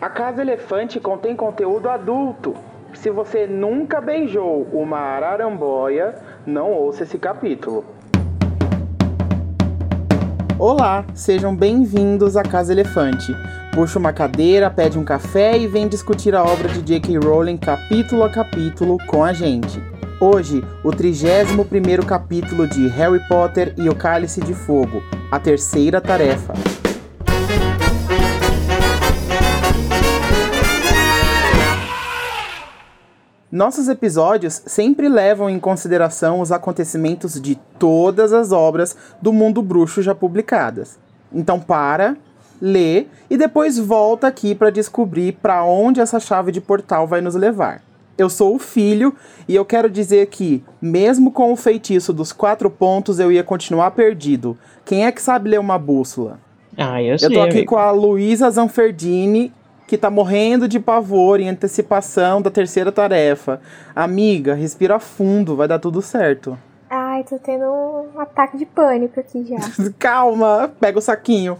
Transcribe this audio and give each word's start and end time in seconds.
A 0.00 0.08
Casa 0.08 0.40
Elefante 0.40 0.98
contém 0.98 1.36
conteúdo 1.36 1.86
adulto. 1.86 2.54
Se 2.94 3.10
você 3.10 3.46
nunca 3.46 4.00
beijou 4.00 4.66
uma 4.72 4.96
araramboia, 4.96 6.14
não 6.46 6.72
ouça 6.72 7.02
esse 7.02 7.18
capítulo. 7.18 7.84
Olá, 10.58 11.04
sejam 11.12 11.54
bem-vindos 11.54 12.34
à 12.34 12.42
Casa 12.42 12.72
Elefante. 12.72 13.30
Puxa 13.74 13.98
uma 13.98 14.10
cadeira, 14.10 14.70
pede 14.70 14.98
um 14.98 15.04
café 15.04 15.58
e 15.58 15.66
vem 15.66 15.86
discutir 15.86 16.34
a 16.34 16.42
obra 16.42 16.68
de 16.68 16.80
J.K. 16.80 17.18
Rowling 17.18 17.58
capítulo 17.58 18.24
a 18.24 18.30
capítulo 18.30 18.96
com 19.06 19.22
a 19.22 19.34
gente. 19.34 19.82
Hoje, 20.18 20.64
o 20.82 20.88
31º 20.88 22.06
capítulo 22.06 22.66
de 22.66 22.88
Harry 22.88 23.20
Potter 23.28 23.74
e 23.76 23.86
o 23.90 23.94
Cálice 23.94 24.40
de 24.40 24.54
Fogo, 24.54 25.02
a 25.30 25.38
terceira 25.38 26.00
tarefa. 26.00 26.54
Nossos 33.50 33.88
episódios 33.88 34.62
sempre 34.64 35.08
levam 35.08 35.50
em 35.50 35.58
consideração 35.58 36.40
os 36.40 36.52
acontecimentos 36.52 37.40
de 37.40 37.56
todas 37.80 38.32
as 38.32 38.52
obras 38.52 38.96
do 39.20 39.32
mundo 39.32 39.60
bruxo 39.60 40.02
já 40.02 40.14
publicadas. 40.14 41.00
Então 41.32 41.58
para, 41.58 42.16
lê 42.60 43.06
e 43.28 43.36
depois 43.36 43.76
volta 43.76 44.28
aqui 44.28 44.54
para 44.54 44.70
descobrir 44.70 45.32
para 45.32 45.64
onde 45.64 46.00
essa 46.00 46.20
chave 46.20 46.52
de 46.52 46.60
portal 46.60 47.08
vai 47.08 47.20
nos 47.20 47.34
levar. 47.34 47.82
Eu 48.16 48.30
sou 48.30 48.54
o 48.54 48.58
filho 48.58 49.16
e 49.48 49.56
eu 49.56 49.64
quero 49.64 49.90
dizer 49.90 50.26
que, 50.26 50.62
mesmo 50.80 51.32
com 51.32 51.52
o 51.52 51.56
feitiço 51.56 52.12
dos 52.12 52.32
quatro 52.32 52.70
pontos, 52.70 53.18
eu 53.18 53.32
ia 53.32 53.42
continuar 53.42 53.90
perdido. 53.92 54.56
Quem 54.84 55.06
é 55.06 55.10
que 55.10 55.20
sabe 55.20 55.50
ler 55.50 55.58
uma 55.58 55.78
bússola? 55.78 56.38
Ah, 56.76 57.02
eu 57.02 57.18
sei. 57.18 57.28
Eu 57.28 57.32
tô 57.32 57.40
aqui 57.40 57.58
amigo. 57.58 57.70
com 57.70 57.78
a 57.78 57.90
Luísa 57.90 58.48
Zanferdini, 58.50 59.52
que 59.90 59.98
tá 59.98 60.08
morrendo 60.08 60.68
de 60.68 60.78
pavor 60.78 61.40
em 61.40 61.48
antecipação 61.48 62.40
da 62.40 62.48
terceira 62.48 62.92
tarefa. 62.92 63.60
Amiga, 63.92 64.54
respira 64.54 65.00
fundo, 65.00 65.56
vai 65.56 65.66
dar 65.66 65.80
tudo 65.80 66.00
certo. 66.00 66.56
Ai, 66.88 67.24
tô 67.24 67.36
tendo 67.40 67.64
um 67.64 68.20
ataque 68.20 68.56
de 68.56 68.64
pânico 68.64 69.18
aqui 69.18 69.44
já. 69.44 69.56
Calma, 69.98 70.70
pega 70.78 70.96
o 70.96 71.02
saquinho. 71.02 71.58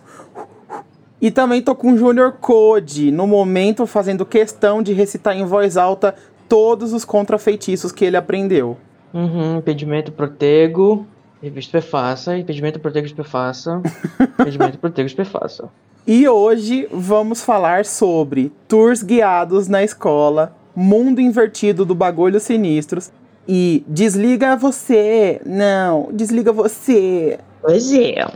E 1.20 1.32
também 1.32 1.60
tô 1.60 1.74
com 1.74 1.92
o 1.92 1.98
Junior 1.98 2.34
Code, 2.40 3.10
no 3.10 3.26
momento 3.26 3.84
fazendo 3.84 4.24
questão 4.24 4.80
de 4.80 4.92
recitar 4.92 5.36
em 5.36 5.44
voz 5.44 5.76
alta 5.76 6.14
todos 6.48 6.92
os 6.92 7.04
contrafeitiços 7.04 7.90
que 7.90 8.04
ele 8.04 8.16
aprendeu. 8.16 8.76
Uhum, 9.12 9.58
impedimento, 9.58 10.12
protego, 10.12 11.04
revista 11.42 11.72
prefaça, 11.72 12.38
impedimento, 12.38 12.78
protego, 12.78 13.12
prefaça, 13.12 13.82
impedimento, 14.38 14.78
protego, 14.78 15.12
prefaça. 15.16 15.68
E 16.06 16.26
hoje 16.26 16.88
vamos 16.90 17.42
falar 17.42 17.84
sobre 17.84 18.50
tours 18.66 19.02
guiados 19.02 19.68
na 19.68 19.84
escola, 19.84 20.56
mundo 20.74 21.20
invertido 21.20 21.84
do 21.84 21.94
bagulho 21.94 22.40
sinistros 22.40 23.12
e 23.46 23.84
desliga 23.86 24.56
você. 24.56 25.40
Não, 25.44 26.08
desliga 26.10 26.52
você. 26.52 27.38
Pois 27.60 27.92
é. 27.92 28.26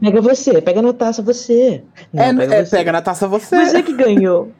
Pega 0.00 0.20
você, 0.20 0.62
pega 0.62 0.80
na 0.80 0.92
taça 0.92 1.20
você. 1.20 1.82
Não, 2.12 2.22
é, 2.22 2.34
pega, 2.34 2.54
é, 2.54 2.64
você. 2.64 2.76
pega 2.76 2.92
na 2.92 3.02
taça 3.02 3.26
você. 3.26 3.56
Você 3.66 3.82
que 3.82 3.92
ganhou. 3.92 4.52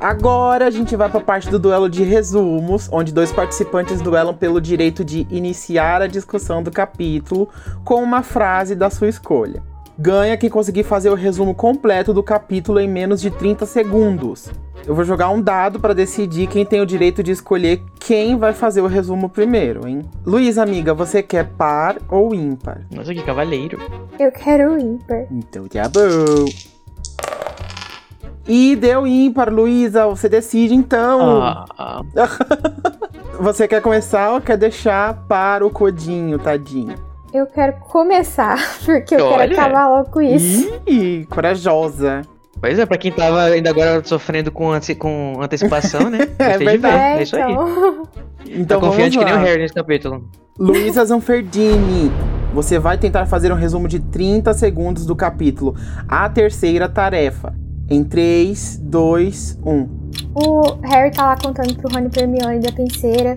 Agora 0.00 0.66
a 0.66 0.70
gente 0.70 0.94
vai 0.96 1.08
pra 1.08 1.20
parte 1.20 1.48
do 1.48 1.58
duelo 1.58 1.88
de 1.88 2.02
resumos, 2.02 2.90
onde 2.92 3.12
dois 3.12 3.32
participantes 3.32 4.02
duelam 4.02 4.34
pelo 4.34 4.60
direito 4.60 5.02
de 5.02 5.26
iniciar 5.30 6.02
a 6.02 6.06
discussão 6.06 6.62
do 6.62 6.70
capítulo 6.70 7.48
com 7.84 8.02
uma 8.02 8.22
frase 8.22 8.74
da 8.74 8.90
sua 8.90 9.08
escolha. 9.08 9.62
Ganha 9.96 10.36
quem 10.36 10.50
conseguir 10.50 10.82
fazer 10.82 11.08
o 11.10 11.14
resumo 11.14 11.54
completo 11.54 12.12
do 12.12 12.22
capítulo 12.22 12.80
em 12.80 12.88
menos 12.88 13.20
de 13.20 13.30
30 13.30 13.64
segundos. 13.64 14.50
Eu 14.84 14.94
vou 14.94 15.04
jogar 15.04 15.30
um 15.30 15.40
dado 15.40 15.78
para 15.78 15.94
decidir 15.94 16.48
quem 16.48 16.66
tem 16.66 16.80
o 16.80 16.86
direito 16.86 17.22
de 17.22 17.30
escolher 17.30 17.80
quem 18.00 18.36
vai 18.36 18.52
fazer 18.52 18.80
o 18.80 18.86
resumo 18.86 19.28
primeiro, 19.28 19.86
hein? 19.86 20.02
Luiz, 20.26 20.58
amiga, 20.58 20.92
você 20.92 21.22
quer 21.22 21.46
par 21.50 21.96
ou 22.08 22.34
ímpar? 22.34 22.82
Nossa, 22.90 23.14
que 23.14 23.22
cavaleiro. 23.22 23.78
Eu 24.18 24.32
quero 24.32 24.74
o 24.74 24.78
ímpar. 24.78 25.26
Então 25.30 25.68
tá 25.68 25.88
bom. 25.88 26.44
E 28.46 28.76
deu 28.76 29.06
ímpar, 29.06 29.50
Luísa. 29.50 30.06
Você 30.06 30.28
decide 30.28 30.74
então. 30.74 31.40
Ah, 31.40 32.02
Você 33.40 33.66
quer 33.66 33.80
começar 33.80 34.32
ou 34.32 34.40
quer 34.40 34.56
deixar 34.56 35.24
para 35.26 35.66
o 35.66 35.70
codinho, 35.70 36.38
tadinho? 36.38 37.13
Eu 37.34 37.46
quero 37.48 37.72
começar, 37.80 38.56
porque 38.86 39.16
eu 39.16 39.26
Olha. 39.26 39.48
quero 39.48 39.52
acabar 39.60 39.88
logo 39.88 40.10
com 40.10 40.22
isso. 40.22 40.72
Ih, 40.86 41.26
corajosa. 41.28 42.22
pois 42.60 42.78
é, 42.78 42.86
pra 42.86 42.96
quem 42.96 43.10
tava 43.10 43.42
ainda 43.42 43.70
agora 43.70 44.00
sofrendo 44.04 44.52
com, 44.52 44.70
ante- 44.70 44.94
com 44.94 45.40
antecipação, 45.42 46.08
né? 46.08 46.18
É 46.38 46.56
verdade. 46.58 47.18
É 47.18 47.22
isso 47.24 47.36
aí. 47.36 47.42
então. 47.52 48.02
Então 48.46 48.78
Tô 48.78 48.88
confiante 48.88 49.16
que 49.18 49.24
nem 49.24 49.32
o. 49.34 49.38
Harry 49.38 49.62
nesse 49.62 49.72
capítulo. 49.72 50.28
Luísa 50.58 51.02
Zanferdini, 51.06 52.12
você 52.52 52.78
vai 52.78 52.98
tentar 52.98 53.24
fazer 53.24 53.50
um 53.50 53.54
resumo 53.56 53.88
de 53.88 53.98
30 53.98 54.52
segundos 54.52 55.06
do 55.06 55.16
capítulo. 55.16 55.74
A 56.06 56.28
terceira 56.28 56.86
tarefa. 56.86 57.54
Em 57.88 58.02
um. 58.02 58.04
3, 58.04 58.76
2, 58.82 59.58
1. 59.64 59.88
O 60.34 60.60
Harry 60.84 61.10
tá 61.10 61.24
lá 61.24 61.36
contando 61.42 61.74
pro 61.74 61.90
Rony 61.90 62.06
e 62.06 62.10
pro 62.10 62.20
Hermione 62.20 62.60
da 62.60 62.70
penseira. 62.70 63.34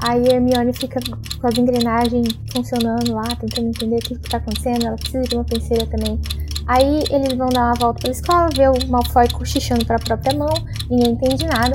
Aí 0.00 0.28
a 0.28 0.34
Hermione 0.34 0.72
fica 0.72 1.00
com 1.40 1.46
as 1.46 1.56
engrenagens 1.56 2.28
funcionando 2.52 3.14
lá, 3.14 3.24
tentando 3.40 3.68
entender 3.68 3.96
o 3.96 4.00
que, 4.00 4.18
tá 4.18 4.36
acontecendo. 4.36 4.86
Ela 4.86 4.96
precisa 4.96 5.22
de 5.22 5.34
uma 5.34 5.44
penseira 5.44 5.86
também. 5.86 6.20
Aí 6.66 7.04
eles 7.10 7.36
vão 7.36 7.48
dar 7.48 7.66
uma 7.66 7.74
volta 7.74 8.02
pela 8.02 8.12
escola, 8.12 8.48
vê 8.54 8.68
o 8.68 8.90
Malfoy 8.90 9.28
cochichando 9.30 9.84
pra 9.86 9.98
própria 9.98 10.36
mão, 10.36 10.52
ninguém 10.90 11.12
entende 11.12 11.46
nada. 11.46 11.74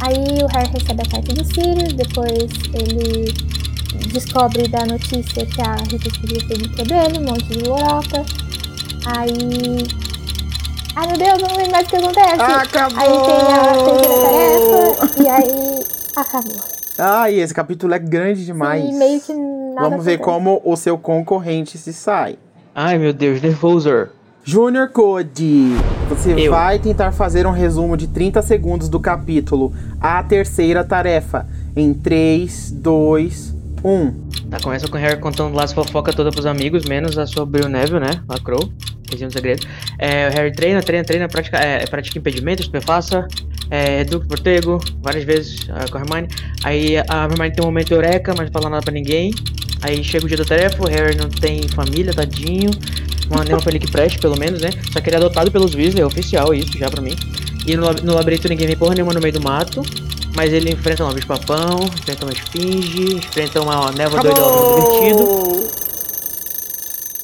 Aí 0.00 0.42
o 0.42 0.46
Harry 0.46 0.70
recebe 0.72 1.02
a 1.02 1.10
carta 1.10 1.34
de 1.34 1.44
Sirius, 1.44 1.92
depois 1.92 2.50
ele 2.72 3.34
descobre 4.12 4.66
da 4.68 4.86
notícia 4.86 5.44
que 5.44 5.60
a 5.60 5.74
Rita 5.90 6.10
Sirius 6.18 6.44
teve 6.44 6.66
um 6.66 6.72
problema, 6.72 7.18
um 7.18 7.24
monte 7.24 7.44
de 7.48 7.68
lorota. 7.68 8.24
Aí. 9.06 9.86
Ai 10.96 11.06
meu 11.06 11.18
Deus, 11.18 11.42
eu 11.42 11.48
não 11.48 11.56
lembro 11.56 11.72
mais 11.72 11.86
o 11.86 11.90
que 11.90 11.96
acontece. 11.96 12.42
Acabou! 12.42 12.98
Aí 12.98 13.08
tem 13.26 13.54
a 13.54 13.84
terceira 13.84 14.22
tarefa 14.22 15.22
e 15.22 15.28
aí 15.28 15.84
acabou. 16.16 16.79
Ai, 17.00 17.36
esse 17.40 17.54
capítulo 17.54 17.94
é 17.94 17.98
grande 17.98 18.44
demais. 18.44 18.84
E 18.84 18.92
meio 18.92 19.20
que 19.20 19.32
nada 19.32 19.88
Vamos 19.88 20.04
ver 20.04 20.16
acontece. 20.16 20.18
como 20.18 20.60
o 20.64 20.76
seu 20.76 20.98
concorrente 20.98 21.78
se 21.78 21.92
sai. 21.94 22.38
Ai, 22.74 22.98
meu 22.98 23.12
Deus, 23.12 23.40
nervoser. 23.40 24.10
Junior 24.44 24.88
Code, 24.88 25.74
você 26.08 26.32
Eu. 26.46 26.50
vai 26.50 26.78
tentar 26.78 27.12
fazer 27.12 27.46
um 27.46 27.50
resumo 27.52 27.96
de 27.96 28.06
30 28.06 28.42
segundos 28.42 28.88
do 28.88 28.98
capítulo 29.00 29.72
A 30.00 30.22
Terceira 30.22 30.84
Tarefa. 30.84 31.46
Em 31.74 31.90
um. 31.90 31.94
3, 31.94 32.70
2, 32.72 33.54
1. 33.84 34.14
Tá, 34.50 34.58
começa 34.60 34.88
com 34.88 34.96
o 34.96 35.00
Harry 35.00 35.20
contando 35.20 35.54
lá 35.54 35.64
as 35.64 35.72
fofocas 35.72 36.14
todas 36.14 36.34
pros 36.34 36.46
amigos, 36.46 36.84
menos 36.84 37.16
a 37.16 37.26
sobre 37.26 37.64
o 37.64 37.68
Neville, 37.68 38.00
né? 38.00 38.22
Lacrou. 38.28 38.68
Região 39.10 39.28
do 39.28 39.32
segredo. 39.32 39.66
É, 39.98 40.28
o 40.28 40.32
Harry 40.32 40.52
treina, 40.52 40.82
treina, 40.82 41.04
treina, 41.04 41.28
pratica, 41.28 41.58
é, 41.58 41.86
pratica 41.86 42.18
impedimentos, 42.18 42.66
prefaça, 42.68 43.26
é, 43.70 44.04
Duque 44.04 44.26
Portego, 44.26 44.80
várias 45.00 45.24
vezes 45.24 45.68
ah, 45.70 45.88
com 45.90 45.98
a 45.98 46.00
Hermione. 46.00 46.28
Aí 46.64 46.96
a 46.98 47.24
Hermione 47.24 47.52
tem 47.52 47.62
um 47.62 47.68
momento 47.68 47.92
eureka, 47.92 48.34
mas 48.36 48.46
não 48.46 48.52
fala 48.52 48.70
nada 48.70 48.82
pra 48.82 48.92
ninguém. 48.92 49.32
Aí 49.82 50.02
chega 50.04 50.24
o 50.24 50.28
dia 50.28 50.36
da 50.36 50.44
tarefa, 50.44 50.82
o 50.82 50.88
Harry 50.88 51.16
não 51.16 51.28
tem 51.28 51.66
família, 51.68 52.12
tadinho. 52.12 52.70
Uma, 53.30 53.44
nenhuma 53.44 53.62
família 53.62 53.86
que 53.86 53.92
preste, 53.92 54.18
pelo 54.18 54.36
menos, 54.36 54.60
né? 54.60 54.70
Só 54.92 55.00
que 55.00 55.08
ele 55.08 55.16
é 55.16 55.18
adotado 55.18 55.50
pelos 55.50 55.74
Weasley, 55.74 56.02
é 56.02 56.06
oficial 56.06 56.52
isso 56.52 56.76
já 56.76 56.90
pra 56.90 57.00
mim. 57.00 57.14
E 57.66 57.76
no, 57.76 57.92
no 57.92 58.14
labirinto 58.14 58.48
ninguém 58.48 58.66
vê 58.66 58.74
porra 58.74 58.94
nenhuma 58.94 59.14
no 59.14 59.20
meio 59.20 59.32
do 59.32 59.40
mato. 59.40 59.82
Mas 60.36 60.52
ele 60.52 60.70
enfrenta 60.72 61.04
um 61.04 61.12
bicho-papão, 61.12 61.80
enfrenta 61.98 62.24
uma 62.24 62.32
esfinge, 62.32 63.16
enfrenta 63.16 63.60
uma 63.60 63.90
névoa 63.92 64.20
doida 64.20 64.40
divertido. 64.40 65.70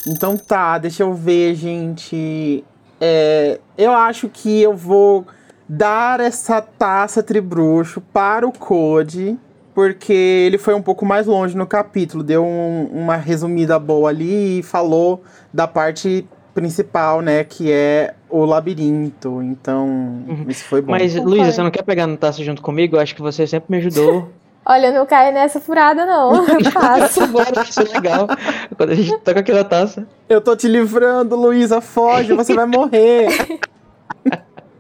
Então 0.07 0.37
tá, 0.37 0.79
deixa 0.79 1.03
eu 1.03 1.13
ver, 1.15 1.55
gente. 1.55 2.65
É, 3.01 3.59
eu 3.77 3.93
acho 3.93 4.29
que 4.29 4.63
eu 4.63 4.77
vou 4.77 5.27
dar 5.69 6.21
essa 6.21 6.61
taça 6.61 7.23
tribruxo 7.23 8.01
para 8.01 8.47
o 8.47 8.53
Code, 8.53 9.39
porque 9.75 10.13
ele 10.13 10.59
foi 10.59 10.75
um 10.75 10.83
pouco 10.83 11.05
mais 11.05 11.27
longe 11.27 11.57
no 11.57 11.67
capítulo, 11.67 12.23
deu 12.23 12.45
um, 12.45 12.89
uma 12.93 13.17
resumida 13.17 13.79
boa 13.79 14.11
ali 14.11 14.61
e 14.61 14.63
falou 14.63 15.23
da 15.53 15.67
parte 15.67 16.27
principal, 16.55 17.21
né, 17.21 17.45
que 17.45 17.71
é 17.71 18.15
o 18.31 18.45
labirinto. 18.47 19.43
Então, 19.43 19.87
uhum. 20.27 20.47
isso 20.49 20.65
foi 20.65 20.81
bom. 20.81 20.93
Mas, 20.93 21.15
Luísa, 21.15 21.53
você 21.53 21.63
não 21.63 21.71
quer 21.71 21.83
pegar 21.83 22.07
no 22.07 22.17
taça 22.17 22.43
junto 22.43 22.63
comigo? 22.63 22.97
Eu 22.97 23.01
acho 23.01 23.15
que 23.15 23.21
você 23.21 23.47
sempre 23.47 23.71
me 23.71 23.77
ajudou. 23.79 24.31
Olha, 24.69 24.91
não 24.91 25.07
cai 25.07 25.31
nessa 25.31 25.61
furada, 25.61 26.05
não. 26.05 26.45
Faço. 26.73 27.25
Bora, 27.29 27.63
isso 27.63 27.81
é 27.81 27.85
legal. 27.85 28.27
Quando 28.77 28.91
a 28.91 28.95
gente 28.97 29.17
toca 29.19 29.39
aquela 29.39 29.63
taça. 29.63 30.09
Eu 30.29 30.41
tô 30.41 30.57
te 30.57 30.67
livrando, 30.67 31.37
Luísa, 31.37 31.81
foge, 31.81 32.33
você 32.33 32.53
vai 32.53 32.67
morrer. 32.67 33.29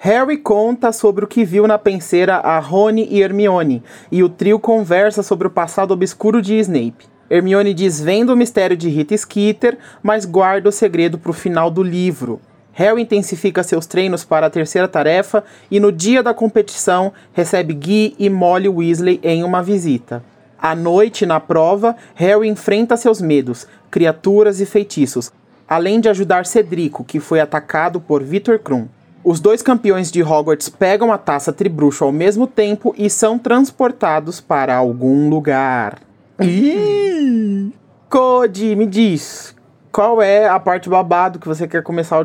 Harry 0.00 0.36
conta 0.36 0.92
sobre 0.92 1.24
o 1.24 1.28
que 1.28 1.44
viu 1.44 1.66
na 1.66 1.76
penseira 1.76 2.36
a 2.36 2.60
Rony 2.60 3.08
e 3.10 3.20
Hermione, 3.20 3.82
e 4.12 4.22
o 4.22 4.28
trio 4.28 4.60
conversa 4.60 5.24
sobre 5.24 5.48
o 5.48 5.50
passado 5.50 5.90
obscuro 5.90 6.40
de 6.40 6.56
Snape. 6.60 7.08
Hermione 7.28 7.74
desvenda 7.74 8.32
o 8.32 8.36
mistério 8.36 8.76
de 8.76 8.88
Rita 8.88 9.16
Skeeter, 9.16 9.76
mas 10.00 10.24
guarda 10.24 10.68
o 10.68 10.72
segredo 10.72 11.18
para 11.18 11.32
o 11.32 11.34
final 11.34 11.68
do 11.68 11.82
livro. 11.82 12.40
Harry 12.72 13.02
intensifica 13.02 13.64
seus 13.64 13.86
treinos 13.86 14.24
para 14.24 14.46
a 14.46 14.50
terceira 14.50 14.86
tarefa 14.86 15.42
e 15.68 15.80
no 15.80 15.90
dia 15.90 16.22
da 16.22 16.32
competição 16.32 17.12
recebe 17.32 17.74
Guy 17.74 18.14
e 18.20 18.30
Molly 18.30 18.68
Weasley 18.68 19.18
em 19.20 19.42
uma 19.42 19.64
visita. 19.64 20.22
À 20.56 20.76
noite, 20.76 21.26
na 21.26 21.40
prova, 21.40 21.96
Harry 22.14 22.48
enfrenta 22.48 22.96
seus 22.96 23.20
medos, 23.20 23.66
criaturas 23.90 24.60
e 24.60 24.66
feitiços, 24.66 25.32
além 25.68 26.00
de 26.00 26.08
ajudar 26.08 26.46
Cedrico, 26.46 27.02
que 27.02 27.18
foi 27.18 27.40
atacado 27.40 28.00
por 28.00 28.22
Victor 28.22 28.60
Krum. 28.60 28.86
Os 29.30 29.40
dois 29.40 29.60
campeões 29.60 30.10
de 30.10 30.22
Hogwarts 30.22 30.70
pegam 30.70 31.12
a 31.12 31.18
taça 31.18 31.52
tribruxo 31.52 32.02
ao 32.02 32.10
mesmo 32.10 32.46
tempo 32.46 32.94
e 32.96 33.10
são 33.10 33.38
transportados 33.38 34.40
para 34.40 34.74
algum 34.74 35.28
lugar. 35.28 35.98
Ih! 36.40 37.70
Cody, 38.08 38.74
me 38.74 38.86
diz, 38.86 39.54
qual 39.92 40.22
é 40.22 40.48
a 40.48 40.58
parte 40.58 40.88
babado 40.88 41.38
que 41.38 41.46
você 41.46 41.68
quer 41.68 41.82
começar 41.82 42.24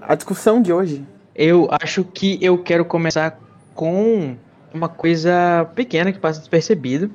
a 0.00 0.14
discussão 0.14 0.62
de 0.62 0.72
hoje? 0.72 1.04
Eu 1.34 1.68
acho 1.82 2.02
que 2.02 2.38
eu 2.40 2.56
quero 2.56 2.82
começar 2.82 3.38
com 3.74 4.34
uma 4.72 4.88
coisa 4.88 5.70
pequena 5.74 6.12
que 6.12 6.18
passa 6.18 6.38
despercebido, 6.38 7.10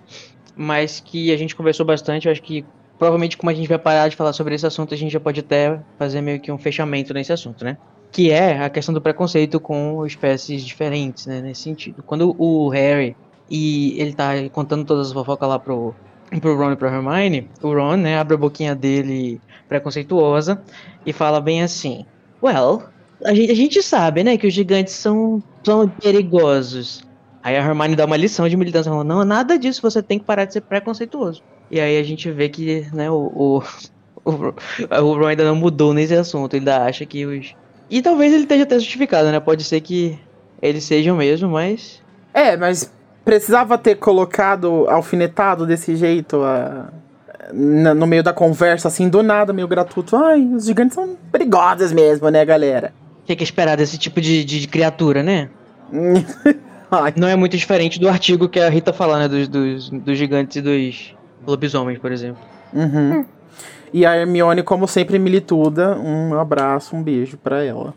mas 0.56 1.00
que 1.00 1.34
a 1.34 1.38
gente 1.38 1.56
conversou 1.56 1.88
bastante. 1.88 2.28
Eu 2.28 2.32
acho 2.32 2.44
que 2.44 2.64
provavelmente, 3.00 3.36
como 3.36 3.50
a 3.50 3.54
gente 3.56 3.68
vai 3.68 3.80
parar 3.80 4.10
de 4.10 4.16
falar 4.16 4.34
sobre 4.34 4.54
esse 4.54 4.68
assunto, 4.68 4.94
a 4.94 4.98
gente 4.98 5.12
já 5.12 5.20
pode 5.20 5.40
até 5.40 5.80
fazer 5.98 6.22
meio 6.22 6.40
que 6.40 6.52
um 6.52 6.58
fechamento 6.60 7.16
nesse 7.16 7.34
assunto, 7.34 7.66
né? 7.66 7.78
Que 8.14 8.30
é 8.30 8.64
a 8.64 8.70
questão 8.70 8.94
do 8.94 9.02
preconceito 9.02 9.60
com 9.60 10.06
espécies 10.06 10.64
diferentes, 10.64 11.26
né, 11.26 11.42
nesse 11.42 11.64
sentido. 11.64 12.04
Quando 12.04 12.36
o 12.38 12.70
Harry 12.70 13.18
e 13.50 14.00
ele 14.00 14.14
tá 14.14 14.34
contando 14.52 14.86
todas 14.86 15.08
as 15.08 15.14
fofocas 15.14 15.50
lá 15.50 15.58
pro, 15.58 15.96
pro 16.40 16.56
Ron 16.56 16.74
e 16.74 16.76
pro 16.76 16.88
Hermione, 16.88 17.50
o 17.62 17.74
Ron, 17.74 17.98
né, 17.98 18.20
abre 18.20 18.36
a 18.36 18.38
boquinha 18.38 18.76
dele 18.76 19.42
preconceituosa 19.68 20.62
e 21.04 21.12
fala 21.12 21.42
bem 21.42 21.64
assim, 21.64 22.06
well, 22.42 22.84
a 23.26 23.34
gente, 23.34 23.52
a 23.52 23.56
gente 23.56 23.82
sabe, 23.82 24.24
né, 24.24 24.38
que 24.38 24.46
os 24.46 24.54
gigantes 24.54 24.94
são, 24.94 25.42
são 25.64 25.90
perigosos. 25.90 27.04
Aí 27.42 27.58
a 27.58 27.66
Hermione 27.66 27.96
dá 27.96 28.06
uma 28.06 28.16
lição 28.16 28.48
de 28.48 28.56
militância, 28.56 28.92
falando, 28.92 29.08
não, 29.08 29.26
nada 29.26 29.58
disso, 29.58 29.82
você 29.82 30.04
tem 30.04 30.20
que 30.20 30.26
parar 30.26 30.46
de 30.46 30.54
ser 30.54 30.62
preconceituoso. 30.62 31.42
E 31.72 31.80
aí 31.80 31.98
a 31.98 32.04
gente 32.04 32.30
vê 32.30 32.48
que, 32.48 32.88
né, 32.94 33.10
o, 33.10 33.32
o, 33.36 33.64
o, 34.24 34.54
o 35.02 35.18
Ron 35.18 35.26
ainda 35.26 35.44
não 35.44 35.56
mudou 35.56 35.96
nesse 35.96 36.14
assunto, 36.14 36.54
ele 36.54 36.60
ainda 36.70 36.86
acha 36.86 37.08
que 37.08 37.26
os 37.26 37.56
e 37.94 38.02
talvez 38.02 38.34
ele 38.34 38.42
esteja 38.42 38.64
até 38.64 38.80
justificado, 38.80 39.30
né? 39.32 39.40
Pode 39.40 39.64
ser 39.64 39.80
que 39.80 40.18
eles 40.60 40.84
sejam 40.84 41.16
mesmo, 41.16 41.48
mas. 41.48 42.02
É, 42.34 42.58
mas 42.58 42.92
precisava 43.24 43.78
ter 43.78 43.98
colocado 43.98 44.88
alfinetado 44.90 45.64
desse 45.64 45.96
jeito 45.96 46.42
a, 46.42 46.88
na, 47.54 47.94
no 47.94 48.08
meio 48.08 48.24
da 48.24 48.34
conversa, 48.34 48.88
assim, 48.88 49.08
do 49.08 49.22
nada, 49.22 49.54
meio 49.54 49.68
gratuito. 49.68 50.16
Ai, 50.16 50.42
os 50.42 50.66
gigantes 50.66 50.96
são 50.96 51.16
perigosos 51.32 51.92
mesmo, 51.92 52.30
né, 52.30 52.44
galera? 52.44 52.92
Tem 53.28 53.38
que 53.38 53.44
esperar 53.44 53.78
desse 53.78 53.96
tipo 54.00 54.20
de, 54.20 54.44
de, 54.44 54.62
de 54.62 54.68
criatura, 54.68 55.22
né? 55.22 55.50
Não 57.16 57.28
é 57.28 57.36
muito 57.36 57.56
diferente 57.56 58.00
do 58.00 58.10
artigo 58.10 58.50
que 58.50 58.60
a 58.60 58.70
Rita 58.70 58.92
fala, 58.92 59.20
né? 59.20 59.28
Dos, 59.28 59.48
dos, 59.48 59.90
dos 59.92 60.18
gigantes 60.18 60.58
e 60.58 60.62
dos 60.62 61.16
lobisomens, 61.46 62.00
por 62.00 62.12
exemplo. 62.12 62.42
Uhum. 62.74 63.20
Hum. 63.20 63.26
E 63.94 64.06
a 64.08 64.18
Hermione, 64.18 64.64
como 64.64 64.88
sempre, 64.88 65.20
milituda. 65.20 65.96
Um 65.96 66.34
abraço, 66.40 66.96
um 66.96 67.04
beijo 67.04 67.38
para 67.38 67.64
ela. 67.64 67.94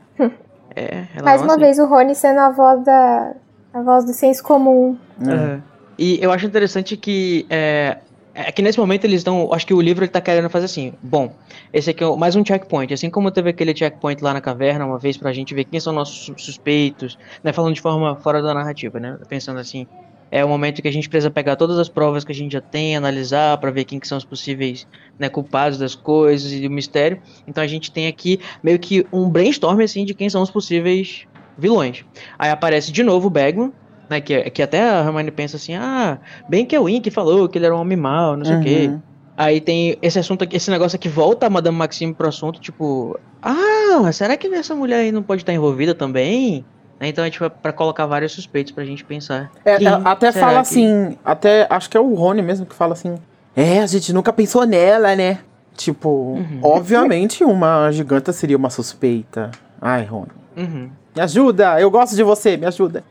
é, 0.76 1.06
ela 1.14 1.24
Mais 1.24 1.40
uma 1.40 1.54
assim. 1.54 1.60
vez 1.60 1.78
o 1.78 1.86
Rony 1.86 2.14
sendo 2.14 2.38
a 2.38 2.50
voz 2.50 2.84
da. 2.84 3.32
a 3.72 3.80
voz 3.80 4.04
do 4.04 4.12
senso 4.12 4.44
comum. 4.44 4.98
É. 5.26 5.58
E 5.98 6.22
eu 6.22 6.30
acho 6.30 6.44
interessante 6.44 6.96
que. 6.98 7.46
É, 7.48 7.96
é 8.34 8.52
que 8.52 8.60
nesse 8.60 8.78
momento 8.78 9.04
eles 9.04 9.20
estão. 9.20 9.50
Acho 9.54 9.66
que 9.66 9.72
o 9.72 9.80
livro 9.80 10.04
ele 10.04 10.10
tá 10.10 10.20
querendo 10.20 10.50
fazer 10.50 10.66
assim. 10.66 10.92
Bom, 11.02 11.32
esse 11.72 11.88
aqui 11.88 12.04
é 12.04 12.16
mais 12.16 12.36
um 12.36 12.44
checkpoint. 12.44 12.92
Assim 12.92 13.08
como 13.08 13.30
teve 13.30 13.48
aquele 13.48 13.74
checkpoint 13.74 14.22
lá 14.22 14.34
na 14.34 14.42
caverna 14.42 14.84
uma 14.84 14.98
vez 14.98 15.16
pra 15.16 15.32
gente 15.32 15.54
ver 15.54 15.64
quem 15.64 15.80
são 15.80 15.94
nossos 15.94 16.30
suspeitos, 16.36 17.18
né? 17.42 17.54
Falando 17.54 17.74
de 17.74 17.80
forma 17.80 18.14
fora 18.16 18.42
da 18.42 18.52
narrativa, 18.52 19.00
né? 19.00 19.18
Pensando 19.26 19.58
assim, 19.58 19.86
é 20.30 20.44
o 20.44 20.48
momento 20.48 20.82
que 20.82 20.88
a 20.88 20.92
gente 20.92 21.08
precisa 21.08 21.30
pegar 21.30 21.56
todas 21.56 21.78
as 21.78 21.88
provas 21.88 22.24
que 22.24 22.32
a 22.32 22.34
gente 22.34 22.52
já 22.52 22.60
tem, 22.60 22.96
analisar 22.96 23.58
para 23.58 23.70
ver 23.70 23.84
quem 23.84 24.00
que 24.00 24.08
são 24.08 24.18
os 24.18 24.24
possíveis 24.24 24.86
né, 25.18 25.28
culpados 25.28 25.78
das 25.78 25.94
coisas 25.94 26.52
e 26.52 26.60
do 26.60 26.70
mistério. 26.70 27.20
Então 27.46 27.62
a 27.62 27.66
gente 27.66 27.90
tem 27.90 28.06
aqui 28.06 28.40
meio 28.62 28.78
que 28.78 29.06
um 29.12 29.28
brainstorm 29.28 29.80
assim 29.80 30.04
de 30.04 30.14
quem 30.14 30.28
são 30.28 30.42
os 30.42 30.50
possíveis 30.50 31.26
vilões. 31.56 32.04
Aí 32.38 32.50
aparece 32.50 32.90
de 32.90 33.02
novo 33.02 33.28
o 33.28 33.30
Bagman, 33.30 33.72
né, 34.10 34.20
que, 34.20 34.50
que 34.50 34.62
até 34.62 34.82
a 34.82 35.00
Hermione 35.00 35.30
pensa 35.30 35.56
assim, 35.56 35.74
ah, 35.74 36.18
bem 36.48 36.66
que 36.66 36.74
é 36.74 36.80
o 36.80 36.86
que 37.00 37.10
falou 37.10 37.48
que 37.48 37.58
ele 37.58 37.66
era 37.66 37.74
um 37.74 37.80
homem 37.80 37.96
mau, 37.96 38.36
não 38.36 38.44
sei 38.44 38.54
o 38.54 38.58
uhum. 38.58 38.64
quê. 38.64 38.90
Aí 39.36 39.60
tem 39.60 39.98
esse 40.00 40.18
assunto 40.18 40.44
aqui, 40.44 40.56
esse 40.56 40.70
negócio 40.70 40.96
aqui 40.96 41.08
volta 41.08 41.46
a 41.46 41.50
Madame 41.50 41.76
Maxime 41.76 42.14
pro 42.14 42.28
assunto, 42.28 42.58
tipo, 42.58 43.18
ah, 43.42 44.10
será 44.12 44.36
que 44.36 44.46
essa 44.48 44.74
mulher 44.74 45.00
aí 45.00 45.12
não 45.12 45.22
pode 45.22 45.42
estar 45.42 45.52
envolvida 45.52 45.94
também? 45.94 46.64
Né, 46.98 47.08
então 47.08 47.24
é 47.24 47.30
tipo 47.30 47.48
para 47.50 47.72
colocar 47.72 48.06
vários 48.06 48.32
suspeitos 48.32 48.72
pra 48.72 48.84
gente 48.84 49.04
pensar. 49.04 49.50
É, 49.64 49.76
até 50.04 50.32
fala 50.32 50.54
que... 50.54 50.58
assim, 50.58 51.16
até 51.24 51.66
acho 51.68 51.90
que 51.90 51.96
é 51.96 52.00
o 52.00 52.14
Rony 52.14 52.42
mesmo 52.42 52.64
que 52.64 52.74
fala 52.74 52.94
assim. 52.94 53.16
É, 53.54 53.80
a 53.80 53.86
gente 53.86 54.12
nunca 54.12 54.32
pensou 54.32 54.64
nela, 54.66 55.14
né? 55.14 55.38
Tipo, 55.74 56.08
uhum. 56.08 56.60
obviamente 56.62 57.44
uma 57.44 57.90
giganta 57.90 58.32
seria 58.32 58.56
uma 58.56 58.70
suspeita. 58.70 59.50
Ai, 59.80 60.04
Rony. 60.04 60.30
Uhum. 60.56 60.90
Me 61.14 61.22
ajuda, 61.22 61.80
eu 61.80 61.90
gosto 61.90 62.16
de 62.16 62.22
você, 62.22 62.56
me 62.56 62.66
ajuda. 62.66 63.04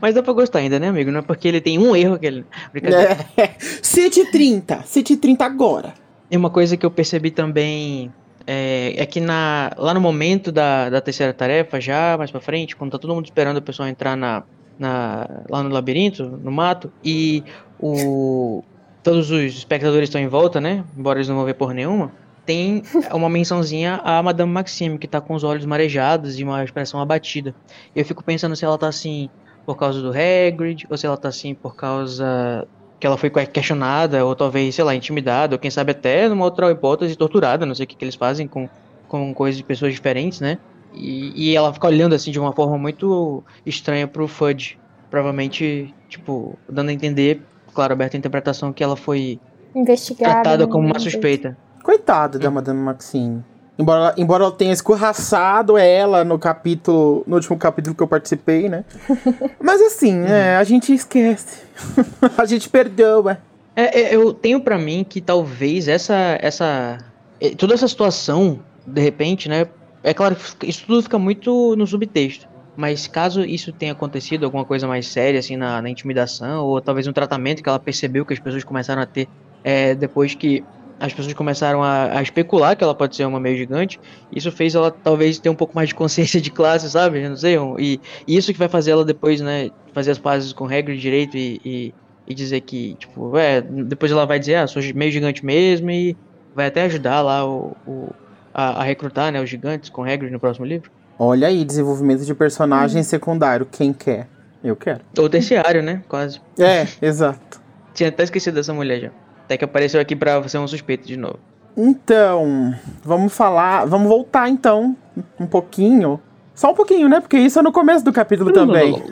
Mas 0.00 0.14
dá 0.14 0.22
pra 0.22 0.32
gostar 0.32 0.58
ainda, 0.58 0.78
né, 0.78 0.88
amigo? 0.88 1.10
Não 1.10 1.20
é 1.20 1.22
porque 1.22 1.48
ele 1.48 1.60
tem 1.60 1.78
um 1.78 1.96
erro 1.96 2.18
que 2.18 2.26
ele. 2.26 2.44
É. 2.74 3.50
Cite 3.82 4.30
30, 4.30 4.82
Cite 4.84 5.16
30 5.16 5.44
agora. 5.44 5.94
E 6.30 6.36
uma 6.36 6.50
coisa 6.50 6.76
que 6.76 6.84
eu 6.84 6.90
percebi 6.90 7.30
também 7.30 8.12
é, 8.52 8.94
é 8.96 9.06
que 9.06 9.20
na, 9.20 9.70
lá 9.76 9.94
no 9.94 10.00
momento 10.00 10.50
da, 10.50 10.90
da 10.90 11.00
terceira 11.00 11.32
tarefa, 11.32 11.80
já 11.80 12.18
mais 12.18 12.32
pra 12.32 12.40
frente, 12.40 12.74
quando 12.74 12.90
tá 12.90 12.98
todo 12.98 13.14
mundo 13.14 13.26
esperando 13.26 13.58
o 13.58 13.62
pessoal 13.62 13.88
entrar 13.88 14.16
na, 14.16 14.42
na, 14.76 15.44
lá 15.48 15.62
no 15.62 15.68
labirinto, 15.68 16.24
no 16.24 16.50
mato, 16.50 16.92
e 17.04 17.44
o, 17.78 18.64
todos 19.04 19.30
os 19.30 19.54
espectadores 19.54 20.08
estão 20.08 20.20
em 20.20 20.26
volta, 20.26 20.60
né? 20.60 20.84
Embora 20.98 21.20
eles 21.20 21.28
não 21.28 21.36
vão 21.36 21.44
ver 21.44 21.54
por 21.54 21.72
nenhuma. 21.72 22.10
Tem 22.44 22.82
uma 23.12 23.30
mençãozinha 23.30 24.00
a 24.02 24.20
Madame 24.20 24.50
Maxime, 24.50 24.98
que 24.98 25.06
tá 25.06 25.20
com 25.20 25.34
os 25.34 25.44
olhos 25.44 25.64
marejados 25.64 26.36
e 26.36 26.42
uma 26.42 26.64
expressão 26.64 26.98
abatida. 26.98 27.54
Eu 27.94 28.04
fico 28.04 28.24
pensando 28.24 28.56
se 28.56 28.64
ela 28.64 28.76
tá 28.76 28.88
assim 28.88 29.30
por 29.64 29.76
causa 29.76 30.02
do 30.02 30.10
Hagrid, 30.10 30.88
ou 30.90 30.96
se 30.96 31.06
ela 31.06 31.16
tá 31.16 31.28
assim 31.28 31.54
por 31.54 31.76
causa 31.76 32.66
que 33.00 33.06
ela 33.06 33.16
foi 33.16 33.30
questionada, 33.30 34.24
ou 34.24 34.36
talvez, 34.36 34.74
sei 34.74 34.84
lá, 34.84 34.94
intimidada, 34.94 35.54
ou 35.54 35.58
quem 35.58 35.70
sabe 35.70 35.92
até 35.92 36.28
numa 36.28 36.44
outra 36.44 36.70
hipótese 36.70 37.16
torturada, 37.16 37.64
não 37.64 37.74
sei 37.74 37.84
o 37.84 37.86
que, 37.86 37.96
que 37.96 38.04
eles 38.04 38.14
fazem 38.14 38.46
com, 38.46 38.68
com 39.08 39.32
coisas 39.32 39.56
de 39.56 39.64
pessoas 39.64 39.94
diferentes, 39.94 40.40
né? 40.40 40.58
E, 40.92 41.32
e 41.50 41.56
ela 41.56 41.72
fica 41.72 41.86
olhando 41.86 42.14
assim 42.14 42.30
de 42.30 42.38
uma 42.38 42.52
forma 42.52 42.76
muito 42.76 43.42
estranha 43.64 44.06
pro 44.06 44.28
Fudge. 44.28 44.78
Provavelmente, 45.08 45.92
tipo, 46.08 46.56
dando 46.68 46.90
a 46.90 46.92
entender 46.92 47.40
claro, 47.72 47.92
aberta 47.92 48.16
a 48.16 48.18
interpretação 48.18 48.72
que 48.72 48.82
ela 48.84 48.96
foi 48.96 49.40
Investigada. 49.74 50.34
tratada 50.34 50.66
né, 50.66 50.72
como 50.72 50.86
uma 50.86 50.96
um 50.96 50.98
jeito. 50.98 51.12
suspeita. 51.12 51.56
Coitada 51.82 52.38
da 52.38 52.50
Madame 52.50 52.80
Maxine. 52.80 53.42
Embora, 53.80 54.14
embora 54.18 54.44
ela 54.44 54.52
tenha 54.52 54.74
escorraçado 54.74 55.78
ela 55.78 56.22
no 56.22 56.38
capítulo. 56.38 57.24
No 57.26 57.36
último 57.36 57.56
capítulo 57.56 57.96
que 57.96 58.02
eu 58.02 58.06
participei, 58.06 58.68
né? 58.68 58.84
Mas 59.58 59.80
assim, 59.80 60.22
é, 60.26 60.56
a 60.56 60.64
gente 60.64 60.92
esquece. 60.92 61.62
a 62.36 62.44
gente 62.44 62.68
perdoa. 62.68 63.38
É, 63.74 64.02
é, 64.02 64.14
eu 64.14 64.34
tenho 64.34 64.60
pra 64.60 64.76
mim 64.76 65.02
que 65.08 65.18
talvez 65.18 65.88
essa, 65.88 66.38
essa, 66.42 66.98
é, 67.40 67.54
toda 67.54 67.72
essa 67.72 67.88
situação, 67.88 68.60
de 68.86 69.00
repente, 69.00 69.48
né? 69.48 69.66
É 70.02 70.12
claro 70.12 70.36
que 70.36 70.66
isso 70.66 70.84
tudo 70.86 71.02
fica 71.02 71.18
muito 71.18 71.74
no 71.74 71.86
subtexto. 71.86 72.46
Mas 72.76 73.06
caso 73.06 73.42
isso 73.42 73.72
tenha 73.72 73.92
acontecido, 73.92 74.44
alguma 74.44 74.64
coisa 74.64 74.86
mais 74.86 75.06
séria, 75.06 75.40
assim, 75.40 75.56
na, 75.56 75.80
na 75.80 75.88
intimidação, 75.88 76.66
ou 76.66 76.82
talvez 76.82 77.06
um 77.06 77.14
tratamento 77.14 77.62
que 77.62 77.68
ela 77.68 77.78
percebeu 77.78 78.26
que 78.26 78.34
as 78.34 78.38
pessoas 78.38 78.62
começaram 78.62 79.00
a 79.00 79.06
ter 79.06 79.26
é, 79.64 79.94
depois 79.94 80.34
que 80.34 80.62
as 81.00 81.12
pessoas 81.14 81.34
começaram 81.34 81.82
a, 81.82 82.18
a 82.18 82.22
especular 82.22 82.76
que 82.76 82.84
ela 82.84 82.94
pode 82.94 83.16
ser 83.16 83.24
uma 83.24 83.40
meio 83.40 83.56
gigante, 83.56 83.98
isso 84.30 84.52
fez 84.52 84.74
ela 84.74 84.90
talvez 84.90 85.38
ter 85.38 85.48
um 85.48 85.54
pouco 85.54 85.74
mais 85.74 85.88
de 85.88 85.94
consciência 85.94 86.40
de 86.40 86.50
classe, 86.50 86.88
sabe? 86.90 87.22
Eu 87.22 87.30
não 87.30 87.36
sei. 87.36 87.58
um- 87.58 87.78
E, 87.80 88.00
e 88.26 88.36
isso 88.36 88.52
que 88.52 88.58
vai 88.58 88.68
fazer 88.68 88.90
ela 88.92 89.04
depois, 89.04 89.40
né, 89.40 89.70
fazer 89.94 90.10
as 90.10 90.18
pazes 90.18 90.52
com 90.52 90.66
regra 90.66 90.94
de 90.94 91.00
direito 91.00 91.36
e, 91.36 91.60
e, 91.64 91.94
e 92.28 92.34
dizer 92.34 92.60
que, 92.60 92.94
tipo, 92.96 93.36
é, 93.36 93.60
depois 93.60 94.12
ela 94.12 94.26
vai 94.26 94.38
dizer, 94.38 94.56
ah, 94.56 94.66
sou 94.66 94.82
meio 94.94 95.10
gigante 95.10 95.44
mesmo 95.44 95.90
e 95.90 96.14
vai 96.54 96.66
até 96.66 96.82
ajudar 96.82 97.22
lá 97.22 97.44
o, 97.48 97.74
o- 97.86 98.10
a, 98.52 98.80
a 98.80 98.84
recrutar, 98.84 99.32
né, 99.32 99.40
os 99.40 99.48
gigantes 99.48 99.88
com 99.90 100.02
regras 100.02 100.30
no 100.30 100.38
próximo 100.38 100.66
livro. 100.66 100.90
Olha 101.18 101.48
aí, 101.48 101.64
desenvolvimento 101.64 102.24
de 102.24 102.34
personagem 102.34 103.02
secundário. 103.02 103.66
Quem 103.66 103.92
quer? 103.92 104.26
Eu 104.62 104.74
quero. 104.76 105.00
Ou 105.18 105.28
terciário, 105.28 105.82
né, 105.82 106.02
quase. 106.08 106.40
É, 106.58 106.86
exato. 107.00 107.60
Tinha 107.94 108.08
até 108.08 108.22
esquecido 108.24 108.54
dessa 108.54 108.72
mulher 108.74 109.00
já. 109.00 109.10
Até 109.50 109.58
que 109.58 109.64
apareceu 109.64 110.00
aqui 110.00 110.14
pra 110.14 110.48
ser 110.48 110.58
um 110.58 110.68
suspeito 110.68 111.04
de 111.08 111.16
novo. 111.16 111.40
Então, 111.76 112.72
vamos 113.02 113.32
falar. 113.32 113.84
Vamos 113.84 114.06
voltar 114.06 114.48
então 114.48 114.96
um 115.40 115.44
pouquinho. 115.46 116.20
Só 116.54 116.70
um 116.70 116.74
pouquinho, 116.74 117.08
né? 117.08 117.18
Porque 117.18 117.36
isso 117.36 117.58
é 117.58 117.62
no 117.62 117.72
começo 117.72 118.04
do 118.04 118.12
capítulo 118.12 118.52
também. 118.52 119.02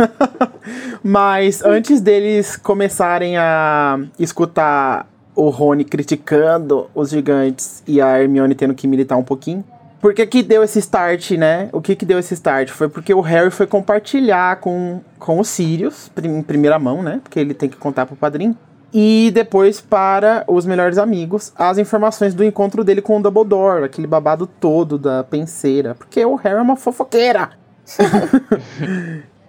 Mas 1.02 1.64
antes 1.64 2.00
deles 2.00 2.56
começarem 2.56 3.36
a 3.36 3.98
escutar 4.16 5.08
o 5.34 5.48
Rony 5.48 5.84
criticando 5.84 6.88
os 6.94 7.10
gigantes 7.10 7.82
e 7.84 8.00
a 8.00 8.20
Hermione 8.20 8.54
tendo 8.54 8.74
que 8.74 8.86
militar 8.86 9.16
um 9.16 9.24
pouquinho. 9.24 9.64
Por 10.00 10.14
que 10.14 10.24
que 10.24 10.44
deu 10.44 10.62
esse 10.62 10.78
start, 10.78 11.32
né? 11.32 11.68
O 11.72 11.80
que 11.80 11.96
que 11.96 12.06
deu 12.06 12.20
esse 12.20 12.32
start? 12.34 12.68
Foi 12.68 12.88
porque 12.88 13.12
o 13.12 13.20
Harry 13.20 13.50
foi 13.50 13.66
compartilhar 13.66 14.60
com, 14.60 15.00
com 15.18 15.40
os 15.40 15.48
Sirius, 15.48 16.08
em 16.22 16.42
primeira 16.42 16.78
mão, 16.78 17.02
né? 17.02 17.18
Porque 17.24 17.40
ele 17.40 17.54
tem 17.54 17.68
que 17.68 17.76
contar 17.76 18.06
pro 18.06 18.14
padrinho. 18.14 18.56
E 18.92 19.30
depois 19.34 19.80
para 19.82 20.44
os 20.46 20.64
melhores 20.64 20.96
amigos 20.96 21.52
as 21.56 21.76
informações 21.78 22.34
do 22.34 22.42
encontro 22.42 22.82
dele 22.82 23.02
com 23.02 23.18
o 23.18 23.22
Dumbledore, 23.22 23.84
aquele 23.84 24.06
babado 24.06 24.46
todo 24.46 24.96
da 24.98 25.22
penseira. 25.22 25.94
Porque 25.94 26.24
o 26.24 26.36
Harry 26.36 26.56
é 26.56 26.62
uma 26.62 26.76
fofoqueira. 26.76 27.50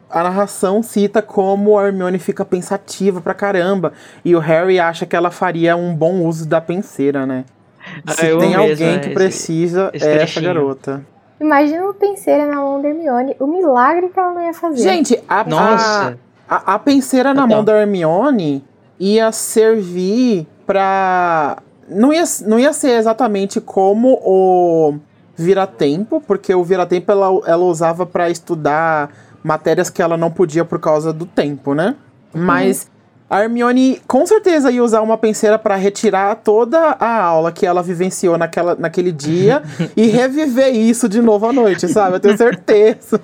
A 0.09 0.23
narração 0.23 0.81
cita 0.81 1.21
como 1.21 1.77
a 1.77 1.85
Hermione 1.85 2.17
fica 2.17 2.43
pensativa 2.43 3.21
pra 3.21 3.33
caramba. 3.35 3.93
E 4.25 4.35
o 4.35 4.39
Harry 4.39 4.79
acha 4.79 5.05
que 5.05 5.15
ela 5.15 5.29
faria 5.29 5.75
um 5.75 5.93
bom 5.95 6.23
uso 6.25 6.47
da 6.47 6.59
penseira, 6.59 7.27
né? 7.27 7.45
Ah, 8.07 8.13
Se 8.13 8.21
tem 8.37 8.55
alguém 8.55 8.71
essa- 8.71 8.99
que 8.99 9.05
esse- 9.05 9.13
precisa, 9.13 9.91
esse 9.93 10.07
é 10.07 10.23
essa 10.23 10.41
garota. 10.41 11.05
Imagina 11.39 11.83
uma 11.83 11.93
penseira 11.93 12.47
na 12.47 12.55
mão 12.55 12.81
da 12.81 12.89
Hermione, 12.89 13.35
o 13.39 13.45
milagre 13.45 14.09
que 14.09 14.19
ela 14.19 14.33
não 14.33 14.41
ia 14.41 14.53
fazer. 14.53 14.81
Gente, 14.81 15.23
a, 15.29 15.43
Nossa. 15.43 16.17
a, 16.49 16.55
a, 16.55 16.73
a 16.75 16.79
penseira 16.79 17.31
na 17.33 17.43
Total. 17.43 17.55
mão 17.57 17.63
da 17.63 17.79
Hermione 17.79 18.65
ia 18.99 19.31
servir 19.31 20.47
pra. 20.65 21.57
Não 21.87 22.13
ia, 22.13 22.23
não 22.45 22.59
ia 22.59 22.71
ser 22.73 22.91
exatamente 22.91 23.59
como 23.59 24.19
o 24.23 24.95
Vira-Tempo, 25.35 26.21
porque 26.25 26.53
o 26.53 26.63
Vira-Tempo 26.63 27.11
ela, 27.11 27.41
ela 27.45 27.63
usava 27.63 28.05
pra 28.05 28.29
estudar 28.29 29.09
matérias 29.43 29.89
que 29.89 30.01
ela 30.01 30.17
não 30.17 30.29
podia 30.29 30.65
por 30.65 30.79
causa 30.79 31.11
do 31.13 31.25
tempo, 31.25 31.73
né? 31.73 31.95
Mas 32.33 32.87
a 33.29 33.43
Hermione 33.43 34.01
com 34.07 34.25
certeza 34.25 34.71
ia 34.71 34.83
usar 34.83 35.01
uma 35.01 35.17
penseira 35.17 35.57
pra 35.57 35.75
retirar 35.75 36.35
toda 36.35 36.79
a 36.99 37.21
aula 37.23 37.51
que 37.51 37.65
ela 37.65 37.83
vivenciou 37.83 38.37
naquela, 38.37 38.75
naquele 38.75 39.11
dia 39.11 39.63
e 39.95 40.07
reviver 40.07 40.75
isso 40.75 41.07
de 41.07 41.21
novo 41.21 41.47
à 41.47 41.53
noite, 41.53 41.87
sabe? 41.87 42.15
Eu 42.15 42.19
tenho 42.19 42.37
certeza. 42.37 43.21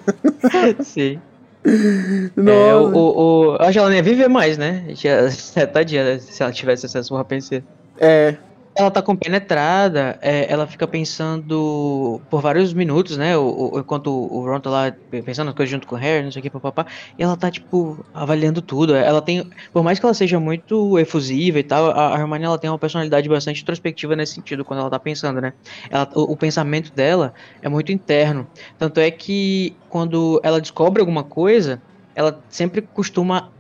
Sim. 0.84 1.20
É, 1.66 2.76
o, 2.76 2.94
o, 2.94 3.54
o- 3.54 3.56
acho 3.60 3.72
que 3.74 3.80
ela 3.80 3.90
nem 3.90 3.98
ia 3.98 4.04
viver 4.04 4.28
mais, 4.28 4.58
né? 4.58 4.84
Já- 4.90 5.66
Tadinha, 5.68 6.04
né, 6.04 6.20
se 6.20 6.42
ela 6.44 6.52
tivesse 6.52 6.86
acesso 6.86 7.14
a 7.14 7.18
uma 7.18 7.26
penseira. 7.26 7.64
É. 8.00 8.36
Ela 8.78 8.92
tá 8.92 9.02
compenetrada, 9.02 10.20
é, 10.22 10.52
ela 10.52 10.68
fica 10.68 10.86
pensando 10.86 12.26
por 12.30 12.42
vários 12.42 12.74
minutos, 12.74 13.16
né? 13.16 13.38
O, 13.38 13.74
o- 13.76 13.80
enquanto 13.80 14.08
o 14.08 14.46
Ron 14.46 14.60
tá 14.60 14.70
lá 14.70 14.94
pensando 15.24 15.46
nas 15.48 15.56
coisas 15.56 15.72
junto 15.72 15.88
com 15.88 15.96
o 15.96 15.98
Harry, 15.98 16.26
não 16.26 16.32
sei 16.32 16.42
o 16.42 16.44
que, 16.44 16.50
papapá. 16.52 16.86
E 17.18 17.24
ela 17.24 17.38
tá, 17.38 17.50
tipo, 17.50 18.06
avaliando 18.14 18.62
tudo. 18.62 18.94
Ela 18.94 19.22
tem. 19.22 19.48
Por 19.72 19.82
mais 19.82 19.98
que 19.98 20.06
ela 20.06 20.14
seja 20.14 20.42
muito 20.42 21.00
efusiva 21.00 21.58
e 21.58 21.64
tal, 21.64 21.90
a, 21.92 22.16
a 22.18 22.20
Hermione 22.20 22.44
ela 22.44 22.60
tem 22.60 22.70
uma 22.70 22.78
personalidade 22.80 23.30
bastante 23.30 23.62
introspectiva 23.62 24.14
nesse 24.14 24.34
sentido, 24.34 24.66
quando 24.66 24.82
ela 24.82 24.90
tá 24.90 25.00
pensando, 25.00 25.40
né? 25.40 25.54
Ela, 25.90 26.10
o, 26.14 26.34
o 26.34 26.38
pensamento 26.38 26.92
dela 26.94 27.34
é 27.62 27.70
muito 27.70 27.94
interno. 27.94 28.52
Tanto 28.78 29.00
é 29.00 29.10
que 29.10 29.80
quando 29.88 30.42
ela 30.44 30.60
descobre 30.60 31.00
alguma 31.00 31.24
coisa, 31.24 31.82
ela 32.14 32.44
sempre 32.50 32.82
costuma 32.92 33.54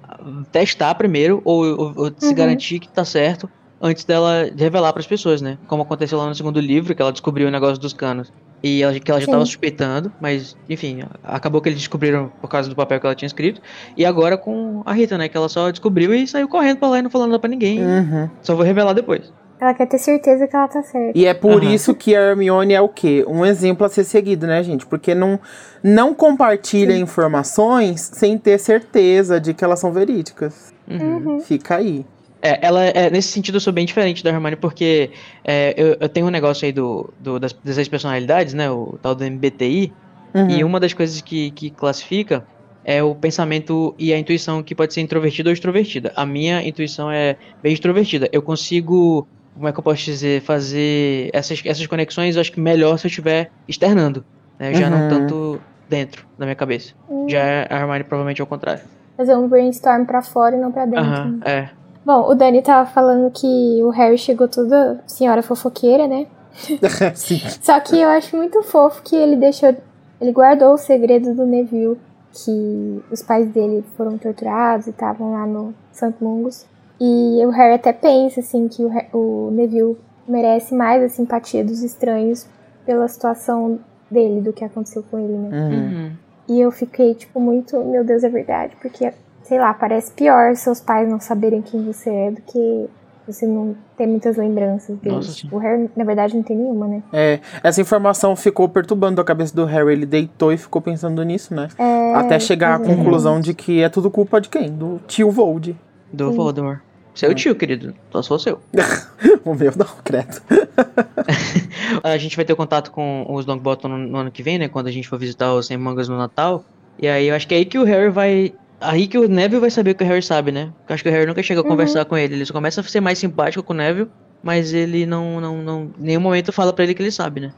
testar 0.52 0.94
primeiro, 0.96 1.42
ou, 1.46 1.64
ou- 1.66 1.94
ou 1.98 2.16
se 2.20 2.30
Uhum. 2.30 2.36
garantir 2.36 2.80
que 2.80 2.92
tá 2.92 3.04
certo 3.06 3.50
antes 3.82 4.04
dela 4.06 4.50
revelar 4.56 4.92
para 4.94 5.00
as 5.00 5.08
pessoas, 5.08 5.42
né? 5.42 5.58
Como 5.68 5.84
aconteceu 5.84 6.18
lá 6.18 6.28
no 6.28 6.36
segundo 6.36 6.60
livro, 6.60 6.96
que 6.96 7.02
ela 7.02 7.12
descobriu 7.12 7.48
o 7.48 7.52
negócio 7.52 7.78
dos 7.78 7.94
canos. 7.94 8.32
E 8.64 8.82
ela, 8.82 9.00
que 9.00 9.12
ela 9.12 9.20
já 9.20 9.26
Sim. 9.26 9.32
estava 9.32 9.46
suspeitando, 9.46 10.12
mas, 10.20 10.58
enfim, 10.68 11.04
acabou 11.24 11.62
que 11.62 11.70
eles 11.70 11.78
descobriram 11.78 12.32
por 12.42 12.48
causa 12.48 12.68
do 12.68 12.76
papel 12.76 13.00
que 13.00 13.06
ela 13.06 13.16
tinha 13.16 13.28
escrito. 13.28 13.62
E 13.96 14.04
agora 14.04 14.38
com 14.38 14.82
a 14.86 14.94
Rita, 14.94 15.18
né? 15.18 15.30
Que 15.30 15.38
ela 15.38 15.50
só 15.50 15.70
descobriu 15.70 16.14
e 16.14 16.28
saiu 16.28 16.48
correndo 16.48 16.80
pra 16.80 16.90
lá 16.90 17.00
e 17.00 17.02
não 17.02 17.10
falando 17.10 17.30
nada 17.30 17.40
pra 17.40 17.50
ninguém. 17.50 17.80
Uhum. 17.80 18.30
Só 18.42 18.56
vou 18.56 18.66
revelar 18.66 18.94
depois. 18.94 19.32
Ela 19.60 19.74
quer 19.74 19.88
ter 19.88 19.98
certeza 20.00 20.48
que 20.48 20.56
ela 20.56 20.68
tá 20.68 20.82
certa. 20.84 21.18
E 21.18 21.26
é 21.26 21.34
por 21.34 21.64
Aham. 21.64 21.74
isso 21.74 21.94
que 21.96 22.16
a 22.16 22.22
Hermione 22.22 22.74
é 22.74 22.82
o 22.82 22.90
quê? 22.90 23.24
Um 23.28 23.46
exemplo 23.46 23.86
a 23.86 23.90
ser 23.90 24.04
seguido, 24.04 24.46
né, 24.46 24.62
gente? 24.64 24.86
Porque 24.86 25.16
não, 25.16 25.40
não 25.82 26.14
compartilha 26.14 26.98
informações 26.98 28.10
sem 28.14 28.38
ter 28.38 28.60
certeza 28.60 29.40
de 29.40 29.54
que 29.54 29.64
elas 29.64 29.80
são 29.80 29.94
verídicas. 29.94 30.74
Uhum. 30.90 31.18
Uhum. 31.18 31.40
Fica 31.40 31.76
aí. 31.78 32.06
É, 32.46 32.60
ela 32.62 32.84
é, 32.86 33.10
nesse 33.10 33.30
sentido 33.30 33.56
eu 33.56 33.60
sou 33.60 33.74
bem 33.74 33.86
diferente 33.86 34.24
da 34.24 34.30
Hermione, 34.30 34.56
porque 34.56 35.10
é, 35.44 35.74
eu, 35.76 35.98
eu 36.00 36.08
tenho 36.10 36.28
um 36.28 36.30
negócio 36.30 36.66
aí 36.66 36.72
do, 36.72 37.12
do- 37.20 37.40
das, 37.40 37.56
seis 37.74 37.88
personalidades, 37.88 38.54
né? 38.54 38.70
O 38.70 38.98
tal 39.02 39.16
do 39.16 39.24
MBTI. 39.24 39.92
Uhum. 40.36 40.50
E 40.50 40.64
uma 40.64 40.80
das 40.80 40.94
coisas 40.94 41.20
que, 41.22 41.50
que 41.52 41.72
classifica 41.72 42.46
é 42.84 43.02
o 43.02 43.16
pensamento 43.16 43.96
e 43.98 44.14
a 44.14 44.20
intuição 44.20 44.62
que 44.62 44.76
pode 44.76 44.94
ser 44.94 45.02
introvertida 45.02 45.50
ou 45.50 45.54
extrovertida. 45.54 46.14
A 46.16 46.24
minha 46.26 46.62
intuição 46.68 47.10
é 47.10 47.36
bem 47.64 47.74
extrovertida. 47.74 48.30
Eu 48.32 48.44
consigo, 48.44 49.28
como 49.56 49.68
é 49.68 49.72
que 49.74 49.80
eu 49.80 49.84
posso 49.84 50.04
dizer, 50.04 50.42
fazer 50.42 51.32
essas, 51.34 51.60
essas 51.66 51.88
conexões, 51.88 52.36
eu 52.36 52.42
acho 52.42 52.52
que 52.52 52.60
melhor 52.60 53.00
se 53.00 53.08
eu 53.08 53.10
estiver 53.10 53.50
externando. 53.68 54.24
Né? 54.60 54.74
Já 54.76 54.86
Uhum. 54.86 54.92
não 54.92 55.10
tanto 55.10 55.60
dentro 55.90 56.26
da 56.38 56.46
minha 56.46 56.56
cabeça. 56.56 56.94
Hum. 57.10 57.28
Já 57.28 57.66
a 57.70 57.80
Hermione 57.80 58.04
provavelmente 58.04 58.40
é 58.40 58.44
o 58.44 58.48
contrário. 58.48 58.84
Fazer 59.18 59.36
um 59.36 59.48
brainstorm 59.48 60.06
pra 60.06 60.22
fora 60.22 60.56
e 60.56 60.60
não 60.60 60.72
pra 60.72 60.86
dentro. 60.86 61.00
Aham, 61.00 61.40
é. 61.44 61.70
Bom, 62.06 62.30
o 62.30 62.36
Dani 62.36 62.62
tava 62.62 62.88
falando 62.88 63.32
que 63.32 63.82
o 63.82 63.90
Harry 63.90 64.18
chegou 64.18 64.48
toda 64.48 65.02
senhora 65.08 65.42
fofoqueira, 65.42 66.08
né? 66.08 66.28
Sim. 67.16 67.42
Só 67.62 67.80
que 67.80 68.00
eu 68.00 68.08
acho 68.10 68.38
muito 68.38 68.62
fofo 68.64 69.02
que 69.04 69.16
ele 69.16 69.36
deixou. 69.36 69.76
Ele 70.22 70.32
guardou 70.32 70.74
o 70.74 70.78
segredo 70.78 71.34
do 71.34 71.46
Neville, 71.46 71.98
que 72.32 73.04
os 73.12 73.22
pais 73.22 73.50
dele 73.50 73.84
foram 73.98 74.18
torturados 74.18 74.88
e 74.88 74.92
estavam 74.92 75.34
lá 75.34 75.46
no 75.46 75.74
Santo 75.92 76.24
Mungus. 76.24 76.66
E 77.00 77.46
o 77.46 77.50
Harry 77.50 77.74
até 77.74 77.92
pensa, 77.92 78.40
assim, 78.40 78.68
que 78.68 78.84
o, 78.84 78.92
o 79.12 79.52
Neville 79.52 79.98
merece 80.28 80.74
mais 80.74 81.04
a 81.04 81.10
simpatia 81.10 81.64
dos 81.64 81.84
estranhos 81.84 82.48
pela 82.86 83.08
situação 83.08 83.80
dele, 84.10 84.42
do 84.42 84.54
que 84.54 84.64
aconteceu 84.64 85.04
com 85.10 85.20
ele, 85.20 85.34
né? 85.34 85.50
Uhum. 85.52 85.74
Uhum. 85.74 86.12
E 86.48 86.62
eu 86.62 86.72
fiquei, 86.72 87.16
tipo, 87.16 87.40
muito, 87.40 87.84
meu 87.84 88.04
Deus, 88.04 88.24
é 88.24 88.30
verdade. 88.30 88.76
Porque, 88.82 89.12
sei 89.48 89.60
lá, 89.60 89.74
parece 89.74 90.12
pior 90.12 90.56
seus 90.56 90.80
pais 90.82 91.08
não 91.08 91.20
saberem 91.20 91.62
quem 91.62 91.84
você 91.86 92.10
é 92.10 92.32
do 92.32 92.42
que 92.42 92.88
você 93.28 93.48
não 93.48 93.76
ter 93.98 94.06
muitas 94.06 94.38
lembranças 94.38 94.98
deles. 95.00 95.16
Nossa, 95.28 95.34
tipo, 95.34 95.56
o 95.56 95.60
Harry, 95.60 95.90
na 95.96 96.04
verdade, 96.04 96.36
não 96.36 96.44
tem 96.44 96.56
nenhuma, 96.58 96.88
né? 96.88 97.02
É, 97.12 97.40
essa 97.64 97.82
informação 97.82 98.36
ficou 98.36 98.70
perturbando 98.70 99.20
a 99.20 99.24
cabeça 99.24 99.56
do 99.56 99.66
Harry. 99.66 99.94
Ele 99.94 100.06
deitou 100.06 100.54
e 100.54 100.58
ficou 100.58 100.80
pensando 100.82 101.24
nisso, 101.24 101.54
né? 101.54 101.70
É, 101.78 102.14
Até 102.14 102.38
chegar 102.40 102.74
à 102.74 102.76
exatamente. 102.76 102.98
conclusão 103.04 103.40
de 103.40 103.54
que 103.56 103.82
é 103.82 103.90
tudo 103.90 104.12
culpa 104.12 104.40
de 104.40 104.50
quem? 104.50 104.70
Do 104.72 105.00
tio 105.08 105.32
Vold. 105.32 105.76
Do 106.14 106.30
Sim. 106.30 106.36
Voldemort. 106.36 106.80
Seu 107.16 107.32
Hum. 107.32 107.34
tio, 107.36 107.56
querido. 107.56 107.96
Só 108.12 108.22
se 108.22 108.28
for 108.28 108.40
seu. 108.40 108.60
O 109.44 109.54
meu 109.56 109.72
não, 109.76 109.86
credo. 110.04 110.42
A 112.04 112.18
gente 112.18 112.36
vai 112.36 112.46
ter 112.46 112.56
contato 112.56 112.92
com 112.92 113.26
os 113.30 113.46
Longbottom 113.46 113.88
no, 113.88 113.98
no 113.98 114.18
ano 114.18 114.32
que 114.32 114.42
vem, 114.44 114.58
né? 114.58 114.68
Quando 114.68 114.88
a 114.88 114.92
gente 114.92 115.08
for 115.08 115.18
visitar 115.20 115.54
os 115.54 115.68
Sem 115.68 115.78
Mangas 115.78 116.10
no 116.10 116.18
Natal. 116.18 116.64
E 117.00 117.08
aí 117.08 117.28
eu 117.28 117.36
acho 117.36 117.48
que 117.48 117.54
é 117.54 117.58
aí 117.58 117.66
que 117.66 117.78
o 117.78 117.84
Harry 117.84 118.10
vai 118.10 118.54
aí 118.80 119.08
que 119.08 119.18
o 119.18 119.28
Neville 119.28 119.60
vai 119.60 119.70
saber 119.70 119.92
o 119.92 119.96
que 119.96 120.04
o 120.04 120.08
Harry 120.08 120.22
sabe, 120.22 120.52
né? 120.52 120.72
Porque 120.80 120.92
eu 120.92 120.96
acho 120.96 121.04
que 121.04 121.10
o 121.10 121.12
Harry 121.12 121.26
nunca 121.26 121.44
chega 121.44 121.62
a 121.62 121.64
conversar 121.64 122.06
com 122.06 122.18
ele. 122.18 122.36
Ele 122.36 122.46
só 122.46 122.54
começa 122.54 122.82
a 122.82 122.84
ser 122.84 123.02
mais 123.02 123.18
simpático 123.18 123.64
com 123.64 123.74
o 123.74 123.76
Neville, 123.76 124.10
mas 124.44 124.74
ele 124.74 125.06
não, 125.06 125.40
não, 125.42 125.58
não 125.58 125.82
em 126.00 126.04
nenhum 126.04 126.22
momento 126.22 126.52
fala 126.52 126.72
pra 126.74 126.84
ele 126.84 126.94
que 126.94 127.02
ele 127.02 127.12
sabe, 127.12 127.42
né? 127.42 127.54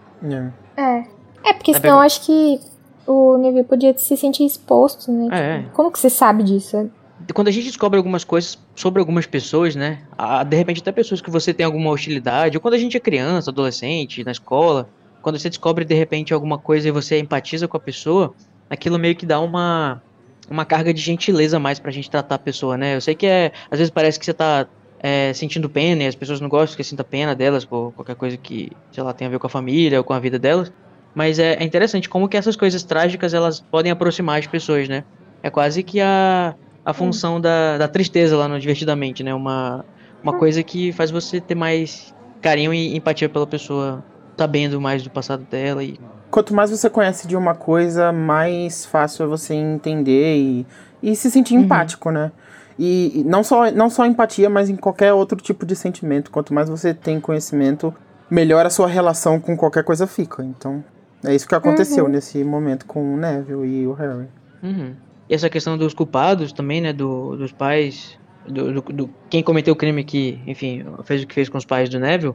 É. 0.77 0.81
É. 0.81 1.07
É, 1.49 1.53
porque 1.53 1.71
Tá 1.73 1.79
senão 1.79 1.99
acho 1.99 2.25
que 2.25 2.59
o 3.05 3.37
Neville 3.37 3.63
podia 3.63 3.97
se 3.97 4.17
sentir 4.17 4.45
exposto, 4.45 5.11
né? 5.11 5.27
É. 5.31 5.59
Tipo, 5.59 5.71
Como 5.71 5.91
que 5.91 5.99
você 5.99 6.09
sabe 6.09 6.43
disso? 6.43 6.89
Quando 7.33 7.47
a 7.47 7.51
gente 7.51 7.65
descobre 7.65 7.97
algumas 7.97 8.23
coisas 8.23 8.59
sobre 8.75 8.99
algumas 8.99 9.25
pessoas, 9.25 9.75
né? 9.75 9.99
ah, 10.17 10.43
De 10.43 10.55
repente 10.55 10.81
até 10.81 10.91
pessoas 10.91 11.19
que 11.19 11.31
você 11.31 11.53
tem 11.53 11.65
alguma 11.65 11.89
hostilidade, 11.89 12.57
ou 12.57 12.61
quando 12.61 12.75
a 12.75 12.77
gente 12.77 12.95
é 12.95 12.99
criança, 12.99 13.49
adolescente, 13.49 14.23
na 14.23 14.31
escola, 14.31 14.87
quando 15.21 15.39
você 15.39 15.49
descobre 15.49 15.83
de 15.83 15.95
repente 15.95 16.33
alguma 16.33 16.57
coisa 16.57 16.87
e 16.87 16.91
você 16.91 17.19
empatiza 17.19 17.67
com 17.67 17.75
a 17.75 17.79
pessoa, 17.79 18.33
aquilo 18.69 18.99
meio 18.99 19.15
que 19.15 19.25
dá 19.25 19.39
uma 19.39 20.01
uma 20.49 20.65
carga 20.65 20.93
de 20.93 21.01
gentileza 21.01 21.59
mais 21.59 21.79
pra 21.79 21.91
gente 21.91 22.09
tratar 22.09 22.35
a 22.35 22.39
pessoa, 22.39 22.77
né? 22.77 22.95
Eu 22.95 23.01
sei 23.01 23.15
que 23.15 23.25
é, 23.25 23.51
às 23.69 23.79
vezes 23.79 23.91
parece 23.91 24.19
que 24.19 24.25
você 24.25 24.33
tá 24.33 24.67
é, 24.99 25.31
sentindo 25.33 25.69
pena 25.69 26.03
e 26.03 26.07
as 26.07 26.15
pessoas 26.15 26.41
não 26.41 26.49
gostam 26.49 26.77
que 26.77 26.83
você 26.83 26.89
sinta 26.89 27.03
pena 27.03 27.35
delas 27.35 27.65
por 27.65 27.91
qualquer 27.93 28.15
coisa 28.15 28.37
que, 28.37 28.71
sei 28.91 29.03
lá, 29.03 29.13
tenha 29.13 29.27
a 29.27 29.31
ver 29.31 29.39
com 29.39 29.47
a 29.47 29.49
família 29.49 29.97
ou 29.97 30.03
com 30.03 30.13
a 30.13 30.19
vida 30.19 30.39
delas. 30.39 30.71
Mas 31.13 31.39
é, 31.39 31.55
é 31.55 31.63
interessante 31.63 32.09
como 32.09 32.27
que 32.27 32.37
essas 32.37 32.55
coisas 32.55 32.83
trágicas 32.83 33.33
elas 33.33 33.59
podem 33.59 33.91
aproximar 33.91 34.39
as 34.39 34.47
pessoas, 34.47 34.87
né? 34.87 35.03
É 35.41 35.49
quase 35.49 35.83
que 35.83 35.99
a, 35.99 36.55
a 36.85 36.93
função 36.93 37.39
da, 37.41 37.77
da 37.77 37.87
tristeza 37.87 38.37
lá 38.37 38.47
no 38.47 38.59
Divertidamente, 38.59 39.23
né? 39.23 39.33
Uma, 39.33 39.83
uma 40.21 40.33
coisa 40.33 40.63
que 40.63 40.91
faz 40.91 41.11
você 41.11 41.41
ter 41.41 41.55
mais 41.55 42.13
carinho 42.41 42.73
e 42.73 42.95
empatia 42.95 43.29
pela 43.29 43.47
pessoa, 43.47 44.03
sabendo 44.37 44.79
mais 44.79 45.03
do 45.03 45.09
passado 45.09 45.43
dela 45.49 45.83
e 45.83 45.99
Quanto 46.29 46.53
mais 46.53 46.69
você 46.69 46.89
conhece 46.89 47.25
de 47.27 47.37
uma 47.37 47.55
coisa, 47.55 48.11
mais 48.11 48.85
fácil 48.85 49.23
é 49.23 49.27
você 49.27 49.53
entender 49.53 50.35
e, 50.37 50.67
e 51.01 51.15
se 51.15 51.31
sentir 51.31 51.55
Uhum. 51.55 51.61
empático, 51.61 52.11
né? 52.11 52.31
E, 52.77 53.21
e 53.21 53.23
não, 53.23 53.43
só, 53.43 53.71
não 53.71 53.89
só 53.89 54.05
empatia, 54.05 54.49
mas 54.49 54.69
em 54.69 54.75
qualquer 54.75 55.13
outro 55.13 55.37
tipo 55.39 55.65
de 55.65 55.75
sentimento. 55.75 56.29
Quanto 56.29 56.53
mais 56.53 56.69
você 56.69 56.93
tem 56.93 57.19
conhecimento, 57.19 57.93
melhor 58.29 58.65
a 58.65 58.69
sua 58.69 58.87
relação 58.87 59.39
com 59.39 59.55
qualquer 59.55 59.83
coisa 59.83 60.05
fica. 60.05 60.43
Então, 60.43 60.83
é 61.23 61.33
isso 61.33 61.47
que 61.47 61.55
aconteceu 61.55 62.07
nesse 62.09 62.43
momento 62.43 62.85
com 62.85 63.15
o 63.15 63.17
Neville 63.17 63.65
e 63.65 63.87
o 63.87 63.93
Harry. 63.93 64.27
Uhum. 64.61 64.93
E 65.29 65.33
essa 65.33 65.49
questão 65.49 65.77
dos 65.77 65.93
culpados 65.93 66.51
também, 66.51 66.81
né? 66.81 66.91
Do, 66.91 67.37
dos 67.37 67.53
pais. 67.53 68.19
Do, 68.47 68.73
do, 68.73 68.81
do- 68.93 69.09
quem 69.29 69.43
cometeu 69.43 69.73
o 69.73 69.75
crime 69.75 70.03
que, 70.03 70.39
enfim, 70.47 70.83
fez 71.03 71.23
o 71.23 71.27
que 71.27 71.33
fez 71.35 71.49
com 71.49 71.57
os 71.57 71.65
pais 71.65 71.89
do 71.89 71.99
Neville. 71.99 72.33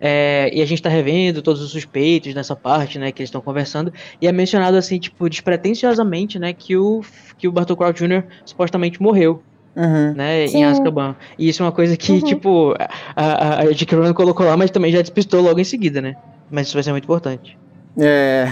É, 0.00 0.50
e 0.52 0.60
a 0.60 0.66
gente 0.66 0.82
tá 0.82 0.88
revendo 0.88 1.40
todos 1.40 1.62
os 1.62 1.70
suspeitos 1.70 2.34
nessa 2.34 2.56
parte, 2.56 2.98
né? 2.98 3.12
Que 3.12 3.22
eles 3.22 3.28
estão 3.28 3.40
conversando. 3.40 3.92
E 4.20 4.26
é 4.26 4.32
mencionado 4.32 4.76
assim, 4.76 4.98
tipo, 4.98 5.28
despretensiosamente, 5.30 6.38
né? 6.38 6.52
Que 6.52 6.76
o, 6.76 7.02
que 7.38 7.46
o 7.48 7.52
Bartol 7.52 7.76
Crouch 7.76 8.04
Jr. 8.06 8.24
supostamente 8.44 9.00
morreu, 9.00 9.42
Uhum. 9.74 10.12
né? 10.14 10.44
Em. 10.46 10.64
Azkaban. 10.64 11.16
E 11.38 11.48
isso 11.48 11.62
é 11.62 11.66
uma 11.66 11.72
coisa 11.72 11.96
que, 11.96 12.12
Uhum. 12.12 12.20
tipo, 12.20 12.74
a, 13.16 13.22
a, 13.24 13.60
a 13.60 13.72
J.K. 13.72 13.96
Rowling 13.96 14.12
colocou 14.12 14.44
lá, 14.44 14.56
mas 14.56 14.70
também 14.70 14.92
já 14.92 15.00
despistou 15.00 15.40
logo 15.40 15.58
em 15.60 15.64
seguida, 15.64 16.02
né? 16.02 16.16
Mas 16.50 16.66
isso 16.66 16.74
vai 16.76 16.82
ser 16.82 16.90
muito 16.90 17.04
importante. 17.04 17.56
É, 17.98 18.48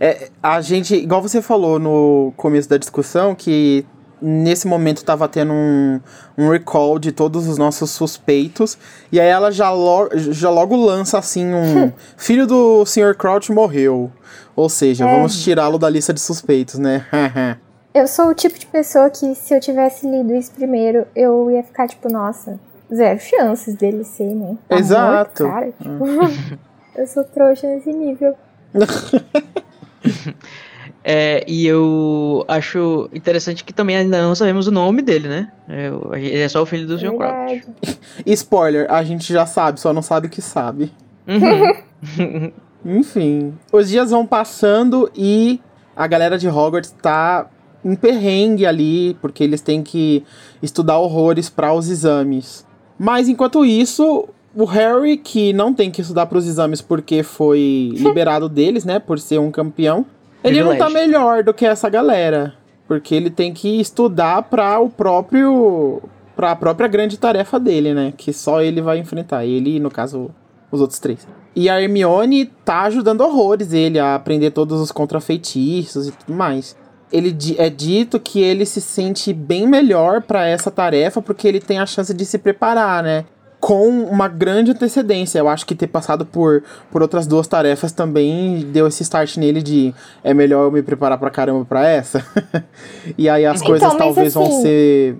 é, 0.00 0.28
a 0.42 0.60
gente, 0.60 0.94
igual 0.94 1.22
você 1.22 1.40
falou 1.40 1.78
no 1.78 2.32
começo 2.36 2.68
da 2.68 2.76
discussão, 2.76 3.34
que 3.34 3.84
nesse 4.22 4.66
momento 4.66 5.04
tava 5.04 5.28
tendo 5.28 5.52
um, 5.52 6.00
um 6.38 6.48
recall 6.48 6.98
de 6.98 7.10
todos 7.12 7.48
os 7.48 7.58
nossos 7.58 7.90
suspeitos, 7.90 8.78
e 9.10 9.18
aí 9.20 9.26
ela 9.28 9.50
já, 9.50 9.70
lo, 9.70 10.08
já 10.14 10.48
logo 10.48 10.76
lança 10.76 11.18
assim 11.18 11.44
um 11.52 11.92
filho 12.16 12.46
do 12.46 12.86
Sr. 12.86 13.14
Crouch 13.16 13.50
morreu. 13.52 14.10
Ou 14.54 14.68
seja, 14.68 15.08
É. 15.08 15.14
vamos 15.14 15.42
tirá-lo 15.42 15.78
da 15.78 15.88
lista 15.90 16.12
de 16.12 16.20
suspeitos, 16.20 16.78
né? 16.78 17.04
Eu 17.94 18.06
sou 18.06 18.28
o 18.28 18.34
tipo 18.34 18.58
de 18.58 18.64
pessoa 18.64 19.10
que, 19.10 19.34
se 19.34 19.54
eu 19.54 19.60
tivesse 19.60 20.08
lido 20.08 20.34
isso 20.34 20.50
primeiro, 20.52 21.04
eu 21.14 21.50
ia 21.50 21.62
ficar 21.62 21.86
tipo, 21.86 22.10
nossa, 22.10 22.58
zero 22.94 23.20
chances 23.20 23.74
dele 23.74 24.02
ser, 24.02 24.34
né? 24.34 24.56
Tá 24.66 24.78
Exato. 24.78 25.44
morto, 25.44 25.54
cara. 25.54 25.72
Tipo, 25.72 26.06
eu 26.96 27.06
sou 27.06 27.22
trouxa 27.24 27.66
nesse 27.66 27.92
nível. 27.92 28.34
É, 31.04 31.44
e 31.48 31.66
eu 31.66 32.44
acho 32.46 33.08
interessante 33.12 33.64
que 33.64 33.72
também 33.72 33.96
ainda 33.96 34.22
não 34.22 34.34
sabemos 34.34 34.68
o 34.68 34.70
nome 34.70 35.02
dele, 35.02 35.26
né? 35.28 35.50
É, 35.68 35.90
o- 35.90 36.14
ele 36.14 36.38
é 36.38 36.48
só 36.48 36.62
o 36.62 36.66
filho 36.66 36.86
do 36.86 36.98
Sr. 36.98 37.12
Crouch. 37.16 37.64
Spoiler, 38.26 38.86
a 38.90 39.02
gente 39.02 39.32
já 39.32 39.44
sabe, 39.46 39.80
só 39.80 39.92
não 39.92 40.02
sabe 40.02 40.28
que 40.28 40.40
sabe. 40.40 40.92
Uhum. 41.26 42.52
Enfim, 42.84 43.54
os 43.72 43.88
dias 43.88 44.10
vão 44.10 44.26
passando 44.26 45.10
e 45.16 45.60
a 45.94 46.06
galera 46.06 46.36
de 46.38 46.48
Hogwarts 46.48 46.90
tá 47.02 47.48
em 47.84 47.94
perrengue 47.94 48.64
ali, 48.66 49.16
porque 49.20 49.42
eles 49.42 49.60
têm 49.60 49.82
que 49.82 50.24
estudar 50.62 50.98
horrores 50.98 51.48
para 51.50 51.72
os 51.72 51.88
exames. 51.88 52.66
Mas 52.98 53.28
enquanto 53.28 53.64
isso, 53.64 54.28
o 54.54 54.64
Harry, 54.64 55.16
que 55.16 55.52
não 55.52 55.72
tem 55.74 55.90
que 55.90 56.00
estudar 56.00 56.26
para 56.26 56.38
os 56.38 56.46
exames 56.46 56.80
porque 56.80 57.22
foi 57.22 57.90
liberado 57.94 58.48
deles, 58.48 58.84
né, 58.84 58.98
por 58.98 59.18
ser 59.18 59.38
um 59.38 59.50
campeão, 59.50 60.04
ele 60.44 60.62
não 60.62 60.76
tá 60.76 60.90
melhor 60.90 61.42
do 61.42 61.54
que 61.54 61.66
essa 61.66 61.88
galera, 61.88 62.54
porque 62.86 63.14
ele 63.14 63.30
tem 63.30 63.52
que 63.52 63.80
estudar 63.80 64.42
para 64.42 64.78
o 64.78 64.88
próprio 64.88 66.02
para 66.34 66.52
a 66.52 66.56
própria 66.56 66.88
grande 66.88 67.18
tarefa 67.18 67.60
dele, 67.60 67.92
né, 67.92 68.12
que 68.16 68.32
só 68.32 68.62
ele 68.62 68.80
vai 68.80 68.98
enfrentar, 68.98 69.44
ele, 69.44 69.78
no 69.78 69.90
caso, 69.90 70.30
os 70.70 70.80
outros 70.80 70.98
três. 70.98 71.26
E 71.54 71.68
a 71.68 71.80
Hermione 71.80 72.46
tá 72.64 72.82
ajudando 72.82 73.20
horrores 73.20 73.72
ele 73.72 73.98
a 73.98 74.14
aprender 74.14 74.50
todos 74.50 74.80
os 74.80 74.90
contrafeitiços 74.90 76.08
e 76.08 76.12
tudo 76.12 76.34
mais. 76.34 76.74
Ele 77.12 77.36
é 77.58 77.68
dito 77.68 78.18
que 78.18 78.40
ele 78.40 78.64
se 78.64 78.80
sente 78.80 79.34
bem 79.34 79.66
melhor 79.66 80.22
pra 80.22 80.46
essa 80.46 80.70
tarefa 80.70 81.20
porque 81.20 81.46
ele 81.46 81.60
tem 81.60 81.78
a 81.78 81.84
chance 81.84 82.14
de 82.14 82.24
se 82.24 82.38
preparar, 82.38 83.02
né? 83.02 83.26
Com 83.64 83.88
uma 84.06 84.26
grande 84.26 84.72
antecedência. 84.72 85.38
Eu 85.38 85.48
acho 85.48 85.64
que 85.64 85.76
ter 85.76 85.86
passado 85.86 86.26
por, 86.26 86.64
por 86.90 87.00
outras 87.00 87.28
duas 87.28 87.46
tarefas 87.46 87.92
também 87.92 88.66
deu 88.72 88.88
esse 88.88 89.04
start 89.04 89.36
nele 89.36 89.62
de 89.62 89.94
é 90.24 90.34
melhor 90.34 90.64
eu 90.64 90.72
me 90.72 90.82
preparar 90.82 91.16
pra 91.16 91.30
caramba 91.30 91.64
pra 91.64 91.86
essa. 91.86 92.26
e 93.16 93.28
aí 93.28 93.46
as 93.46 93.58
Então, 93.60 93.68
coisas 93.68 93.88
mas 93.90 93.96
talvez 93.98 94.34
vão 94.34 94.42
assim- 94.46 94.62
ser, 94.62 95.16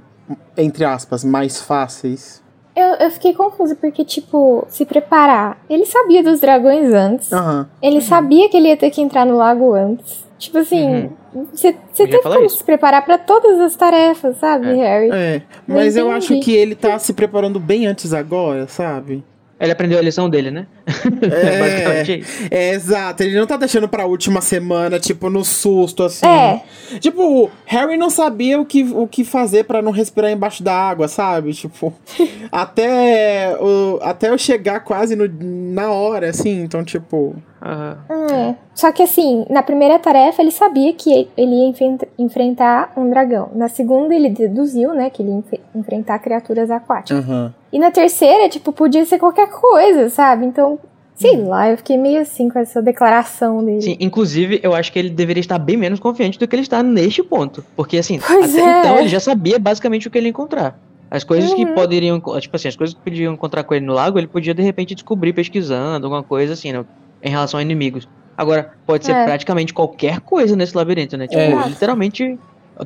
entre 0.56 0.84
aspas, 0.84 1.22
mais 1.22 1.60
fáceis. 1.62 2.42
Eu, 2.74 2.94
eu 2.96 3.10
fiquei 3.12 3.32
confusa 3.32 3.76
porque, 3.76 4.04
tipo, 4.04 4.66
se 4.68 4.84
preparar. 4.86 5.58
Ele 5.70 5.86
sabia 5.86 6.20
dos 6.24 6.40
dragões 6.40 6.92
antes. 6.92 7.32
Aham. 7.32 7.68
Ele 7.80 8.00
sabia 8.00 8.48
que 8.48 8.56
ele 8.56 8.68
ia 8.68 8.76
ter 8.76 8.90
que 8.90 9.00
entrar 9.00 9.24
no 9.24 9.36
lago 9.36 9.72
antes. 9.72 10.24
Tipo 10.42 10.58
assim, 10.58 11.08
você 11.52 11.72
você 11.92 12.02
ia 12.02 12.10
teve 12.10 12.22
como 12.22 12.44
isso. 12.44 12.58
se 12.58 12.64
preparar 12.64 13.04
pra 13.04 13.16
todas 13.16 13.60
as 13.60 13.76
tarefas, 13.76 14.38
sabe, 14.38 14.74
Harry? 14.74 15.08
É, 15.12 15.42
mas 15.68 15.96
eu 15.96 16.10
acho 16.10 16.40
que 16.40 16.52
ele 16.52 16.74
tá 16.74 16.98
se 16.98 17.12
preparando 17.12 17.60
bem 17.60 17.86
antes 17.86 18.12
agora, 18.12 18.66
sabe? 18.66 19.22
Ele 19.62 19.70
aprendeu 19.72 19.96
a 19.98 20.02
lição 20.02 20.28
dele, 20.28 20.50
né? 20.50 20.66
É. 20.86 21.60
Basicamente 21.60 22.18
isso. 22.20 22.48
É, 22.50 22.70
exato, 22.72 23.22
ele 23.22 23.38
não 23.38 23.46
tá 23.46 23.56
deixando 23.56 23.86
pra 23.88 24.04
última 24.06 24.40
semana, 24.40 24.98
tipo, 24.98 25.30
no 25.30 25.44
susto, 25.44 26.02
assim. 26.02 26.26
É. 26.26 26.62
Tipo, 26.98 27.48
Harry 27.64 27.96
não 27.96 28.10
sabia 28.10 28.60
o 28.60 28.66
que, 28.66 28.82
o 28.82 29.06
que 29.06 29.24
fazer 29.24 29.64
pra 29.64 29.80
não 29.80 29.92
respirar 29.92 30.32
embaixo 30.32 30.64
da 30.64 30.74
água, 30.74 31.06
sabe? 31.06 31.52
Tipo, 31.52 31.94
até, 32.50 33.56
o, 33.60 34.00
até 34.02 34.30
eu 34.30 34.36
chegar 34.36 34.80
quase 34.80 35.14
no, 35.14 35.28
na 35.72 35.92
hora, 35.92 36.30
assim, 36.30 36.62
então, 36.62 36.82
tipo... 36.84 37.36
Aham. 37.64 37.98
É. 38.10 38.54
Só 38.74 38.90
que 38.90 39.04
assim, 39.04 39.46
na 39.48 39.62
primeira 39.62 39.96
tarefa 39.96 40.42
ele 40.42 40.50
sabia 40.50 40.92
que 40.94 41.28
ele 41.36 41.52
ia 41.54 41.68
enfren- 41.68 41.98
enfrentar 42.18 42.92
um 42.96 43.08
dragão. 43.08 43.50
Na 43.54 43.68
segunda 43.68 44.12
ele 44.12 44.28
deduziu, 44.28 44.92
né, 44.92 45.08
que 45.10 45.22
ele 45.22 45.30
ia 45.30 45.60
enfrentar 45.72 46.18
criaturas 46.18 46.68
aquáticas. 46.72 47.24
Aham. 47.24 47.54
E 47.72 47.78
na 47.78 47.90
terceira, 47.90 48.48
tipo, 48.48 48.72
podia 48.72 49.04
ser 49.06 49.18
qualquer 49.18 49.48
coisa, 49.48 50.08
sabe? 50.10 50.44
Então, 50.44 50.78
sei 51.14 51.36
lá, 51.38 51.70
eu 51.70 51.76
fiquei 51.78 51.96
meio 51.96 52.20
assim 52.20 52.48
com 52.50 52.58
essa 52.58 52.82
declaração 52.82 53.64
dele. 53.64 53.80
Sim, 53.80 53.96
inclusive, 53.98 54.60
eu 54.62 54.74
acho 54.74 54.92
que 54.92 54.98
ele 54.98 55.08
deveria 55.10 55.40
estar 55.40 55.58
bem 55.58 55.76
menos 55.76 55.98
confiante 55.98 56.38
do 56.38 56.46
que 56.46 56.54
ele 56.54 56.62
está 56.62 56.82
neste 56.82 57.22
ponto. 57.22 57.64
Porque, 57.74 57.96
assim, 57.96 58.18
Pois 58.26 58.54
até 58.54 58.60
é. 58.62 58.80
então 58.80 58.98
ele 58.98 59.08
já 59.08 59.20
sabia 59.20 59.58
basicamente 59.58 60.06
o 60.06 60.10
que 60.10 60.18
ele 60.18 60.26
ia 60.26 60.30
encontrar. 60.30 60.78
As 61.10 61.24
coisas 61.24 61.52
que 61.54 61.64
Uhum. 61.64 61.74
poderiam. 61.74 62.20
Tipo 62.40 62.56
assim, 62.56 62.68
as 62.68 62.76
coisas 62.76 62.94
que 62.94 63.00
podiam 63.02 63.34
encontrar 63.34 63.64
com 63.64 63.74
ele 63.74 63.84
no 63.84 63.92
lago, 63.92 64.18
ele 64.18 64.26
podia 64.26 64.54
de 64.54 64.62
repente 64.62 64.94
descobrir 64.94 65.32
pesquisando, 65.32 66.06
alguma 66.06 66.22
coisa 66.22 66.54
assim, 66.54 66.72
né, 66.72 66.84
em 67.22 67.28
relação 67.30 67.58
a 67.60 67.62
inimigos. 67.62 68.08
Agora, 68.36 68.72
pode 68.86 69.04
ser 69.04 69.12
É. 69.12 69.24
praticamente 69.26 69.74
qualquer 69.74 70.20
coisa 70.20 70.56
nesse 70.56 70.74
labirinto, 70.74 71.16
né? 71.18 71.26
Tipo, 71.26 71.40
É. 71.40 71.68
literalmente. 71.68 72.38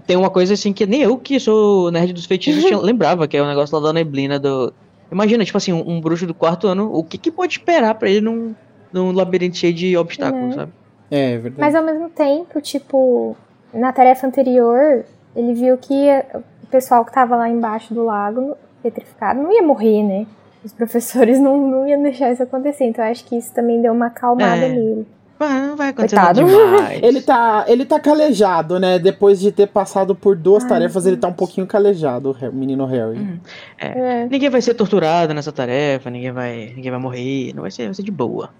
Tem 0.06 0.16
uma 0.16 0.30
coisa 0.30 0.54
assim 0.54 0.72
que 0.72 0.84
nem 0.86 1.02
eu, 1.02 1.16
que 1.16 1.38
sou 1.38 1.90
nerd 1.90 2.12
dos 2.12 2.26
feitiços, 2.26 2.64
tinha- 2.64 2.78
lembrava, 2.78 3.26
que 3.28 3.36
é 3.36 3.42
o 3.42 3.46
negócio 3.46 3.76
lá 3.78 3.86
da 3.86 3.92
neblina 3.92 4.38
do. 4.38 4.72
Imagina, 5.10 5.44
tipo 5.44 5.56
assim, 5.56 5.72
um, 5.72 5.88
um 5.88 6.00
bruxo 6.00 6.26
do 6.26 6.34
quarto 6.34 6.66
ano, 6.66 6.92
o 6.92 7.04
que, 7.04 7.16
que 7.16 7.30
pode 7.30 7.52
esperar 7.52 7.94
pra 7.94 8.08
ele 8.10 8.20
num, 8.22 8.54
num 8.92 9.12
labirinto 9.12 9.56
cheio 9.56 9.72
de 9.72 9.96
obstáculos, 9.96 10.46
Uhum. 10.46 10.52
sabe? 10.52 10.72
É, 11.10 11.32
é 11.34 11.38
verdade. 11.38 11.60
Mas 11.60 11.74
ao 11.76 11.84
mesmo 11.84 12.10
tempo, 12.10 12.60
tipo, 12.60 13.36
na 13.72 13.92
tarefa 13.92 14.26
anterior, 14.26 15.04
ele 15.36 15.54
viu 15.54 15.78
que 15.78 15.94
o 16.34 16.66
pessoal 16.66 17.04
que 17.04 17.12
tava 17.12 17.36
lá 17.36 17.48
embaixo 17.48 17.94
do 17.94 18.04
lago, 18.04 18.56
petrificado, 18.82 19.40
não 19.40 19.52
ia 19.52 19.62
morrer, 19.62 20.02
né? 20.02 20.26
Os 20.64 20.72
professores 20.72 21.38
não, 21.40 21.56
não 21.56 21.88
iam 21.88 22.02
deixar 22.02 22.32
isso 22.32 22.42
acontecer. 22.42 22.84
Então 22.86 23.04
eu 23.04 23.10
acho 23.12 23.24
que 23.24 23.36
isso 23.36 23.54
também 23.54 23.80
deu 23.80 23.92
uma 23.92 24.06
acalmada 24.06 24.64
É. 24.64 24.68
nele. 24.68 25.06
Ah, 25.38 25.66
Não 25.68 25.76
vai 25.76 25.90
acontecer 25.90 26.16
Coitado. 26.16 26.44
demais. 26.44 27.02
Ele 27.02 27.20
tá, 27.20 27.64
ele 27.68 27.84
tá 27.84 28.00
calejado, 28.00 28.78
né? 28.78 28.98
Depois 28.98 29.38
de 29.38 29.52
ter 29.52 29.66
passado 29.66 30.14
por 30.14 30.34
duas 30.36 30.62
Ai, 30.64 30.68
tarefas, 30.68 31.04
meu 31.04 31.12
ele 31.12 31.20
tá 31.20 31.28
um 31.28 31.32
pouquinho 31.32 31.66
calejado, 31.66 32.30
o 32.30 32.52
menino 32.52 32.86
Harry. 32.86 33.18
Hum. 33.18 33.38
É. 33.78 34.26
Ninguém 34.26 34.48
vai 34.48 34.62
ser 34.62 34.74
torturado 34.74 35.34
nessa 35.34 35.52
tarefa, 35.52 36.10
ninguém 36.10 36.32
vai, 36.32 36.72
ninguém 36.74 36.90
vai 36.90 37.00
morrer, 37.00 37.52
não 37.54 37.62
vai 37.62 37.70
ser, 37.70 37.84
vai 37.86 37.94
ser 37.94 38.02
de 38.02 38.10
boa. 38.10 38.50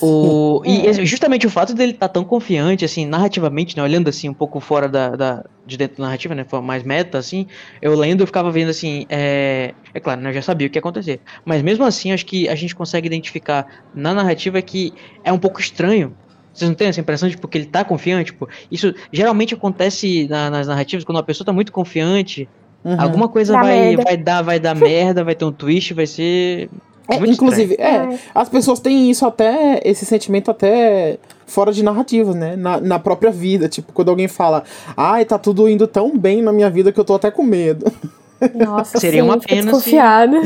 O, 0.00 0.62
e 0.64 0.86
esse- 0.86 1.04
justamente 1.06 1.46
o 1.46 1.50
fato 1.50 1.74
dele 1.74 1.92
estar 1.92 2.08
tão 2.08 2.24
confiante, 2.24 2.84
assim, 2.84 3.06
narrativamente, 3.06 3.76
né? 3.76 3.82
Olhando 3.82 4.08
assim 4.08 4.28
um 4.28 4.34
pouco 4.34 4.60
fora 4.60 4.88
da, 4.88 5.10
da- 5.10 5.44
de 5.66 5.76
dentro 5.76 5.98
da 5.98 6.04
narrativa, 6.04 6.34
né? 6.34 6.44
Mais 6.62 6.82
meta, 6.82 7.18
assim, 7.18 7.46
eu 7.80 7.94
lendo, 7.94 8.22
eu 8.22 8.26
ficava 8.26 8.50
vendo 8.50 8.68
assim, 8.70 9.06
é, 9.08 9.72
é 9.92 10.00
claro, 10.00 10.20
né, 10.20 10.30
eu 10.30 10.34
já 10.34 10.42
sabia 10.42 10.66
o 10.66 10.70
que 10.70 10.76
ia 10.76 10.80
acontecer. 10.80 11.20
Mas 11.44 11.62
mesmo 11.62 11.84
assim, 11.84 12.12
acho 12.12 12.26
que 12.26 12.48
a 12.48 12.54
gente 12.54 12.74
consegue 12.74 13.06
identificar 13.06 13.66
na 13.94 14.12
narrativa 14.14 14.60
que 14.60 14.92
é 15.22 15.32
um 15.32 15.38
pouco 15.38 15.60
estranho. 15.60 16.14
Vocês 16.52 16.68
não 16.68 16.76
têm 16.76 16.88
essa 16.88 17.00
impressão 17.00 17.28
de 17.28 17.34
tipo, 17.34 17.48
que 17.48 17.58
ele 17.58 17.66
tá 17.66 17.84
confiante? 17.84 18.32
Tipo, 18.32 18.48
isso 18.70 18.94
geralmente 19.12 19.54
acontece 19.54 20.28
na- 20.28 20.50
nas 20.50 20.66
narrativas 20.68 21.04
quando 21.04 21.16
uma 21.16 21.22
pessoa 21.24 21.44
tá 21.44 21.52
muito 21.52 21.72
confiante. 21.72 22.48
Uhum. 22.84 23.00
Alguma 23.00 23.28
coisa 23.28 23.54
Dá 23.54 23.62
vai, 23.62 23.80
merda. 23.80 24.02
vai 24.04 24.16
dar, 24.16 24.42
vai 24.42 24.60
dar 24.60 24.74
merda, 24.76 25.24
vai 25.24 25.34
ter 25.34 25.44
um 25.44 25.52
twist, 25.52 25.94
vai 25.94 26.06
ser. 26.06 26.68
É, 27.08 27.18
muito 27.18 27.34
inclusive, 27.34 27.74
é, 27.78 27.96
Ai. 27.98 28.18
as 28.34 28.48
pessoas 28.48 28.80
têm 28.80 29.10
isso 29.10 29.26
até, 29.26 29.80
esse 29.84 30.06
sentimento 30.06 30.50
até 30.50 31.18
fora 31.46 31.70
de 31.72 31.82
narrativas, 31.82 32.34
né? 32.34 32.56
Na, 32.56 32.80
na 32.80 32.98
própria 32.98 33.30
vida. 33.30 33.68
Tipo, 33.68 33.92
quando 33.92 34.08
alguém 34.08 34.26
fala, 34.28 34.64
ai, 34.96 35.24
tá 35.24 35.38
tudo 35.38 35.68
indo 35.68 35.86
tão 35.86 36.16
bem 36.16 36.40
na 36.40 36.50
minha 36.52 36.70
vida 36.70 36.90
que 36.92 36.98
eu 36.98 37.04
tô 37.04 37.14
até 37.14 37.30
com 37.30 37.42
medo. 37.42 37.84
Nossa, 38.54 38.98
Seria 38.98 39.22
sim, 39.22 39.28
uma 39.28 39.38
pena 39.38 39.60
se- 39.62 39.66
desconfiado. 39.66 40.36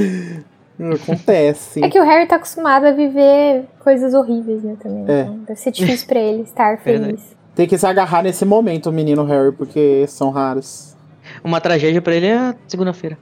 Acontece. 0.94 1.84
É 1.84 1.88
que 1.88 1.98
o 1.98 2.04
Harry 2.04 2.26
tá 2.26 2.36
acostumado 2.36 2.84
a 2.86 2.92
viver 2.92 3.64
coisas 3.80 4.14
horríveis, 4.14 4.62
né, 4.62 4.76
também. 4.80 5.04
É. 5.08 5.22
Então 5.22 5.38
deve 5.46 5.58
ser 5.60 5.70
difícil 5.72 6.06
pra 6.06 6.20
ele 6.20 6.42
estar 6.42 6.76
Verdade. 6.84 7.12
feliz. 7.12 7.36
Tem 7.54 7.66
que 7.66 7.76
se 7.76 7.86
agarrar 7.86 8.22
nesse 8.22 8.44
momento, 8.44 8.88
o 8.88 8.92
menino 8.92 9.24
Harry, 9.24 9.50
porque 9.52 10.04
são 10.06 10.30
raros. 10.30 10.96
Uma 11.42 11.60
tragédia 11.60 12.00
pra 12.00 12.14
ele 12.14 12.26
é 12.26 12.54
segunda-feira. 12.68 13.18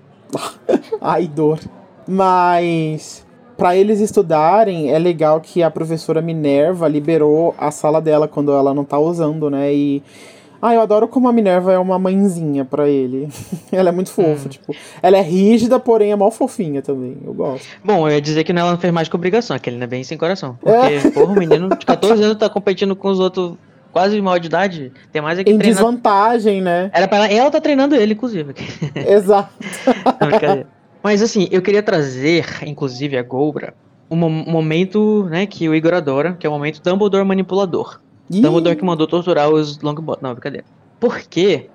Ai, 1.00 1.26
dor. 1.26 1.58
Mas 2.06 3.25
pra 3.56 3.76
eles 3.76 4.00
estudarem, 4.00 4.92
é 4.92 4.98
legal 4.98 5.40
que 5.40 5.62
a 5.62 5.70
professora 5.70 6.20
Minerva 6.20 6.88
liberou 6.88 7.54
a 7.58 7.70
sala 7.70 8.00
dela 8.00 8.28
quando 8.28 8.52
ela 8.52 8.74
não 8.74 8.84
tá 8.84 8.98
usando, 8.98 9.50
né? 9.50 9.72
E 9.72 10.02
ah, 10.60 10.74
eu 10.74 10.80
adoro 10.80 11.06
como 11.06 11.28
a 11.28 11.32
Minerva 11.32 11.72
é 11.72 11.78
uma 11.78 11.98
mãezinha 11.98 12.64
pra 12.64 12.88
ele. 12.88 13.28
ela 13.70 13.90
é 13.90 13.92
muito 13.92 14.10
fofa, 14.10 14.48
tipo, 14.48 14.74
ela 15.02 15.16
é 15.16 15.22
rígida, 15.22 15.78
porém 15.78 16.12
é 16.12 16.16
mó 16.16 16.30
fofinha 16.30 16.82
também. 16.82 17.16
Eu 17.24 17.34
gosto. 17.34 17.66
Bom, 17.84 18.08
eu 18.08 18.14
ia 18.14 18.20
dizer 18.20 18.44
que 18.44 18.52
ela 18.52 18.70
não 18.70 18.78
fez 18.78 18.92
mais 18.92 19.08
que 19.08 19.16
obrigação, 19.16 19.58
que 19.58 19.70
ele 19.70 19.76
não 19.76 19.84
é 19.84 19.86
bem 19.86 20.02
sem 20.02 20.18
coração. 20.18 20.58
Porque, 20.60 21.10
porra, 21.10 21.32
o 21.32 21.38
menino 21.38 21.68
de 21.68 21.84
14 21.84 22.22
anos 22.22 22.38
tá 22.38 22.48
competindo 22.48 22.96
com 22.96 23.08
os 23.08 23.20
outros 23.20 23.54
quase 23.92 24.20
maior 24.20 24.38
de 24.38 24.48
idade. 24.48 24.92
Tem 25.10 25.22
mais 25.22 25.38
é 25.38 25.44
que 25.44 25.50
Em 25.50 25.56
treinar. 25.58 25.82
desvantagem, 25.82 26.60
né? 26.60 26.90
Era 26.92 27.08
pra 27.08 27.18
ela, 27.18 27.28
ela 27.28 27.50
tá 27.50 27.60
treinando 27.60 27.94
ele, 27.94 28.12
inclusive. 28.12 28.54
Exato. 28.94 29.50
Não. 30.20 30.75
Mas 31.06 31.22
assim, 31.22 31.46
eu 31.52 31.62
queria 31.62 31.84
trazer, 31.84 32.44
inclusive, 32.66 33.16
a 33.16 33.22
Gobra, 33.22 33.74
um, 34.10 34.16
mo- 34.16 34.28
momento, 34.28 35.22
né, 35.30 35.46
que 35.46 35.68
o 35.68 35.74
Igor 35.74 35.94
adora, 35.94 36.32
que 36.34 36.44
é 36.44 36.50
o 36.50 36.52
momento 36.52 36.82
Dumbledore 36.82 37.24
manipulador. 37.24 38.00
Ih, 38.28 38.40
Dumbledore 38.40 38.74
que 38.74 38.84
mandou 38.84 39.06
torturar 39.06 39.48
os 39.48 39.78
Longbottom. 39.80 40.26
Não, 40.26 40.32
brincadeira. 40.34 40.66
Por 40.98 41.20
quê? 41.20 41.68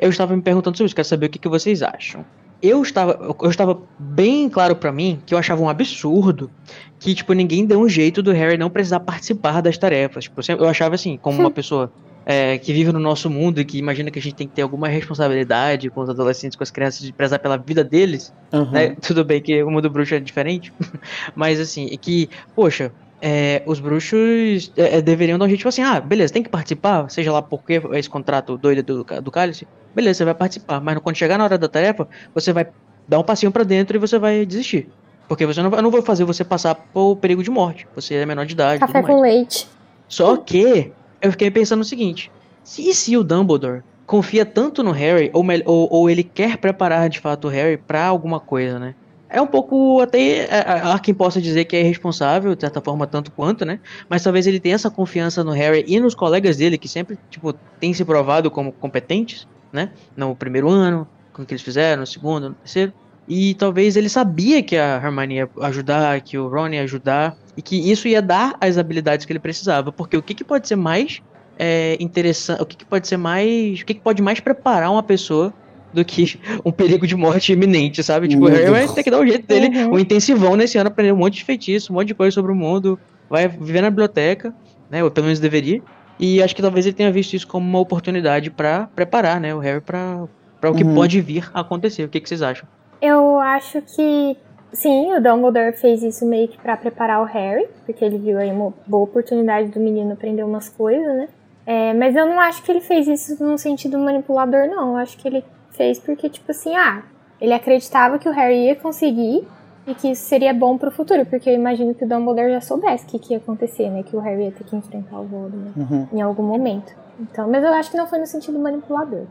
Eu 0.00 0.10
estava 0.10 0.34
me 0.34 0.42
perguntando 0.42 0.76
sobre 0.76 0.86
isso, 0.86 0.96
quero 0.96 1.06
saber 1.06 1.26
o 1.26 1.28
que, 1.30 1.38
que 1.38 1.48
vocês 1.48 1.80
acham. 1.80 2.24
Eu 2.60 2.82
estava, 2.82 3.36
eu 3.40 3.48
estava 3.50 3.78
bem 3.96 4.48
claro 4.48 4.74
pra 4.74 4.90
mim 4.90 5.20
que 5.24 5.32
eu 5.32 5.38
achava 5.38 5.62
um 5.62 5.68
absurdo 5.68 6.50
que, 6.98 7.14
tipo, 7.14 7.32
ninguém 7.34 7.64
deu 7.64 7.80
um 7.80 7.88
jeito 7.88 8.20
do 8.20 8.32
Harry 8.32 8.58
não 8.58 8.68
precisar 8.68 8.98
participar 8.98 9.60
das 9.60 9.78
tarefas. 9.78 10.24
Tipo, 10.24 10.40
eu 10.58 10.68
achava 10.68 10.96
assim, 10.96 11.16
como 11.16 11.38
uma 11.38 11.50
pessoa 11.52 11.92
é, 12.24 12.58
que 12.58 12.72
vive 12.72 12.92
no 12.92 13.00
nosso 13.00 13.28
mundo 13.28 13.60
e 13.60 13.64
que 13.64 13.78
imagina 13.78 14.10
que 14.10 14.18
a 14.18 14.22
gente 14.22 14.36
tem 14.36 14.48
que 14.48 14.54
ter 14.54 14.62
alguma 14.62 14.88
responsabilidade 14.88 15.90
com 15.90 16.02
os 16.02 16.08
adolescentes, 16.08 16.56
com 16.56 16.62
as 16.62 16.70
crianças, 16.70 17.00
de 17.00 17.12
prezar 17.12 17.38
pela 17.40 17.56
vida 17.56 17.82
deles, 17.82 18.32
aham. 18.52 18.70
né? 18.72 18.96
Tudo 19.02 19.24
bem 19.24 19.42
que 19.42 19.62
o 19.62 19.70
mundo 19.70 19.90
bruxo 19.90 20.14
é 20.14 20.20
diferente, 20.20 20.72
mas 21.34 21.60
assim, 21.60 21.88
é 21.92 21.96
que, 21.96 22.28
poxa, 22.54 22.92
é, 23.20 23.62
os 23.66 23.80
bruxos 23.80 24.72
é, 24.76 24.96
é, 24.98 25.02
deveriam 25.02 25.38
dar 25.38 25.44
um 25.44 25.48
jeito, 25.48 25.58
tipo 25.58 25.68
assim, 25.68 25.82
ah, 25.82 26.00
beleza, 26.00 26.32
tem 26.32 26.42
que 26.42 26.50
participar, 26.50 27.08
seja 27.08 27.32
lá 27.32 27.40
por 27.42 27.64
que 27.64 27.80
esse 27.92 28.08
contrato 28.08 28.58
doido 28.58 28.82
do, 28.82 29.04
do 29.22 29.30
cálice, 29.30 29.66
beleza, 29.94 30.18
você 30.18 30.24
vai 30.24 30.34
participar, 30.34 30.80
mas 30.80 30.98
quando 30.98 31.16
chegar 31.16 31.38
na 31.38 31.44
hora 31.44 31.58
da 31.58 31.68
tarefa, 31.68 32.06
você 32.34 32.52
vai 32.52 32.66
dar 33.06 33.18
um 33.18 33.24
passinho 33.24 33.52
pra 33.52 33.64
dentro 33.64 33.96
e 33.96 34.00
você 34.00 34.18
vai 34.18 34.44
desistir. 34.46 34.88
Porque 35.28 35.46
você 35.46 35.62
não, 35.62 35.70
vai- 35.70 35.78
eu 35.78 35.82
não 35.82 35.90
vou 35.90 36.02
fazer 36.02 36.24
você 36.24 36.44
passar 36.44 36.74
por 36.92 37.16
perigo 37.16 37.42
de 37.42 37.50
morte, 37.50 37.86
você 37.94 38.16
é 38.16 38.26
menor 38.26 38.44
de 38.44 38.54
idade, 38.54 38.80
tudo 38.80 38.88
Café 38.88 39.02
mais. 39.02 39.14
com 39.14 39.20
leite. 39.20 39.68
Só 40.08 40.36
que 40.36 40.92
eu 41.22 41.30
fiquei 41.30 41.50
pensando 41.50 41.80
o 41.80 41.84
seguinte: 41.84 42.30
se, 42.64 42.92
se 42.92 43.16
o 43.16 43.24
Dumbledore 43.24 43.82
confia 44.06 44.44
tanto 44.44 44.82
no 44.82 44.90
Harry, 44.90 45.30
ou, 45.32 45.44
ou, 45.64 45.88
ou 45.90 46.10
ele 46.10 46.22
quer 46.22 46.58
preparar 46.58 47.08
de 47.08 47.20
fato 47.20 47.46
o 47.46 47.50
Harry 47.50 47.78
pra 47.78 48.04
alguma 48.04 48.40
coisa, 48.40 48.78
né? 48.78 48.94
É 49.30 49.40
um 49.40 49.46
pouco 49.46 50.00
até. 50.00 50.44
é, 50.44 50.82
Há 50.84 50.98
quem 50.98 51.14
possa 51.14 51.40
dizer 51.40 51.64
que 51.64 51.74
é 51.74 51.80
irresponsável, 51.80 52.54
de 52.54 52.60
certa 52.60 52.82
forma, 52.82 53.06
tanto 53.06 53.32
quanto, 53.32 53.64
né? 53.64 53.80
Mas 54.08 54.22
talvez 54.22 54.46
ele 54.46 54.60
tenha 54.60 54.74
essa 54.74 54.90
confiança 54.90 55.42
no 55.42 55.52
Harry 55.52 55.84
e 55.88 55.98
nos 55.98 56.14
colegas 56.14 56.58
dele, 56.58 56.76
que 56.76 56.86
sempre, 56.86 57.18
tipo, 57.30 57.54
têm 57.80 57.94
se 57.94 58.04
provado 58.04 58.50
como 58.50 58.72
competentes, 58.72 59.48
né? 59.72 59.90
No 60.14 60.36
primeiro 60.36 60.68
ano, 60.68 61.08
com 61.32 61.42
o 61.42 61.46
que 61.46 61.54
eles 61.54 61.62
fizeram, 61.62 62.00
no 62.00 62.06
segundo, 62.06 62.50
no 62.50 62.54
terceiro. 62.56 62.92
E 63.26 63.54
talvez 63.54 63.96
ele 63.96 64.10
sabia 64.10 64.62
que 64.62 64.76
a 64.76 65.00
Hermione 65.02 65.36
ia 65.36 65.48
ajudar, 65.62 66.20
que 66.20 66.36
o 66.36 66.48
Ron 66.48 66.68
ia 66.68 66.82
ajudar, 66.82 67.34
e 67.56 67.62
que 67.62 67.90
isso 67.90 68.08
ia 68.08 68.22
dar 68.22 68.54
as 68.60 68.78
habilidades 68.78 69.26
que 69.26 69.32
ele 69.32 69.38
precisava. 69.40 69.92
Porque 69.92 70.16
o 70.16 70.22
que, 70.22 70.34
que 70.34 70.44
pode 70.44 70.66
ser 70.68 70.76
mais 70.76 71.20
é, 71.58 71.96
interessante, 72.00 72.62
o 72.62 72.66
que, 72.66 72.76
que 72.76 72.84
pode 72.86 73.06
ser 73.06 73.16
mais. 73.16 73.80
O 73.80 73.84
que, 73.86 73.94
que 73.94 74.00
pode 74.00 74.22
mais 74.22 74.40
preparar 74.40 74.90
uma 74.90 75.02
pessoa 75.02 75.52
do 75.92 76.04
que 76.04 76.40
um 76.64 76.72
perigo 76.72 77.06
de 77.06 77.14
morte 77.14 77.52
iminente, 77.52 78.02
sabe? 78.02 78.28
Tipo, 78.28 78.46
o 78.46 78.48
Meu 78.48 78.54
Harry 78.58 78.70
vai 78.70 78.88
ter 78.88 79.02
que 79.02 79.10
dar 79.10 79.20
o 79.20 79.26
jeito 79.26 79.46
dele, 79.46 79.68
Uhum. 79.84 79.94
um 79.94 79.98
intensivão 79.98 80.56
nesse 80.56 80.78
ano, 80.78 80.88
aprender 80.88 81.12
um 81.12 81.16
monte 81.16 81.34
de 81.34 81.44
feitiço, 81.44 81.92
um 81.92 81.96
monte 81.96 82.08
de 82.08 82.14
coisa 82.14 82.34
sobre 82.34 82.50
o 82.52 82.54
mundo, 82.54 82.98
vai 83.28 83.46
viver 83.48 83.82
na 83.82 83.90
biblioteca, 83.90 84.54
né? 84.90 85.04
Ou 85.04 85.10
pelo 85.10 85.26
menos 85.26 85.38
deveria. 85.40 85.82
E 86.18 86.42
acho 86.42 86.54
que 86.56 86.62
talvez 86.62 86.86
ele 86.86 86.94
tenha 86.94 87.10
visto 87.12 87.34
isso 87.34 87.46
como 87.46 87.66
uma 87.68 87.80
oportunidade 87.80 88.50
pra 88.50 88.88
preparar, 88.94 89.40
né? 89.40 89.54
O 89.54 89.58
Harry 89.58 89.80
pra, 89.80 90.24
pra 90.60 90.70
o 90.70 90.74
que 90.74 90.84
Uhum. 90.84 90.94
pode 90.94 91.20
vir 91.20 91.50
a 91.52 91.60
acontecer. 91.60 92.04
O 92.04 92.08
que, 92.08 92.20
que 92.20 92.28
vocês 92.28 92.40
acham? 92.42 92.66
Eu 93.00 93.38
acho 93.40 93.82
que 93.82 94.36
sim, 94.72 95.12
o 95.14 95.20
Dumbledore 95.20 95.72
fez 95.76 96.02
isso 96.02 96.24
meio 96.26 96.48
que 96.48 96.58
pra 96.58 96.76
preparar 96.76 97.20
o 97.22 97.24
Harry, 97.24 97.68
porque 97.86 98.04
ele 98.04 98.18
viu 98.18 98.38
aí 98.38 98.50
uma 98.50 98.72
boa 98.86 99.04
oportunidade 99.04 99.68
do 99.68 99.80
menino 99.80 100.12
aprender 100.12 100.42
umas 100.42 100.68
coisas, 100.68 101.06
né? 101.16 101.28
É, 101.64 101.94
mas 101.94 102.16
eu 102.16 102.26
não 102.26 102.40
acho 102.40 102.62
que 102.62 102.72
ele 102.72 102.80
fez 102.80 103.06
isso 103.06 103.42
num 103.44 103.56
sentido 103.56 103.98
manipulador, 103.98 104.66
não. 104.66 104.90
Eu 104.92 104.96
acho 104.96 105.16
que 105.16 105.28
ele 105.28 105.44
fez 105.70 105.98
porque, 105.98 106.28
tipo 106.28 106.50
assim, 106.50 106.74
ah, 106.76 107.02
ele 107.40 107.52
acreditava 107.52 108.18
que 108.18 108.28
o 108.28 108.32
Harry 108.32 108.66
ia 108.66 108.74
conseguir 108.76 109.46
e 109.86 109.94
que 109.94 110.10
isso 110.12 110.24
seria 110.24 110.52
bom 110.54 110.76
pro 110.78 110.90
futuro, 110.90 111.24
porque 111.26 111.48
eu 111.50 111.54
imagino 111.54 111.94
que 111.94 112.04
o 112.04 112.08
Dumbledore 112.08 112.52
já 112.52 112.60
soubesse 112.60 113.04
o 113.04 113.08
que, 113.08 113.18
que 113.18 113.32
ia 113.34 113.38
acontecer, 113.38 113.90
né? 113.90 114.02
Que 114.02 114.16
o 114.16 114.20
Harry 114.20 114.44
ia 114.44 114.52
ter 114.52 114.64
que 114.64 114.74
enfrentar 114.76 115.18
o 115.20 115.24
Voldemort 115.24 115.76
Uhum. 115.76 116.06
em 116.12 116.20
algum 116.20 116.42
momento. 116.42 116.92
Então, 117.20 117.48
mas 117.48 117.62
eu 117.62 117.72
acho 117.74 117.90
que 117.90 117.96
não 117.96 118.06
foi 118.06 118.18
no 118.18 118.26
sentido 118.26 118.58
manipulador. 118.58 119.24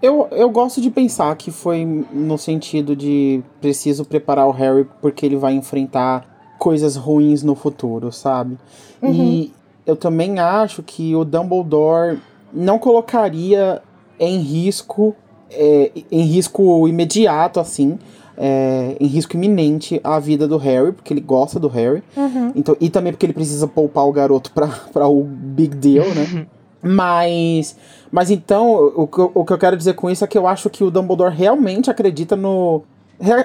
Eu, 0.00 0.28
eu 0.30 0.48
gosto 0.48 0.80
de 0.80 0.90
pensar 0.90 1.34
que 1.36 1.50
foi 1.50 1.84
no 1.84 2.38
sentido 2.38 2.94
de 2.94 3.42
preciso 3.60 4.04
preparar 4.04 4.46
o 4.46 4.52
Harry 4.52 4.86
porque 5.00 5.26
ele 5.26 5.36
vai 5.36 5.54
enfrentar 5.54 6.24
coisas 6.58 6.96
ruins 6.96 7.42
no 7.42 7.54
futuro, 7.54 8.12
sabe? 8.12 8.58
E 9.02 9.52
eu 9.86 9.96
também 9.96 10.38
acho 10.38 10.82
que 10.82 11.14
o 11.14 11.24
Dumbledore 11.24 12.18
não 12.52 12.78
colocaria 12.78 13.82
em 14.18 14.38
risco, 14.38 15.14
é, 15.50 15.90
em 16.10 16.22
risco 16.22 16.86
imediato, 16.86 17.58
assim, 17.58 17.98
é, 18.36 18.96
em 19.00 19.06
risco 19.06 19.36
iminente 19.36 20.00
a 20.04 20.18
vida 20.18 20.46
do 20.46 20.56
Harry, 20.58 20.92
porque 20.92 21.12
ele 21.12 21.20
gosta 21.20 21.58
do 21.58 21.68
Harry. 21.68 22.02
Uhum. 22.16 22.52
Então, 22.54 22.76
e 22.80 22.88
também 22.88 23.12
porque 23.12 23.26
ele 23.26 23.32
precisa 23.32 23.66
poupar 23.66 24.06
o 24.06 24.12
garoto 24.12 24.52
pra, 24.52 24.68
pra 24.92 25.08
o 25.08 25.22
big 25.24 25.74
deal, 25.76 26.06
né? 26.14 26.46
Mas. 26.82 27.76
Mas 28.10 28.30
então, 28.30 28.92
o, 28.96 29.06
que 29.06 29.18
eu- 29.18 29.30
o 29.34 29.44
que 29.44 29.52
eu 29.52 29.58
quero 29.58 29.76
dizer 29.76 29.94
com 29.94 30.08
isso 30.08 30.24
é 30.24 30.26
que 30.26 30.38
eu 30.38 30.46
acho 30.46 30.70
que 30.70 30.82
o 30.84 30.90
Dumbledore 30.90 31.34
realmente 31.34 31.90
acredita 31.90 32.36
no. 32.36 32.82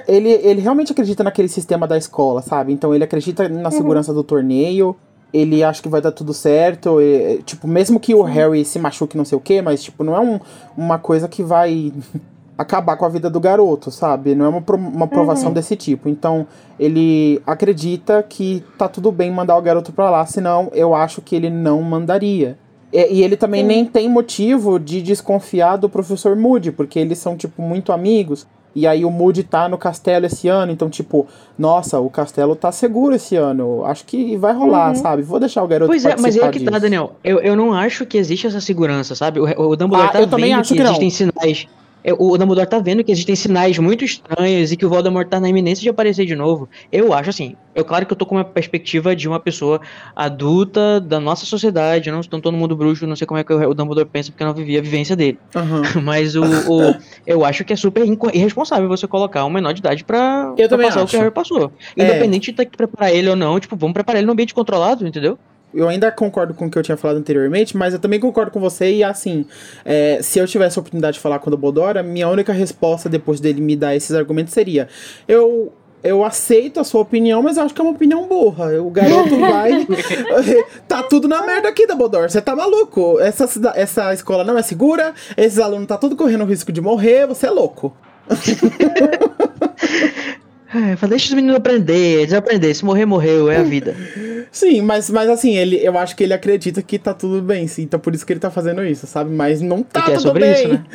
Ele, 0.08 0.30
ele 0.30 0.62
realmente 0.62 0.92
acredita 0.92 1.24
naquele 1.24 1.48
sistema 1.48 1.88
da 1.88 1.98
escola, 1.98 2.42
sabe? 2.42 2.72
Então 2.72 2.94
ele 2.94 3.04
acredita 3.04 3.50
na 3.50 3.72
segurança 3.72 4.14
do 4.14 4.24
torneio. 4.24 4.96
Ele 5.34 5.64
acha 5.64 5.82
que 5.82 5.90
vai 5.90 6.00
dar 6.00 6.12
tudo 6.12 6.32
certo. 6.32 7.02
e, 7.02 7.42
tipo, 7.44 7.68
mesmo 7.68 8.00
que 8.00 8.14
o 8.14 8.22
Harry 8.22 8.64
se 8.64 8.78
machuque, 8.78 9.18
não 9.18 9.26
sei 9.26 9.36
o 9.36 9.42
quê, 9.42 9.64
mas, 9.64 9.82
tipo, 9.84 10.04
não 10.04 10.16
é 10.16 10.20
um- 10.20 10.40
uma 10.78 11.00
coisa 11.00 11.28
que 11.28 11.42
vai 11.42 11.92
acabar 12.56 12.96
com 12.98 13.04
a 13.06 13.10
vida 13.10 13.32
do 13.32 13.40
garoto, 13.40 13.90
sabe? 13.90 14.36
Não 14.36 14.46
é 14.46 14.50
uma, 14.50 14.62
pro- 14.62 14.78
uma 14.78 15.08
provação 15.08 15.50
desse 15.52 15.76
tipo. 15.76 16.08
Então, 16.08 16.46
ele 16.80 17.42
acredita 17.48 18.22
que 18.22 18.64
tá 18.78 18.88
tudo 18.88 19.12
bem 19.12 19.32
mandar 19.32 19.58
o 19.58 19.62
garoto 19.62 19.92
pra 19.92 20.08
lá, 20.12 20.24
senão 20.28 20.70
eu 20.72 20.94
acho 20.94 21.20
que 21.20 21.36
ele 21.36 21.50
não 21.50 21.82
mandaria. 21.82 22.56
E, 22.94 23.16
e 23.16 23.24
ele 23.24 23.36
também 23.36 23.62
Sim. 23.62 23.68
nem 23.68 23.86
tem 23.86 24.08
motivo 24.08 24.80
de 24.80 25.02
desconfiar 25.02 25.78
do 25.78 25.90
professor 25.90 26.36
Moody, 26.36 26.72
porque 26.72 27.00
eles 27.00 27.18
são, 27.18 27.36
tipo, 27.36 27.62
muito 27.62 27.92
amigos. 27.92 28.46
E 28.76 28.88
aí 28.88 29.06
o 29.06 29.12
Moody 29.12 29.44
tá 29.44 29.70
no 29.70 29.78
castelo 29.78 30.26
esse 30.26 30.48
ano, 30.48 30.72
então, 30.72 30.90
tipo, 30.90 31.28
nossa, 31.60 32.00
o 32.00 32.10
castelo 32.10 32.56
tá 32.56 32.72
seguro 32.72 33.14
esse 33.16 33.36
ano. 33.36 33.86
Acho 33.86 34.04
que 34.04 34.36
vai 34.36 34.52
rolar, 34.54 34.90
Uhum. 34.90 34.96
sabe? 34.96 35.22
Vou 35.22 35.40
deixar 35.40 35.64
o 35.64 35.68
garoto 35.68 35.90
Pois 35.90 36.04
é, 36.06 36.16
mas 36.20 36.36
é 36.36 36.50
que 36.50 36.60
tá, 36.62 36.72
disso. 36.72 36.82
Daniel. 36.82 37.12
Eu, 37.24 37.40
eu 37.40 37.56
não 37.56 37.72
acho 37.74 38.04
que 38.06 38.18
existe 38.18 38.48
essa 38.48 38.60
segurança, 38.60 39.14
sabe? 39.14 39.40
O, 39.40 39.44
o 39.44 39.76
Dumbledore 39.76 40.10
Ah, 40.10 40.12
tá 40.14 40.22
eu 40.22 40.28
também 40.28 40.54
acho 40.54 40.70
que, 40.70 40.78
que 40.78 40.84
não. 40.84 40.90
existem 40.92 41.10
sinais. 41.12 41.68
É, 42.04 42.14
O 42.14 42.38
Dumbledore 42.38 42.68
tá 42.70 42.80
vendo 42.80 43.04
que 43.04 43.12
existem 43.12 43.36
sinais 43.36 43.78
muito 43.80 44.04
estranhos 44.04 44.72
e 44.72 44.78
que 44.78 44.86
o 44.86 44.90
Voldemort 44.90 45.28
tá 45.28 45.40
na 45.40 45.50
iminência 45.50 45.82
de 45.82 45.90
aparecer 45.90 46.26
de 46.26 46.36
novo. 46.36 46.68
Eu 46.92 47.14
acho 47.14 47.30
assim. 47.30 47.56
Eu 47.76 47.84
claro 47.84 48.06
que 48.06 48.14
eu 48.14 48.18
tô 48.18 48.26
com 48.26 48.36
uma 48.36 48.44
perspectiva 48.46 49.16
de 49.16 49.28
uma 49.28 49.40
pessoa 49.40 49.82
adulta 50.16 51.00
da 51.02 51.20
nossa 51.20 51.46
sociedade. 51.46 52.12
Não 52.12 52.20
estou 52.20 52.40
todo 52.40 52.56
mundo 52.56 52.76
bruxo, 52.76 53.08
não 53.08 53.16
sei 53.16 53.26
como 53.28 53.40
é 53.40 53.44
que 53.44 53.54
o 53.54 53.74
Dumbledore 53.74 54.08
pensa 54.08 54.32
porque 54.32 54.44
eu 54.44 54.48
não 54.48 54.54
vivi 54.54 54.78
a 54.78 54.82
vivência 54.82 55.16
dele. 55.16 55.40
Aham. 55.56 55.82
Mas 56.04 56.36
o, 56.36 56.44
o- 56.44 56.96
eu 57.26 57.44
acho 57.46 57.64
que 57.66 57.74
é 57.74 57.76
super 57.76 58.04
irresponsável 58.34 58.88
você 58.88 59.08
colocar 59.08 59.44
um 59.46 59.50
menor 59.50 59.74
de 59.74 59.80
idade 59.80 60.04
pra, 60.04 60.54
Eu 60.58 60.68
pra 60.70 60.78
passar 60.78 61.04
o 61.04 61.08
que 61.08 61.16
acho. 61.16 61.18
o 61.18 61.20
Harry 61.20 61.32
passou. 61.34 61.72
É. 61.98 62.04
Independente 62.04 62.52
de 62.52 62.58
ter 62.58 62.66
que 62.66 62.78
preparar 62.78 63.14
ele 63.14 63.30
ou 63.30 63.36
não, 63.36 63.60
tipo, 63.60 63.76
vamos 63.76 63.94
preparar 63.94 64.20
ele 64.20 64.28
no 64.28 64.34
ambiente 64.34 64.54
controlado, 64.54 65.08
entendeu? 65.08 65.38
Eu 65.74 65.90
ainda 65.90 66.12
concordo 66.12 66.54
com 66.54 66.66
o 66.66 66.70
que 66.70 66.78
eu 66.78 66.84
tinha 66.84 66.98
falado 66.98 67.18
anteriormente, 67.18 67.76
mas 67.76 67.94
eu 67.94 68.00
também 68.00 68.20
concordo 68.20 68.52
com 68.52 68.60
você 68.60 68.94
e 68.94 69.04
assim, 69.04 69.46
é, 69.84 70.20
se 70.22 70.40
eu 70.40 70.48
tivesse 70.48 70.78
a 70.78 70.82
oportunidade 70.82 71.16
de 71.16 71.20
falar 71.20 71.40
com 71.40 71.50
o 71.50 71.52
Dumbledore, 71.52 71.98
a 71.98 72.04
minha 72.04 72.30
única 72.30 72.54
resposta 72.54 73.10
depois 73.10 73.40
dele 73.40 73.62
me 73.62 73.76
dar 73.76 73.96
esses 73.96 74.16
argumentos 74.16 74.54
seria: 74.54 74.88
eu 75.28 75.74
eu 76.04 76.24
aceito 76.24 76.82
a 76.82 76.84
sua 76.84 77.02
opinião, 77.02 77.42
mas 77.42 77.56
eu 77.56 77.64
acho 77.64 77.74
que 77.74 77.80
é 77.80 77.84
uma 77.84 77.94
opinião 77.94 78.28
burra. 78.28 78.82
O 78.82 78.90
garoto 78.90 79.36
vai. 79.40 79.88
tá 80.86 81.02
tudo 81.02 81.30
na 81.30 81.46
merda 81.46 81.70
aqui, 81.70 81.88
Dumbledore. 81.88 82.30
Você 82.30 82.42
tá 82.42 82.54
maluco. 82.56 83.20
Essa, 83.22 83.48
essa 83.74 84.14
escola 84.14 84.44
não 84.44 84.58
é 84.58 84.62
segura, 84.62 85.14
esses 85.38 85.60
alunos 85.60 85.88
tá 85.88 85.98
tudo 85.98 86.18
correndo 86.18 86.44
risco 86.44 86.74
de 86.74 86.82
morrer, 86.82 87.26
você 87.26 87.48
é 87.48 87.52
louco. 87.52 87.96
É, 90.76 90.96
fala, 90.96 91.12
deixa 91.12 91.28
os 91.28 91.34
meninos 91.34 91.56
aprender, 91.58 92.22
eles 92.22 92.34
aprender. 92.34 92.74
Se 92.74 92.84
morrer, 92.84 93.06
morreu, 93.06 93.50
é 93.50 93.58
a 93.58 93.64
vida. 93.64 93.96
Sim, 94.52 94.82
mas, 94.82 95.10
mas 95.10 95.30
assim, 95.30 95.56
ele, 95.58 95.78
eu 95.78 95.98
acho 95.98 96.16
que 96.16 96.24
ele 96.24 96.34
acredita 96.34 96.82
que 96.84 97.00
tá 97.00 97.12
tudo 97.14 97.42
bem, 97.42 97.68
sim. 97.68 97.82
Então 97.84 98.00
por 98.00 98.14
isso 98.14 98.24
que 98.24 98.34
ele 98.34 98.40
tá 98.40 98.52
fazendo 98.52 98.86
isso, 98.86 99.08
sabe? 99.08 99.32
Mas 99.32 99.62
não 99.62 99.82
tá 99.82 100.02
Porque 100.02 100.12
é 100.12 100.16
tudo 100.16 100.24
sobre 100.28 100.42
bem. 100.42 100.54
isso, 100.54 100.68
né? 100.70 100.86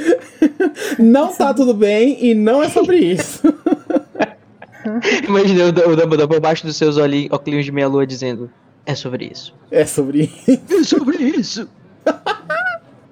não 1.01 1.33
tá 1.35 1.53
tudo 1.53 1.75
bem 1.75 2.25
e 2.25 2.35
não 2.35 2.63
é 2.63 2.69
sobre 2.69 2.99
isso. 2.99 3.43
Imagina 5.27 5.65
o 5.65 5.69
o 5.93 5.97
Dumbledore 5.97 6.29
por 6.29 6.41
baixo 6.41 6.65
dos 6.65 6.77
seus 6.77 6.97
olhi- 6.97 7.29
óculos 7.33 7.65
de 7.65 7.73
meia-lua 7.73 8.07
dizendo: 8.07 8.49
É 8.87 8.95
sobre 8.95 9.27
isso. 9.33 9.53
é 9.73 9.85
sobre 9.85 10.31
isso. 10.47 10.61
É 10.71 10.85
sobre 10.85 11.17
isso. 11.19 11.69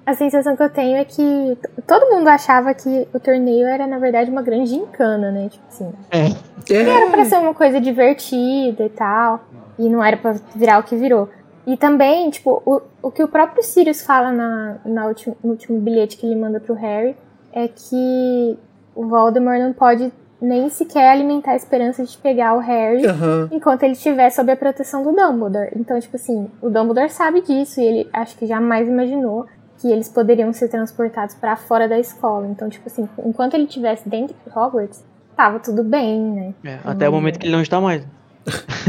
A 0.07 0.13
sensação 0.13 0.55
que 0.55 0.63
eu 0.63 0.69
tenho 0.69 0.95
é 0.95 1.03
que 1.03 1.57
todo 1.85 2.09
mundo 2.09 2.29
achava 2.29 2.73
que 2.73 3.07
o 3.13 3.19
torneio 3.19 3.67
era, 3.67 3.85
na 3.85 3.99
verdade, 3.99 4.31
uma 4.31 4.41
grande 4.41 4.69
gincana, 4.69 5.29
né? 5.31 5.49
Tipo 5.49 5.65
assim, 5.67 5.91
É. 6.09 6.73
era 6.73 7.11
pra 7.11 7.25
ser 7.25 7.35
uma 7.37 7.53
coisa 7.53 7.81
divertida 7.81 8.85
e 8.85 8.89
tal. 8.89 9.41
E 9.77 9.89
não 9.89 10.01
era 10.01 10.15
pra 10.15 10.33
virar 10.55 10.79
o 10.79 10.83
que 10.83 10.95
virou. 10.95 11.27
E 11.67 11.75
também, 11.75 12.29
tipo, 12.29 12.63
o, 12.65 12.81
o 13.03 13.11
que 13.11 13.21
o 13.21 13.27
próprio 13.27 13.61
Sirius 13.61 14.01
fala 14.01 14.31
na, 14.31 14.77
na 14.85 15.07
ulti- 15.07 15.33
no 15.43 15.51
último 15.51 15.77
bilhete 15.81 16.15
que 16.15 16.25
ele 16.25 16.39
manda 16.39 16.61
pro 16.61 16.73
Harry 16.73 17.15
é 17.51 17.67
que 17.67 18.57
o 18.95 19.05
Voldemort 19.07 19.59
não 19.59 19.73
pode 19.73 20.09
nem 20.41 20.69
sequer 20.69 21.09
alimentar 21.09 21.51
a 21.51 21.55
esperança 21.57 22.05
de 22.05 22.17
pegar 22.17 22.53
o 22.55 22.59
Harry 22.59 23.05
Aham. 23.05 23.49
enquanto 23.51 23.83
ele 23.83 23.93
estiver 23.93 24.29
sob 24.29 24.49
a 24.51 24.55
proteção 24.55 25.03
do 25.03 25.11
Dumbledore. 25.11 25.71
Então, 25.75 25.99
tipo 25.99 26.15
assim, 26.15 26.49
o 26.61 26.69
Dumbledore 26.69 27.09
sabe 27.09 27.41
disso 27.41 27.81
e 27.81 27.85
ele 27.85 28.09
acho 28.13 28.37
que 28.37 28.45
jamais 28.45 28.87
imaginou 28.87 29.45
que 29.79 29.91
eles 29.91 30.09
poderiam 30.09 30.51
ser 30.53 30.67
transportados 30.69 31.35
pra 31.35 31.55
fora 31.55 31.87
da 31.87 31.99
escola. 31.99 32.47
Então, 32.47 32.69
tipo 32.69 32.87
assim, 32.87 33.07
enquanto 33.25 33.53
ele 33.53 33.65
estivesse 33.65 34.07
dentro 34.09 34.35
de 34.45 34.57
Hogwarts, 34.57 35.03
tava 35.35 35.59
tudo 35.59 35.83
bem, 35.83 36.19
né? 36.19 36.53
É, 36.63 36.79
até 36.83 37.07
o 37.07 37.11
momento 37.11 37.37
que 37.39 37.45
ele 37.45 37.53
não 37.55 37.61
está 37.61 37.79
mais. 37.79 38.03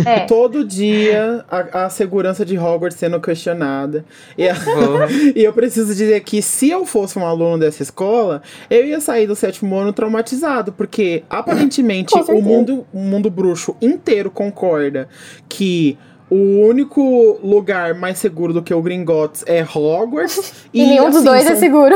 É. 0.07 0.21
Todo 0.27 0.65
dia 0.65 1.45
a, 1.51 1.87
a 1.87 1.91
segurança 1.91 2.45
de 2.45 2.57
Hogwarts 2.57 2.97
sendo 2.99 3.21
questionada. 3.21 4.05
E, 4.37 4.49
a- 4.49 4.55
e 5.35 5.43
eu 5.43 5.53
preciso 5.53 5.89
dizer 5.95 6.21
que 6.21 6.41
se 6.41 6.71
eu 6.71 6.87
fosse 6.87 7.19
um 7.19 7.27
aluno 7.27 7.59
dessa 7.59 7.83
escola, 7.83 8.41
eu 8.71 8.87
ia 8.87 9.01
sair 9.01 9.27
do 9.27 9.35
sétimo 9.35 9.77
ano 9.77 9.93
traumatizado, 9.93 10.73
porque 10.73 11.25
aparentemente 11.29 12.15
o 12.17 12.41
mundo, 12.41 12.87
o 12.95 12.99
mundo 13.01 13.29
bruxo 13.29 13.77
inteiro 13.83 14.31
concorda 14.31 15.09
que 15.49 15.99
o 16.31 16.67
único 16.67 17.39
lugar 17.43 17.95
mais 17.95 18.19
seguro 18.19 18.53
do 18.53 18.63
que 18.63 18.73
o 18.75 18.83
Gringotts 18.83 19.45
é 19.47 19.63
Hogwarts. 19.63 20.53
E, 20.73 20.85
nenhum 20.87 21.07
dos 21.07 21.17
assim, 21.17 21.25
dois 21.25 21.47
é 21.47 21.51
são- 21.51 21.59
seguro. 21.59 21.95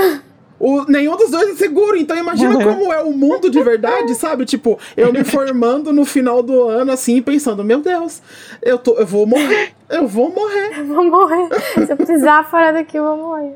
O- 0.64 0.84
nenhum 0.88 1.16
dos 1.16 1.30
dois 1.30 1.50
é 1.50 1.54
seguro, 1.56 1.96
então 1.96 2.16
imagina 2.16 2.54
como 2.62 2.92
é 2.92 3.02
o 3.02 3.10
mundo 3.12 3.50
de 3.50 3.60
verdade, 3.62 4.14
sabe? 4.14 4.44
Tipo, 4.44 4.78
eu 4.96 5.12
me 5.12 5.24
formando 5.24 5.92
no 5.92 6.04
final 6.04 6.42
do 6.42 6.68
ano, 6.68 6.92
assim, 6.92 7.20
pensando, 7.20 7.64
meu 7.64 7.80
Deus, 7.80 8.22
eu, 8.62 8.78
tô, 8.78 8.94
eu 8.94 9.04
vou 9.06 9.26
morrer, 9.26 9.72
eu 9.90 10.06
vou 10.06 10.32
morrer. 10.32 10.78
Eu 10.78 10.86
vou 10.86 11.04
morrer. 11.10 11.48
Se 11.84 11.92
eu 11.92 11.96
precisar 11.96 12.44
fora 12.50 12.72
daqui, 12.72 12.96
eu 12.96 13.04
vou 13.04 13.16
morrer. 13.16 13.54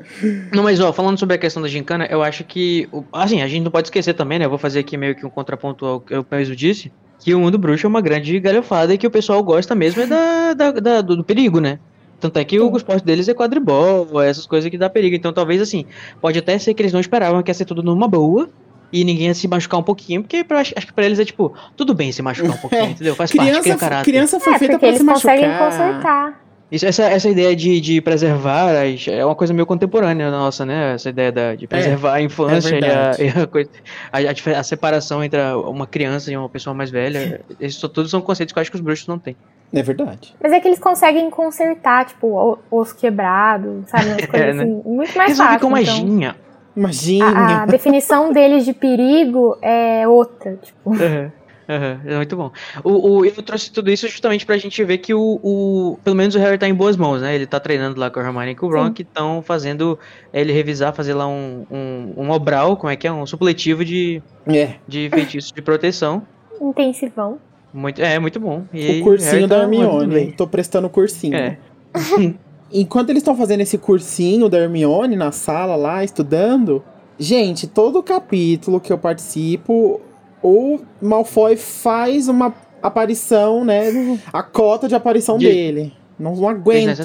Não, 0.53 0.63
mas 0.63 0.79
ó, 0.79 0.91
falando 0.91 1.17
sobre 1.17 1.35
a 1.35 1.37
questão 1.39 1.61
da 1.61 1.67
gincana, 1.69 2.05
eu 2.11 2.21
acho 2.21 2.43
que. 2.43 2.87
Assim, 3.13 3.41
a 3.41 3.47
gente 3.47 3.63
não 3.63 3.71
pode 3.71 3.87
esquecer 3.87 4.13
também, 4.13 4.37
né? 4.39 4.45
Eu 4.45 4.49
vou 4.49 4.59
fazer 4.59 4.79
aqui 4.79 4.97
meio 4.97 5.15
que 5.15 5.25
um 5.25 5.29
contraponto 5.29 5.85
ao 5.85 5.99
que 6.01 6.13
eu 6.13 6.25
mesmo 6.29 6.55
disse. 6.55 6.91
Que 7.19 7.33
o 7.33 7.39
mundo 7.39 7.57
bruxo 7.57 7.87
é 7.87 7.89
uma 7.89 8.01
grande 8.01 8.39
galhofada 8.39 8.93
e 8.93 8.97
que 8.97 9.07
o 9.07 9.11
pessoal 9.11 9.41
gosta 9.41 9.73
mesmo 9.73 10.03
é 10.03 10.05
da, 10.05 10.53
da- 10.53 10.71
da- 10.71 11.01
do, 11.01 11.15
do 11.17 11.23
perigo, 11.23 11.59
né? 11.59 11.79
Tanto 12.19 12.37
é 12.39 12.43
que 12.43 12.59
o 12.59 12.75
esporte 12.75 13.05
deles 13.05 13.27
é 13.27 13.33
quadribol, 13.33 14.21
essas 14.21 14.45
coisas 14.47 14.69
que 14.71 14.77
dá 14.77 14.89
perigo. 14.89 15.15
Então 15.15 15.31
talvez 15.31 15.61
assim, 15.61 15.85
pode 16.19 16.39
até 16.39 16.57
ser 16.57 16.73
que 16.73 16.81
eles 16.81 16.93
não 16.93 16.99
esperavam 16.99 17.41
que 17.43 17.49
ia 17.51 17.53
ser 17.53 17.65
tudo 17.65 17.83
numa 17.83 18.07
boa. 18.07 18.49
E 18.91 19.03
ninguém 19.03 19.27
ia 19.27 19.33
se 19.33 19.45
machucar 19.49 19.81
um 19.81 19.83
pouquinho, 19.83 20.21
porque 20.21 20.45
pra, 20.45 20.61
acho 20.61 20.73
que 20.73 20.93
pra 20.93 21.05
eles 21.05 21.19
é 21.19 21.25
tipo, 21.25 21.53
tudo 21.75 21.93
bem 21.93 22.09
se 22.13 22.21
machucar 22.21 22.51
um 22.51 22.57
pouquinho, 22.57 22.85
entendeu? 22.91 23.13
Faz 23.15 23.33
parte, 23.33 23.49
cria 23.49 23.61
Criança, 23.61 23.79
caráter. 23.79 24.05
criança 24.11 24.39
foi 24.39 24.53
É, 24.53 24.59
feita 24.59 24.73
porque 24.75 24.79
pra 24.79 24.87
eles 24.87 24.99
se 24.99 25.03
machucar. 25.03 25.35
conseguem 25.37 25.57
consertar. 25.57 26.46
Isso, 26.69 26.85
essa, 26.85 27.03
essa 27.05 27.29
ideia 27.29 27.55
de, 27.55 27.79
de 27.79 28.01
preservar 28.01 28.71
as- 28.83 29.07
é 29.07 29.23
uma 29.23 29.35
coisa 29.35 29.53
meio 29.53 29.65
contemporânea 29.65 30.29
nossa, 30.29 30.65
né? 30.65 30.95
Essa 30.95 31.09
ideia 31.09 31.31
da- 31.31 31.55
de 31.55 31.65
preservar 31.65 32.15
a 32.15 32.21
infância 32.21 32.75
e, 32.77 32.83
a, 32.85 33.11
e 33.23 33.41
a 33.43 33.47
coisa, 33.47 33.69
a, 34.11 34.59
a 34.59 34.63
separação 34.63 35.23
entre 35.23 35.39
uma 35.65 35.87
criança 35.87 36.29
e 36.31 36.35
uma 36.35 36.49
pessoa 36.49 36.73
mais 36.73 36.89
velha. 36.91 37.39
Esses 37.59 37.79
todos 37.79 38.11
são 38.11 38.19
conceitos 38.19 38.51
que 38.51 38.59
eu 38.59 38.61
acho 38.61 38.69
que 38.71 38.75
os 38.75 38.81
bruxos 38.81 39.07
não 39.07 39.17
têm. 39.17 39.35
É 39.73 39.81
verdade. 39.81 40.35
Mas 40.43 40.51
é 40.51 40.59
que 40.59 40.67
eles 40.67 40.79
conseguem 40.79 41.29
consertar, 41.29 42.05
tipo, 42.05 42.27
o 42.27 42.57
osso 42.79 42.95
quebrado, 42.97 43.83
sabe? 43.87 44.07
Umas 44.09 44.25
coisas 44.27 44.55
né? 44.55 44.63
assim, 44.63 44.81
muito 44.85 45.17
mais 45.17 45.29
Resolve 45.29 45.51
fácil. 45.53 45.69
com 45.69 45.77
então. 45.77 46.05
magia. 46.05 46.35
Imagina. 46.75 47.39
A, 47.39 47.63
a 47.63 47.65
definição 47.65 48.31
deles 48.31 48.63
de 48.65 48.73
perigo 48.73 49.57
é 49.61 50.07
outra, 50.07 50.57
tipo. 50.61 50.93
Aham, 50.93 51.31
aham, 51.69 52.01
é 52.05 52.15
muito 52.15 52.35
bom. 52.35 52.51
O, 52.83 53.17
o, 53.17 53.25
eu 53.25 53.31
trouxe 53.43 53.71
tudo 53.71 53.89
isso 53.91 54.07
justamente 54.07 54.45
pra 54.45 54.57
gente 54.57 54.83
ver 54.83 54.97
que 54.99 55.13
o, 55.13 55.39
o. 55.43 55.99
Pelo 56.03 56.15
menos 56.15 56.35
o 56.35 56.39
Harry 56.39 56.57
tá 56.57 56.67
em 56.67 56.73
boas 56.73 56.95
mãos, 56.97 57.21
né? 57.21 57.35
Ele 57.35 57.45
tá 57.45 57.59
treinando 57.59 57.99
lá 57.99 58.09
com 58.09 58.19
a 58.19 58.23
Hermione 58.23 58.51
e 58.51 58.55
com 58.55 58.67
o 58.67 58.71
Ron, 58.71 58.87
Sim. 58.87 58.93
que 58.93 59.01
estão 59.01 59.41
fazendo 59.41 59.97
ele 60.33 60.53
revisar, 60.53 60.93
fazer 60.93 61.13
lá 61.13 61.27
um, 61.27 61.65
um, 61.69 62.13
um 62.17 62.29
obral, 62.31 62.77
como 62.77 62.91
é 62.91 62.95
que 62.95 63.07
é? 63.07 63.11
Um 63.11 63.25
supletivo 63.25 63.83
de, 63.83 64.21
É. 64.45 64.75
de 64.87 65.09
feitiços 65.09 65.51
de 65.51 65.61
proteção. 65.61 66.23
Intensivão. 66.61 67.37
Muito, 67.73 68.01
é, 68.01 68.17
muito 68.17 68.39
bom. 68.39 68.63
E 68.73 69.01
O 69.01 69.03
cursinho 69.03 69.31
Harry 69.31 69.47
da 69.47 69.57
tá 69.57 69.63
Hermione. 69.63 70.31
Tô 70.33 70.47
prestando 70.47 70.89
cursinho. 70.89 71.35
É. 71.35 71.57
Enquanto 72.71 73.09
eles 73.11 73.21
estão 73.21 73.35
fazendo 73.35 73.61
esse 73.61 73.77
cursinho 73.77 74.49
da 74.49 74.57
Hermione 74.57 75.15
na 75.15 75.31
sala 75.31 75.75
lá, 75.75 76.03
estudando, 76.03 76.83
gente, 77.17 77.65
todo 77.67 78.03
capítulo 78.03 78.79
que 78.79 78.91
eu 78.91 78.97
participo, 78.97 80.01
o 80.47 80.79
Malfoy 81.01 81.55
faz 81.55 82.27
uma 82.27 82.53
aparição, 82.81 83.63
né? 83.65 83.83
A 84.31 84.41
cota 84.43 84.87
de 84.87 84.95
aparição 84.95 85.37
De- 85.37 85.47
dele. 85.47 85.93
Não, 86.19 86.35
não 86.35 86.49
aguento. 86.49 87.03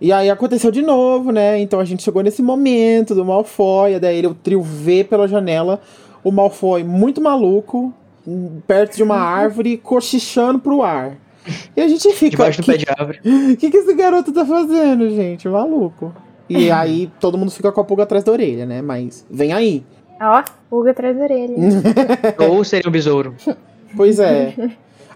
E 0.00 0.12
aí 0.12 0.30
aconteceu 0.30 0.70
de 0.70 0.80
novo, 0.80 1.32
né? 1.32 1.58
Então 1.60 1.80
a 1.80 1.84
gente 1.84 2.02
chegou 2.02 2.22
nesse 2.22 2.40
momento 2.42 3.14
do 3.14 3.24
Malfoy, 3.24 3.98
daí 3.98 4.16
ele, 4.18 4.28
o 4.28 4.34
trio 4.34 4.62
vê 4.62 5.02
pela 5.02 5.26
janela 5.26 5.80
o 6.22 6.30
Malfoy 6.30 6.84
muito 6.84 7.20
maluco, 7.20 7.92
perto 8.66 8.96
de 8.96 9.02
uma 9.02 9.16
árvore, 9.16 9.76
cochichando 9.76 10.58
pro 10.60 10.82
ar. 10.82 11.16
E 11.76 11.80
a 11.80 11.88
gente 11.88 12.10
fica. 12.12 12.30
Debaixo 12.36 12.60
do 12.60 12.64
"Que- 12.64 12.72
pé 12.72 12.78
de 12.78 12.86
árvore. 12.88 13.20
o 13.24 13.56
que, 13.58 13.70
que 13.70 13.76
esse 13.76 13.94
garoto 13.94 14.32
tá 14.32 14.44
fazendo, 14.46 15.08
gente? 15.10 15.48
Maluco. 15.48 16.12
E 16.48 16.70
aí 16.72 17.10
todo 17.18 17.36
mundo 17.36 17.50
fica 17.50 17.72
com 17.72 17.80
a 17.80 17.84
pulga 17.84 18.04
atrás 18.04 18.22
da 18.22 18.30
orelha, 18.32 18.64
né? 18.66 18.80
Mas 18.82 19.26
vem 19.30 19.52
aí. 19.52 19.84
Ó, 20.20 20.42
pulga 20.68 20.90
atrás 20.90 21.16
da 21.16 21.24
orelha. 21.24 21.54
Ou 22.50 22.64
seria 22.64 22.88
um 22.88 22.92
besouro. 22.92 23.34
Pois 23.96 24.18
é. 24.18 24.54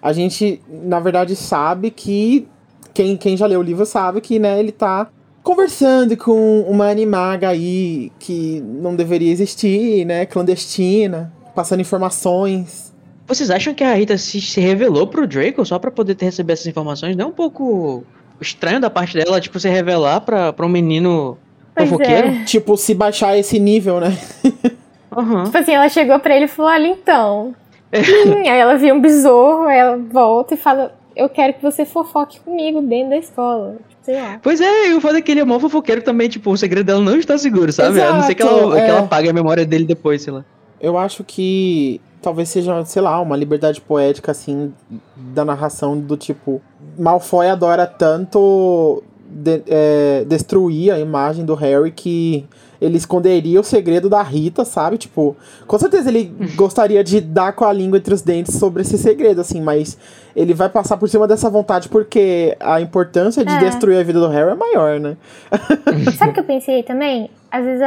A 0.01 0.13
gente, 0.13 0.61
na 0.69 1.01
verdade, 1.01 1.37
sabe 1.37 1.91
que. 1.91 2.47
Quem, 2.95 3.17
quem 3.17 3.37
já 3.37 3.47
leu 3.47 3.61
o 3.61 3.63
livro 3.63 3.87
sabe 3.87 4.21
que, 4.21 4.39
né, 4.39 4.59
ele 4.61 4.71
tá 4.71 5.09
conversando 5.43 6.15
com 6.17 6.61
uma 6.61 6.89
animaga 6.91 7.49
aí 7.49 8.13
que 8.19 8.61
não 8.61 8.95
deveria 8.95 9.33
existir, 9.33 10.05
né? 10.05 10.27
Clandestina, 10.27 11.33
passando 11.55 11.81
informações. 11.81 12.93
Vocês 13.27 13.51
acham 13.51 13.73
que 13.73 13.83
a 13.83 13.95
Rita 13.95 14.19
se, 14.19 14.41
se 14.43 14.61
revelou 14.61 15.07
pro 15.07 15.27
Draco 15.27 15.65
só 15.65 15.79
pra 15.79 15.91
poder 15.91 16.15
ter, 16.17 16.27
receber 16.27 16.53
essas 16.53 16.67
informações? 16.67 17.17
Não 17.17 17.25
é 17.25 17.29
um 17.29 17.33
pouco 17.33 18.05
estranho 18.41 18.79
da 18.81 18.91
parte 18.91 19.17
dela, 19.17 19.41
tipo, 19.41 19.59
se 19.59 19.69
revelar 19.71 20.21
pra, 20.21 20.53
pra 20.53 20.67
um 20.67 20.69
menino 20.69 21.39
Pois 21.75 21.89
fofoqueiro? 21.89 22.29
é. 22.29 22.45
Tipo, 22.45 22.77
se 22.77 22.93
baixar 22.93 23.39
esse 23.39 23.59
nível, 23.59 24.01
né? 24.01 24.17
Aham. 25.17 25.45
Tipo 25.45 25.59
assim, 25.59 25.73
ela 25.73 25.89
chegou 25.89 26.19
pra 26.21 26.35
ele 26.37 26.47
e 26.47 26.49
falou: 26.49 26.71
Olha, 26.71 26.87
então. 26.89 27.55
Aí 27.93 28.49
ela 28.59 28.77
viu 28.77 28.95
um 28.95 29.01
besouro, 29.01 29.69
aí 29.69 29.79
ela 29.79 29.97
volta 29.99 30.55
e 30.55 30.57
fala: 30.57 30.95
Eu 31.15 31.29
quero 31.29 31.55
que 31.55 31.63
você 31.63 31.85
fofoque 31.85 32.41
comigo 32.41 32.81
dentro 32.81 33.11
da 33.11 33.17
escola. 33.19 33.77
Sei 34.03 34.21
lá. 34.21 34.41
Pois 34.43 34.61
é, 34.61 34.89
e 34.89 34.95
o 34.95 35.01
foda 35.01 35.19
é 35.19 35.23
que 35.23 35.31
ele 35.31 35.41
é 35.41 35.45
mó 35.45 35.61
fofoqueiro 35.61 36.03
também, 36.03 36.29
tipo, 36.29 36.51
o 36.51 36.57
segredo 36.57 36.87
dela 36.87 37.01
não 37.01 37.17
está 37.17 37.39
seguro, 37.39 37.71
sabe? 37.73 38.01
a 38.01 38.13
não 38.15 38.23
ser 38.23 38.35
que 38.35 38.43
ela, 38.43 38.53
Exato, 38.53 38.73
que 38.73 38.79
ela 38.81 38.99
é. 38.99 39.03
apague 39.05 39.29
a 39.29 39.33
memória 39.33 39.65
dele 39.65 39.85
depois, 39.85 40.23
sei 40.23 40.33
lá. 40.33 40.45
Eu 40.81 40.99
acho 40.99 41.23
que 41.23 42.01
talvez 42.21 42.49
seja, 42.49 42.85
sei 42.85 43.01
lá, 43.01 43.21
uma 43.21 43.37
liberdade 43.37 43.81
poética, 43.81 44.33
assim, 44.33 44.73
da 45.17 45.45
narração 45.45 45.97
do 45.97 46.17
tipo. 46.17 46.61
Malfoy 46.99 47.47
adora 47.49 47.87
tanto 47.87 49.05
de- 49.29 49.63
é, 49.69 50.25
destruir 50.27 50.91
a 50.91 50.99
imagem 50.99 51.45
do 51.45 51.55
Harry 51.55 51.93
que 51.93 52.45
ele 52.83 52.97
esconderia 52.97 53.61
o 53.61 53.65
segredo 53.65 54.09
da 54.11 54.23
Rita, 54.23 54.65
sabe? 54.65 54.99
Tipo, 54.99 55.37
com 55.67 55.79
certeza 55.79 56.09
ele 56.11 56.35
gostaria 56.57 57.03
de 57.05 57.21
dar 57.21 57.53
com 57.53 57.65
a 57.65 57.73
língua 57.73 57.99
entre 57.99 58.13
os 58.13 58.23
dentes 58.23 58.59
sobre 58.59 58.83
esse 58.83 58.99
segredo, 58.99 59.41
assim, 59.41 59.61
mas 59.61 59.97
ele 60.35 60.53
vai 60.53 60.69
passar 60.69 60.97
por 60.97 61.09
cima 61.09 61.29
dessa 61.29 61.49
vontade 61.49 61.89
porque 61.89 62.57
a 62.59 62.81
importância 62.81 63.45
de 63.45 63.53
É. 63.53 63.59
destruir 63.61 63.99
a 63.99 64.03
vida 64.03 64.19
do 64.19 64.29
Harry 64.29 64.51
é 64.51 64.55
maior, 64.55 64.99
né? 64.99 65.17
Sabe 66.19 66.33
o 66.33 66.35
que 66.35 66.41
eu 66.41 66.45
pensei 66.45 66.83
também? 66.85 67.31
Às 67.51 67.65
vezes 67.65 67.83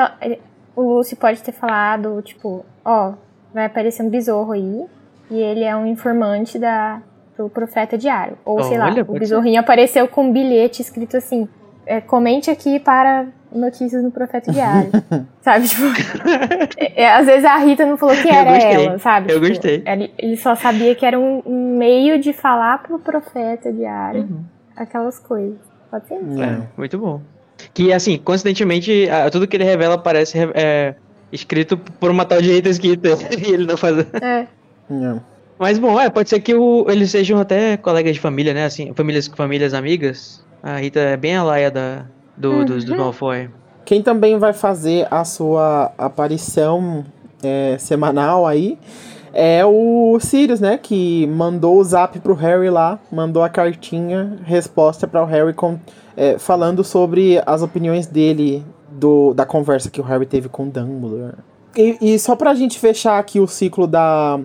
o 0.76 0.82
Lucy 0.96 1.16
pode 1.16 1.42
ter 1.44 1.52
falado, 1.52 2.22
tipo, 2.22 2.66
ó, 2.84 3.14
vai 3.54 3.66
aparecer 3.66 4.04
um 4.04 4.10
besouro 4.10 4.52
aí, 4.54 4.86
e 5.30 5.40
ele 5.40 5.64
é 5.64 5.76
um 5.76 5.86
informante 5.88 6.60
da, 6.60 7.02
do 7.38 7.50
profeta 7.50 7.98
diário. 7.98 8.38
Ou 8.46 8.64
sei 8.64 8.78
lá, 8.78 8.86
Olha, 8.86 9.02
o 9.02 9.06
pode 9.06 9.20
besorrinho 9.20 9.60
apareceu 9.60 10.08
com 10.08 10.26
um 10.26 10.32
bilhete 10.32 10.82
escrito 10.82 11.18
assim: 11.18 11.48
é, 11.86 12.02
comente 12.02 12.50
aqui 12.50 12.80
para 12.80 13.26
notícias 13.52 14.04
no 14.04 14.12
profeta 14.12 14.52
diário. 14.52 14.92
sabe, 15.42 15.68
tipo. 15.68 15.84
é, 16.78 17.08
às 17.14 17.26
vezes 17.26 17.46
a 17.46 17.58
Rita 17.58 17.86
não 17.86 17.98
falou 17.98 18.16
que 18.16 18.28
era 18.30 18.58
ela, 18.58 19.00
sabe? 19.00 19.32
eu 19.32 19.36
Tipo, 19.40 19.48
gostei. 19.50 19.84
Ele, 19.86 20.14
ele 20.18 20.38
só 20.38 20.56
sabia 20.56 20.94
que 20.96 21.06
era 21.06 21.20
um, 21.20 21.42
um 21.46 21.78
meio 21.78 22.20
de 22.20 22.34
falar 22.34 22.82
pro 22.84 23.00
profeta 23.00 23.72
diário 23.72 24.22
Uhum. 24.22 24.44
aquelas 24.76 25.20
coisas. 25.20 25.58
Pode 25.90 26.08
ser 26.08 26.16
isso. 26.16 26.42
É, 26.42 26.62
muito 26.78 26.98
bom. 26.98 27.22
Que, 27.74 27.94
assim, 27.94 28.18
coincidentemente, 28.18 29.08
tudo 29.32 29.48
que 29.48 29.56
ele 29.56 29.64
revela 29.64 29.98
parece 29.98 30.38
é, 30.54 30.96
escrito 31.32 31.78
por 31.78 32.12
uma 32.12 32.26
tal 32.26 32.42
de 32.42 32.52
Rita 32.52 32.72
Skeeter, 32.74 33.18
e 33.48 33.54
ele 33.54 33.66
não 33.66 33.78
faz... 33.78 33.98
É. 34.22 34.48
É. 34.92 35.16
Mas, 35.58 35.80
bom, 35.80 35.98
é, 36.00 36.10
pode 36.10 36.30
ser 36.30 36.42
que 36.42 36.54
o- 36.54 36.86
eles 36.90 37.10
sejam 37.12 37.40
até 37.40 37.78
colegas 37.78 38.14
de 38.14 38.20
família, 38.20 38.54
né, 38.54 38.66
assim, 38.66 38.94
famílias, 38.94 39.28
famílias 39.28 39.74
amigas. 39.74 40.45
A 40.66 40.78
Rita 40.78 41.00
é 41.00 41.16
bem 41.16 41.36
a 41.36 41.44
laia 41.44 41.70
da, 41.70 42.06
do, 42.36 42.66
dos, 42.66 42.84
dos 42.84 42.98
Malfoy. 42.98 43.52
Quem 43.86 44.02
também 44.02 44.40
vai 44.40 44.52
fazer 44.52 45.08
a 45.12 45.24
sua 45.24 45.92
aparição 45.96 47.06
é, 47.44 47.78
semanal 47.78 48.48
aí 48.48 48.80
é 49.32 49.64
o 49.64 50.18
Sirius, 50.20 50.60
né? 50.60 50.80
Que 50.80 51.28
mandou 51.28 51.78
o 51.78 51.84
zap 51.84 52.20
pro 52.20 52.34
Harry 52.34 52.72
lá, 52.72 52.98
mandou 53.12 53.44
a 53.44 53.50
cartinha, 53.50 54.40
resposta 54.44 55.08
para 55.08 55.22
o 55.22 55.26
Harry 55.28 55.54
com, 55.54 55.78
é, 56.18 56.40
falando 56.40 56.84
sobre 56.84 57.40
as 57.46 57.62
opiniões 57.62 58.08
dele 58.08 58.66
do, 58.90 59.36
da 59.36 59.46
conversa 59.46 59.92
que 59.92 60.02
o 60.02 60.04
Harry 60.04 60.26
teve 60.26 60.50
com 60.50 60.64
o 60.64 60.72
Dumbledore. 60.72 61.36
E, 61.78 61.98
e 62.02 62.18
só 62.18 62.36
pra 62.36 62.56
gente 62.56 62.80
fechar 62.80 63.20
aqui 63.20 63.40
o 63.40 63.46
ciclo 63.46 63.86
da, 63.86 64.40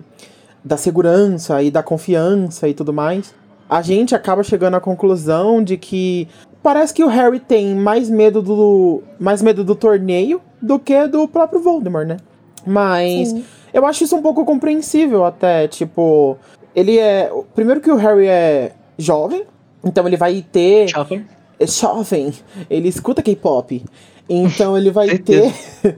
da 0.63 0.77
segurança 0.77 1.63
e 1.63 1.71
da 1.71 1.81
confiança 1.81 2.67
e 2.67 2.75
tudo 2.75 2.93
mais, 2.93 3.33
a 3.71 3.81
gente 3.81 4.13
acaba 4.13 4.43
chegando 4.43 4.75
à 4.75 4.81
conclusão 4.81 5.63
de 5.63 5.77
que 5.77 6.27
parece 6.61 6.93
que 6.93 7.01
o 7.01 7.07
Harry 7.07 7.39
tem 7.39 7.73
mais 7.73 8.09
medo 8.09 8.41
do 8.41 9.01
mais 9.17 9.41
medo 9.41 9.63
do 9.63 9.73
torneio 9.73 10.41
do 10.61 10.77
que 10.77 11.07
do 11.07 11.25
próprio 11.25 11.61
Voldemort, 11.61 12.05
né? 12.05 12.17
Mas 12.67 13.29
Sim. 13.29 13.45
eu 13.73 13.85
acho 13.85 14.03
isso 14.03 14.13
um 14.13 14.21
pouco 14.21 14.43
compreensível 14.43 15.23
até, 15.23 15.69
tipo, 15.69 16.37
ele 16.75 16.99
é, 16.99 17.31
primeiro 17.55 17.79
que 17.79 17.89
o 17.89 17.95
Harry 17.95 18.27
é 18.27 18.73
jovem, 18.97 19.45
então 19.85 20.05
ele 20.05 20.17
vai 20.17 20.45
ter 20.51 20.89
Chopper. 20.89 21.25
é 21.57 21.65
jovem, 21.65 22.33
ele 22.69 22.89
escuta 22.89 23.23
K-pop. 23.23 23.85
Então 24.27 24.77
ele 24.77 24.91
vai 24.91 25.17
ter 25.17 25.53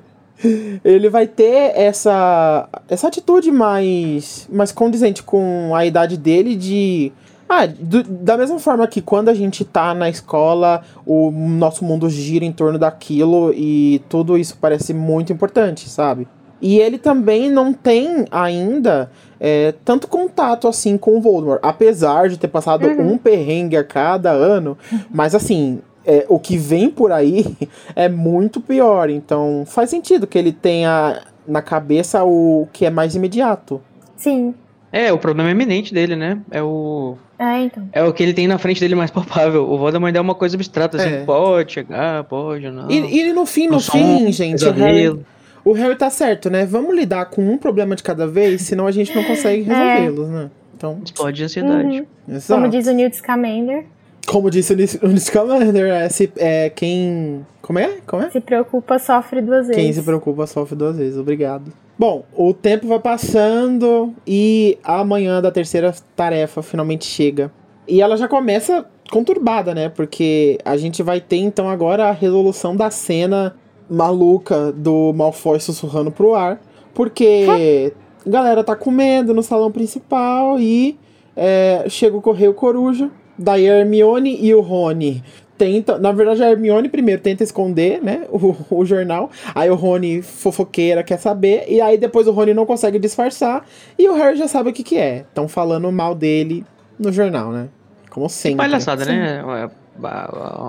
ele 0.86 1.10
vai 1.10 1.26
ter 1.26 1.72
essa 1.76 2.70
essa 2.88 3.08
atitude 3.08 3.52
mais 3.52 4.48
mais 4.52 4.72
condizente 4.72 5.24
com 5.24 5.76
a 5.76 5.86
idade 5.88 6.18
dele 6.18 6.56
de 6.56 7.12
ah, 7.62 7.66
do- 7.66 8.04
da 8.04 8.38
mesma 8.38 8.60
forma 8.60 8.88
que 8.88 9.02
quando 9.02 9.30
a 9.30 9.34
gente 9.34 9.64
tá 9.66 9.94
na 9.94 10.10
escola, 10.10 10.82
o 11.06 11.32
nosso 11.32 11.84
mundo 11.86 12.10
gira 12.10 12.44
em 12.46 12.52
torno 12.52 12.78
daquilo 12.80 13.54
e 13.56 14.02
tudo 14.10 14.38
isso 14.38 14.58
parece 14.60 14.94
muito 14.94 15.32
importante, 15.34 15.90
sabe? 15.90 16.28
E 16.62 16.80
ele 16.80 16.98
também 16.98 17.52
não 17.52 17.74
tem 17.74 18.26
ainda 18.32 19.12
é, 19.40 19.74
tanto 19.84 20.08
contato 20.08 20.68
assim 20.68 20.98
com 20.98 21.18
o 21.18 21.22
Voldemort, 21.22 21.60
apesar 21.62 22.30
de 22.30 22.38
ter 22.38 22.48
passado 22.48 22.88
um 22.88 23.18
perrengue 23.18 23.76
a 23.76 23.84
cada 23.84 24.32
ano, 24.32 24.78
mas 25.12 25.36
assim, 25.36 25.80
é, 26.06 26.26
o 26.30 26.40
que 26.40 26.56
vem 26.58 26.90
por 26.90 27.12
aí 27.12 27.46
é 27.96 28.08
muito 28.08 28.62
pior. 28.62 29.10
Então 29.10 29.64
faz 29.66 29.90
sentido 29.90 30.26
que 30.26 30.38
ele 30.38 30.54
tenha 30.54 31.22
na 31.46 31.62
cabeça 31.62 32.24
o 32.24 32.68
que 32.72 32.86
é 32.86 32.90
mais 32.90 33.14
imediato. 33.16 33.82
Sim. 34.16 34.54
É, 34.90 35.12
o 35.12 35.18
problema 35.18 35.50
iminente 35.52 35.94
dele, 35.94 36.16
né? 36.16 36.40
É 36.52 36.62
o. 36.62 37.18
É, 37.44 37.64
então. 37.64 37.90
É 37.92 38.04
o 38.04 38.14
que 38.14 38.24
ele 38.24 38.34
tem 38.34 38.48
na 38.48 38.58
frente 38.58 38.80
dele 38.80 38.96
mais 38.96 39.12
palpável. 39.12 39.70
O 39.70 39.78
Voldemort 39.78 40.16
é 40.16 40.22
uma 40.22 40.36
coisa 40.36 40.56
abstrata, 40.56 40.98
assim. 40.98 41.10
É. 41.10 41.24
Pode 41.26 41.74
chegar, 41.74 42.24
pode, 42.24 42.70
não. 42.70 42.90
E, 42.90 43.20
e 43.20 43.34
no 43.34 43.46
fim, 43.46 43.68
no 43.68 43.78
Um 43.78 43.80
som, 43.80 43.92
fim, 43.92 44.32
gente, 44.32 44.64
o 44.64 44.72
Harry, 44.72 45.20
o 45.66 45.74
Harry 45.74 45.96
tá 45.96 46.10
certo, 46.10 46.50
né? 46.50 46.66
Vamos 46.66 46.96
lidar 46.96 47.26
com 47.26 47.42
um 47.42 47.58
problema 47.58 47.96
de 47.96 48.04
cada 48.04 48.26
vez, 48.26 48.62
senão 48.62 48.88
a 48.88 48.92
gente 48.92 49.16
não 49.16 49.24
consegue 49.24 49.64
resolvê-los, 49.64 50.30
né? 50.30 50.52
Então, 50.76 51.00
Explode 51.04 51.38
de 51.38 51.44
ansiedade. 51.44 52.08
Uhum. 52.28 52.40
Como 52.48 52.70
diz 52.70 52.88
o 52.88 52.94
Newt 52.94 53.16
Scamander, 53.16 53.86
Como 54.28 54.50
disse 54.50 54.74
o 54.74 55.08
o 55.08 55.18
Scamander, 55.18 55.86
é, 55.86 56.10
se, 56.10 56.32
é 56.38 56.70
quem... 56.70 57.46
Como 57.62 57.80
é? 57.80 57.98
Como 58.06 58.24
é? 58.24 58.30
se 58.30 58.42
preocupa, 58.42 59.00
sofre 59.00 59.42
duas 59.42 59.68
vezes. 59.68 59.82
Quem 59.82 59.94
se 59.94 60.02
preocupa 60.02 60.46
sofre 60.46 60.76
duas 60.76 60.98
vezes, 60.98 61.18
obrigado. 61.18 61.72
Bom, 61.98 62.26
o 62.36 62.54
tempo 62.54 62.88
vai 62.88 63.00
passando 63.00 64.14
e 64.26 64.78
amanhã 64.84 65.42
da 65.42 65.52
terceira 65.52 65.94
tarefa 66.16 66.62
finalmente 66.62 67.06
chega. 67.06 67.52
E 67.88 68.02
ela 68.02 68.18
já 68.18 68.28
começa 68.28 68.86
conturbada, 69.12 69.76
né? 69.76 69.90
Porque 69.90 70.58
a 70.66 70.76
gente 70.76 71.04
vai 71.04 71.22
ter 71.22 71.38
então 71.38 71.70
agora 71.70 72.06
a 72.06 72.12
resolução 72.12 72.76
da 72.76 72.90
cena 72.90 73.56
maluca 73.90 74.72
do 74.72 75.14
Malfoy 75.14 75.60
sussurrando 75.60 76.12
pro 76.12 76.34
ar. 76.34 76.60
Porque 76.94 77.94
a 78.26 78.30
galera 78.30 78.64
tá 78.64 78.76
com 78.76 78.90
medo 78.90 79.34
no 79.34 79.44
salão 79.44 79.72
principal 79.72 80.60
e 80.60 80.98
é, 81.36 81.86
chega 81.90 82.18
o 82.18 82.22
Correio 82.22 82.54
Coruja. 82.54 83.12
Daí 83.38 83.70
a 83.70 83.80
Hermione 83.80 84.38
e 84.42 84.54
o 84.54 84.62
Rony 84.62 85.24
tenta. 85.58 85.98
Na 85.98 86.12
verdade, 86.12 86.44
a 86.44 86.50
Hermione 86.52 86.90
primeiro 86.90 87.22
tenta 87.22 87.44
esconder, 87.44 88.02
né? 88.02 88.26
O, 88.30 88.56
o 88.70 88.86
jornal. 88.86 89.30
Aí 89.54 89.70
o 89.70 89.76
Rony, 89.76 90.22
fofoqueira, 90.22 91.04
quer 91.04 91.18
saber. 91.18 91.66
E 91.68 91.80
aí 91.82 91.98
depois 91.98 92.28
o 92.28 92.32
Rony 92.32 92.54
não 92.54 92.66
consegue 92.66 93.00
disfarçar. 93.00 93.66
E 93.98 94.08
o 94.10 94.14
Harry 94.14 94.38
já 94.38 94.48
sabe 94.48 94.70
o 94.70 94.74
que, 94.74 94.84
que 94.84 94.98
é. 94.98 95.20
Estão 95.20 95.48
falando 95.48 95.92
mal 95.92 96.14
dele 96.16 96.66
no 97.00 97.12
jornal, 97.12 97.52
né? 97.52 97.68
Como 98.10 98.30
sempre. 98.30 98.58
Palhaçada, 98.58 99.06
né? 99.06 99.44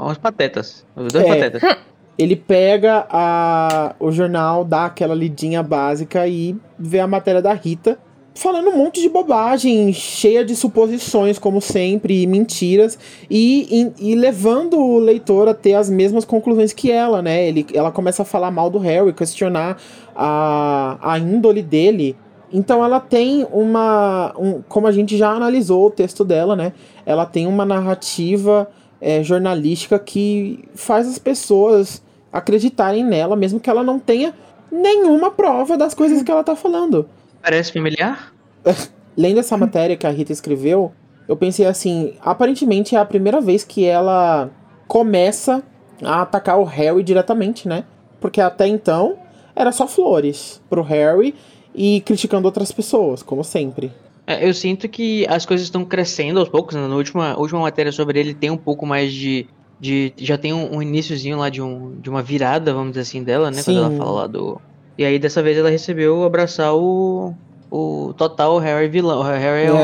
Uns 0.07 0.19
patetas. 0.19 0.85
Os 0.97 1.13
dois 1.13 1.25
É. 1.25 1.29
patetas. 1.29 1.63
Ele 2.17 2.37
pega 2.37 3.07
a, 3.11 3.97
o 3.99 4.13
jornal, 4.13 4.65
dá 4.65 4.85
aquela 4.85 5.17
lidinha 5.17 5.65
básica 5.65 6.29
e 6.29 6.57
vê 6.79 7.01
a 7.01 7.09
matéria 7.09 7.43
da 7.43 7.53
Rita 7.53 7.99
falando 8.35 8.69
um 8.71 8.77
monte 8.77 9.01
de 9.01 9.09
bobagem, 9.09 9.93
cheia 9.93 10.45
de 10.45 10.57
suposições, 10.57 11.39
como 11.39 11.61
sempre, 11.61 12.23
e 12.23 12.27
mentiras, 12.27 12.99
e, 13.31 13.93
e, 14.01 14.11
e 14.11 14.15
levando 14.17 14.77
o 14.77 14.99
leitor 14.99 15.49
a 15.49 15.55
ter 15.55 15.75
as 15.75 15.89
mesmas 15.89 16.25
conclusões 16.25 16.73
que 16.73 16.91
ela, 16.91 17.23
né? 17.23 17.47
Ele, 17.47 17.65
ela 17.73 17.93
começa 17.93 18.23
a 18.23 18.25
falar 18.25 18.51
mal 18.51 18.69
do 18.69 18.79
Harry, 18.79 19.13
questionar 19.13 19.81
a, 20.15 20.99
a 21.01 21.19
índole 21.19 21.63
dele. 21.63 22.17
Então 22.53 22.85
ela 22.85 23.01
tem 23.01 23.47
uma. 23.53 24.35
Um, 24.37 24.63
como 24.69 24.87
a 24.87 24.93
gente 24.93 25.17
já 25.17 25.31
analisou 25.31 25.87
o 25.87 25.91
texto 25.91 26.25
dela, 26.25 26.55
né? 26.57 26.73
Ela 27.07 27.25
tem 27.25 27.47
uma 27.47 27.65
narrativa 27.65 28.69
é, 29.01 29.23
jornalística 29.23 29.99
que 29.99 30.65
faz 30.75 31.09
as 31.09 31.19
pessoas 31.19 32.03
acreditarem 32.33 33.05
nela, 33.05 33.37
mesmo 33.37 33.61
que 33.61 33.71
ela 33.71 33.83
não 33.83 33.99
tenha 33.99 34.35
nenhuma 34.71 35.31
prova 35.31 35.77
das 35.77 35.95
coisas 35.95 36.23
que 36.23 36.31
ela 36.31 36.43
tá 36.43 36.57
falando. 36.57 37.09
Parece 37.45 37.71
familiar? 37.71 38.33
Lendo 39.15 39.39
essa 39.39 39.57
matéria 39.57 39.99
que 39.99 40.07
a 40.07 40.11
Rita 40.11 40.33
escreveu, 40.33 40.91
eu 41.29 41.37
pensei 41.37 41.67
assim: 41.67 42.15
aparentemente 42.23 42.97
é 42.97 42.99
a 42.99 43.05
primeira 43.05 43.39
vez 43.39 43.63
que 43.63 43.85
ela 43.85 44.51
começa 44.89 45.63
a 46.03 46.23
atacar 46.23 46.59
o 46.59 46.65
Harry 46.65 47.03
diretamente, 47.03 47.69
né? 47.69 47.85
Porque 48.19 48.41
até 48.41 48.67
então 48.67 49.19
era 49.55 49.71
só 49.71 49.87
flores 49.87 50.61
pro 50.71 50.83
Harry 50.83 51.35
e 51.75 52.01
criticando 52.01 52.49
outras 52.49 52.73
pessoas, 52.73 53.23
como 53.23 53.45
sempre. 53.45 53.93
É, 54.27 54.49
eu 54.49 54.55
sinto 54.55 54.89
que 54.89 55.27
as 55.29 55.45
coisas 55.45 55.67
estão 55.67 55.85
crescendo 55.85 56.41
aos 56.41 56.49
poucos. 56.49 56.75
Né? 56.75 56.87
Na 56.87 56.97
última, 56.97 57.39
última 57.39 57.61
matéria 57.61 57.93
sobre 57.93 58.19
ele 58.19 58.33
tem 58.33 58.51
um 58.51 58.57
pouco 58.57 58.87
mais 58.87 59.13
de. 59.13 59.47
de 59.79 60.15
já 60.17 60.39
tem 60.39 60.53
um, 60.53 60.77
um 60.77 60.83
iníciozinho 60.83 61.37
lá 61.37 61.51
de, 61.51 61.61
um, 61.61 61.97
de 62.01 62.09
uma 62.09 62.23
virada, 62.23 62.73
vamos 62.73 62.93
dizer 62.93 63.03
assim, 63.03 63.23
dela, 63.23 63.51
né? 63.51 63.63
Quando 63.63 63.77
Sim. 63.77 63.85
ela 63.85 63.91
fala 63.91 64.11
lá 64.11 64.27
do. 64.27 64.61
E 64.97 65.05
aí 65.05 65.19
dessa 65.19 65.43
vez 65.43 65.59
ela 65.59 65.71
recebeu 65.71 66.25
abraçar 66.25 66.75
o, 66.75 67.35
o 67.71 68.15
total 68.17 68.59
Harry 68.59 68.89
vilão. 68.89 69.21
O 69.21 69.23
Harry 69.23 69.67
é, 69.67 69.73
um 69.73 69.77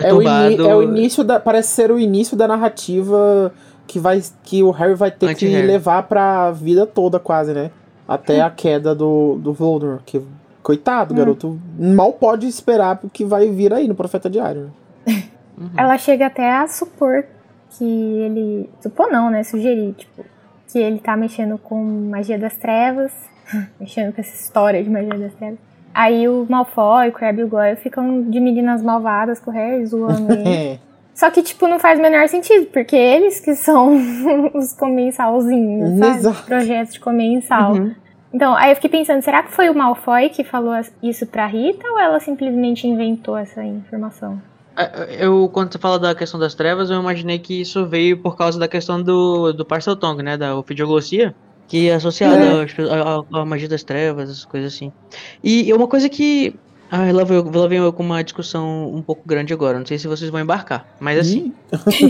É 0.00 0.12
o, 0.14 0.22
é 0.22 0.76
o 0.76 0.82
início 0.82 1.24
da. 1.24 1.40
Parece 1.40 1.70
ser 1.70 1.90
o 1.90 1.98
início 1.98 2.36
da 2.36 2.46
narrativa 2.46 3.52
que, 3.86 3.98
vai, 3.98 4.22
que 4.44 4.62
o 4.62 4.70
Harry 4.70 4.94
vai 4.94 5.10
ter 5.10 5.34
que 5.34 5.48
levar 5.62 6.04
pra 6.04 6.52
vida 6.52 6.86
toda, 6.86 7.18
quase, 7.18 7.52
né? 7.52 7.70
Até 8.06 8.40
a 8.40 8.48
queda 8.50 8.94
do, 8.94 9.36
do 9.36 9.52
Voldemort. 9.52 10.00
Que, 10.06 10.22
coitado, 10.62 11.14
garoto. 11.14 11.58
Mal 11.78 12.12
pode 12.12 12.46
esperar 12.46 13.00
o 13.02 13.10
que 13.10 13.24
vai 13.24 13.50
vir 13.50 13.72
aí 13.72 13.88
no 13.88 13.94
Profeta 13.94 14.30
Diário. 14.30 14.70
né? 15.06 15.22
Ela 15.76 15.98
chega 15.98 16.26
até 16.26 16.52
a 16.52 16.68
supor 16.68 17.24
que 17.70 17.84
ele. 17.84 18.70
Supor 18.80 19.10
não, 19.10 19.30
né? 19.30 19.42
Sugerir, 19.42 19.94
tipo, 19.94 20.24
que 20.70 20.78
ele 20.78 20.98
tá 20.98 21.16
mexendo 21.16 21.58
com 21.58 21.82
magia 21.82 22.38
das 22.38 22.54
trevas. 22.54 23.12
Mexendo 23.80 24.14
com 24.14 24.20
essa 24.20 24.34
história 24.34 24.82
de 24.82 24.90
magia 24.90 25.18
das 25.18 25.34
trevas. 25.34 25.58
Aí 25.94 26.28
o 26.28 26.46
Malfoy, 26.48 27.08
o 27.08 27.12
Crabbe 27.12 27.40
e 27.40 27.44
o 27.44 27.48
Goyle 27.48 27.76
ficam 27.76 28.22
de 28.22 28.40
meninas 28.40 28.82
malvadas 28.82 29.40
com 29.40 29.50
o 29.50 29.54
Harry, 29.54 29.84
zoando 29.86 30.30
ele. 30.32 30.80
Só 31.14 31.30
que, 31.30 31.42
tipo, 31.42 31.66
não 31.66 31.80
faz 31.80 31.98
o 31.98 32.02
menor 32.02 32.28
sentido, 32.28 32.66
porque 32.66 32.94
eles 32.94 33.40
que 33.40 33.54
são 33.56 33.96
os 34.54 34.72
comensalzinhos, 34.74 35.98
sabe? 35.98 36.16
Exato. 36.18 36.44
Projetos 36.44 36.94
de 36.94 37.00
comensal. 37.00 37.72
Uhum. 37.72 37.94
Então, 38.32 38.54
aí 38.54 38.70
eu 38.70 38.76
fiquei 38.76 38.90
pensando, 38.90 39.22
será 39.22 39.42
que 39.42 39.50
foi 39.50 39.68
o 39.70 39.74
Malfoy 39.74 40.28
que 40.28 40.44
falou 40.44 40.74
isso 41.02 41.26
pra 41.26 41.46
Rita 41.46 41.88
ou 41.90 41.98
ela 41.98 42.20
simplesmente 42.20 42.86
inventou 42.86 43.36
essa 43.36 43.64
informação? 43.64 44.40
É, 44.76 45.24
Eu, 45.24 45.50
quando 45.52 45.72
você 45.72 45.78
fala 45.78 45.98
da 45.98 46.14
questão 46.14 46.38
das 46.38 46.54
trevas, 46.54 46.88
eu 46.88 47.00
imaginei 47.00 47.40
que 47.40 47.60
isso 47.60 47.84
veio 47.84 48.18
por 48.18 48.36
causa 48.36 48.58
da 48.58 48.68
questão 48.68 49.02
do, 49.02 49.52
do 49.52 49.64
Parseltongue, 49.64 50.22
né? 50.22 50.36
Da 50.36 50.56
ofidioglossia, 50.56 51.34
que 51.68 51.88
é 51.88 51.94
associada 51.94 52.36
É. 52.36 53.38
à- 53.40 53.44
magia 53.44 53.68
das 53.68 53.84
trevas, 53.84 54.28
essas 54.30 54.44
coisas 54.44 54.74
assim. 54.74 54.90
E 55.44 55.70
é 55.70 55.74
uma 55.76 55.86
coisa 55.86 56.08
que. 56.08 56.54
Ah, 56.90 57.04
ela 57.06 57.22
veio, 57.24 57.46
ela 57.54 57.68
veio 57.68 57.92
com 57.92 58.02
uma 58.02 58.24
discussão 58.24 58.90
um 58.92 59.02
pouco 59.02 59.22
grande 59.28 59.52
agora. 59.52 59.78
Não 59.78 59.84
sei 59.86 59.98
se 59.98 60.08
vocês 60.08 60.30
vão 60.30 60.40
embarcar. 60.40 60.88
Mas 60.98 61.18
assim, 61.18 61.52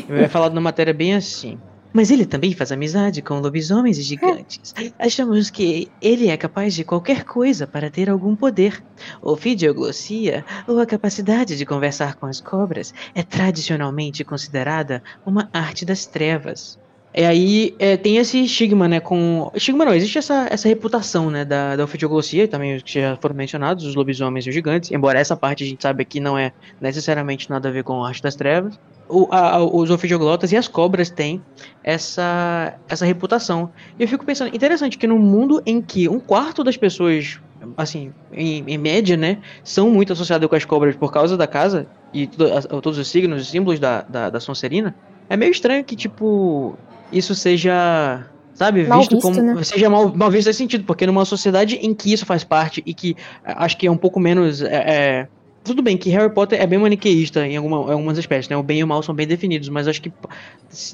é 0.09 0.29
falado 0.29 0.55
na 0.55 0.61
matéria 0.61 0.95
bem 0.95 1.15
assim. 1.15 1.59
Mas 1.93 2.11
ele 2.11 2.27
também 2.27 2.53
faz 2.53 2.71
amizade 2.71 3.23
com 3.23 3.41
lobisomens 3.41 3.99
e 3.99 4.03
gigantes. 4.03 4.75
Achamos 4.99 5.49
que 5.51 5.89
ele 6.03 6.29
é 6.29 6.37
capaz 6.37 6.75
de 6.75 6.85
qualquer 6.85 7.25
coisa 7.25 7.67
para 7.67 7.91
ter 7.91 8.09
algum 8.11 8.37
poder. 8.37 8.81
Ofidioglossia, 9.23 10.45
ou 10.67 10.79
a 10.81 10.87
capacidade 10.87 11.57
de 11.57 11.65
conversar 11.67 12.15
com 12.17 12.27
as 12.27 12.41
cobras, 12.41 12.93
é 13.15 13.23
tradicionalmente 13.23 14.23
considerada 14.23 15.03
uma 15.25 15.49
arte 15.53 15.85
das 15.87 16.05
trevas. 16.07 16.79
E 17.15 17.25
aí 17.25 17.75
é, 17.79 17.97
tem 17.97 18.19
esse 18.19 18.45
estigma, 18.45 18.87
né, 18.87 19.01
com... 19.01 19.51
Estigma 19.55 19.85
não, 19.85 19.95
existe 19.95 20.19
essa, 20.19 20.47
essa 20.51 20.69
reputação, 20.69 21.31
né, 21.31 21.45
da, 21.45 21.75
da 21.75 21.85
ofidioglossia, 21.85 22.45
e 22.45 22.49
também 22.49 22.77
os 22.77 22.83
que 22.83 23.01
já 23.01 23.17
foram 23.17 23.35
mencionados, 23.35 23.85
os 23.85 23.95
lobisomens 23.95 24.47
e 24.47 24.51
os 24.51 24.55
gigantes, 24.55 24.91
embora 24.93 25.19
essa 25.19 25.35
parte 25.37 25.65
a 25.65 25.67
gente 25.67 25.83
sabe 25.83 26.05
que 26.05 26.21
não 26.21 26.39
é 26.39 26.53
necessariamente 26.81 27.49
nada 27.49 27.69
a 27.69 27.73
ver 27.73 27.83
com 27.83 28.05
a 28.05 28.09
arte 28.09 28.23
das 28.23 28.37
trevas. 28.37 28.79
O, 29.09 29.27
a- 29.31 29.59
os 29.65 29.91
ofidioglotas 29.91 30.53
e 30.53 30.57
as 30.57 30.69
cobras 30.69 31.09
têm 31.09 31.43
essa, 31.83 32.75
essa 32.87 33.07
reputação. 33.07 33.71
E 33.99 34.03
eu 34.03 34.09
fico 34.09 34.25
pensando, 34.25 34.55
interessante 34.55 34.99
que 34.99 35.07
no 35.07 35.19
mundo 35.19 35.63
em 35.65 35.81
que 35.81 36.09
um 36.11 36.21
quarto 36.21 36.63
das 36.63 36.77
pessoas, 36.77 37.41
assim, 37.77 38.13
em, 38.33 38.63
em 38.67 38.77
média, 38.79 39.17
né, 39.17 39.39
são 39.65 39.91
muito 39.91 40.13
associadas 40.13 40.47
com 40.49 40.55
as 40.55 40.65
cobras 40.67 40.95
por 40.95 41.11
causa 41.11 41.39
da 41.39 41.47
casa, 41.47 41.87
e 42.13 42.27
todos 42.27 42.99
os 42.99 43.09
signos, 43.09 43.43
os 43.43 43.49
símbolos 43.49 43.81
da, 43.81 44.03
da, 44.03 44.29
da 44.31 44.41
Sonserina, 44.41 44.95
é 45.29 45.37
meio 45.37 45.51
estranho 45.53 45.83
que, 45.85 45.97
tipo, 45.97 46.79
isso 47.13 47.35
seja, 47.35 48.27
sabe, 48.55 48.87
Mal 48.87 49.01
visto, 49.01 49.15
visto, 49.15 49.23
como. 49.23 49.43
né? 49.43 49.63
Seja 49.63 49.89
mal, 49.89 50.15
mal 50.15 50.31
visto 50.31 50.47
nesse 50.47 50.59
sentido, 50.59 50.85
porque 50.85 51.07
numa 51.07 51.25
sociedade 51.25 51.77
em 51.77 51.95
que 51.95 52.13
isso 52.13 52.27
faz 52.27 52.45
parte 52.45 52.83
e 52.85 52.95
que 52.95 53.17
eh, 53.45 53.55
acho 53.57 53.77
que 53.77 53.87
é 53.87 53.91
um 53.91 53.97
pouco 53.97 54.21
menos. 54.21 54.63
é, 54.63 54.75
é, 54.75 55.29
tudo 55.65 55.83
bem 55.83 55.97
que 55.97 56.09
Harry 56.11 56.33
Potter 56.33 56.61
é 56.61 56.67
bem 56.67 56.79
maniqueísta 56.79 57.47
em, 57.47 57.57
alguma, 57.57 57.79
em 57.91 57.93
algumas 57.93 58.17
espécies, 58.17 58.49
né? 58.49 58.57
O 58.57 58.63
bem 58.63 58.79
e 58.79 58.85
o 58.85 58.87
mal 58.87 59.03
são 59.03 59.15
bem 59.15 59.27
definidos, 59.27 59.69
mas 59.69 59.87
acho 59.87 60.01
que 60.01 60.13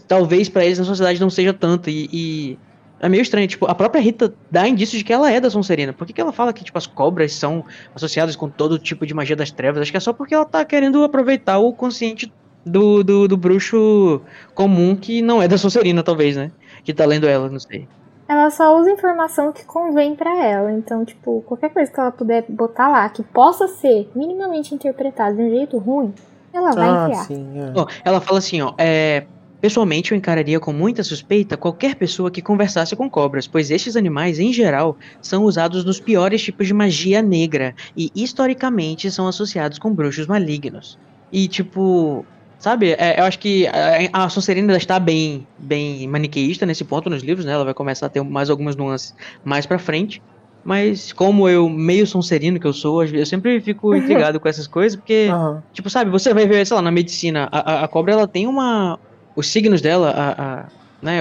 talvez 0.08 0.48
pra 0.48 0.64
eles 0.64 0.78
na 0.78 0.84
sociedade 0.84 1.20
não 1.20 1.30
seja 1.30 1.52
tanto. 1.52 1.88
E, 1.88 2.08
e 2.12 2.58
é 3.00 3.08
meio 3.08 3.20
estranho, 3.20 3.46
tipo, 3.46 3.66
a 3.66 3.74
própria 3.74 4.00
Rita 4.00 4.34
dá 4.50 4.66
indícios 4.66 4.98
de 4.98 5.04
que 5.04 5.12
ela 5.12 5.30
é 5.30 5.40
da 5.40 5.50
Sonserina. 5.50 5.92
Por 5.92 6.06
que, 6.06 6.12
que 6.12 6.20
ela 6.20 6.32
fala 6.32 6.52
que, 6.52 6.64
tipo, 6.64 6.78
as 6.78 6.86
cobras 6.86 7.32
são 7.34 7.64
associadas 7.94 8.34
com 8.34 8.48
todo 8.48 8.78
tipo 8.78 9.06
de 9.06 9.14
magia 9.14 9.36
das 9.36 9.50
trevas? 9.50 9.82
Acho 9.82 9.90
que 9.90 9.96
é 9.96 10.00
só 10.00 10.12
porque 10.12 10.34
ela 10.34 10.44
tá 10.44 10.64
querendo 10.64 11.04
aproveitar 11.04 11.58
o 11.58 11.72
consciente 11.72 12.32
do, 12.64 13.02
do, 13.04 13.28
do 13.28 13.36
bruxo 13.36 14.20
comum 14.54 14.96
que 14.96 15.20
não 15.22 15.42
é 15.42 15.48
da 15.48 15.58
Sonserina, 15.58 16.02
talvez, 16.02 16.36
né? 16.36 16.50
Que 16.84 16.92
tá 16.92 17.04
lendo 17.04 17.26
ela, 17.26 17.48
não 17.48 17.60
sei. 17.60 17.86
Ela 18.28 18.50
só 18.50 18.78
usa 18.78 18.90
informação 18.90 19.52
que 19.52 19.64
convém 19.64 20.14
pra 20.14 20.44
ela. 20.44 20.72
Então, 20.72 21.04
tipo, 21.04 21.42
qualquer 21.46 21.70
coisa 21.70 21.90
que 21.92 22.00
ela 22.00 22.10
puder 22.10 22.44
botar 22.48 22.88
lá 22.88 23.08
que 23.08 23.22
possa 23.22 23.68
ser 23.68 24.10
minimamente 24.14 24.74
interpretada 24.74 25.34
de 25.34 25.42
um 25.42 25.50
jeito 25.50 25.78
ruim, 25.78 26.12
ela 26.52 26.70
vai 26.70 26.88
Ah, 26.88 27.08
enfiar. 27.10 27.24
sim. 27.24 27.46
é. 27.58 28.08
Ela 28.08 28.20
fala 28.20 28.38
assim, 28.38 28.62
ó, 28.62 28.72
é, 28.78 29.24
Pessoalmente, 29.64 30.12
eu 30.12 30.18
encararia 30.18 30.60
com 30.60 30.74
muita 30.74 31.02
suspeita 31.02 31.56
qualquer 31.56 31.94
pessoa 31.94 32.30
que 32.30 32.42
conversasse 32.42 32.94
com 32.94 33.08
cobras, 33.08 33.46
pois 33.46 33.70
estes 33.70 33.96
animais, 33.96 34.38
em 34.38 34.52
geral, 34.52 34.94
são 35.22 35.42
usados 35.44 35.86
nos 35.86 35.98
piores 35.98 36.42
tipos 36.42 36.66
de 36.66 36.74
magia 36.74 37.22
negra 37.22 37.74
e, 37.96 38.10
historicamente, 38.14 39.10
são 39.10 39.26
associados 39.26 39.78
com 39.78 39.90
bruxos 39.94 40.26
malignos. 40.26 40.98
E, 41.32 41.48
tipo, 41.48 42.26
sabe, 42.58 42.92
é, 42.92 43.20
eu 43.20 43.24
acho 43.24 43.38
que 43.38 43.66
a, 43.68 44.24
a 44.24 44.28
Sonserina 44.28 44.76
está 44.76 44.98
bem, 44.98 45.48
bem 45.58 46.06
maniqueísta 46.08 46.66
nesse 46.66 46.84
ponto 46.84 47.10
nos 47.10 47.22
livros, 47.22 47.44
né? 47.46 47.52
Ela 47.52 47.64
vai 47.64 47.74
começar 47.74 48.06
a 48.06 48.10
ter 48.10 48.22
mais 48.22 48.50
algumas 48.50 48.76
nuances 48.76 49.12
mais 49.44 49.66
pra 49.66 49.78
frente. 49.78 50.22
Mas, 50.62 51.12
como 51.12 51.46
eu, 51.48 51.68
meio 51.68 52.06
sonserino 52.06 52.58
que 52.58 52.66
eu 52.66 52.72
sou, 52.72 53.04
eu 53.04 53.26
sempre 53.26 53.60
fico 53.60 53.94
intrigado 53.96 54.40
com 54.40 54.48
essas 54.48 54.66
coisas, 54.66 54.96
porque. 54.96 55.30
Aham. 55.30 55.62
Tipo, 55.72 55.90
sabe, 55.90 56.08
você 56.10 56.32
vai 56.32 56.46
ver, 56.46 56.64
sei 56.66 56.76
lá, 56.76 56.80
na 56.82 56.90
medicina, 56.92 57.48
a, 57.52 57.82
a, 57.82 57.84
a 57.84 57.88
cobra 57.88 58.12
ela 58.12 58.28
tem 58.28 58.46
uma. 58.46 58.98
Os 59.36 59.48
signos 59.48 59.80
dela, 59.82 60.10
a, 60.10 60.60
a- 60.66 60.70
né, 61.02 61.18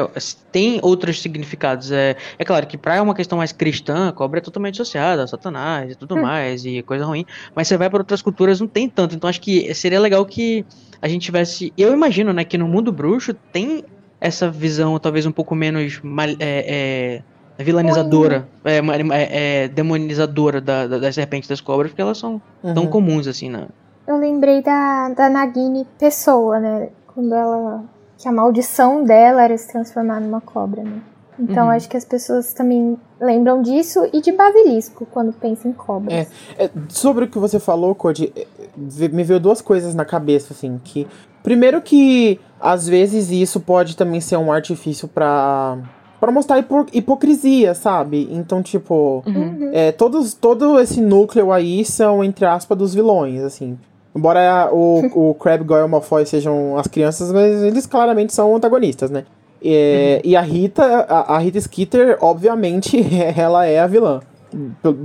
tem 0.51 0.79
outros 0.81 1.21
significados. 1.21 1.91
É, 1.91 2.15
é 2.39 2.45
claro 2.45 2.65
que 2.67 2.77
pra 2.77 3.01
uma 3.01 3.13
questão 3.15 3.37
mais 3.37 3.51
cristã, 3.51 4.07
a 4.09 4.13
cobra 4.13 4.39
é 4.39 4.41
totalmente 4.41 4.75
associada 4.81 5.23
a 5.23 5.27
Satanás 5.27 5.91
e 5.91 5.95
tudo 5.97 6.17
mais, 6.17 6.63
e 6.63 6.81
coisa 6.83 7.03
ruim. 7.05 7.25
Mas 7.55 7.67
você 7.67 7.75
vai 7.77 7.89
para 7.89 7.99
outras 7.99 8.21
culturas, 8.21 8.61
não 8.61 8.67
tem 8.69 8.89
tanto. 8.89 9.13
Então 9.15 9.29
acho 9.29 9.41
que 9.41 9.73
seria 9.75 9.99
legal 9.99 10.25
que 10.25 10.65
a 11.03 11.07
gente 11.09 11.23
tivesse. 11.23 11.73
Eu 11.77 11.91
imagino, 11.93 12.31
né, 12.31 12.45
que 12.45 12.57
no 12.57 12.65
mundo 12.67 12.89
bruxo 12.93 13.33
tem 13.51 13.83
essa 14.21 14.49
visão 14.49 14.97
talvez 14.97 15.25
um 15.25 15.33
pouco 15.33 15.53
menos 15.53 15.99
mal- 16.01 16.29
é, 16.39 17.21
é, 17.59 17.61
vilanizadora, 17.61 18.47
é, 18.63 18.77
é, 18.77 19.63
é, 19.63 19.67
demonizadora 19.67 20.61
da, 20.61 20.87
da, 20.87 20.97
das 20.99 21.13
serpentes 21.15 21.49
das 21.49 21.59
cobras, 21.59 21.91
porque 21.91 22.01
elas 22.01 22.17
são 22.17 22.41
tão 22.73 22.85
Uhum. 22.85 22.89
comuns 22.89 23.27
assim, 23.27 23.49
né? 23.49 23.67
Eu 24.07 24.15
lembrei 24.17 24.61
da, 24.61 25.09
da 25.09 25.29
Nagini 25.29 25.85
pessoa, 25.99 26.57
né? 26.59 26.87
Quando 27.07 27.33
ela. 27.35 27.83
Que 28.17 28.29
a 28.29 28.31
maldição 28.31 29.03
dela 29.03 29.43
era 29.43 29.57
se 29.57 29.69
transformar 29.69 30.21
numa 30.21 30.39
cobra, 30.39 30.81
né? 30.83 31.01
Então 31.39 31.65
Uhum. 31.65 31.71
acho 31.71 31.89
que 31.89 31.97
as 31.97 32.05
pessoas 32.05 32.53
também 32.53 32.97
lembram 33.19 33.61
disso 33.61 34.07
e 34.13 34.21
de 34.21 34.31
basilisco 34.31 35.05
quando 35.11 35.33
pensam 35.33 35.71
em 35.71 35.73
cobras. 35.73 36.13
É. 36.57 36.65
É, 36.65 36.69
sobre 36.89 37.25
o 37.25 37.27
que 37.27 37.37
você 37.39 37.59
falou, 37.59 37.93
Cody, 37.95 38.31
é, 38.35 38.45
ve- 38.77 39.09
me 39.09 39.23
veio 39.23 39.39
duas 39.39 39.61
coisas 39.61 39.95
na 39.95 40.05
cabeça, 40.05 40.53
assim, 40.53 40.79
que. 40.83 41.07
Primeiro 41.41 41.81
que 41.81 42.39
às 42.59 42.87
vezes 42.87 43.29
isso 43.29 43.59
pode 43.59 43.97
também 43.97 44.21
ser 44.21 44.37
um 44.37 44.51
artifício 44.51 45.07
pra. 45.07 45.77
Pra 46.19 46.31
mostrar 46.31 46.57
hipo- 46.59 46.85
hipocrisia, 46.93 47.73
sabe? 47.75 48.29
Então, 48.31 48.63
tipo. 48.63 49.21
Uhum. 49.25 49.69
É, 49.73 49.91
todos, 49.91 50.33
todo 50.33 50.79
esse 50.79 51.01
núcleo 51.01 51.51
aí 51.51 51.83
são, 51.83 52.23
entre 52.23 52.45
aspas, 52.45 52.77
dos 52.77 52.93
vilões, 52.93 53.41
assim. 53.41 53.77
Embora 54.15 54.69
o, 54.71 55.31
o 55.31 55.33
Crab, 55.33 55.63
Goyle 55.65 55.81
e 55.81 55.85
o 55.85 55.89
Malfoy 55.89 56.25
sejam 56.25 56.77
as 56.77 56.87
crianças, 56.87 57.31
mas 57.31 57.61
eles 57.63 57.85
claramente 57.87 58.31
são 58.33 58.55
antagonistas, 58.55 59.09
né? 59.09 59.25
É, 59.63 60.21
E 60.23 60.35
a 60.35 60.41
Rita, 60.41 60.83
a, 61.07 61.35
a 61.35 61.37
Rita 61.39 61.59
Skeeter, 61.61 62.17
obviamente, 62.21 62.97
ela 63.37 63.65
é 63.65 63.79
a 63.79 63.87
vilã 63.87 64.19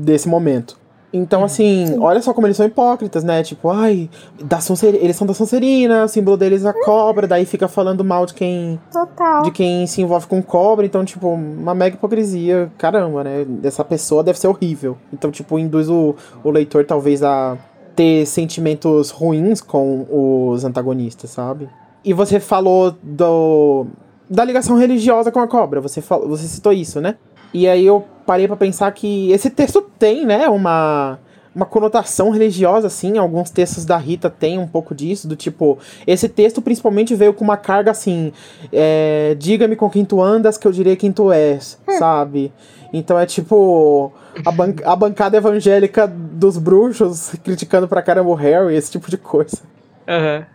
desse 0.00 0.28
momento. 0.28 0.76
Então, 1.10 1.42
assim, 1.42 1.96
olha 2.00 2.20
só 2.20 2.34
como 2.34 2.46
eles 2.46 2.56
são 2.58 2.66
hipócritas, 2.66 3.24
né? 3.24 3.42
Tipo, 3.42 3.70
ai, 3.70 4.10
da 4.44 4.60
Sonser- 4.60 4.94
eles 4.94 5.16
são 5.16 5.26
da 5.26 5.32
Sonserina, 5.32 6.04
o 6.04 6.08
símbolo 6.08 6.36
deles 6.36 6.66
é 6.66 6.68
a 6.68 6.74
cobra, 6.84 7.26
daí 7.26 7.46
fica 7.46 7.66
falando 7.66 8.04
mal 8.04 8.26
de 8.26 8.34
quem 8.34 8.78
Total. 8.92 9.42
de 9.42 9.50
quem 9.50 9.86
se 9.86 10.02
envolve 10.02 10.26
com 10.26 10.42
cobra, 10.42 10.84
então, 10.84 11.02
tipo, 11.06 11.28
uma 11.28 11.74
mega 11.74 11.96
hipocrisia, 11.96 12.70
caramba, 12.76 13.24
né? 13.24 13.46
Essa 13.62 13.82
pessoa 13.82 14.22
deve 14.22 14.38
ser 14.38 14.48
horrível. 14.48 14.98
Então, 15.10 15.30
tipo, 15.30 15.58
induz 15.58 15.88
o, 15.88 16.14
o 16.44 16.50
leitor 16.50 16.84
talvez 16.84 17.22
a 17.22 17.56
ter 17.96 18.26
sentimentos 18.26 19.08
ruins 19.10 19.62
com 19.62 20.06
os 20.10 20.62
antagonistas, 20.62 21.30
sabe? 21.30 21.70
E 22.04 22.12
você 22.12 22.38
falou 22.38 22.94
do 23.02 23.86
da 24.28 24.44
ligação 24.44 24.76
religiosa 24.76 25.30
com 25.30 25.40
a 25.40 25.46
cobra, 25.48 25.80
você, 25.80 26.00
falou, 26.00 26.28
você 26.28 26.46
citou 26.46 26.72
isso, 26.72 27.00
né? 27.00 27.16
E 27.52 27.66
aí 27.66 27.86
eu 27.86 28.04
parei 28.26 28.46
pra 28.46 28.56
pensar 28.56 28.90
que 28.92 29.32
esse 29.32 29.48
texto 29.50 29.80
tem, 29.98 30.26
né, 30.26 30.48
uma 30.48 31.18
uma 31.54 31.66
conotação 31.66 32.30
religiosa, 32.30 32.86
assim. 32.86 33.18
Alguns 33.18 33.50
textos 33.50 33.84
da 33.84 33.96
Rita 33.96 34.30
têm 34.30 34.58
um 34.58 34.66
pouco 34.66 34.94
disso, 34.94 35.26
do 35.26 35.34
tipo. 35.34 35.76
Esse 36.06 36.28
texto 36.28 36.62
principalmente 36.62 37.16
veio 37.16 37.34
com 37.34 37.42
uma 37.42 37.56
carga 37.56 37.90
assim. 37.90 38.32
é, 38.72 39.34
Diga-me 39.36 39.74
com 39.74 39.90
quem 39.90 40.04
tu 40.04 40.22
andas, 40.22 40.56
que 40.56 40.68
eu 40.68 40.72
direi 40.72 40.94
quem 40.94 41.10
tu 41.10 41.32
és, 41.32 41.76
sabe? 41.98 42.52
Então 42.92 43.18
é 43.18 43.26
tipo 43.26 44.12
a, 44.44 44.52
ban 44.52 44.72
a 44.84 44.94
bancada 44.94 45.36
evangélica 45.36 46.06
dos 46.06 46.56
bruxos 46.56 47.32
criticando 47.42 47.88
pra 47.88 48.02
caramba 48.02 48.30
o 48.30 48.34
Harry, 48.34 48.76
esse 48.76 48.92
tipo 48.92 49.10
de 49.10 49.16
coisa. 49.16 49.58
Aham. 50.06 50.46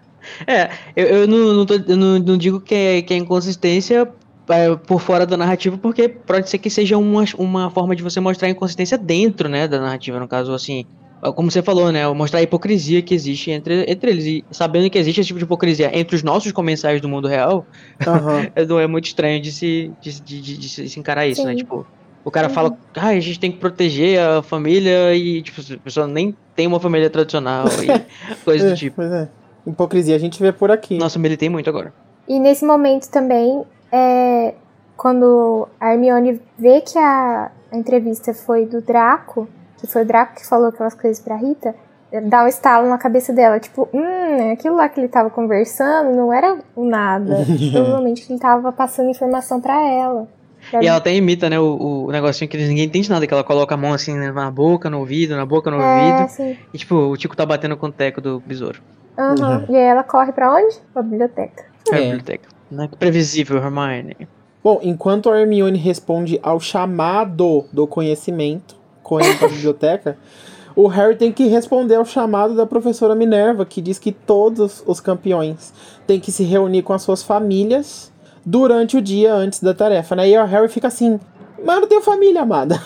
É, 0.48 0.70
eu, 0.96 1.06
eu, 1.08 1.28
não, 1.28 1.54
não, 1.54 1.66
tô- 1.66 1.74
eu 1.76 1.98
não, 1.98 2.20
não 2.20 2.38
digo 2.38 2.62
que 2.62 2.74
é, 2.76 3.02
que 3.02 3.14
é 3.14 3.18
inconsistência 3.18 4.08
é, 4.50 4.76
por 4.76 5.00
fora 5.02 5.26
da 5.26 5.38
narrativa, 5.38 5.78
porque 5.78 6.10
pode 6.10 6.50
ser 6.50 6.60
que 6.60 6.70
seja 6.70 6.98
uma, 6.98 7.24
uma 7.38 7.70
forma 7.72 7.96
de 7.96 8.04
você 8.04 8.20
mostrar 8.20 8.48
a 8.48 8.52
inconsistência 8.52 8.98
dentro, 8.98 9.48
né, 9.50 9.68
da 9.68 9.80
narrativa, 9.80 10.20
no 10.20 10.28
caso, 10.28 10.54
assim, 10.54 10.86
como 11.36 11.50
você 11.50 11.62
falou, 11.62 11.92
né, 11.92 12.06
mostrar 12.14 12.40
a 12.40 12.44
hipocrisia 12.44 13.02
que 13.02 13.14
existe 13.14 13.52
entre, 13.52 13.86
entre 13.90 14.12
eles, 14.12 14.26
e 14.26 14.46
sabendo 14.52 14.90
que 14.90 14.98
existe 14.98 15.22
esse 15.22 15.28
tipo 15.28 15.40
de 15.40 15.46
hipocrisia 15.46 15.98
entre 15.98 16.16
os 16.16 16.24
nossos 16.24 16.52
comensais 16.52 17.00
do 17.02 17.08
mundo 17.10 17.28
real, 17.28 17.68
Aham. 18.06 18.52
é, 18.56 18.66
não 18.66 18.80
é 18.80 18.88
muito 18.88 19.06
estranho 19.06 19.42
de 19.42 19.52
se, 19.52 19.94
de, 20.02 20.22
de, 20.22 20.42
de- 20.42 20.58
de 20.58 20.70
se 20.90 21.00
encarar 21.00 21.28
isso, 21.28 21.46
né, 21.46 21.52
Sim. 21.52 21.58
tipo... 21.58 21.88
O 22.26 22.32
cara 22.32 22.48
fala, 22.48 22.72
ah, 22.96 23.08
a 23.10 23.20
gente 23.20 23.38
tem 23.38 23.52
que 23.52 23.60
proteger 23.60 24.18
a 24.18 24.42
família 24.42 25.14
e, 25.14 25.44
tipo, 25.44 25.60
a 25.60 25.80
pessoa 25.82 26.08
nem 26.08 26.38
tem 26.56 26.66
uma 26.68 26.80
família 26.80 27.10
tradicional 27.10 27.68
e 27.84 27.88
coisa 28.46 28.66
É, 28.66 28.70
do 28.72 28.78
tipo. 28.78 28.96
Pois 28.96 29.12
é. 29.12 29.43
Hipocrisia 29.66 30.16
a 30.16 30.20
gente 30.20 30.42
vê 30.42 30.52
por 30.52 30.72
aqui. 30.72 30.98
Nossa, 30.98 31.20
militei 31.20 31.50
muito 31.50 31.70
agora. 31.70 31.94
E 32.28 32.40
nesse 32.40 32.66
momento 32.66 33.10
também, 33.10 33.64
é, 33.92 34.54
quando 34.96 35.68
a 35.80 35.94
Hermione 35.94 36.42
vê 36.58 36.82
que 36.82 36.98
a, 36.98 37.52
a 37.72 37.78
entrevista 37.78 38.34
foi 38.34 38.66
do 38.66 38.82
Draco, 38.82 39.48
que 39.78 39.88
foi 39.88 40.04
o 40.04 40.06
Draco 40.06 40.36
que 40.36 40.48
falou 40.48 40.68
aquelas 40.68 40.94
coisas 40.94 41.24
pra 41.24 41.36
Rita, 41.36 41.76
dá 42.22 42.44
um 42.44 42.48
estalo 42.48 42.88
na 42.88 42.98
cabeça 42.98 43.34
dela, 43.34 43.60
tipo, 43.60 43.90
hum, 43.94 44.52
aquilo 44.52 44.76
lá 44.76 44.88
que 44.88 45.00
ele 45.00 45.08
tava 45.08 45.30
conversando 45.30 46.16
não 46.16 46.32
era 46.32 46.58
nada. 46.78 47.38
Provavelmente 47.72 48.32
ele 48.32 48.40
tava 48.40 48.72
passando 48.72 49.10
informação 49.10 49.60
pra 49.60 49.82
ela. 49.82 50.28
Pra 50.74 50.84
E 50.84 50.88
ela 50.88 50.98
até 50.98 51.14
imita, 51.16 51.50
né, 51.50 51.60
o, 51.60 52.06
o 52.08 52.12
negocinho 52.12 52.50
que 52.50 52.58
ninguém 52.58 52.86
entende 52.86 53.10
nada, 53.10 53.28
que 53.28 53.34
ela 53.34 53.44
coloca 53.44 53.76
a 53.76 53.78
mão 53.78 53.94
assim 53.94 54.16
né, 54.16 54.32
na 54.32 54.50
boca, 54.50 54.90
no 54.90 55.00
ouvido, 55.00 55.36
na 55.36 55.46
boca, 55.46 55.70
no 55.70 55.80
é, 55.80 55.96
ouvido. 56.10 56.26
assim, 56.26 56.58
E 56.74 56.78
tipo, 56.78 56.96
o 56.96 57.16
Tico 57.18 57.36
tá 57.36 57.46
batendo 57.46 57.78
com 57.78 57.88
o 57.88 57.92
teco 57.92 58.20
do 58.20 58.40
besouro. 58.40 58.82
aham. 59.18 59.66
E 59.70 59.76
aí 59.76 59.84
ela 59.84 60.04
corre 60.04 60.32
pra 60.32 60.52
onde? 60.54 60.76
Pra 60.94 61.02
biblioteca. 61.04 61.66
É. 61.92 61.96
É. 61.96 61.98
a 61.98 62.02
biblioteca. 62.02 62.50
Não 62.72 62.84
é 62.86 62.88
previsível, 62.88 63.58
Hermione. 63.58 64.16
Bom, 64.64 64.80
enquanto 64.82 65.30
a 65.30 65.40
Hermione 65.40 65.78
responde 65.78 66.40
ao 66.42 66.60
chamado 66.60 67.66
do 67.72 67.86
conhecimento, 67.86 68.76
correndo 69.04 69.38
pra 69.40 69.48
biblioteca, 69.50 70.18
o 70.76 70.88
Harry 70.88 71.16
tem 71.18 71.32
que 71.32 71.48
responder 71.48 71.96
ao 71.96 72.06
chamado 72.06 72.56
da 72.56 72.66
professora 72.66 73.14
Minerva, 73.14 73.66
que 73.66 73.82
diz 73.82 74.00
que 74.00 74.12
todos 74.12 74.82
os 74.88 75.00
campeões 75.00 75.74
têm 76.08 76.20
que 76.20 76.32
se 76.32 76.44
reunir 76.44 76.82
com 76.82 76.94
as 76.94 77.02
suas 77.04 77.22
famílias 77.22 78.12
durante 78.46 78.98
o 78.98 79.02
dia 79.02 79.34
antes 79.34 79.62
da 79.62 79.74
tarefa, 79.74 80.16
né? 80.16 80.30
E 80.30 80.38
o 80.38 80.46
Harry 80.46 80.68
fica 80.70 80.88
assim, 80.88 81.20
mas 81.64 81.76
eu 81.76 81.82
não 81.82 81.88
tenho 81.88 82.02
família, 82.02 82.42
amada. 82.42 82.82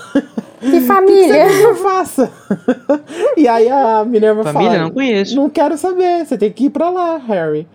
Que 0.59 0.67
O 0.67 0.71
que 0.71 0.81
família! 0.81 1.27
você 1.27 1.33
quer 1.33 1.57
que 1.57 1.63
eu 1.63 1.75
faça? 1.75 2.31
e 3.37 3.47
aí 3.47 3.69
a 3.69 4.03
Minerva 4.05 4.43
Família? 4.43 4.71
fala, 4.71 4.83
Não 4.83 4.91
conheço. 4.91 5.35
não 5.35 5.49
quero 5.49 5.77
saber, 5.77 6.25
você 6.25 6.37
tem 6.37 6.51
que 6.51 6.65
ir 6.65 6.69
pra 6.69 6.89
lá, 6.89 7.17
Harry. 7.17 7.67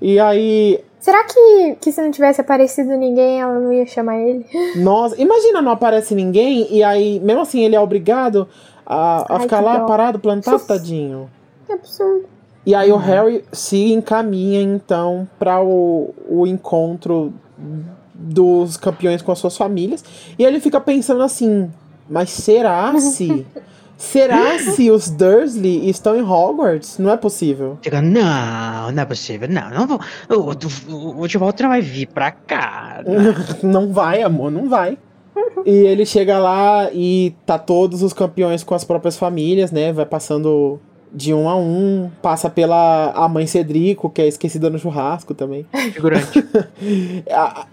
E 0.00 0.18
aí 0.18 0.80
Será 1.00 1.22
que, 1.24 1.76
que 1.82 1.92
se 1.92 2.00
não 2.00 2.10
tivesse 2.10 2.40
aparecido 2.40 2.96
ninguém, 2.96 3.38
ela 3.40 3.60
não 3.60 3.70
ia 3.70 3.84
chamar 3.86 4.16
ele? 4.20 4.46
Nossa, 4.76 5.20
imagina 5.20 5.60
não 5.60 5.72
aparece 5.72 6.14
ninguém 6.14 6.66
e 6.70 6.82
aí, 6.82 7.20
mesmo 7.20 7.42
assim, 7.42 7.60
ele 7.62 7.76
é 7.76 7.80
obrigado 7.80 8.48
a, 8.86 9.34
a 9.34 9.36
Ai, 9.36 9.40
ficar 9.42 9.60
lá 9.60 9.78
dó. 9.80 9.86
parado, 9.86 10.18
plantado, 10.18 10.60
tadinho. 10.66 11.28
Que 11.66 11.72
absurdo. 11.74 12.24
E 12.66 12.74
aí 12.74 12.90
o 12.90 12.96
Harry 12.96 13.44
se 13.52 13.92
encaminha 13.92 14.62
então 14.62 15.28
para 15.38 15.62
o, 15.62 16.14
o 16.28 16.46
encontro 16.46 17.32
dos 18.14 18.76
campeões 18.76 19.20
com 19.20 19.32
as 19.32 19.38
suas 19.38 19.56
famílias. 19.56 20.04
E 20.38 20.44
ele 20.44 20.60
fica 20.60 20.80
pensando 20.80 21.22
assim: 21.22 21.70
mas 22.08 22.30
será 22.30 22.98
se. 22.98 23.46
Será 23.96 24.58
se 24.58 24.90
os 24.90 25.08
Dursley 25.08 25.88
estão 25.88 26.16
em 26.16 26.20
Hogwarts? 26.20 26.98
Não 26.98 27.12
é 27.12 27.16
possível. 27.16 27.78
Não, 28.02 28.90
não 28.90 29.02
é 29.02 29.04
possível, 29.06 29.48
não, 29.48 29.70
não 29.70 29.86
vou. 29.86 30.00
O, 30.28 31.22
o, 31.22 31.28
Tio 31.28 31.38
Walter 31.38 31.62
não 31.62 31.70
vai 31.70 31.80
vir 31.80 32.06
pra 32.08 32.32
cá. 32.32 33.02
Não 33.62 33.92
vai, 33.92 34.20
amor, 34.22 34.50
não 34.50 34.68
vai. 34.68 34.98
E 35.64 35.70
ele 35.70 36.04
chega 36.04 36.38
lá 36.38 36.90
e 36.92 37.34
tá 37.46 37.56
todos 37.56 38.02
os 38.02 38.12
campeões 38.12 38.64
com 38.64 38.74
as 38.74 38.84
próprias 38.84 39.16
famílias, 39.16 39.70
né? 39.70 39.92
Vai 39.92 40.04
passando 40.04 40.80
de 41.14 41.32
um 41.32 41.48
a 41.48 41.56
um, 41.56 42.10
passa 42.20 42.50
pela 42.50 43.12
a 43.12 43.28
mãe 43.28 43.46
Cedrico, 43.46 44.10
que 44.10 44.20
é 44.20 44.26
esquecida 44.26 44.68
no 44.68 44.78
churrasco 44.78 45.32
também. 45.32 45.64
Figurante. 45.94 46.44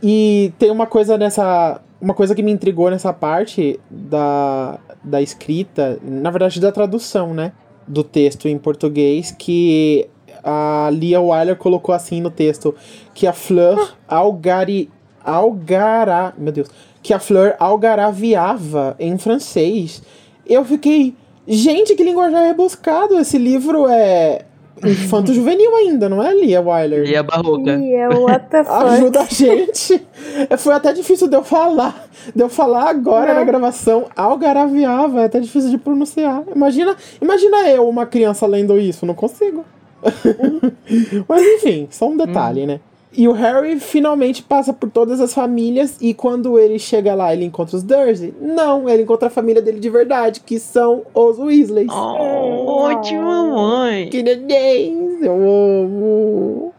E 0.04 0.54
tem 0.58 0.72
uma 0.72 0.86
coisa 0.86 1.18
nessa. 1.18 1.82
Uma 2.00 2.14
coisa 2.14 2.34
que 2.34 2.42
me 2.42 2.52
intrigou 2.52 2.90
nessa 2.90 3.14
parte 3.14 3.80
da, 3.90 4.80
da 5.04 5.22
escrita, 5.22 6.00
na 6.02 6.32
verdade 6.32 6.60
da 6.60 6.72
tradução, 6.72 7.34
né? 7.34 7.52
Do 7.88 8.04
texto 8.04 8.48
em 8.48 8.58
português, 8.58 9.32
que 9.38 10.08
a 10.44 10.90
Lia 10.92 11.22
Wyler 11.22 11.56
colocou 11.56 11.94
assim 11.94 12.22
no 12.22 12.32
texto: 12.32 12.76
que 13.14 13.28
a 13.28 13.34
Fleur 13.34 13.94
algari, 14.08 14.90
algará. 15.24 16.34
Meu 16.38 16.52
Deus. 16.52 16.70
Que 17.04 17.14
a 17.14 17.20
Fleur 17.20 17.56
algaraviava 17.60 18.96
em 19.00 19.18
francês. 19.18 20.02
Eu 20.46 20.64
fiquei. 20.66 21.16
Gente, 21.48 21.96
que 21.96 22.04
linguajar 22.04 22.44
rebuscado! 22.46 23.18
Esse 23.20 23.38
livro 23.38 23.88
é 23.88 24.46
infanto 24.84 25.34
juvenil 25.34 25.76
ainda, 25.76 26.10
não 26.10 26.24
é, 26.24 26.34
Lia 26.34 26.62
Wyler? 26.62 27.08
E 27.08 27.16
a 27.16 27.22
barroca. 27.24 27.72
É 27.72 28.08
what 28.10 28.46
the 28.50 28.64
fuck. 28.64 28.84
Ajuda 28.86 29.22
a 29.22 29.26
gente. 29.26 30.02
É, 30.50 30.58
Foi 30.58 30.74
até 30.74 30.92
difícil 30.94 31.28
de 31.28 31.36
eu 31.36 31.44
falar. 31.44 32.08
De 32.36 32.42
eu 32.44 32.50
falar 32.50 32.90
agora 32.90 33.34
Né? 33.34 33.40
na 33.40 33.44
gravação. 33.44 34.06
Algaraviava. 34.16 35.22
É 35.22 35.26
até 35.26 35.40
difícil 35.40 35.70
de 35.70 35.78
pronunciar. 35.78 36.44
Imagina, 36.56 36.96
imagina 37.22 37.70
eu, 37.70 37.88
uma 37.88 38.06
criança, 38.06 38.46
lendo 38.48 38.80
isso. 38.80 39.06
Não 39.06 39.14
consigo. 39.14 39.66
Mas 41.28 41.42
enfim, 41.44 41.88
só 41.92 42.08
um 42.10 42.18
detalhe, 42.18 42.66
né? 42.66 42.80
E 43.14 43.28
o 43.28 43.34
Harry 43.34 43.78
finalmente 43.80 44.42
passa 44.42 44.72
por 44.72 44.90
todas 44.90 45.20
as 45.20 45.34
famílias. 45.34 45.98
E 46.00 46.14
quando 46.14 46.58
ele 46.58 46.80
chega 46.80 47.14
lá, 47.14 47.34
ele 47.34 47.44
encontra 47.44 47.76
os 47.76 47.84
Dursley? 47.84 48.34
Não, 48.40 48.88
ele 48.88 49.04
encontra 49.04 49.28
a 49.28 49.32
família 49.32 49.62
dele 49.62 49.80
de 49.80 49.90
verdade, 49.90 50.40
que 50.40 50.58
são 50.58 51.04
os 51.14 51.38
Weasleys. 51.38 51.92
Oh, 51.92 52.66
ótima 52.84 53.46
mãe. 53.46 54.10
Que 54.10 54.24
nenéns, 54.24 55.22
eu 55.22 55.34
amo. 55.34 56.74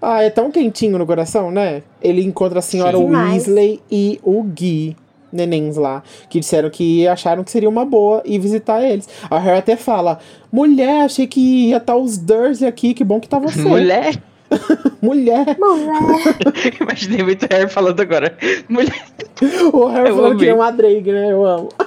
Ah, 0.00 0.22
é 0.22 0.28
tão 0.28 0.50
quentinho 0.50 0.98
no 0.98 1.06
coração, 1.06 1.50
né? 1.50 1.82
Ele 2.02 2.22
encontra 2.22 2.58
a 2.58 2.62
senhora. 2.62 2.98
Weasley 2.98 3.80
e 3.90 4.20
o 4.22 4.42
Gui, 4.42 4.94
nenéns 5.32 5.76
lá, 5.76 6.02
que 6.28 6.38
disseram 6.38 6.68
que 6.68 7.08
acharam 7.08 7.42
que 7.42 7.50
seria 7.50 7.68
uma 7.68 7.84
boa 7.84 8.22
ir 8.26 8.38
visitar 8.38 8.84
eles. 8.84 9.08
A 9.30 9.38
Harry 9.38 9.58
até 9.58 9.74
fala: 9.74 10.18
mulher, 10.52 11.06
achei 11.06 11.26
que 11.26 11.68
ia 11.68 11.78
estar 11.78 11.96
os 11.96 12.18
Dursley 12.18 12.68
aqui, 12.68 12.92
que 12.92 13.02
bom 13.02 13.18
que 13.18 13.28
tá 13.28 13.38
você. 13.38 13.62
Mulher? 13.62 14.22
Mulher. 15.02 15.56
Mulher. 15.58 16.36
Imaginei 16.80 17.22
muito 17.22 17.46
Harry 17.50 17.68
falando 17.70 18.00
agora. 18.00 18.36
Mulher. 18.68 19.04
O 19.72 19.86
Harry 19.86 20.08
Eu 20.10 20.16
falando 20.16 20.32
amei. 20.32 20.44
que 20.46 20.48
é 20.50 20.54
uma 20.54 20.70
Drake, 20.70 21.12
né? 21.12 21.32
Eu 21.32 21.44
amo. 21.44 21.68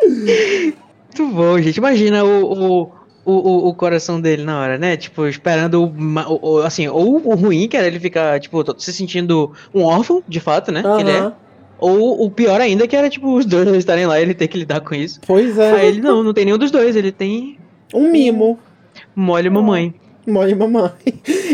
Muito 0.00 1.34
bom, 1.34 1.58
gente. 1.60 1.76
Imagina 1.76 2.24
o, 2.24 2.44
o, 2.44 2.82
o, 3.24 3.32
o, 3.32 3.68
o 3.68 3.74
coração 3.74 4.20
dele 4.20 4.44
na 4.44 4.60
hora, 4.60 4.78
né? 4.78 4.96
Tipo, 4.96 5.26
esperando 5.26 5.84
o, 5.84 5.92
o- 6.40 6.58
assim, 6.62 6.88
ou 6.88 7.16
o 7.26 7.34
ruim, 7.34 7.68
que 7.68 7.76
era 7.76 7.86
ele 7.86 8.00
ficar, 8.00 8.38
tipo, 8.40 8.64
se 8.80 8.92
sentindo 8.92 9.52
um 9.74 9.82
órfão, 9.82 10.22
de 10.26 10.40
fato, 10.40 10.70
né? 10.72 10.82
Que 10.82 11.02
ele 11.02 11.10
é. 11.10 11.32
Ou 11.78 12.24
o 12.26 12.30
pior 12.30 12.60
ainda, 12.60 12.86
que 12.86 12.94
era, 12.94 13.08
tipo, 13.08 13.34
os 13.34 13.46
dois 13.46 13.66
estarem 13.76 14.06
lá 14.06 14.18
e 14.20 14.22
ele 14.22 14.34
ter 14.34 14.48
que 14.48 14.58
lidar 14.58 14.80
com 14.80 14.94
isso. 14.94 15.18
Pois 15.26 15.58
é. 15.58 15.72
Aí 15.72 15.86
ele, 15.88 16.00
não, 16.00 16.22
não 16.22 16.34
tem 16.34 16.44
nenhum 16.44 16.58
dos 16.58 16.70
dois, 16.70 16.94
ele 16.94 17.10
tem 17.10 17.58
Um 17.94 18.10
mimo. 18.12 18.58
Mole 19.14 19.50
mamãe. 19.50 19.94
Mãe 20.26 20.50
e 20.50 20.54
mamãe. 20.54 20.90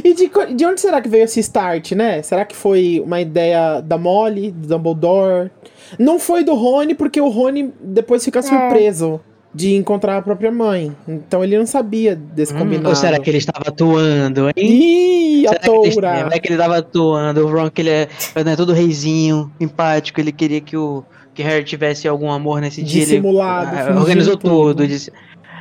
E 0.04 0.12
de, 0.12 0.30
de 0.54 0.66
onde 0.66 0.80
será 0.80 1.00
que 1.00 1.08
veio 1.08 1.24
esse 1.24 1.40
start, 1.40 1.92
né? 1.92 2.20
Será 2.22 2.44
que 2.44 2.54
foi 2.54 3.00
uma 3.04 3.20
ideia 3.20 3.80
da 3.80 3.96
Molly, 3.96 4.50
do 4.50 4.66
Dumbledore? 4.68 5.50
Não 5.98 6.18
foi 6.18 6.42
do 6.44 6.54
Rony, 6.54 6.94
porque 6.94 7.20
o 7.20 7.28
Rony 7.28 7.72
depois 7.80 8.24
fica 8.24 8.42
surpreso 8.42 9.20
de 9.54 9.74
encontrar 9.74 10.18
a 10.18 10.22
própria 10.22 10.50
mãe. 10.52 10.94
Então 11.08 11.42
ele 11.42 11.56
não 11.56 11.64
sabia 11.64 12.14
desse 12.14 12.52
Hum, 12.52 12.58
combinado. 12.58 12.88
ou 12.90 12.94
será 12.94 13.18
que 13.18 13.30
ele 13.30 13.38
estava 13.38 13.68
atuando, 13.68 14.48
hein? 14.48 14.52
Ih, 14.56 15.46
a 15.46 15.50
Será 15.52 15.60
que, 15.60 15.70
ele, 15.70 15.92
será 15.92 16.30
que 16.40 16.48
ele 16.48 16.58
tava 16.58 16.78
atuando? 16.78 17.46
O 17.46 17.50
Ron, 17.50 17.70
que 17.70 17.80
ele 17.82 17.90
é 17.90 18.08
né, 18.44 18.56
todo 18.56 18.72
reizinho, 18.72 19.50
empático, 19.60 20.20
ele 20.20 20.32
queria 20.32 20.60
que 20.60 20.76
o 20.76 21.02
que 21.36 21.42
Harry 21.42 21.64
tivesse 21.64 22.08
algum 22.08 22.30
amor 22.32 22.60
nesse 22.62 22.82
dia. 22.82 23.02
Ele 23.02 23.10
Dissimulado, 23.10 23.76
ah, 23.76 23.78
fingindo 23.84 24.00
organizou 24.00 24.36
tudo. 24.38 24.74
tudo. 24.74 24.86
Disse... 24.86 25.12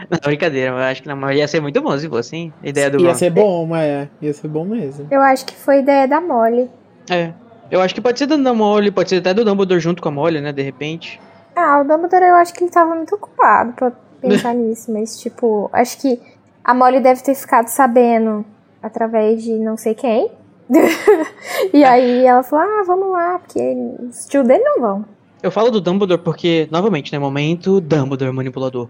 Não, 0.09 0.19
brincadeira, 0.23 0.71
eu 0.71 0.77
acho 0.77 1.01
que 1.01 1.07
não, 1.07 1.15
mas 1.15 1.37
ia 1.37 1.47
ser 1.47 1.61
muito 1.61 1.81
bom 1.81 1.97
se 1.97 2.07
fosse, 2.09 2.35
hein? 2.35 2.53
Ideia 2.63 2.89
do 2.89 2.99
Ia 2.99 3.09
Ron. 3.09 3.15
ser 3.15 3.29
bom, 3.29 3.65
mas 3.65 3.83
é. 3.83 4.09
Ia 4.21 4.33
ser 4.33 4.47
bom 4.47 4.65
mesmo. 4.65 5.07
Eu 5.09 5.21
acho 5.21 5.45
que 5.45 5.55
foi 5.55 5.79
ideia 5.79 6.07
da 6.07 6.21
Molly. 6.21 6.69
É. 7.09 7.31
Eu 7.69 7.81
acho 7.81 7.95
que 7.95 8.01
pode 8.01 8.19
ser 8.19 8.27
da 8.27 8.53
Molly, 8.53 8.91
pode 8.91 9.09
ser 9.09 9.17
até 9.17 9.33
do 9.33 9.43
Dumbledore 9.43 9.79
junto 9.79 10.01
com 10.01 10.09
a 10.09 10.11
Molly, 10.11 10.41
né? 10.41 10.51
De 10.51 10.61
repente. 10.61 11.19
Ah, 11.55 11.79
o 11.79 11.83
Dumbledore 11.83 12.25
eu 12.25 12.35
acho 12.35 12.53
que 12.53 12.63
ele 12.63 12.71
tava 12.71 12.93
muito 12.93 13.15
ocupado 13.15 13.73
pra 13.73 13.91
pensar 14.21 14.53
nisso, 14.55 14.91
mas 14.91 15.19
tipo, 15.19 15.69
acho 15.73 15.97
que 15.99 16.19
a 16.63 16.73
Molly 16.73 16.99
deve 16.99 17.21
ter 17.23 17.33
ficado 17.33 17.67
sabendo 17.67 18.45
através 18.81 19.43
de 19.43 19.53
não 19.53 19.77
sei 19.77 19.95
quem. 19.95 20.31
e 21.73 21.83
aí 21.83 22.25
ela 22.25 22.43
falou, 22.43 22.65
ah, 22.65 22.83
vamos 22.85 23.11
lá, 23.11 23.39
porque 23.39 23.59
os 24.09 24.25
tio 24.25 24.43
dele 24.43 24.63
não 24.63 24.81
vão. 24.81 25.05
Eu 25.45 25.51
falo 25.51 25.69
do 25.69 25.79
Dumbledore 25.79 26.19
porque, 26.23 26.67
novamente, 26.71 27.11
né, 27.13 27.19
momento 27.19 27.79
Dumbledore 27.79 28.31
manipulador. 28.31 28.89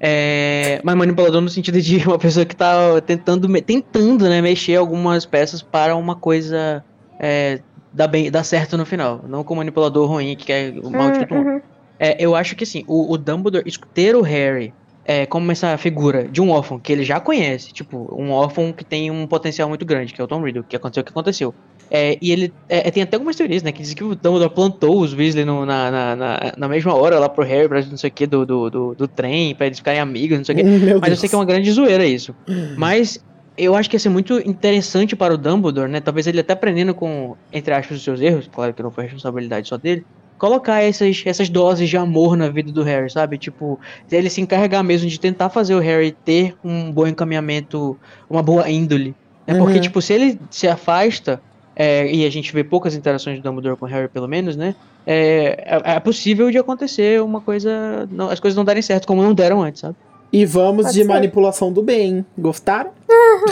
É, 0.00 0.80
mas 0.82 0.96
manipulador 0.96 1.42
no 1.42 1.48
sentido 1.50 1.78
de 1.78 1.98
uma 2.08 2.18
pessoa 2.18 2.46
que 2.46 2.56
tá 2.56 2.98
tentando, 3.02 3.46
tentando 3.60 4.26
né, 4.26 4.40
mexer 4.40 4.76
algumas 4.76 5.26
peças 5.26 5.60
para 5.60 5.94
uma 5.94 6.16
coisa 6.16 6.82
é, 7.18 7.60
dar, 7.92 8.08
bem, 8.08 8.30
dar 8.30 8.44
certo 8.44 8.78
no 8.78 8.86
final. 8.86 9.22
Não 9.28 9.44
com 9.44 9.54
manipulador 9.54 10.08
ruim 10.08 10.34
que 10.36 10.46
quer 10.46 10.72
o 10.82 10.88
mal 10.88 11.10
de 11.10 11.18
todo 11.18 11.36
mundo. 11.36 11.48
Uhum. 11.50 11.60
É, 11.98 12.16
eu 12.18 12.34
acho 12.34 12.56
que 12.56 12.64
assim, 12.64 12.82
o, 12.86 13.12
o 13.12 13.18
Dumbledore 13.18 13.70
ter 13.92 14.16
o 14.16 14.22
Harry 14.22 14.72
é, 15.04 15.26
como 15.26 15.52
essa 15.52 15.76
figura 15.76 16.26
de 16.26 16.40
um 16.40 16.50
órfão 16.50 16.78
que 16.78 16.90
ele 16.90 17.04
já 17.04 17.20
conhece, 17.20 17.74
tipo, 17.74 18.08
um 18.16 18.30
órfão 18.30 18.72
que 18.72 18.86
tem 18.86 19.10
um 19.10 19.26
potencial 19.26 19.68
muito 19.68 19.84
grande, 19.84 20.14
que 20.14 20.20
é 20.20 20.24
o 20.24 20.26
Tom 20.26 20.42
Riddle, 20.42 20.64
que 20.64 20.76
aconteceu 20.76 21.02
o 21.02 21.04
que 21.04 21.10
aconteceu. 21.10 21.54
É, 21.90 22.16
e 22.22 22.30
ele 22.30 22.52
é, 22.68 22.88
tem 22.90 23.02
até 23.02 23.16
algumas 23.16 23.34
teorias, 23.34 23.62
né? 23.62 23.72
Que 23.72 23.82
dizem 23.82 23.96
que 23.96 24.04
o 24.04 24.14
Dumbledore 24.14 24.54
plantou 24.54 25.00
os 25.00 25.12
Weasley 25.12 25.44
no, 25.44 25.66
na, 25.66 25.90
na, 25.90 26.16
na, 26.16 26.52
na, 26.56 26.68
mesma 26.68 26.94
hora 26.94 27.18
lá 27.18 27.28
pro 27.28 27.44
Harry, 27.44 27.68
pra 27.68 27.82
não 27.82 27.96
sei 27.96 28.08
o 28.08 28.12
que, 28.12 28.26
do, 28.26 28.46
do, 28.46 28.70
do, 28.70 28.94
do, 28.94 29.08
trem, 29.08 29.54
pra 29.54 29.66
eles 29.66 29.78
ficarem 29.78 30.00
amigos, 30.00 30.38
não 30.38 30.44
sei 30.44 30.54
o 30.54 30.58
que. 30.58 30.62
Mas 30.94 31.00
Deus. 31.00 31.08
eu 31.08 31.16
sei 31.16 31.28
que 31.28 31.34
é 31.34 31.38
uma 31.38 31.44
grande 31.44 31.70
zoeira 31.72 32.06
isso. 32.06 32.34
Mas 32.76 33.18
eu 33.58 33.74
acho 33.74 33.90
que 33.90 33.96
ia 33.96 34.00
ser 34.00 34.08
muito 34.08 34.38
interessante 34.48 35.16
para 35.16 35.34
o 35.34 35.36
Dumbledore, 35.36 35.90
né? 35.90 36.00
Talvez 36.00 36.26
ele 36.26 36.40
até 36.40 36.52
aprendendo 36.52 36.94
com, 36.94 37.36
entre 37.52 37.74
aspas, 37.74 37.98
os 37.98 38.04
seus 38.04 38.20
erros, 38.20 38.48
claro 38.50 38.72
que 38.72 38.82
não 38.82 38.90
foi 38.90 39.04
responsabilidade 39.04 39.68
só 39.68 39.76
dele, 39.76 40.06
colocar 40.38 40.80
essas, 40.80 41.22
essas 41.26 41.50
doses 41.50 41.88
de 41.88 41.96
amor 41.98 42.36
na 42.36 42.48
vida 42.48 42.72
do 42.72 42.82
Harry, 42.82 43.10
sabe? 43.10 43.36
Tipo, 43.36 43.78
ele 44.10 44.30
se 44.30 44.40
encarregar 44.40 44.82
mesmo 44.82 45.08
de 45.08 45.20
tentar 45.20 45.50
fazer 45.50 45.74
o 45.74 45.80
Harry 45.80 46.12
ter 46.24 46.54
um 46.64 46.90
bom 46.90 47.06
encaminhamento, 47.06 47.98
uma 48.28 48.42
boa 48.42 48.68
índole. 48.70 49.14
Né? 49.46 49.58
Porque, 49.58 49.74
uhum. 49.74 49.80
tipo, 49.80 50.00
se 50.00 50.14
ele 50.14 50.40
se 50.50 50.66
afasta, 50.66 51.42
é, 51.82 52.12
e 52.12 52.26
a 52.26 52.30
gente 52.30 52.52
vê 52.52 52.62
poucas 52.62 52.94
interações 52.94 53.38
do 53.38 53.42
Dumbledore 53.42 53.74
com 53.74 53.86
o 53.86 53.88
Harry, 53.88 54.06
pelo 54.06 54.28
menos, 54.28 54.54
né? 54.54 54.74
É, 55.06 55.80
é, 55.82 55.94
é 55.94 56.00
possível 56.00 56.50
de 56.50 56.58
acontecer 56.58 57.22
uma 57.22 57.40
coisa. 57.40 58.06
Não, 58.10 58.28
as 58.28 58.38
coisas 58.38 58.54
não 58.54 58.66
darem 58.66 58.82
certo 58.82 59.06
como 59.06 59.22
não 59.22 59.32
deram 59.32 59.62
antes, 59.62 59.80
sabe? 59.80 59.96
E 60.30 60.44
vamos 60.44 60.84
Pode 60.84 60.94
de 60.94 61.00
ser. 61.00 61.08
manipulação 61.08 61.72
do 61.72 61.82
bem. 61.82 62.22
Gostaram? 62.36 62.90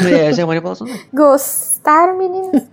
é, 0.05 0.27
essa 0.27 0.43
é 0.43 0.45
a 0.45 0.47
manipulação 0.47 0.87
do 0.87 0.93
bem. 0.93 1.03
Gostaram, 1.11 2.19
meninas? 2.19 2.65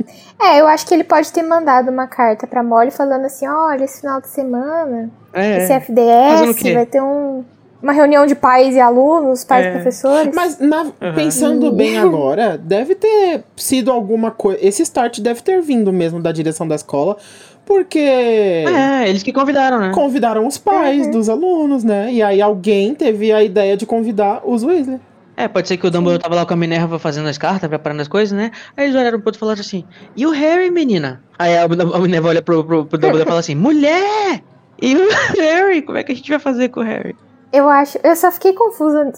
é, 0.41 0.59
eu 0.59 0.67
acho 0.67 0.85
que 0.85 0.93
ele 0.93 1.05
pode 1.05 1.31
ter 1.31 1.41
mandado 1.41 1.89
uma 1.89 2.05
carta 2.05 2.45
pra 2.45 2.61
Molly 2.61 2.91
falando 2.91 3.23
assim: 3.23 3.47
olha, 3.47 3.85
esse 3.85 4.01
final 4.01 4.19
de 4.19 4.27
semana, 4.27 5.09
é, 5.31 5.59
esse 5.59 5.71
FDS 5.71 6.73
vai 6.73 6.85
ter 6.85 7.01
um, 7.01 7.45
uma 7.85 7.93
reunião 7.93 8.25
de 8.25 8.33
pais 8.33 8.75
e 8.75 8.79
alunos, 8.79 9.43
pais 9.43 9.65
é. 9.65 9.69
e 9.69 9.71
professores. 9.73 10.35
Mas 10.35 10.59
na, 10.59 10.81
uhum. 10.81 11.13
pensando 11.13 11.71
bem 11.71 11.99
agora, 11.99 12.57
deve 12.57 12.95
ter 12.95 13.43
sido 13.55 13.91
alguma 13.91 14.31
coisa. 14.31 14.59
Esse 14.59 14.81
start 14.81 15.19
deve 15.19 15.41
ter 15.41 15.61
vindo 15.61 15.93
mesmo 15.93 16.19
da 16.19 16.31
direção 16.31 16.67
da 16.67 16.73
escola. 16.73 17.15
Porque. 17.63 17.99
É, 17.99 19.07
eles 19.07 19.21
que 19.21 19.31
convidaram, 19.31 19.79
né? 19.79 19.91
Convidaram 19.93 20.47
os 20.47 20.57
pais 20.57 21.05
uhum. 21.05 21.11
dos 21.11 21.29
alunos, 21.29 21.83
né? 21.83 22.11
E 22.11 22.21
aí 22.21 22.41
alguém 22.41 22.93
teve 22.95 23.31
a 23.31 23.43
ideia 23.43 23.77
de 23.77 23.85
convidar 23.85 24.41
os 24.43 24.63
Weasley. 24.63 24.99
É, 25.37 25.47
pode 25.47 25.67
ser 25.67 25.77
que 25.77 25.85
o 25.85 25.91
Dumbledore 25.91 26.17
Sim. 26.17 26.23
tava 26.23 26.35
lá 26.35 26.45
com 26.45 26.53
a 26.53 26.57
Minerva 26.57 26.97
fazendo 26.97 27.27
as 27.27 27.37
cartas, 27.37 27.67
preparando 27.67 28.01
as 28.01 28.07
coisas, 28.07 28.35
né? 28.35 28.51
Aí 28.75 28.85
eles 28.85 28.95
olharam 28.95 29.19
pro 29.19 29.27
outro 29.27 29.37
e 29.37 29.41
falaram 29.41 29.61
assim: 29.61 29.83
E 30.15 30.25
o 30.25 30.31
Harry, 30.31 30.71
menina? 30.71 31.21
Aí 31.37 31.55
a, 31.57 31.67
Minerva 31.99 32.29
olha 32.29 32.41
pro, 32.41 32.63
pro, 32.63 32.85
pro 32.85 32.97
Dumbledore 32.97 33.23
e 33.23 33.27
fala 33.27 33.39
assim: 33.39 33.55
Mulher! 33.55 34.41
E 34.81 34.95
o 34.95 35.07
Harry? 35.37 35.81
Como 35.81 35.97
é 35.97 36.03
que 36.03 36.11
a 36.11 36.15
gente 36.15 36.29
vai 36.29 36.39
fazer 36.39 36.69
com 36.69 36.79
o 36.79 36.83
Harry? 36.83 37.15
Eu 37.55 37.69
acho. 37.69 37.97
Eu 38.03 38.15
só 38.15 38.31
fiquei 38.31 38.53
confusa 38.53 39.13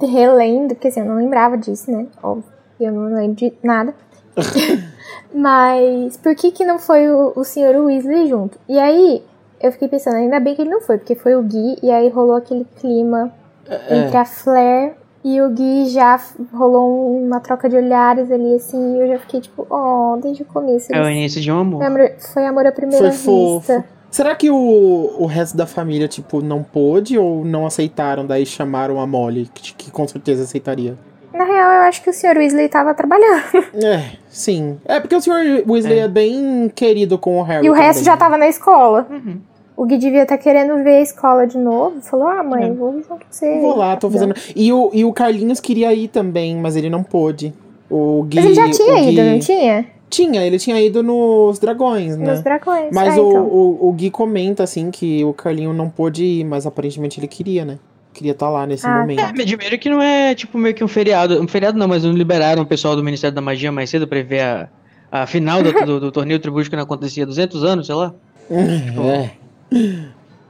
relendo, 0.00 0.74
porque 0.74 0.88
assim, 0.88 1.00
eu 1.00 1.06
não 1.06 1.16
lembrava 1.16 1.56
disso, 1.56 1.90
né? 1.90 2.06
Óbvio, 2.22 2.44
eu 2.78 2.92
não 2.92 3.14
lembro 3.14 3.36
de 3.36 3.52
nada. 3.62 3.94
Mas 5.34 6.16
por 6.18 6.34
que 6.34 6.50
que 6.50 6.64
não 6.64 6.78
foi 6.78 7.08
o, 7.08 7.32
o 7.34 7.44
senhor 7.44 7.74
Weasley 7.76 8.28
junto? 8.28 8.58
E 8.68 8.78
aí, 8.78 9.22
eu 9.60 9.72
fiquei 9.72 9.88
pensando, 9.88 10.16
ainda 10.16 10.38
bem 10.38 10.54
que 10.54 10.62
ele 10.62 10.70
não 10.70 10.80
foi, 10.80 10.98
porque 10.98 11.14
foi 11.14 11.34
o 11.34 11.42
Gui, 11.42 11.78
e 11.82 11.90
aí 11.90 12.08
rolou 12.08 12.36
aquele 12.36 12.66
clima 12.78 13.32
é. 13.66 13.98
entre 13.98 14.16
a 14.16 14.24
Flair 14.24 14.94
e 15.24 15.40
o 15.40 15.50
Gui 15.50 15.86
já 15.88 16.20
rolou 16.52 17.18
uma 17.20 17.40
troca 17.40 17.68
de 17.68 17.76
olhares 17.76 18.30
ali, 18.30 18.54
assim, 18.54 18.96
e 18.96 19.00
eu 19.00 19.08
já 19.08 19.18
fiquei 19.18 19.40
tipo, 19.40 19.66
oh, 19.68 20.18
desde 20.22 20.42
o 20.42 20.46
começo. 20.46 20.94
É 20.94 21.02
o 21.02 21.08
início 21.08 21.40
de 21.40 21.50
um 21.50 21.58
amor. 21.58 21.78
Foi 21.78 21.86
amor, 21.86 22.12
foi 22.18 22.46
amor 22.46 22.66
à 22.66 22.72
primeira 22.72 23.10
foi 23.10 23.10
vista. 23.10 23.82
Fofo. 23.82 23.97
Será 24.10 24.34
que 24.34 24.50
o, 24.50 25.14
o 25.18 25.26
resto 25.26 25.56
da 25.56 25.66
família, 25.66 26.08
tipo, 26.08 26.40
não 26.40 26.62
pôde 26.62 27.18
ou 27.18 27.44
não 27.44 27.66
aceitaram, 27.66 28.26
daí 28.26 28.46
chamaram 28.46 29.00
a 29.00 29.06
Molly, 29.06 29.50
que, 29.52 29.74
que 29.74 29.90
com 29.90 30.08
certeza 30.08 30.44
aceitaria? 30.44 30.96
Na 31.32 31.44
real, 31.44 31.70
eu 31.72 31.80
acho 31.82 32.02
que 32.02 32.10
o 32.10 32.12
Sr. 32.12 32.36
Weasley 32.36 32.68
tava 32.68 32.94
trabalhando. 32.94 33.42
É, 33.84 34.16
sim. 34.28 34.78
É 34.84 34.98
porque 34.98 35.14
o 35.14 35.20
Sr. 35.20 35.62
Weasley 35.68 35.98
é. 35.98 36.02
é, 36.02 36.08
bem 36.08 36.72
querido 36.74 37.18
com 37.18 37.38
o 37.38 37.42
Harry. 37.42 37.66
E 37.66 37.70
o 37.70 37.72
também. 37.74 37.86
resto 37.86 38.04
já 38.04 38.16
tava 38.16 38.36
na 38.36 38.48
escola. 38.48 39.06
Uhum. 39.10 39.38
O 39.76 39.84
Gui 39.84 39.98
devia 39.98 40.22
estar 40.22 40.36
tá 40.36 40.42
querendo 40.42 40.82
ver 40.82 40.96
a 40.96 41.00
escola 41.02 41.46
de 41.46 41.56
novo. 41.56 42.00
Falou, 42.00 42.26
ah, 42.26 42.42
mãe, 42.42 42.64
é. 42.64 42.72
vou 42.72 42.94
junto 42.94 43.08
com 43.08 43.18
você. 43.30 43.60
Vou 43.60 43.76
lá, 43.76 43.94
tô 43.96 44.10
fazendo. 44.10 44.34
E 44.56 44.72
o, 44.72 44.90
e 44.92 45.04
o 45.04 45.12
Carlinhos 45.12 45.60
queria 45.60 45.94
ir 45.94 46.08
também, 46.08 46.56
mas 46.56 46.74
ele 46.74 46.90
não 46.90 47.04
pôde. 47.04 47.54
O 47.88 48.24
Gui, 48.24 48.36
mas 48.36 48.46
ele 48.46 48.54
já 48.54 48.70
tinha 48.70 49.00
ido, 49.00 49.22
Gui... 49.22 49.30
não 49.30 49.38
tinha? 49.38 49.86
Tinha, 50.10 50.44
ele 50.44 50.58
tinha 50.58 50.80
ido 50.80 51.02
nos 51.02 51.58
dragões, 51.58 52.16
né? 52.16 52.32
Nos 52.32 52.42
dragões. 52.42 52.88
Mas 52.92 53.16
ah, 53.16 53.22
o, 53.22 53.30
então. 53.30 53.44
o, 53.44 53.88
o 53.88 53.92
Gui 53.92 54.10
comenta, 54.10 54.62
assim, 54.62 54.90
que 54.90 55.24
o 55.24 55.32
Carlinho 55.32 55.72
não 55.72 55.90
pôde 55.90 56.24
ir, 56.24 56.44
mas 56.44 56.66
aparentemente 56.66 57.20
ele 57.20 57.28
queria, 57.28 57.64
né? 57.64 57.78
queria 58.18 58.32
estar 58.32 58.46
tá 58.46 58.52
lá 58.52 58.66
nesse 58.66 58.86
ah, 58.86 59.00
momento. 59.00 59.20
É, 59.20 59.32
me 59.32 59.42
admira 59.42 59.78
que 59.78 59.88
não 59.88 60.02
é 60.02 60.34
tipo 60.34 60.58
meio 60.58 60.74
que 60.74 60.82
um 60.82 60.88
feriado. 60.88 61.40
Um 61.40 61.46
feriado 61.46 61.78
não, 61.78 61.86
mas 61.86 62.04
não 62.04 62.12
liberaram 62.12 62.62
o 62.62 62.66
pessoal 62.66 62.96
do 62.96 63.04
Ministério 63.04 63.34
da 63.34 63.40
Magia 63.40 63.70
mais 63.70 63.88
cedo 63.88 64.06
pra 64.06 64.22
ver 64.22 64.40
a, 64.40 64.68
a 65.10 65.26
final 65.26 65.62
do, 65.62 65.72
do, 65.72 66.00
do 66.00 66.12
torneio 66.12 66.40
tribútico 66.40 66.70
que 66.70 66.76
não 66.76 66.82
acontecia 66.82 67.22
há 67.22 67.26
200 67.26 67.64
anos, 67.64 67.86
sei 67.86 67.94
lá. 67.94 68.12
tipo, 68.48 69.02
é. 69.02 69.30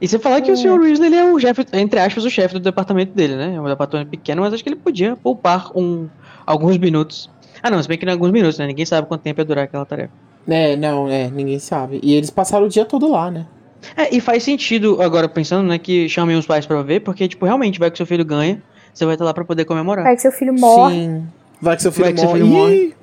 E 0.01 0.07
você 0.07 0.17
falar 0.17 0.41
que 0.41 0.51
o 0.51 0.57
Sr. 0.57 0.79
Weasley 0.79 1.07
ele 1.07 1.15
é 1.17 1.31
o 1.31 1.39
chefe, 1.39 1.65
entre 1.73 1.99
aspas, 1.99 2.23
o 2.23 2.29
chefe 2.29 2.53
do 2.53 2.59
departamento 2.61 3.13
dele, 3.13 3.35
né? 3.35 3.55
É 3.55 3.61
um 3.61 3.65
departamento 3.65 4.09
pequeno, 4.09 4.41
mas 4.41 4.53
acho 4.53 4.63
que 4.63 4.69
ele 4.69 4.77
podia 4.77 5.15
poupar 5.15 5.71
um, 5.75 6.07
alguns 6.45 6.77
minutos. 6.77 7.29
Ah, 7.61 7.69
não, 7.69 7.81
se 7.81 7.87
bem 7.87 7.97
que 7.97 8.05
é 8.05 8.11
alguns 8.11 8.31
minutos, 8.31 8.57
né? 8.57 8.67
Ninguém 8.67 8.85
sabe 8.85 9.07
quanto 9.07 9.21
tempo 9.21 9.41
ia 9.41 9.45
durar 9.45 9.65
aquela 9.65 9.85
tarefa. 9.85 10.11
É, 10.47 10.75
não, 10.75 11.07
é, 11.07 11.29
ninguém 11.29 11.59
sabe. 11.59 11.99
E 12.01 12.13
eles 12.13 12.29
passaram 12.29 12.65
o 12.65 12.69
dia 12.69 12.85
todo 12.85 13.09
lá, 13.09 13.29
né? 13.29 13.45
É, 13.95 14.13
e 14.13 14.19
faz 14.19 14.43
sentido, 14.43 15.01
agora 15.01 15.27
pensando, 15.29 15.67
né, 15.67 15.77
que 15.77 16.09
chamem 16.09 16.35
os 16.35 16.45
pais 16.45 16.65
pra 16.65 16.81
ver, 16.81 17.01
porque, 17.01 17.27
tipo, 17.27 17.45
realmente, 17.45 17.79
vai 17.79 17.89
que 17.89 17.97
seu 17.97 18.05
filho 18.05 18.25
ganha, 18.25 18.61
você 18.93 19.05
vai 19.05 19.15
estar 19.15 19.25
lá 19.25 19.33
pra 19.33 19.45
poder 19.45 19.65
comemorar. 19.65 20.03
Vai 20.03 20.15
que 20.15 20.21
seu 20.21 20.31
filho 20.31 20.53
morre. 20.53 20.95
Sim. 20.95 21.27
Vai 21.61 21.75
que 21.75 21.81
seu 21.81 21.91
filho, 21.91 22.05
vai 22.05 22.13
que 22.13 22.21
morre. 22.21 22.39
Seu 22.39 22.47
filho 22.47 22.53
morre. 22.53 22.95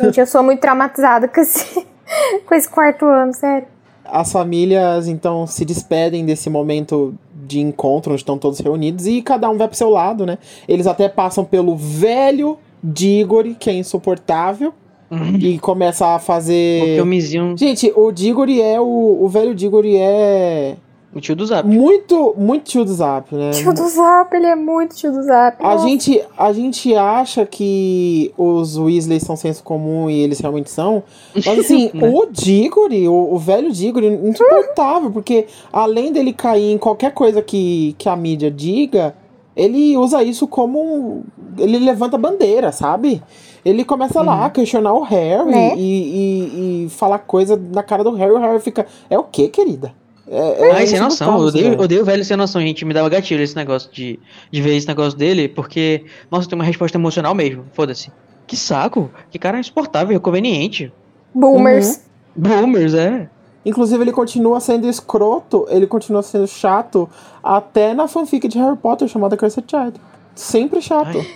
Gente, 0.00 0.20
eu 0.20 0.26
sou 0.26 0.42
muito 0.42 0.60
traumatizada 0.60 1.28
com 1.28 1.40
esse, 1.40 1.86
com 2.46 2.54
esse 2.54 2.68
quarto 2.68 3.04
ano, 3.04 3.34
sério. 3.34 3.68
As 4.04 4.30
famílias, 4.30 5.08
então, 5.08 5.46
se 5.46 5.64
despedem 5.64 6.24
desse 6.24 6.48
momento 6.48 7.14
de 7.34 7.60
encontro, 7.60 8.12
onde 8.12 8.22
estão 8.22 8.38
todos 8.38 8.60
reunidos, 8.60 9.06
e 9.06 9.20
cada 9.20 9.50
um 9.50 9.58
vai 9.58 9.66
pro 9.66 9.76
seu 9.76 9.90
lado, 9.90 10.24
né? 10.24 10.38
Eles 10.68 10.86
até 10.86 11.08
passam 11.08 11.44
pelo 11.44 11.76
velho 11.76 12.58
Diggory, 12.82 13.54
que 13.54 13.70
é 13.70 13.74
insuportável, 13.74 14.72
Uhum. 15.10 15.36
E 15.36 15.58
começa 15.58 16.16
a 16.16 16.18
fazer. 16.18 16.96
Filmezinho. 16.96 17.56
Gente, 17.56 17.92
o 17.94 18.10
Diggory 18.10 18.60
é. 18.60 18.80
O, 18.80 19.18
o 19.22 19.28
velho 19.28 19.54
Diggory 19.54 19.96
é. 19.96 20.76
O 21.14 21.20
tio 21.20 21.34
do 21.34 21.46
Zap. 21.46 21.66
Muito, 21.66 22.34
muito 22.36 22.64
tio 22.64 22.84
do 22.84 22.92
Zap, 22.92 23.34
né? 23.34 23.50
Tio 23.52 23.72
do 23.72 23.88
Zap, 23.88 24.36
ele 24.36 24.44
é 24.44 24.54
muito 24.54 24.94
tio 24.94 25.10
do 25.10 25.22
Zap. 25.22 25.64
A 25.64 25.78
gente, 25.78 26.22
a 26.36 26.52
gente 26.52 26.94
acha 26.94 27.46
que 27.46 28.34
os 28.36 28.76
Weasley 28.76 29.18
são 29.18 29.34
senso 29.34 29.62
comum 29.64 30.10
e 30.10 30.20
eles 30.20 30.40
realmente 30.40 30.68
são. 30.68 31.02
Mas 31.34 31.46
assim, 31.58 31.90
né? 31.94 32.10
o 32.12 32.26
Diggory, 32.30 33.08
o, 33.08 33.32
o 33.32 33.38
velho 33.38 33.72
Diggory, 33.72 34.08
insuportável, 34.08 35.10
porque 35.10 35.46
além 35.72 36.12
dele 36.12 36.34
cair 36.34 36.72
em 36.72 36.76
qualquer 36.76 37.12
coisa 37.12 37.40
que, 37.40 37.94
que 37.96 38.10
a 38.10 38.16
mídia 38.16 38.50
diga, 38.50 39.14
ele 39.56 39.96
usa 39.96 40.22
isso 40.22 40.46
como. 40.46 41.24
Ele 41.58 41.78
levanta 41.78 42.18
bandeira, 42.18 42.70
sabe? 42.70 43.22
Ele 43.64 43.84
começa 43.84 44.20
lá 44.20 44.44
a 44.44 44.50
questionar 44.50 44.92
o 44.92 45.02
Harry 45.02 45.50
né? 45.50 45.74
e, 45.76 45.80
e, 45.80 46.84
e 46.84 46.88
falar 46.90 47.20
coisa 47.20 47.60
na 47.72 47.82
cara 47.82 48.04
do 48.04 48.12
Harry. 48.12 48.32
O 48.32 48.38
Harry 48.38 48.60
fica. 48.60 48.86
É 49.08 49.18
o 49.18 49.24
que, 49.24 49.48
querida? 49.48 49.92
É, 50.28 50.68
é 50.68 50.72
Ai, 50.72 50.86
sem 50.86 51.00
noção. 51.00 51.28
Caos, 51.28 51.42
eu 51.42 51.48
odeio, 51.48 51.70
né? 51.70 51.84
odeio 51.84 52.02
o 52.02 52.04
velho 52.04 52.24
sem 52.24 52.36
noção, 52.36 52.60
gente. 52.60 52.84
Me 52.84 52.92
dava 52.92 53.08
gatilho 53.08 53.42
esse 53.42 53.56
negócio 53.56 53.90
de, 53.90 54.20
de 54.50 54.60
ver 54.60 54.76
esse 54.76 54.86
negócio 54.86 55.18
dele, 55.18 55.48
porque, 55.48 56.04
nossa, 56.30 56.48
tem 56.48 56.56
uma 56.56 56.64
resposta 56.64 56.98
emocional 56.98 57.34
mesmo. 57.34 57.64
Foda-se. 57.72 58.12
Que 58.46 58.56
saco. 58.56 59.10
Que 59.30 59.38
cara 59.38 59.58
insuportável, 59.58 60.20
conveniente. 60.20 60.92
Boomers. 61.34 62.02
Uhum. 62.36 62.42
Boomers, 62.42 62.94
é. 62.94 63.28
Inclusive, 63.66 64.00
ele 64.00 64.12
continua 64.12 64.60
sendo 64.60 64.86
escroto, 64.86 65.66
ele 65.68 65.88
continua 65.88 66.22
sendo 66.22 66.46
chato 66.46 67.08
até 67.42 67.92
na 67.94 68.06
fanfic 68.06 68.46
de 68.46 68.58
Harry 68.60 68.76
Potter 68.76 69.08
chamada 69.08 69.36
Cursed 69.36 69.64
Child. 69.68 70.00
Sempre 70.36 70.80
chato. 70.80 71.18
Ai. 71.18 71.26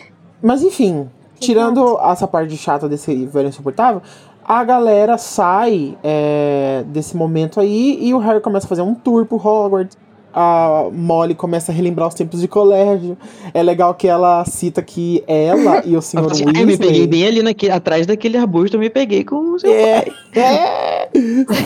Mas 0.40 0.62
enfim, 0.62 1.10
tirando 1.40 1.98
essa 2.00 2.28
parte 2.28 2.56
chata 2.56 2.88
desse 2.88 3.26
velho 3.26 3.48
insuportável, 3.48 4.00
a 4.44 4.62
galera 4.62 5.18
sai 5.18 5.98
é, 6.04 6.84
desse 6.86 7.16
momento 7.16 7.58
aí 7.58 7.98
e 8.00 8.14
o 8.14 8.18
Harry 8.18 8.40
começa 8.40 8.64
a 8.64 8.68
fazer 8.68 8.82
um 8.82 8.94
tour 8.94 9.26
por 9.26 9.44
Hogwarts. 9.44 9.98
A 10.32 10.86
Molly 10.92 11.34
começa 11.34 11.72
a 11.72 11.74
relembrar 11.74 12.08
os 12.08 12.14
tempos 12.14 12.40
de 12.40 12.48
colégio. 12.48 13.16
É 13.52 13.62
legal 13.62 13.94
que 13.94 14.06
ela 14.06 14.44
cita 14.44 14.80
que 14.82 15.22
ela 15.26 15.82
e 15.84 15.96
o 15.96 16.02
Sr. 16.02 16.18
Assim, 16.20 16.44
Weasley... 16.44 16.52
"Ai, 16.56 16.64
me 16.64 16.76
peguei 16.78 17.06
bem 17.06 17.26
ali 17.26 17.42
naquele, 17.42 17.72
atrás 17.72 18.06
daquele 18.06 18.36
arbusto, 18.36 18.76
eu 18.76 18.80
me 18.80 18.90
peguei 18.90 19.24
com 19.24 19.36
o 19.54 19.58
seu 19.58 19.70
É, 19.72 20.02
pai. 20.02 20.42
é, 20.42 21.08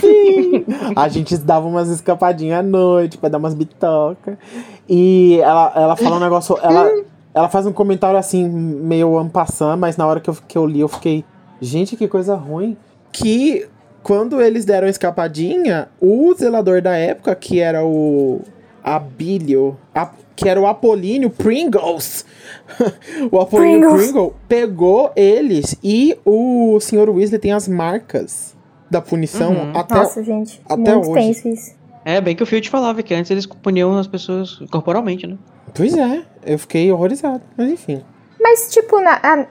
sim. 0.01 0.65
A 0.97 1.09
gente 1.09 1.37
dava 1.39 1.67
umas 1.67 1.89
escapadinhas 1.89 2.61
à 2.61 2.63
noite 2.63 3.19
pra 3.19 3.29
dar 3.29 3.39
umas 3.39 3.55
bitocas. 3.55 4.37
E 4.89 5.39
ela, 5.43 5.73
ela 5.77 5.97
fala 5.97 6.17
um 6.17 6.21
negócio. 6.21 6.59
Ela, 6.63 6.91
ela 7.35 7.49
faz 7.49 7.67
um 7.67 7.73
comentário 7.73 8.19
assim, 8.19 8.49
meio 8.49 9.19
ampassant, 9.19 9.79
mas 9.79 9.97
na 9.97 10.07
hora 10.07 10.21
que 10.21 10.31
eu, 10.31 10.37
que 10.47 10.57
eu 10.59 10.67
li, 10.67 10.81
eu 10.81 10.89
fiquei. 10.89 11.25
Gente, 11.61 11.97
que 11.97 12.07
coisa 12.09 12.35
ruim. 12.35 12.77
Que 13.13 13.67
quando 14.03 14.41
eles 14.43 14.65
deram 14.67 14.87
a 14.87 14.91
escapadinha, 14.91 15.89
o 16.01 16.35
zelador 16.35 16.83
da 16.83 16.95
época, 16.95 17.35
que 17.35 17.61
era 17.61 17.85
o 17.85 18.43
Abílio, 18.85 19.77
a- 19.95 20.11
que 20.37 20.49
era 20.49 20.61
o 20.61 20.67
Apolíneo 20.67 21.31
Pringles. 21.31 22.25
o 23.33 23.41
Apolíneo 23.41 23.81
Pringles. 23.89 24.03
Pringle 24.05 24.35
pegou 24.49 25.11
eles 25.17 25.75
e 25.83 26.17
o 26.25 26.79
Sr. 26.81 27.09
Weasley 27.09 27.39
tem 27.41 27.53
as 27.53 27.67
marcas 27.67 28.55
da 28.91 29.01
punição 29.01 29.53
Uhum. 29.53 29.73
até. 29.75 29.95
Nossa, 29.95 30.23
gente. 30.23 30.61
até 30.69 30.77
muito 30.95 31.11
hoje. 31.11 31.21
tenso 31.21 31.49
isso. 31.49 31.75
É, 32.05 32.21
bem 32.21 32.37
que 32.37 32.43
o 32.43 32.47
Field 32.47 32.69
falava 32.69 33.03
que 33.03 33.15
antes 33.15 33.31
eles 33.31 33.47
puniam 33.47 33.97
as 33.97 34.07
pessoas 34.07 34.59
corporalmente, 34.71 35.27
né? 35.27 35.39
Pois 35.75 35.97
é, 35.97 36.23
eu 36.45 36.59
fiquei 36.59 36.93
horrorizado, 36.93 37.43
mas 37.57 37.71
enfim. 37.71 38.03
Mas, 38.41 38.71
tipo, 38.71 39.01
na- 39.01 39.19
a- 39.23 39.47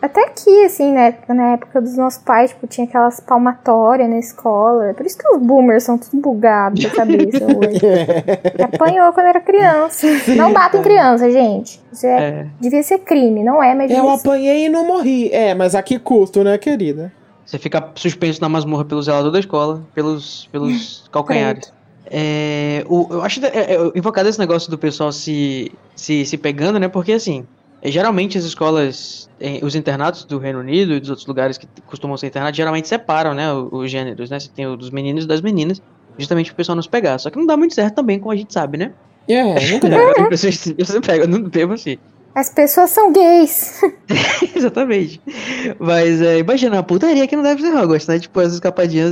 até 0.00 0.24
aqui, 0.24 0.64
assim, 0.64 0.92
né? 0.92 1.14
Na 1.28 1.52
época 1.52 1.80
dos 1.80 1.96
nossos 1.96 2.22
pais, 2.22 2.50
tipo, 2.50 2.66
tinha 2.66 2.86
aquelas 2.86 3.20
palmatórias 3.20 4.08
na 4.08 4.18
escola. 4.18 4.92
Por 4.94 5.04
isso 5.06 5.18
que 5.18 5.28
os 5.28 5.40
boomers 5.40 5.84
são 5.84 5.98
tudo 5.98 6.20
bugados 6.20 6.82
da 6.82 6.90
cabeça 6.90 7.44
hoje. 7.46 7.80
Apanhou 8.62 9.12
quando 9.12 9.26
era 9.26 9.40
criança. 9.40 10.06
Não 10.36 10.52
batem 10.52 10.82
criança, 10.82 11.30
gente. 11.30 11.80
Isso 11.92 12.06
é, 12.06 12.18
É. 12.18 12.46
devia 12.60 12.82
ser 12.82 12.98
crime, 12.98 13.42
não 13.42 13.62
é, 13.62 13.74
mas 13.74 13.90
Eu 13.90 14.08
apanhei 14.08 14.66
e 14.66 14.68
não 14.68 14.86
morri. 14.86 15.30
É, 15.32 15.54
mas 15.54 15.74
a 15.74 15.82
que 15.82 15.98
custo, 15.98 16.42
né, 16.44 16.56
querida? 16.58 17.12
Você 17.44 17.58
fica 17.58 17.90
suspenso 17.94 18.40
na 18.40 18.48
masmorra 18.48 18.84
pelo 18.84 19.00
zelador 19.02 19.30
da 19.30 19.38
escola, 19.38 19.82
pelos, 19.94 20.48
pelos 20.50 21.08
calcanhares. 21.12 21.72
É, 22.08 22.84
o, 22.88 23.06
eu 23.10 23.22
acho 23.22 23.44
é, 23.44 23.74
é, 23.74 23.78
invocado 23.96 24.28
esse 24.28 24.38
negócio 24.38 24.70
do 24.70 24.78
pessoal 24.78 25.10
se, 25.10 25.72
se, 25.94 26.24
se 26.24 26.36
pegando, 26.38 26.78
né? 26.78 26.86
Porque 26.88 27.12
assim, 27.12 27.44
é, 27.44 27.65
geralmente 27.84 28.36
as 28.38 28.44
escolas, 28.44 29.28
é, 29.40 29.60
os 29.62 29.74
internatos 29.74 30.24
do 30.24 30.38
Reino 30.38 30.58
Unido 30.60 30.94
e 30.94 31.00
dos 31.00 31.10
outros 31.10 31.26
lugares 31.26 31.56
que 31.58 31.66
costumam 31.86 32.16
ser 32.16 32.26
internatos, 32.28 32.56
geralmente 32.56 32.88
separam, 32.88 33.34
né? 33.34 33.52
Os, 33.52 33.90
gêneros, 33.90 34.30
né? 34.30 34.40
Você 34.40 34.48
tem 34.48 34.66
o 34.66 34.76
dos 34.76 34.90
meninos 34.90 35.24
e 35.24 35.26
das 35.28 35.40
meninas, 35.40 35.80
justamente 36.18 36.46
pro 36.50 36.56
pessoal 36.56 36.74
não 36.76 36.82
se 36.82 36.88
pegar. 36.88 37.18
Só 37.18 37.30
que 37.30 37.38
não 37.38 37.46
dá 37.46 37.56
muito 37.56 37.74
certo 37.74 37.94
também, 37.94 38.18
como 38.18 38.32
a 38.32 38.36
gente 38.36 38.52
sabe, 38.52 38.78
né? 38.78 38.92
É, 39.28 39.70
nunca 39.70 39.88
dá. 39.88 40.36
Se 40.36 40.74
pegam, 41.04 41.26
não 41.26 41.42
bebo 41.42 41.74
assim. 41.74 41.98
As 42.34 42.50
pessoas 42.50 42.90
são 42.90 43.12
gays. 43.12 43.80
Exatamente. 44.54 45.20
Mas 45.78 46.20
é, 46.20 46.38
imagina 46.38 46.78
a 46.78 46.82
putaria 46.82 47.26
que 47.26 47.34
não 47.34 47.42
deve 47.42 47.62
ser 47.62 47.74
Hogwarts, 47.74 48.06
né? 48.06 48.18
Tipo, 48.18 48.40
as 48.40 48.52
escapadinhas 48.52 49.10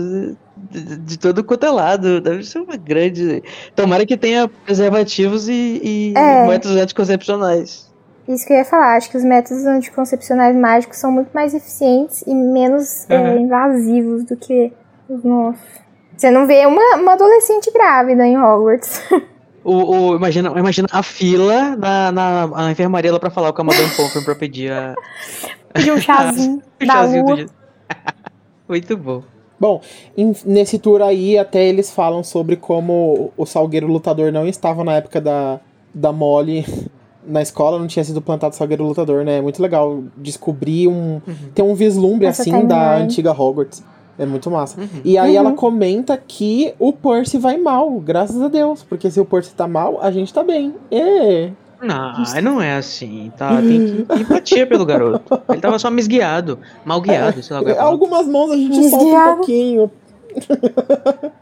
de, 0.70 0.80
de- 0.82 0.96
de 0.98 1.18
todo 1.18 1.42
quanto 1.42 1.64
é 1.64 1.70
lado. 1.70 2.20
Deve 2.20 2.44
ser 2.44 2.58
uma 2.58 2.76
grande. 2.76 3.42
Tomara 3.74 4.04
que 4.04 4.16
tenha 4.16 4.46
preservativos 4.46 5.48
e, 5.48 5.80
e 5.82 6.12
É. 6.14 6.46
métodos 6.46 6.76
anticoncepcionais. 6.76 7.90
Isso 8.26 8.46
que 8.46 8.52
eu 8.52 8.56
ia 8.58 8.64
falar. 8.64 8.96
Acho 8.96 9.10
que 9.10 9.16
os 9.16 9.24
métodos 9.24 9.66
anticoncepcionais 9.66 10.56
mágicos 10.56 10.96
são 10.98 11.10
muito 11.12 11.30
mais 11.34 11.52
eficientes 11.54 12.22
e 12.26 12.34
menos 12.34 13.08
é, 13.10 13.18
Uhum. 13.18 13.40
invasivos 13.40 14.24
do 14.24 14.36
que 14.36 14.72
os 15.08 15.22
nossos. 15.22 15.60
Você 16.16 16.30
não 16.30 16.46
vê 16.46 16.64
uma, 16.66 16.96
uma 16.96 17.12
adolescente 17.14 17.70
grávida 17.72 18.26
em 18.26 18.36
Hogwarts. 18.38 19.00
O, 19.66 20.10
o- 20.10 20.16
imagina, 20.16 20.50
imagina 20.58 20.86
a 20.92 21.02
fila 21.02 21.74
na, 21.74 22.12
na, 22.12 22.46
na 22.46 22.70
enfermaria 22.70 23.10
lá 23.10 23.18
pra 23.18 23.30
falar 23.30 23.50
com 23.54 23.62
a 23.62 23.64
Madame 23.64 23.88
Pomfrey 23.96 24.22
pra 24.22 24.34
pedir 24.34 24.70
a, 24.70 24.94
De 25.80 25.90
um 25.90 25.96
chazinho 25.98 26.62
da 26.80 26.86
chazinho 26.86 27.24
do. 27.24 27.46
Muito 28.68 28.94
bom. 28.98 29.22
Bom, 29.58 29.80
nesse 30.44 30.78
tour 30.78 31.00
aí, 31.00 31.38
até 31.38 31.64
eles 31.64 31.90
falam 31.90 32.22
sobre 32.22 32.56
como 32.56 33.32
o 33.38 33.46
Salgueiro 33.46 33.86
Lutador 33.86 34.30
não 34.30 34.46
estava 34.46 34.84
na 34.84 34.96
época 34.96 35.18
da, 35.18 35.58
da 35.94 36.12
Molly 36.12 36.66
na 37.26 37.42
escola, 37.42 37.78
não 37.78 37.86
tinha 37.86 38.04
sido 38.04 38.20
plantado 38.20 38.54
Salgueiro 38.54 38.84
Lutador, 38.84 39.24
né? 39.24 39.38
É 39.38 39.40
muito 39.40 39.60
legal 39.62 40.02
descobrir 40.16 40.88
um. 40.88 41.20
ter 41.54 41.62
um 41.62 41.74
vislumbre 41.74 42.26
Essa 42.26 42.42
assim 42.42 42.66
da 42.66 42.96
antiga 42.96 43.32
Hogwarts. 43.32 43.82
É 44.16 44.24
muito 44.24 44.48
massa. 44.50 44.80
Uhum. 44.80 44.88
E 45.04 45.18
aí 45.18 45.32
Uhum. 45.32 45.38
ela 45.38 45.52
comenta 45.52 46.16
que 46.16 46.72
o 46.78 46.92
Percy 46.92 47.36
vai 47.36 47.56
mal, 47.56 47.90
graças 47.98 48.40
a 48.40 48.46
Deus. 48.48 48.82
Porque 48.84 49.10
se 49.10 49.18
o 49.18 49.24
Percy 49.24 49.52
tá 49.54 49.66
mal, 49.66 49.98
a 50.00 50.10
gente 50.12 50.32
tá 50.32 50.42
bem. 50.44 50.72
É. 50.90 51.50
Não, 51.82 52.12
não 52.42 52.62
é 52.62 52.76
assim, 52.76 53.32
tá? 53.36 53.56
Tem 53.60 54.04
que 54.06 54.06
empatia 54.22 54.66
pelo 54.66 54.86
garoto. 54.86 55.42
Ele 55.50 55.60
tava 55.60 55.78
só 55.80 55.90
misguiado, 55.90 56.58
mal 56.84 57.00
guiado, 57.00 57.42
sei 57.42 57.56
lá. 57.60 57.68
é. 57.70 57.76
Algumas 57.78 58.26
mãos 58.28 58.52
a 58.52 58.56
gente 58.56 58.88
solta 58.88 59.04
um 59.04 59.36
pouquinho. 59.36 59.90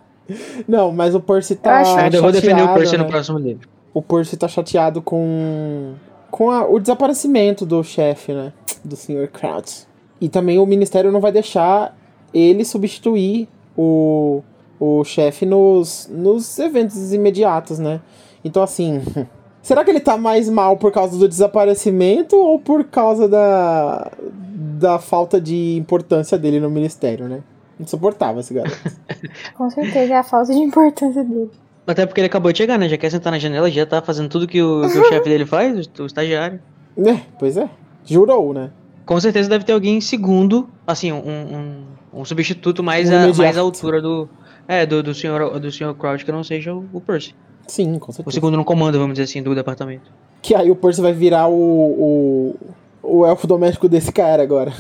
Não, 0.66 0.93
mas 0.93 1.14
o 1.14 1.20
Percy 1.20 1.57
tá. 1.57 1.70
Eu 1.70 1.76
acho- 1.76 1.97
Ainda 1.99 2.20
vou 2.22 2.33
defender 2.33 2.62
o 2.62 2.72
Percy 2.74 2.97
no 2.97 3.05
né? 3.05 3.11
próximo 3.11 3.39
livro. 3.39 3.68
O 3.95 4.01
Percy 4.03 4.36
tá 4.36 4.49
chateado 4.49 5.03
com. 5.03 5.95
com 6.30 6.51
a- 6.51 6.66
o 6.66 6.78
desaparecimento 6.78 7.66
do 7.66 7.82
chefe, 7.84 8.32
né? 8.32 8.53
Do 8.84 8.97
Sr. 8.97 9.28
Crouch. 9.32 9.86
E 10.20 10.28
também 10.28 10.59
o 10.59 10.66
ministério 10.66 11.12
não 11.12 11.20
vai 11.20 11.32
deixar 11.32 11.97
ele 12.32 12.64
substituir 12.64 13.49
o, 13.76 14.43
o 14.80 15.05
chefe 15.05 15.45
nos, 15.45 16.09
nos 16.11 16.59
eventos 16.59 17.12
imediatos, 17.12 17.78
né? 17.78 18.01
Então, 18.45 18.62
assim. 18.62 19.01
Será 19.62 19.84
que 19.84 19.90
ele 19.90 20.01
tá 20.01 20.16
mais 20.16 20.49
mal 20.51 20.76
por 20.76 20.90
causa 20.90 21.16
do 21.16 21.28
desaparecimento 21.28 22.34
ou 22.36 22.59
por 22.59 22.82
causa 22.82 23.28
da, 23.28 24.11
da 24.51 24.99
falta 24.99 25.40
de 25.40 25.76
importância 25.76 26.36
dele 26.36 26.59
no 26.59 26.68
ministério, 26.68 27.28
né? 27.28 27.45
Insuportável 27.78 28.40
esse 28.40 28.53
garoto. 28.53 28.76
Com 29.57 29.70
certeza 29.70 30.14
é 30.14 30.16
a 30.16 30.24
falta 30.24 30.53
de 30.53 30.59
importância 30.59 31.22
dele. 31.22 31.51
Até 31.87 32.07
porque 32.07 32.20
ele 32.20 32.26
acabou 32.26 32.53
de 32.53 32.59
chegar, 32.59 32.78
né? 32.78 32.89
Já 32.89 32.97
quer 32.97 33.11
sentar 33.11 33.33
na 33.33 33.39
janela, 33.39 33.70
já 33.70 33.85
tá 33.85 34.01
fazendo 34.01 34.28
tudo 34.28 34.47
que 34.47 34.62
o, 34.62 34.83
que 34.89 34.99
o 34.99 35.05
chefe 35.09 35.28
dele 35.28 35.45
faz, 35.45 35.87
o, 35.99 36.03
o 36.03 36.07
estagiário. 36.07 36.61
é, 36.99 37.18
pois 37.39 37.57
é. 37.57 37.68
Jurou, 38.05 38.53
né? 38.55 38.70
Com 39.05 39.18
certeza 39.20 39.49
deve 39.49 39.64
ter 39.64 39.72
alguém 39.72 40.01
segundo, 40.01 40.68
assim, 40.87 41.11
um, 41.12 41.16
um, 41.18 42.20
um 42.20 42.24
substituto 42.24 42.83
mais, 42.83 43.09
Um 43.11 43.12
a, 43.12 43.16
imediato. 43.16 43.39
mais 43.43 43.59
à 43.59 43.61
altura 43.61 44.01
do. 44.01 44.28
É, 44.68 44.87
do, 44.87 45.03
do 45.03 45.12
senhor 45.12 45.59
do 45.59 45.72
senhor 45.72 45.93
Crouch 45.97 46.24
que 46.24 46.30
não 46.30 46.45
seja 46.45 46.72
o, 46.72 46.85
o 46.93 47.01
Percy. 47.01 47.35
Sim, 47.66 47.99
com 47.99 48.11
O 48.11 48.14
certeza. 48.14 48.35
segundo 48.35 48.57
no 48.57 48.64
comando, 48.64 48.97
vamos 48.99 49.14
dizer 49.14 49.24
assim, 49.24 49.43
do 49.43 49.55
departamento. 49.55 50.11
Que 50.41 50.55
aí 50.55 50.70
o 50.70 50.76
Percy 50.76 51.01
vai 51.01 51.12
virar 51.12 51.49
o, 51.49 51.55
o, 51.55 52.57
o 53.03 53.26
elfo 53.26 53.47
doméstico 53.47 53.89
desse 53.89 54.12
cara 54.12 54.43
agora. 54.43 54.72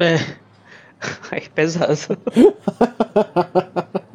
É. 0.00 0.16
Ai, 1.30 1.40
que 1.40 1.50
pesado. 1.50 2.18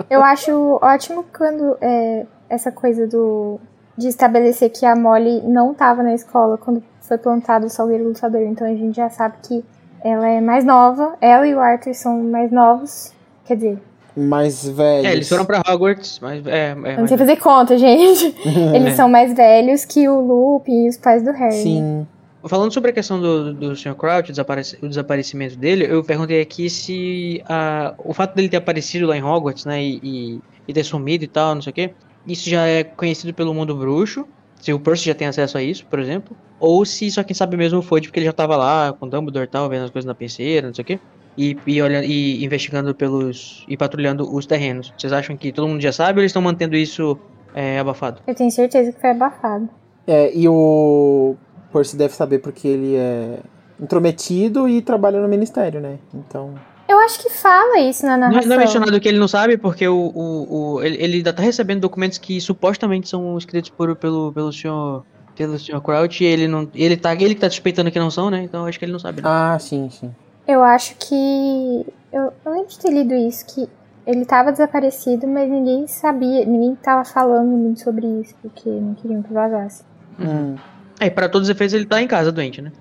Eu 0.09 0.23
acho 0.23 0.79
ótimo 0.81 1.25
quando 1.35 1.77
é, 1.81 2.25
essa 2.49 2.71
coisa 2.71 3.07
do 3.07 3.59
de 3.97 4.07
estabelecer 4.07 4.71
que 4.71 4.85
a 4.85 4.95
Molly 4.95 5.41
não 5.41 5.71
estava 5.71 6.01
na 6.01 6.15
escola 6.15 6.57
quando 6.57 6.83
foi 7.01 7.17
plantado 7.17 7.67
o 7.67 7.69
Salgueiro 7.69 8.05
Lutador. 8.05 8.41
Então 8.41 8.65
a 8.65 8.71
gente 8.75 8.95
já 8.95 9.09
sabe 9.09 9.35
que 9.43 9.63
ela 10.03 10.27
é 10.27 10.41
mais 10.41 10.65
nova. 10.65 11.13
Ela 11.21 11.47
e 11.47 11.53
o 11.53 11.59
Arthur 11.59 11.93
são 11.93 12.21
mais 12.23 12.51
novos. 12.51 13.13
Quer 13.45 13.55
dizer, 13.55 13.77
Mais 14.15 14.67
velho. 14.67 15.07
É, 15.07 15.11
eles 15.13 15.29
foram 15.29 15.45
pra 15.45 15.59
Hogwarts, 15.67 16.19
mas 16.21 16.45
é. 16.47 16.69
é 16.71 16.97
não 16.97 17.07
sei 17.07 17.17
fazer 17.17 17.35
conta, 17.37 17.77
gente. 17.77 18.33
Eles 18.73 18.93
É. 18.93 18.95
são 18.95 19.09
mais 19.09 19.33
velhos 19.33 19.85
que 19.85 20.07
o 20.07 20.19
Lupin 20.19 20.85
e 20.85 20.89
os 20.89 20.97
pais 20.97 21.23
do 21.23 21.31
Harry. 21.31 21.51
Sim. 21.53 22.07
Falando 22.45 22.73
sobre 22.73 22.91
a 22.91 22.93
questão 22.93 23.19
do, 23.21 23.53
do 23.53 23.75
Sr. 23.75 23.95
Crouch, 23.95 24.29
o, 24.29 24.33
desapareci- 24.33 24.77
o 24.81 24.89
desaparecimento 24.89 25.55
dele, 25.57 25.85
eu 25.89 26.03
perguntei 26.03 26.41
aqui 26.41 26.69
se 26.69 27.41
ah, 27.47 27.93
o 27.97 28.13
fato 28.13 28.35
dele 28.35 28.49
ter 28.49 28.57
aparecido 28.57 29.07
lá 29.07 29.15
em 29.17 29.23
Hogwarts, 29.23 29.65
né, 29.65 29.81
e, 29.81 29.99
e, 30.03 30.41
e 30.67 30.73
ter 30.73 30.83
sumido 30.83 31.23
e 31.23 31.27
tal, 31.27 31.55
não 31.55 31.61
sei 31.61 31.71
o 31.71 31.73
quê, 31.73 31.93
isso 32.27 32.49
já 32.49 32.65
é 32.67 32.83
conhecido 32.83 33.33
pelo 33.33 33.53
mundo 33.53 33.75
bruxo, 33.75 34.27
se 34.59 34.71
o 34.73 34.79
Percy 34.79 35.05
já 35.05 35.15
tem 35.15 35.27
acesso 35.27 35.57
a 35.57 35.63
isso, 35.63 35.85
por 35.85 35.99
exemplo, 35.99 36.35
ou 36.59 36.85
se 36.85 37.11
só 37.11 37.23
quem 37.23 37.35
sabe 37.35 37.57
mesmo 37.57 37.81
foi 37.81 37.99
porque 38.01 38.19
ele 38.19 38.25
já 38.25 38.31
tava 38.33 38.55
lá 38.55 38.93
com 38.97 39.07
Dumbledore 39.07 39.45
e 39.45 39.49
tal, 39.49 39.67
vendo 39.69 39.83
as 39.85 39.89
coisas 39.89 40.07
na 40.07 40.15
penseira, 40.15 40.67
não 40.67 40.73
sei 40.73 40.83
o 40.83 40.85
quê, 40.85 40.99
e, 41.37 41.57
e, 41.65 41.81
olhando, 41.81 42.05
e 42.05 42.45
investigando 42.45 42.93
pelos. 42.95 43.65
e 43.67 43.75
patrulhando 43.75 44.33
os 44.33 44.45
terrenos. 44.45 44.93
Vocês 44.97 45.11
acham 45.11 45.35
que 45.35 45.51
todo 45.51 45.67
mundo 45.67 45.81
já 45.81 45.91
sabe 45.91 46.19
ou 46.19 46.21
eles 46.21 46.29
estão 46.29 46.41
mantendo 46.41 46.75
isso 46.75 47.17
é, 47.53 47.79
abafado? 47.79 48.21
Eu 48.27 48.35
tenho 48.35 48.51
certeza 48.51 48.91
que 48.93 49.01
foi 49.01 49.09
abafado. 49.09 49.67
É, 50.05 50.31
e 50.33 50.47
o 50.47 51.35
Percy 51.73 51.97
deve 51.97 52.13
saber 52.13 52.39
porque 52.39 52.67
ele 52.67 52.95
é 52.95 53.39
intrometido 53.79 54.67
e 54.69 54.81
trabalha 54.81 55.19
no 55.21 55.27
ministério, 55.27 55.81
né? 55.81 55.97
Então. 56.13 56.53
Eu 56.87 56.99
acho 56.99 57.19
que 57.21 57.29
fala 57.29 57.79
isso 57.79 58.05
na 58.05 58.13
Não, 58.17 58.27
narração. 58.29 58.49
não 58.49 58.55
é 58.55 58.59
mencionado 58.59 58.99
que 58.99 59.07
ele 59.07 59.17
não 59.19 59.27
sabe, 59.27 59.57
porque 59.57 59.87
o, 59.87 59.95
o, 60.13 60.73
o- 60.75 60.83
ele, 60.83 60.97
ele 61.01 61.17
ainda 61.17 61.33
tá 61.33 61.41
recebendo 61.41 61.81
documentos 61.81 62.17
que 62.17 62.39
supostamente 62.39 63.09
são 63.09 63.37
escritos 63.37 63.69
por, 63.69 63.95
pelo, 63.95 64.31
pelo 64.31 64.51
senhor. 64.53 65.03
Pelo 65.35 65.57
senhor 65.57 65.81
Crouch 65.81 66.23
e 66.23 66.27
ele 66.27 66.47
não. 66.47 66.69
Ele 66.75 66.95
tá. 66.95 67.13
Ele 67.15 67.33
que 67.33 67.41
tá 67.41 67.49
suspeitando 67.49 67.89
que 67.89 67.97
não 67.97 68.11
são, 68.11 68.29
né? 68.29 68.43
Então 68.43 68.61
eu 68.61 68.67
acho 68.67 68.77
que 68.77 68.85
ele 68.85 68.91
não 68.91 68.99
sabe. 68.99 69.19
né? 69.21 69.27
Ah, 69.27 69.57
sim, 69.59 69.89
sim. 69.89 70.13
Eu 70.47 70.61
acho 70.63 70.95
que. 70.99 71.85
Eu, 72.11 72.31
eu 72.45 72.51
lembro 72.51 72.67
de 72.67 72.77
ter 72.77 72.91
lido 72.91 73.15
isso, 73.15 73.43
que 73.47 73.67
Ele 74.05 74.25
tava 74.25 74.51
desaparecido, 74.51 75.27
mas 75.27 75.49
ninguém 75.49 75.87
sabia, 75.87 76.45
ninguém 76.45 76.75
tava 76.75 77.03
falando 77.03 77.47
muito 77.47 77.79
sobre 77.81 78.05
isso, 78.21 78.35
porque 78.43 78.69
não 78.69 78.93
queriam 78.93 79.23
que 79.23 79.33
vazasse. 79.33 79.81
Hum. 80.19 80.55
É, 81.03 81.09
pra 81.09 81.27
todos 81.27 81.49
os 81.49 81.55
efeitos 81.55 81.73
ele 81.73 81.85
tá 81.85 82.01
em 82.01 82.07
casa 82.07 82.31
doente, 82.31 82.61
né? 82.61 82.71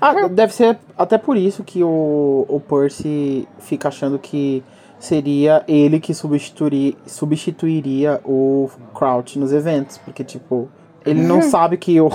Ah, 0.00 0.28
deve 0.28 0.52
ser 0.52 0.78
até 0.96 1.16
por 1.16 1.36
isso 1.36 1.64
que 1.64 1.82
o, 1.82 2.44
o 2.48 2.60
Percy 2.60 3.48
fica 3.58 3.88
achando 3.88 4.18
que 4.18 4.62
seria 4.98 5.64
ele 5.66 5.98
que 5.98 6.12
substituiria, 6.12 6.94
substituiria 7.06 8.20
o 8.24 8.68
Crouch 8.92 9.38
nos 9.38 9.52
eventos. 9.52 9.98
Porque, 9.98 10.22
tipo, 10.22 10.68
ele 11.04 11.22
não 11.22 11.40
sabe 11.48 11.76
que 11.76 12.00
o, 12.00 12.10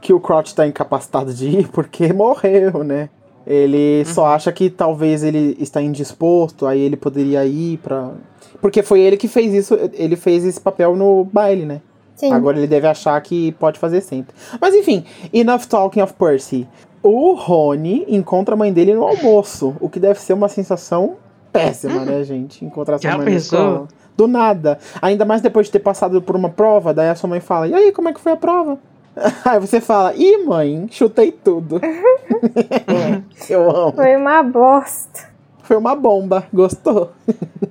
que 0.00 0.12
o 0.12 0.20
Crouch 0.20 0.54
tá 0.54 0.66
incapacitado 0.66 1.34
de 1.34 1.48
ir 1.48 1.68
porque 1.68 2.12
morreu, 2.12 2.84
né? 2.84 3.10
Ele 3.46 4.04
só 4.04 4.26
acha 4.26 4.52
que 4.52 4.68
talvez 4.68 5.22
ele 5.22 5.56
está 5.58 5.80
indisposto, 5.80 6.66
aí 6.66 6.80
ele 6.80 6.98
poderia 6.98 7.46
ir 7.46 7.78
pra. 7.78 8.12
Porque 8.60 8.82
foi 8.82 9.00
ele 9.00 9.16
que 9.16 9.26
fez 9.26 9.54
isso, 9.54 9.74
ele 9.94 10.16
fez 10.16 10.44
esse 10.44 10.60
papel 10.60 10.94
no 10.94 11.24
baile, 11.24 11.64
né? 11.64 11.80
Sim. 12.18 12.32
Agora 12.32 12.58
ele 12.58 12.66
deve 12.66 12.86
achar 12.86 13.18
que 13.20 13.52
pode 13.52 13.78
fazer 13.78 14.00
sempre. 14.00 14.34
Mas 14.60 14.74
enfim, 14.74 15.04
enough 15.32 15.66
talking 15.68 16.02
of 16.02 16.12
Percy. 16.14 16.66
O 17.00 17.34
Rony 17.34 18.04
encontra 18.08 18.54
a 18.54 18.58
mãe 18.58 18.72
dele 18.72 18.92
no 18.92 19.04
almoço, 19.04 19.76
o 19.80 19.88
que 19.88 20.00
deve 20.00 20.20
ser 20.20 20.32
uma 20.32 20.48
sensação 20.48 21.16
péssima, 21.52 22.04
né, 22.04 22.24
gente? 22.24 22.64
Encontrar 22.64 22.98
sua 22.98 23.08
Já 23.10 23.16
mãe 23.16 23.26
pensou? 23.26 23.58
escola. 23.58 23.88
Do 24.16 24.26
nada. 24.26 24.80
Ainda 25.00 25.24
mais 25.24 25.40
depois 25.40 25.66
de 25.66 25.72
ter 25.72 25.78
passado 25.78 26.20
por 26.20 26.34
uma 26.34 26.48
prova, 26.48 26.92
daí 26.92 27.08
a 27.08 27.14
sua 27.14 27.30
mãe 27.30 27.38
fala: 27.38 27.68
E 27.68 27.74
aí, 27.74 27.92
como 27.92 28.08
é 28.08 28.12
que 28.12 28.20
foi 28.20 28.32
a 28.32 28.36
prova? 28.36 28.76
Aí 29.44 29.60
você 29.60 29.80
fala: 29.80 30.12
Ih, 30.16 30.38
mãe, 30.44 30.88
chutei 30.90 31.30
tudo. 31.30 31.80
Eu 33.48 33.70
amo. 33.70 33.92
Foi 33.92 34.16
uma 34.16 34.42
bosta. 34.42 35.28
Foi 35.62 35.76
uma 35.76 35.94
bomba, 35.94 36.44
gostou? 36.52 37.12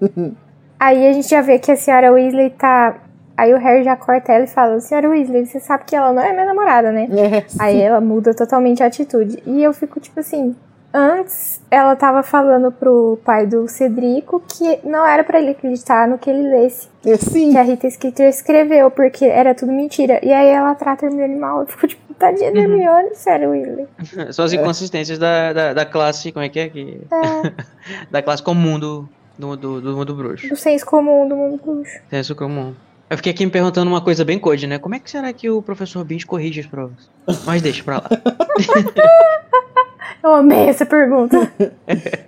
Aí 0.80 1.08
a 1.08 1.14
gente 1.14 1.28
já 1.28 1.42
vê 1.42 1.60
que 1.60 1.72
a 1.72 1.76
senhora 1.76 2.12
Weasley 2.14 2.52
tá. 2.52 2.96
Aí 3.38 3.54
o 3.54 3.58
Harry 3.58 3.84
já 3.84 3.96
corta 3.96 4.34
ela 4.34 4.46
e 4.46 4.48
fala: 4.48 4.80
Senhora 4.80 5.10
Weasley, 5.10 5.46
você 5.46 5.60
sabe 5.60 5.84
que 5.86 5.96
ela 5.96 6.12
não 6.12 6.22
é 6.24 6.34
minha 6.34 6.46
namorada, 6.46 6.92
né? 6.92 7.08
É, 7.12 7.46
Aí 7.60 7.80
ela 7.80 8.02
muda 8.02 8.34
totalmente 8.34 8.82
a 8.82 8.88
atitude. 8.88 9.42
E 9.46 9.64
eu 9.64 9.72
fico 9.74 10.00
tipo 10.00 10.20
assim. 10.20 10.56
Antes, 10.94 11.62
ela 11.70 11.96
tava 11.98 12.24
falando 12.24 12.72
pro 12.72 13.20
pai 13.24 13.46
do 13.46 13.68
Cedrico 13.68 14.42
que 14.48 14.80
não 14.84 15.06
era 15.06 15.24
pra 15.24 15.38
ele 15.38 15.52
acreditar 15.52 16.08
no 16.08 16.18
que 16.18 16.30
ele 16.30 16.50
lesse. 16.50 16.88
é, 17.06 17.16
sim. 17.18 17.52
Que 17.52 17.58
a 17.58 17.62
Rita 17.62 17.88
Skeeter 17.90 18.28
escreveu, 18.30 18.90
porque 18.90 19.26
era 19.26 19.54
tudo 19.54 19.72
mentira. 19.72 20.20
E 20.24 20.32
aí 20.32 20.48
ela 20.48 20.74
trata 20.76 21.06
a 21.06 21.10
Hermione 21.10 21.36
mal. 21.36 21.60
Eu 21.60 21.68
fico 21.68 21.88
tipo, 21.88 22.14
tadinha 22.16 22.52
da 22.52 22.60
Hermione, 22.62 23.14
sério, 23.14 23.50
Weasley. 23.52 23.86
São 24.32 24.46
as 24.46 24.54
inconsistências 24.54 25.20
da, 25.20 25.54
da, 25.54 25.74
da 25.74 25.86
classe, 25.86 26.32
como 26.32 26.46
é 26.46 26.50
que 26.50 26.60
é? 26.60 26.70
Que, 26.70 27.02
É, 27.12 27.52
da 28.10 28.22
classe 28.24 28.42
comum 28.42 28.80
do, 28.80 29.08
do, 29.38 29.56
do, 29.58 29.82
do 29.82 29.98
mundo 29.98 30.16
bruxo. 30.16 30.48
do 30.48 30.56
senso 30.56 30.86
comum 30.86 31.28
do 31.28 31.36
mundo 31.36 31.62
bruxo. 31.64 32.00
Senso 32.10 32.34
comum. 32.34 32.74
Eu 33.10 33.16
fiquei 33.16 33.32
aqui 33.32 33.46
me 33.46 33.52
perguntando 33.52 33.90
uma 33.90 34.02
coisa 34.02 34.26
bem 34.26 34.38
code, 34.38 34.68
né? 34.68 34.78
Como 34.78 34.94
é 34.94 35.00
que 35.00 35.10
será 35.10 35.32
que 35.32 35.50
o 35.50 35.62
professor 35.62 36.04
Beans 36.04 36.26
corrige 36.26 36.60
as 36.60 36.66
provas? 36.66 37.10
Mas 37.46 37.62
deixa 37.62 37.84
pra 37.84 37.98
lá. 37.98 38.10
Eu 40.22 40.34
amei 40.34 40.68
essa 40.68 40.86
pergunta. 40.86 41.52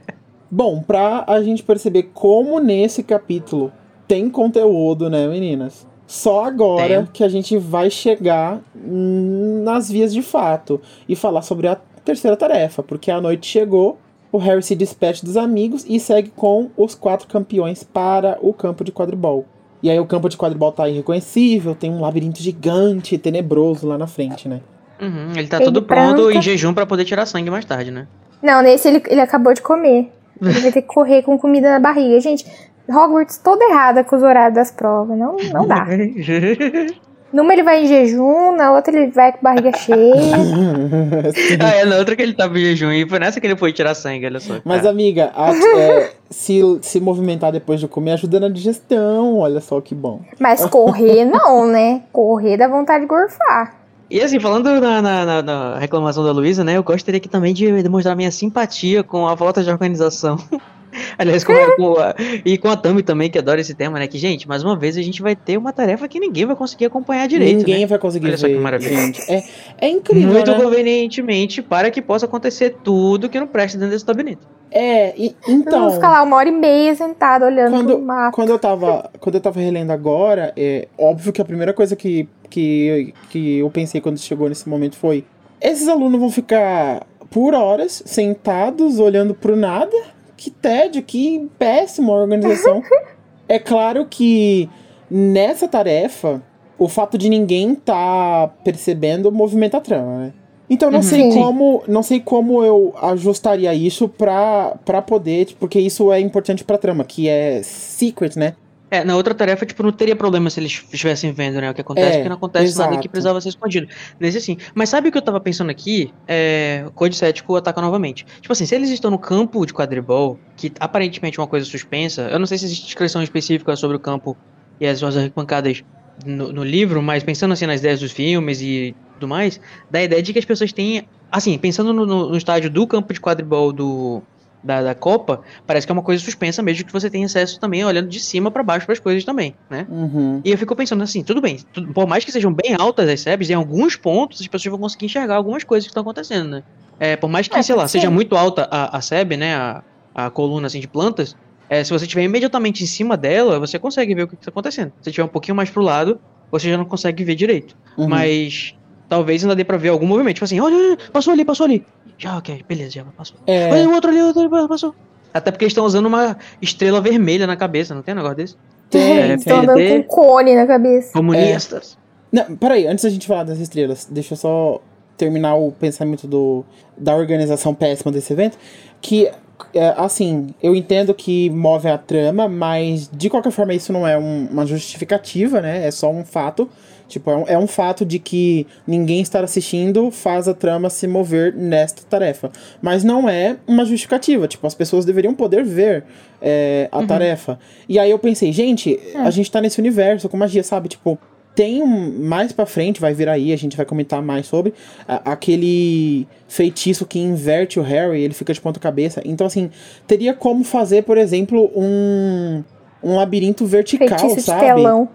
Bom, 0.49 0.81
pra 0.81 1.25
a 1.27 1.41
gente 1.43 1.63
perceber 1.63 2.11
como 2.13 2.59
nesse 2.59 3.03
capítulo 3.03 3.71
tem 4.07 4.29
conteúdo, 4.29 5.09
né, 5.09 5.27
meninas? 5.27 5.85
Só 6.07 6.45
agora 6.45 7.03
Tem. 7.03 7.05
que 7.13 7.23
a 7.23 7.29
gente 7.29 7.57
vai 7.57 7.91
chegar 7.91 8.61
nas 8.73 9.91
vias 9.91 10.13
de 10.13 10.23
fato 10.23 10.81
e 11.07 11.15
falar 11.15 11.43
sobre 11.43 11.67
a 11.67 11.75
terceira 12.03 12.35
tarefa, 12.35 12.81
porque 12.81 13.11
a 13.11 13.21
noite 13.21 13.45
chegou, 13.45 13.99
o 14.31 14.37
Harry 14.37 14.63
se 14.63 14.75
despede 14.75 15.23
dos 15.23 15.37
amigos 15.37 15.85
e 15.87 15.99
segue 15.99 16.31
com 16.35 16.69
os 16.75 16.95
quatro 16.95 17.27
campeões 17.27 17.83
para 17.83 18.39
o 18.41 18.53
campo 18.53 18.83
de 18.83 18.91
quadribol. 18.91 19.45
E 19.81 19.89
aí 19.89 19.99
o 19.99 20.05
campo 20.05 20.27
de 20.27 20.37
quadribol 20.37 20.71
tá 20.71 20.87
irreconhecível, 20.89 21.73
tem 21.73 21.89
um 21.91 22.01
labirinto 22.01 22.41
gigante 22.41 23.15
e 23.15 23.17
tenebroso 23.17 23.87
lá 23.87 23.97
na 23.97 24.07
frente, 24.07 24.47
né? 24.47 24.59
Uhum, 25.01 25.31
ele 25.35 25.47
tá 25.47 25.57
Ele 25.57 25.65
todo 25.65 25.81
pronto 25.83 26.23
branca. 26.23 26.37
em 26.37 26.41
jejum 26.41 26.73
pra 26.73 26.85
poder 26.85 27.05
tirar 27.05 27.25
sangue 27.25 27.49
mais 27.49 27.63
tarde, 27.63 27.89
né? 27.89 28.07
Não, 28.43 28.61
nesse 28.61 28.87
ele, 28.87 29.01
ele 29.07 29.21
acabou 29.21 29.53
de 29.53 29.61
comer. 29.61 30.11
Ele 30.41 30.59
vai 30.61 30.71
ter 30.71 30.81
que 30.81 30.87
correr 30.87 31.21
com 31.21 31.37
comida 31.37 31.69
na 31.69 31.79
barriga. 31.81 32.17
Gente, 32.21 32.45
Hogwarts 32.87 33.37
toda 33.39 33.61
errada 33.65 34.05
com 34.05 34.15
os 34.15 34.23
horários 34.23 34.55
das 34.55 34.71
provas. 34.71 35.17
Não, 35.17 35.35
não 35.51 35.67
dá. 35.67 35.85
Numa 37.31 37.53
ele 37.53 37.63
vai 37.63 37.83
em 37.83 37.87
jejum, 37.87 38.55
na 38.55 38.71
outra 38.73 38.95
ele 38.97 39.11
vai 39.11 39.31
com 39.31 39.39
barriga 39.41 39.71
cheia. 39.77 40.13
ah, 41.63 41.75
é 41.75 41.85
na 41.85 41.97
outra 41.97 42.15
que 42.15 42.21
ele 42.21 42.33
tava 42.33 42.57
em 42.57 42.61
jejum 42.61 42.91
e 42.91 43.07
foi 43.07 43.19
nessa 43.19 43.39
que 43.39 43.47
ele 43.47 43.55
foi 43.55 43.71
tirar 43.71 43.93
sangue, 43.95 44.25
olha 44.25 44.39
só. 44.39 44.55
Mas, 44.65 44.77
cara. 44.79 44.89
amiga, 44.89 45.31
a- 45.35 45.51
é, 45.53 46.11
se, 46.29 46.61
se 46.81 46.99
movimentar 46.99 47.51
depois 47.51 47.79
de 47.79 47.87
comer 47.87 48.13
ajuda 48.13 48.39
na 48.39 48.49
digestão. 48.49 49.37
Olha 49.37 49.61
só 49.61 49.79
que 49.81 49.93
bom. 49.93 50.21
Mas 50.39 50.65
correr 50.65 51.25
não, 51.25 51.67
né? 51.67 52.01
Correr 52.11 52.57
dá 52.57 52.67
vontade 52.67 53.01
de 53.01 53.07
gorfar. 53.07 53.75
E 54.09 54.19
assim, 54.21 54.39
falando 54.39 54.81
na, 54.81 55.01
na- 55.01 55.25
na- 55.25 55.41
na 55.43 55.77
reclamação 55.77 56.23
da 56.23 56.31
Luísa, 56.31 56.63
né? 56.63 56.77
Eu 56.77 56.83
gostaria 56.83 57.19
aqui 57.19 57.29
também 57.29 57.53
de 57.53 57.83
demonstrar 57.83 58.15
minha 58.15 58.31
simpatia 58.31 59.03
com 59.03 59.27
a 59.27 59.37
falta 59.37 59.61
de 59.63 59.69
organização. 59.69 60.37
Aliás, 61.17 61.43
com, 61.43 61.53
a- 61.53 61.75
com 61.75 61.99
a- 61.99 62.15
e 62.45 62.57
com 62.57 62.67
a 62.69 62.75
Tami 62.77 63.03
também, 63.03 63.29
que 63.29 63.37
adora 63.37 63.61
esse 63.61 63.73
tema, 63.75 63.99
né? 63.99 64.07
Que, 64.07 64.17
gente, 64.17 64.47
mais 64.47 64.63
uma 64.63 64.75
vez 64.75 64.97
a 64.97 65.01
gente 65.01 65.21
vai 65.21 65.35
ter 65.35 65.57
uma 65.57 65.71
tarefa 65.71 66.07
que 66.07 66.19
ninguém 66.19 66.45
vai 66.45 66.55
conseguir 66.55 66.85
acompanhar 66.85 67.27
direito. 67.27 67.57
Ninguém 67.59 67.81
né? 67.81 67.85
vai 67.87 67.99
conseguir 67.99 68.27
Olha 68.27 68.37
só 68.37 68.47
que 68.47 68.53
ver, 68.53 68.59
maravilha. 68.59 68.95
gente. 68.97 69.21
É, 69.31 69.43
é 69.81 69.89
incrível, 69.89 70.31
Muito 70.33 70.51
né? 70.51 70.57
convenientemente 70.61 71.61
para 71.61 71.91
que 71.91 72.01
possa 72.01 72.25
acontecer 72.25 72.77
tudo 72.83 73.29
que 73.29 73.39
não 73.39 73.47
presta 73.47 73.77
dentro 73.77 73.93
desse 73.93 74.05
gabinete. 74.05 74.41
É, 74.71 75.13
e- 75.17 75.35
Eu 75.47 75.53
então... 75.55 75.81
vou 75.81 75.91
ficar 75.91 76.09
lá 76.11 76.21
uma 76.23 76.35
hora 76.35 76.49
e 76.49 76.51
meia 76.51 76.93
sentada 76.95 77.45
olhando 77.45 77.71
Quando, 77.71 77.87
pro 77.95 78.01
mato. 78.01 78.35
quando, 78.35 78.49
eu 78.49 78.59
tava, 78.59 79.09
quando 79.19 79.35
eu 79.35 79.41
tava 79.41 79.59
relendo 79.59 79.91
agora, 79.91 80.53
é 80.55 80.87
óbvio 80.97 81.33
que 81.33 81.41
a 81.41 81.45
primeira 81.45 81.73
coisa 81.73 81.95
que, 81.95 82.27
que, 82.49 83.13
que 83.29 83.57
eu 83.59 83.69
pensei 83.69 83.99
quando 83.99 84.17
chegou 84.19 84.47
nesse 84.47 84.69
momento 84.69 84.95
foi: 84.95 85.23
esses 85.59 85.87
alunos 85.87 86.19
vão 86.19 86.29
ficar 86.29 87.05
por 87.31 87.53
horas 87.55 88.03
sentados 88.05 88.99
olhando 88.99 89.33
pro 89.33 89.55
nada? 89.55 89.95
Que 90.39 90.49
tédio, 90.49 91.03
que 91.03 91.49
péssima 91.59 92.13
organização. 92.13 92.81
é 93.47 93.59
claro 93.59 94.05
que 94.09 94.69
nessa 95.11 95.67
tarefa, 95.67 96.41
o 96.77 96.87
fato 96.87 97.17
de 97.17 97.27
ninguém 97.29 97.75
tá 97.75 98.49
percebendo 98.63 99.31
movimenta 99.31 99.77
a 99.77 99.81
trama, 99.81 100.17
né? 100.17 100.33
Então 100.69 100.89
não 100.89 100.99
Uhum. 100.99 101.03
sei 101.03 101.33
como, 101.33 101.83
não 101.87 102.03
sei 102.03 102.19
como 102.19 102.63
eu 102.63 102.93
ajustaria 103.01 103.73
isso 103.73 104.07
pra, 104.07 104.77
pra 104.85 105.01
poder, 105.01 105.45
tipo, 105.45 105.59
porque 105.61 105.79
isso 105.79 106.11
é 106.13 106.19
importante 106.21 106.63
pra 106.63 106.77
trama, 106.77 107.03
que 107.03 107.27
é 107.27 107.61
secret, 107.63 108.37
né? 108.37 108.53
É, 108.91 109.03
na 109.03 109.15
outra 109.15 109.35
tarefa, 109.35 109.65
tipo, 109.67 109.83
não 109.83 109.91
teria 109.91 110.15
problema 110.15 110.49
se 110.49 110.59
eles 110.59 110.71
estivessem 110.91 111.31
vendo, 111.31 111.61
né? 111.61 111.69
O 111.69 111.73
que 111.75 111.81
acontece, 111.81 112.07
É, 112.07 112.17
porque 112.17 112.29
não 112.29 112.37
acontece 112.37 112.75
nada 112.77 112.95
exato. 112.95 113.01
que 113.03 113.09
precisava 113.09 113.39
ser 113.39 113.49
escondido. 113.49 113.87
Nesse 114.19 114.41
sim. 114.41 114.57
Mas 114.73 114.89
sabe 114.89 115.09
o 115.09 115.11
que 115.11 115.17
eu 115.17 115.21
tava 115.21 115.39
pensando 115.39 115.69
aqui? 115.69 116.15
É. 116.27 116.85
Code 116.95 117.15
cético 117.15 117.55
ataca 117.55 117.81
novamente. 117.81 118.25
Tipo 118.41 118.51
assim, 118.51 118.65
se 118.65 118.73
eles 118.75 118.89
estão 118.89 119.11
no 119.11 119.19
campo 119.19 119.63
de 119.65 119.73
quadribol, 119.73 120.41
que 120.55 120.71
aparentemente 120.79 121.39
é 121.39 121.41
uma 121.41 121.47
coisa 121.47 121.65
suspensa, 121.67 122.23
eu 122.31 122.39
não 122.39 122.47
sei 122.47 122.57
se 122.57 122.65
existe 122.65 122.85
descrição 122.85 123.21
específica 123.21 123.75
sobre 123.75 123.95
o 123.97 123.99
campo 123.99 124.35
e 124.79 124.87
as 124.87 124.97
suas 124.99 125.15
arquibancadas 125.17 125.83
no, 126.25 126.51
no 126.51 126.63
livro, 126.63 127.01
mas 127.01 127.23
pensando 127.23 127.53
assim 127.53 127.65
nas 127.67 127.79
ideias 127.81 127.99
dos 127.99 128.11
filmes 128.11 128.59
e 128.61 128.95
tudo 129.13 129.27
mais, 129.27 129.59
dá 129.89 129.99
a 129.99 130.03
ideia 130.03 130.21
de 130.23 130.33
que 130.33 130.39
as 130.39 130.45
pessoas 130.45 130.73
têm. 130.73 131.07
Assim, 131.31 131.59
pensando 131.59 131.93
no, 131.93 132.05
no- 132.07 132.29
no 132.29 132.37
estádio 132.37 132.71
do 132.71 132.87
campo 132.87 133.13
de 133.13 133.21
quadribol 133.21 133.71
do. 133.71 134.23
Da, 134.61 134.81
da 134.83 134.93
Copa, 134.93 135.41
parece 135.65 135.87
que 135.87 135.91
é 135.91 135.93
uma 135.93 136.03
coisa 136.03 136.21
suspensa 136.23 136.61
mesmo 136.61 136.85
que 136.85 136.91
você 136.91 137.09
tem 137.09 137.23
acesso 137.23 137.57
também 137.59 137.85
olhando 137.85 138.09
de 138.09 138.19
cima 138.19 138.51
pra 138.51 138.61
baixo 138.61 138.85
para 138.85 138.93
as 138.93 138.99
coisas 138.99 139.23
também, 139.23 139.55
né? 139.69 139.85
Uhum. 139.89 140.41
E 140.43 140.51
eu 140.51 140.57
fico 140.57 140.75
pensando 140.75 141.01
assim, 141.01 141.23
tudo 141.23 141.39
bem, 141.39 141.57
tudo- 141.71 141.93
por 141.93 142.05
mais 142.07 142.25
que 142.25 142.31
sejam 142.31 142.53
bem 142.53 142.75
altas 142.77 143.07
as 143.07 143.21
sebes, 143.21 143.49
em 143.49 143.53
alguns 143.53 143.95
pontos 143.95 144.41
as 144.41 144.47
pessoas 144.47 144.71
vão 144.71 144.79
conseguir 144.81 145.05
enxergar 145.05 145.35
algumas 145.35 145.63
coisas 145.63 145.85
que 145.85 145.91
estão 145.91 146.01
acontecendo, 146.01 146.49
né? 146.49 146.61
É, 146.99 147.15
por 147.15 147.29
mais 147.29 147.47
que, 147.47 147.57
É, 147.57 147.61
sei 147.63 147.73
lá, 147.75 147.83
pode 147.83 147.91
seja 147.91 148.07
ser. 148.07 148.13
muito 148.13 148.35
alta 148.35 148.67
a, 148.69 148.97
a 148.97 149.01
sebe, 149.01 149.37
né, 149.37 149.55
a, 149.55 149.81
a 150.13 150.29
coluna 150.29 150.67
assim 150.67 150.81
de 150.81 150.87
plantas, 150.89 151.33
é, 151.69 151.81
se 151.83 151.91
você 151.91 152.03
estiver 152.05 152.23
imediatamente 152.23 152.83
em 152.83 152.87
cima 152.87 153.15
dela, 153.15 153.59
você 153.59 153.79
consegue 153.79 154.13
ver 154.13 154.23
o 154.23 154.27
que 154.27 154.35
está 154.35 154.49
acontecendo. 154.49 154.91
Se 155.01 155.09
estiver 155.09 155.23
um 155.25 155.29
pouquinho 155.29 155.55
mais 155.55 155.69
pro 155.69 155.81
lado, 155.81 156.19
você 156.51 156.69
já 156.69 156.77
não 156.77 156.85
consegue 156.85 157.23
ver 157.23 157.35
direito. 157.35 157.75
Uhum. 157.97 158.09
Mas 158.09 158.73
talvez 159.07 159.41
ainda 159.43 159.55
dê 159.55 159.63
pra 159.63 159.77
ver 159.77 159.89
algum 159.89 160.05
movimento, 160.05 160.35
tipo 160.35 160.45
assim, 160.45 160.59
olha, 160.59 160.75
olha, 160.75 160.97
passou 161.13 161.31
ali, 161.31 161.45
passou 161.45 161.65
ali. 161.65 161.85
Já, 162.19 162.37
ok, 162.37 162.63
beleza, 162.67 162.91
já 162.91 163.03
passou. 163.17 163.37
É, 163.47 163.71
Olha 163.71 163.89
o 163.89 163.93
outro 163.93 164.11
ali, 164.11 164.21
o 164.21 164.27
outro 164.27 164.41
ali, 164.55 164.67
passou. 164.67 164.93
Até 165.33 165.49
porque 165.51 165.63
eles 165.65 165.71
estão 165.71 165.85
usando 165.85 166.05
uma 166.05 166.37
estrela 166.61 166.99
vermelha 167.01 167.47
na 167.47 167.55
cabeça, 167.55 167.95
não 167.95 168.01
tem 168.01 168.13
um 168.13 168.17
negócio 168.17 168.37
desse? 168.37 168.55
tem, 168.89 169.19
é, 169.19 169.35
Estão 169.35 169.59
andando 169.61 169.87
com 169.87 169.95
um 169.95 170.03
cone 170.03 170.55
na 170.55 170.67
cabeça. 170.67 171.13
Comunistas. 171.13 171.97
Não, 172.31 172.55
peraí, 172.57 172.85
antes 172.87 173.03
da 173.03 173.09
gente 173.09 173.25
falar 173.25 173.43
das 173.43 173.57
estrelas, 173.59 174.07
deixa 174.09 174.33
eu 174.33 174.37
só 174.37 174.81
terminar 175.17 175.55
o 175.55 175.71
pensamento 175.71 176.27
do, 176.27 176.63
da 176.97 177.15
organização 177.15 177.73
péssima 177.73 178.11
desse 178.11 178.33
evento. 178.33 178.57
Que, 179.01 179.31
é, 179.73 179.93
assim, 179.97 180.53
eu 180.61 180.75
entendo 180.75 181.13
que 181.13 181.49
move 181.51 181.87
a 181.87 181.97
trama, 181.97 182.47
mas 182.49 183.09
de 183.13 183.29
qualquer 183.29 183.51
forma 183.51 183.73
isso 183.73 183.93
não 183.93 184.07
é 184.07 184.17
um- 184.17 184.47
uma 184.51 184.65
justificativa, 184.65 185.61
né? 185.61 185.85
É 185.87 185.91
só 185.91 186.11
um 186.11 186.25
fato 186.25 186.69
Tipo, 187.09 187.31
é 187.31 187.35
um, 187.35 187.43
é 187.47 187.57
um 187.57 187.67
fato 187.67 188.05
de 188.05 188.19
que 188.19 188.65
ninguém 188.87 189.19
estar 189.21 189.43
assistindo 189.43 190.09
faz 190.11 190.47
a 190.47 190.53
trama 190.53 190.89
se 190.89 191.07
mover 191.07 191.53
nesta 191.53 192.03
tarefa. 192.03 192.49
Mas 192.81 193.03
não 193.03 193.27
é 193.27 193.57
uma 193.67 193.83
justificativa. 193.83 194.47
Tipo, 194.47 194.65
as 194.67 194.73
pessoas 194.75 195.03
deveriam 195.03 195.33
poder 195.35 195.63
ver 195.65 196.05
é, 196.41 196.87
a 196.91 196.99
tarefa. 197.07 197.59
E 197.89 197.99
aí 197.99 198.09
eu 198.11 198.19
pensei, 198.19 198.53
gente, 198.53 198.97
a 199.15 199.29
gente 199.31 199.51
tá 199.51 199.59
nesse 199.59 199.79
universo 199.79 200.29
com 200.29 200.37
magia, 200.37 200.63
sabe? 200.63 200.87
Tipo, 200.87 201.19
tem 201.55 201.81
um. 201.83 202.19
Mais 202.25 202.53
pra 202.53 202.65
frente, 202.65 203.01
vai 203.01 203.13
vir 203.13 203.27
aí, 203.27 203.51
a 203.51 203.57
gente 203.57 203.75
vai 203.75 203.85
comentar 203.85 204.21
mais 204.21 204.45
sobre. 204.45 204.73
a- 205.07 205.31
aquele 205.33 206.25
feitiço 206.47 207.05
que 207.05 207.19
inverte 207.19 207.79
o 207.79 207.83
Harry, 207.83 208.21
ele 208.21 208.33
fica 208.33 208.53
de 208.53 208.61
ponta-cabeça. 208.61 209.21
Então, 209.25 209.45
assim, 209.47 209.69
teria 210.07 210.33
como 210.33 210.63
fazer, 210.63 211.03
por 211.03 211.17
exemplo, 211.17 211.69
um. 211.75 212.63
Um 213.01 213.15
labirinto 213.15 213.65
vertical, 213.65 214.07
Feitiço 214.19 214.41
sabe? 214.47 214.65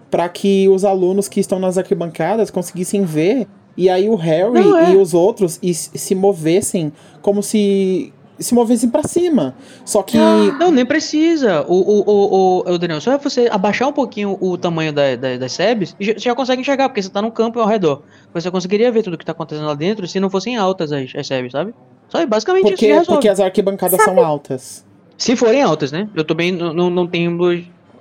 Pra 0.09 0.27
que 0.27 0.67
os 0.69 0.83
alunos 0.83 1.27
que 1.27 1.39
estão 1.39 1.59
nas 1.59 1.77
arquibancadas 1.77 2.49
conseguissem 2.49 3.03
ver. 3.03 3.47
E 3.77 3.89
aí 3.89 4.07
o 4.09 4.15
Harry 4.15 4.51
Não, 4.53 4.77
é. 4.77 4.93
e 4.93 4.97
os 4.97 5.13
outros 5.13 5.59
e, 5.61 5.73
se 5.73 6.15
movessem 6.15 6.91
como 7.21 7.43
se. 7.43 8.11
Se 8.39 8.53
movessem 8.53 8.89
pra 8.89 9.03
cima. 9.03 9.55
Só 9.85 10.01
que. 10.03 10.17
Não, 10.17 10.69
nem 10.71 10.85
precisa. 10.85 11.61
O, 11.67 11.73
o, 11.75 11.99
o, 12.01 12.63
o, 12.69 12.73
o 12.73 12.77
Daniel, 12.77 12.99
só 12.99 13.13
é 13.13 13.17
você 13.17 13.47
abaixar 13.51 13.87
um 13.87 13.93
pouquinho 13.93 14.37
o 14.41 14.57
tamanho 14.57 14.91
da, 14.91 15.15
da- 15.15 15.37
das 15.37 15.51
sebes, 15.53 15.95
e 15.99 16.05
já- 16.05 16.13
você 16.13 16.19
já 16.19 16.35
consegue 16.35 16.61
enxergar, 16.61 16.89
porque 16.89 17.01
você 17.01 17.09
tá 17.09 17.21
num 17.21 17.31
campo 17.31 17.59
ao 17.61 17.67
redor. 17.67 18.01
Você 18.33 18.49
conseguiria 18.51 18.91
ver 18.91 19.03
tudo 19.03 19.17
que 19.17 19.23
tá 19.25 19.31
acontecendo 19.31 19.65
lá 19.67 19.73
dentro 19.73 20.05
se 20.07 20.19
não 20.19 20.29
fossem 20.29 20.57
altas 20.57 20.91
as, 20.91 21.13
as 21.15 21.27
sebes, 21.27 21.51
sabe? 21.53 21.73
Só 22.09 22.19
é 22.19 22.25
basicamente 22.25 22.65
isso 22.65 22.71
que 22.75 22.85
Porque, 22.87 22.87
resolve. 22.87 23.11
porque 23.13 23.29
as 23.29 23.39
arquibancadas 23.39 24.01
são 24.03 24.19
altas. 24.23 24.85
Se 25.17 25.33
forem 25.37 25.61
altas, 25.61 25.93
né? 25.93 26.09
Eu 26.13 26.25
também 26.25 26.51
não, 26.51 26.73
não, 26.73 26.89
não 26.89 27.07
tenho. 27.07 27.37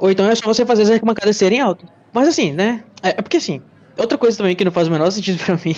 Ou 0.05 0.11
então 0.11 0.29
é 0.29 0.35
só 0.35 0.45
você 0.47 0.67
fazer 0.67 0.83
as 0.83 0.91
arquibancadas 0.91 1.35
serem 1.35 1.61
altas. 1.63 1.89
Mas 2.13 2.29
assim, 2.29 2.53
né? 2.53 2.85
É, 3.03 3.09
é 3.09 3.23
porque 3.23 3.39
assim, 3.39 3.63
outra 3.97 4.19
coisa 4.19 4.37
também 4.37 4.55
que 4.55 4.63
não 4.63 4.71
faz 4.71 4.87
o 4.87 4.91
menor 4.91 5.11
sentido 5.11 5.39
pra 5.43 5.59
mim 5.65 5.75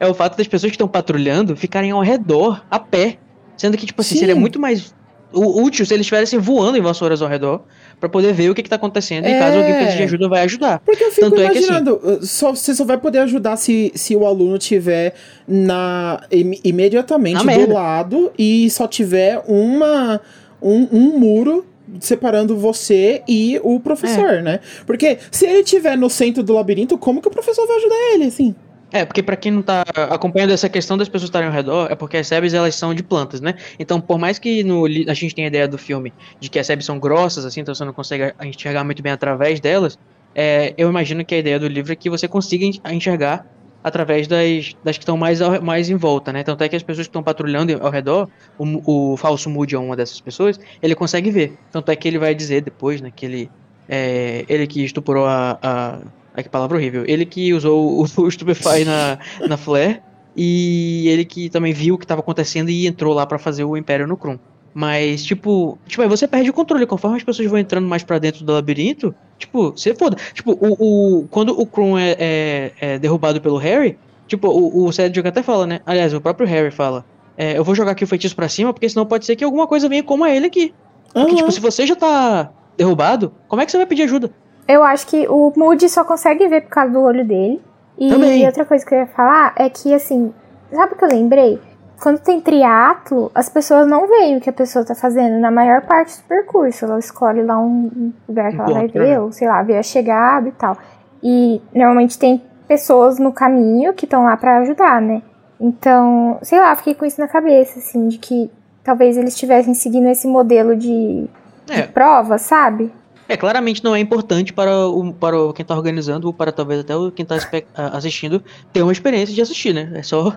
é 0.00 0.08
o 0.08 0.12
fato 0.12 0.36
das 0.36 0.48
pessoas 0.48 0.70
que 0.72 0.74
estão 0.74 0.88
patrulhando 0.88 1.56
ficarem 1.56 1.92
ao 1.92 2.00
redor, 2.02 2.64
a 2.68 2.80
pé. 2.80 3.18
Sendo 3.56 3.76
que, 3.76 3.86
tipo 3.86 4.00
assim, 4.00 4.14
Sim. 4.14 4.18
seria 4.22 4.34
muito 4.34 4.58
mais 4.58 4.92
útil 5.32 5.86
se 5.86 5.94
eles 5.94 6.02
estivessem 6.04 6.40
voando 6.40 6.76
em 6.76 6.80
vassouras 6.80 7.22
ao 7.22 7.28
redor 7.28 7.62
pra 8.00 8.08
poder 8.08 8.32
ver 8.32 8.50
o 8.50 8.54
que, 8.56 8.64
que 8.64 8.68
tá 8.68 8.74
acontecendo 8.74 9.28
e 9.28 9.38
caso 9.38 9.58
É. 9.58 9.60
alguém 9.60 9.74
precise 9.74 9.96
de 9.98 10.02
ajuda, 10.02 10.28
vai 10.28 10.42
ajudar. 10.42 10.80
Porque 10.80 11.04
eu 11.04 11.12
fico 11.12 11.30
Tanto 11.30 11.40
é 11.40 11.50
que, 11.50 11.58
imaginando, 11.58 11.94
uh, 12.02 12.26
só, 12.26 12.52
você 12.52 12.74
só 12.74 12.84
vai 12.84 12.98
poder 12.98 13.18
ajudar 13.20 13.56
se, 13.56 13.92
se 13.94 14.16
o 14.16 14.26
aluno 14.26 14.58
tiver 14.58 15.14
na, 15.46 16.20
im- 16.32 16.58
imediatamente 16.64 17.34
Na 17.34 17.40
do 17.52 17.58
merda. 17.58 17.72
lado 17.74 18.32
e 18.36 18.68
só 18.70 18.88
tiver 18.88 19.40
uma, 19.46 20.20
um, 20.60 20.88
um 20.90 21.18
muro 21.20 21.64
separando 21.98 22.56
você 22.56 23.22
e 23.26 23.58
o 23.62 23.80
professor, 23.80 24.34
É. 24.34 24.42
né? 24.42 24.60
Porque 24.86 25.18
se 25.30 25.46
ele 25.46 25.62
tiver 25.64 25.96
no 25.96 26.08
centro 26.10 26.42
do 26.42 26.52
labirinto, 26.52 26.96
como 26.98 27.20
que 27.20 27.28
o 27.28 27.30
professor 27.30 27.66
vai 27.66 27.76
ajudar 27.76 27.96
ele, 28.14 28.24
assim? 28.24 28.54
É, 28.92 29.04
porque 29.04 29.22
pra 29.22 29.36
quem 29.36 29.52
não 29.52 29.62
tá 29.62 29.84
acompanhando 30.10 30.50
essa 30.52 30.68
questão 30.68 30.98
das 30.98 31.08
pessoas 31.08 31.28
estarem 31.28 31.46
ao 31.48 31.54
redor, 31.54 31.90
é 31.92 31.94
porque 31.94 32.16
as 32.16 32.26
sebes 32.26 32.52
elas 32.52 32.74
são 32.74 32.92
de 32.92 33.02
plantas, 33.04 33.40
né? 33.40 33.54
Então, 33.78 34.00
por 34.00 34.18
mais 34.18 34.36
que 34.38 34.64
no, 34.64 34.84
a 34.86 35.14
gente 35.14 35.32
tenha 35.34 35.46
a 35.46 35.50
ideia 35.50 35.68
do 35.68 35.78
filme 35.78 36.12
de 36.40 36.50
que 36.50 36.58
as 36.58 36.66
sebes 36.66 36.86
são 36.86 36.98
grossas, 36.98 37.44
assim, 37.44 37.60
então 37.60 37.72
você 37.74 37.84
não 37.84 37.92
consegue 37.92 38.24
a- 38.36 38.46
enxergar 38.46 38.82
muito 38.82 39.00
bem 39.00 39.12
através 39.12 39.60
delas, 39.60 39.96
é, 40.34 40.74
eu 40.76 40.88
imagino 40.88 41.24
que 41.24 41.34
a 41.34 41.38
ideia 41.38 41.58
do 41.58 41.68
livro 41.68 41.92
é 41.92 41.96
que 41.96 42.10
você 42.10 42.26
consiga 42.26 42.64
en- 42.64 42.80
enxergar 42.92 43.46
através 43.82 44.26
das, 44.26 44.74
das 44.84 44.96
que 44.96 45.02
estão 45.02 45.16
mais, 45.16 45.40
mais 45.62 45.88
em 45.88 45.96
volta, 45.96 46.32
né? 46.32 46.42
Tanto 46.42 46.62
é 46.62 46.68
que 46.68 46.76
as 46.76 46.82
pessoas 46.82 47.06
que 47.06 47.10
estão 47.10 47.22
patrulhando 47.22 47.72
ao 47.82 47.90
redor, 47.90 48.28
o, 48.58 49.12
o 49.12 49.16
falso 49.16 49.48
Moody 49.48 49.74
é 49.74 49.78
uma 49.78 49.96
dessas 49.96 50.20
pessoas, 50.20 50.58
ele 50.82 50.94
consegue 50.94 51.30
ver. 51.30 51.58
Tanto 51.72 51.90
é 51.90 51.96
que 51.96 52.06
ele 52.06 52.18
vai 52.18 52.34
dizer 52.34 52.60
depois, 52.60 53.00
né, 53.00 53.10
que 53.14 53.24
ele, 53.24 53.50
é, 53.88 54.44
ele 54.48 54.66
que 54.66 54.84
estuprou 54.84 55.26
a, 55.26 55.58
a 55.62 55.98
Ai, 56.34 56.42
que 56.42 56.48
palavra 56.48 56.76
horrível. 56.76 57.04
Ele 57.06 57.26
que 57.26 57.52
usou 57.52 58.00
o, 58.00 58.04
o 58.22 58.30
Stupefy 58.30 58.84
na, 58.84 59.18
na 59.48 59.56
Flare. 59.56 60.00
E 60.36 61.08
ele 61.08 61.24
que 61.24 61.50
também 61.50 61.72
viu 61.72 61.96
o 61.96 61.98
que 61.98 62.04
estava 62.04 62.20
acontecendo 62.20 62.70
e 62.70 62.86
entrou 62.86 63.12
lá 63.12 63.26
pra 63.26 63.38
fazer 63.38 63.64
o 63.64 63.76
Império 63.76 64.06
no 64.06 64.16
Krum. 64.16 64.38
Mas, 64.72 65.24
tipo, 65.24 65.76
tipo, 65.86 66.00
aí 66.02 66.08
você 66.08 66.28
perde 66.28 66.50
o 66.50 66.52
controle. 66.52 66.86
Conforme 66.86 67.16
as 67.16 67.24
pessoas 67.24 67.48
vão 67.48 67.58
entrando 67.58 67.88
mais 67.88 68.04
pra 68.04 68.18
dentro 68.18 68.44
do 68.44 68.52
labirinto, 68.52 69.14
tipo, 69.38 69.72
você 69.72 69.94
foda. 69.94 70.16
Tipo, 70.32 70.52
o, 70.52 71.22
o, 71.22 71.28
quando 71.28 71.58
o 71.58 71.66
Krum 71.66 71.98
é, 71.98 72.16
é, 72.18 72.72
é 72.80 72.98
derrubado 72.98 73.40
pelo 73.40 73.56
Harry, 73.56 73.98
tipo, 74.28 74.48
o, 74.48 74.84
o 74.86 74.92
Cedric 74.92 75.26
até 75.26 75.42
fala, 75.42 75.66
né? 75.66 75.80
Aliás, 75.84 76.14
o 76.14 76.20
próprio 76.20 76.46
Harry 76.46 76.70
fala. 76.70 77.04
é, 77.36 77.58
eu 77.58 77.64
vou 77.64 77.74
jogar 77.74 77.92
aqui 77.92 78.04
o 78.04 78.06
feitiço 78.06 78.36
pra 78.36 78.48
cima, 78.48 78.72
porque 78.72 78.88
senão 78.88 79.04
pode 79.04 79.24
ser 79.26 79.34
que 79.34 79.42
alguma 79.42 79.66
coisa 79.66 79.88
venha 79.88 80.02
como 80.04 80.24
ele 80.26 80.46
aqui. 80.46 80.72
Porque, 81.12 81.34
tipo, 81.34 81.50
se 81.50 81.60
você 81.60 81.84
já 81.86 81.96
tá 81.96 82.50
derrubado, 82.76 83.32
como 83.48 83.60
é 83.60 83.66
que 83.66 83.72
você 83.72 83.78
vai 83.78 83.86
pedir 83.86 84.04
ajuda? 84.04 84.30
Eu 84.68 84.84
acho 84.84 85.04
que 85.08 85.26
o 85.28 85.52
Moody 85.56 85.88
só 85.88 86.04
consegue 86.04 86.46
ver 86.46 86.60
por 86.60 86.70
causa 86.70 86.92
do 86.92 87.00
olho 87.00 87.26
dele. 87.26 87.60
E 87.98 88.08
Também. 88.08 88.46
outra 88.46 88.64
coisa 88.64 88.86
que 88.86 88.94
eu 88.94 88.98
ia 89.00 89.06
falar 89.08 89.52
é 89.56 89.68
que, 89.68 89.92
assim, 89.92 90.32
sabe 90.72 90.94
o 90.94 90.96
que 90.96 91.04
eu 91.04 91.08
lembrei? 91.08 91.58
Quando 92.00 92.18
tem 92.18 92.40
triatlo, 92.40 93.30
as 93.34 93.48
pessoas 93.48 93.86
não 93.86 94.08
veem 94.08 94.38
o 94.38 94.40
que 94.40 94.48
a 94.48 94.52
pessoa 94.52 94.84
tá 94.84 94.94
fazendo 94.94 95.38
na 95.38 95.50
maior 95.50 95.82
parte 95.82 96.16
do 96.16 96.24
percurso. 96.24 96.84
Ela 96.86 96.98
escolhe 96.98 97.42
lá 97.42 97.58
um 97.58 98.12
lugar 98.26 98.50
que 98.50 98.56
ela 98.60 98.72
vai 98.72 98.88
ver, 98.88 99.00
né? 99.00 99.20
ou 99.20 99.30
sei 99.32 99.46
lá, 99.46 99.62
ver 99.62 99.76
a 99.76 99.82
chegada 99.82 100.48
e 100.48 100.52
tal. 100.52 100.76
E 101.22 101.60
normalmente 101.74 102.18
tem 102.18 102.42
pessoas 102.66 103.18
no 103.18 103.32
caminho 103.32 103.92
que 103.92 104.06
estão 104.06 104.24
lá 104.24 104.36
pra 104.36 104.58
ajudar, 104.58 105.02
né? 105.02 105.22
Então, 105.60 106.38
sei 106.42 106.58
lá, 106.58 106.74
fiquei 106.74 106.94
com 106.94 107.04
isso 107.04 107.20
na 107.20 107.28
cabeça, 107.28 107.78
assim, 107.78 108.08
de 108.08 108.16
que 108.16 108.50
talvez 108.82 109.18
eles 109.18 109.34
estivessem 109.34 109.74
seguindo 109.74 110.08
esse 110.08 110.26
modelo 110.26 110.74
de, 110.74 111.28
de 111.66 111.72
É. 111.80 111.86
prova, 111.86 112.38
sabe? 112.38 112.90
É, 113.30 113.36
claramente 113.36 113.82
não 113.84 113.94
é 113.94 114.00
importante 114.00 114.52
para, 114.52 114.88
o, 114.88 115.12
para 115.12 115.38
o, 115.38 115.52
quem 115.52 115.64
tá 115.64 115.74
organizando, 115.76 116.26
ou 116.26 116.32
para 116.32 116.50
talvez 116.50 116.80
até 116.80 116.96
o, 116.96 117.10
quem 117.12 117.24
tá 117.24 117.36
a- 117.76 117.96
assistindo, 117.96 118.42
ter 118.72 118.82
uma 118.82 118.90
experiência 118.92 119.34
de 119.34 119.40
assistir, 119.40 119.72
né? 119.72 119.90
É 119.94 120.02
só 120.02 120.36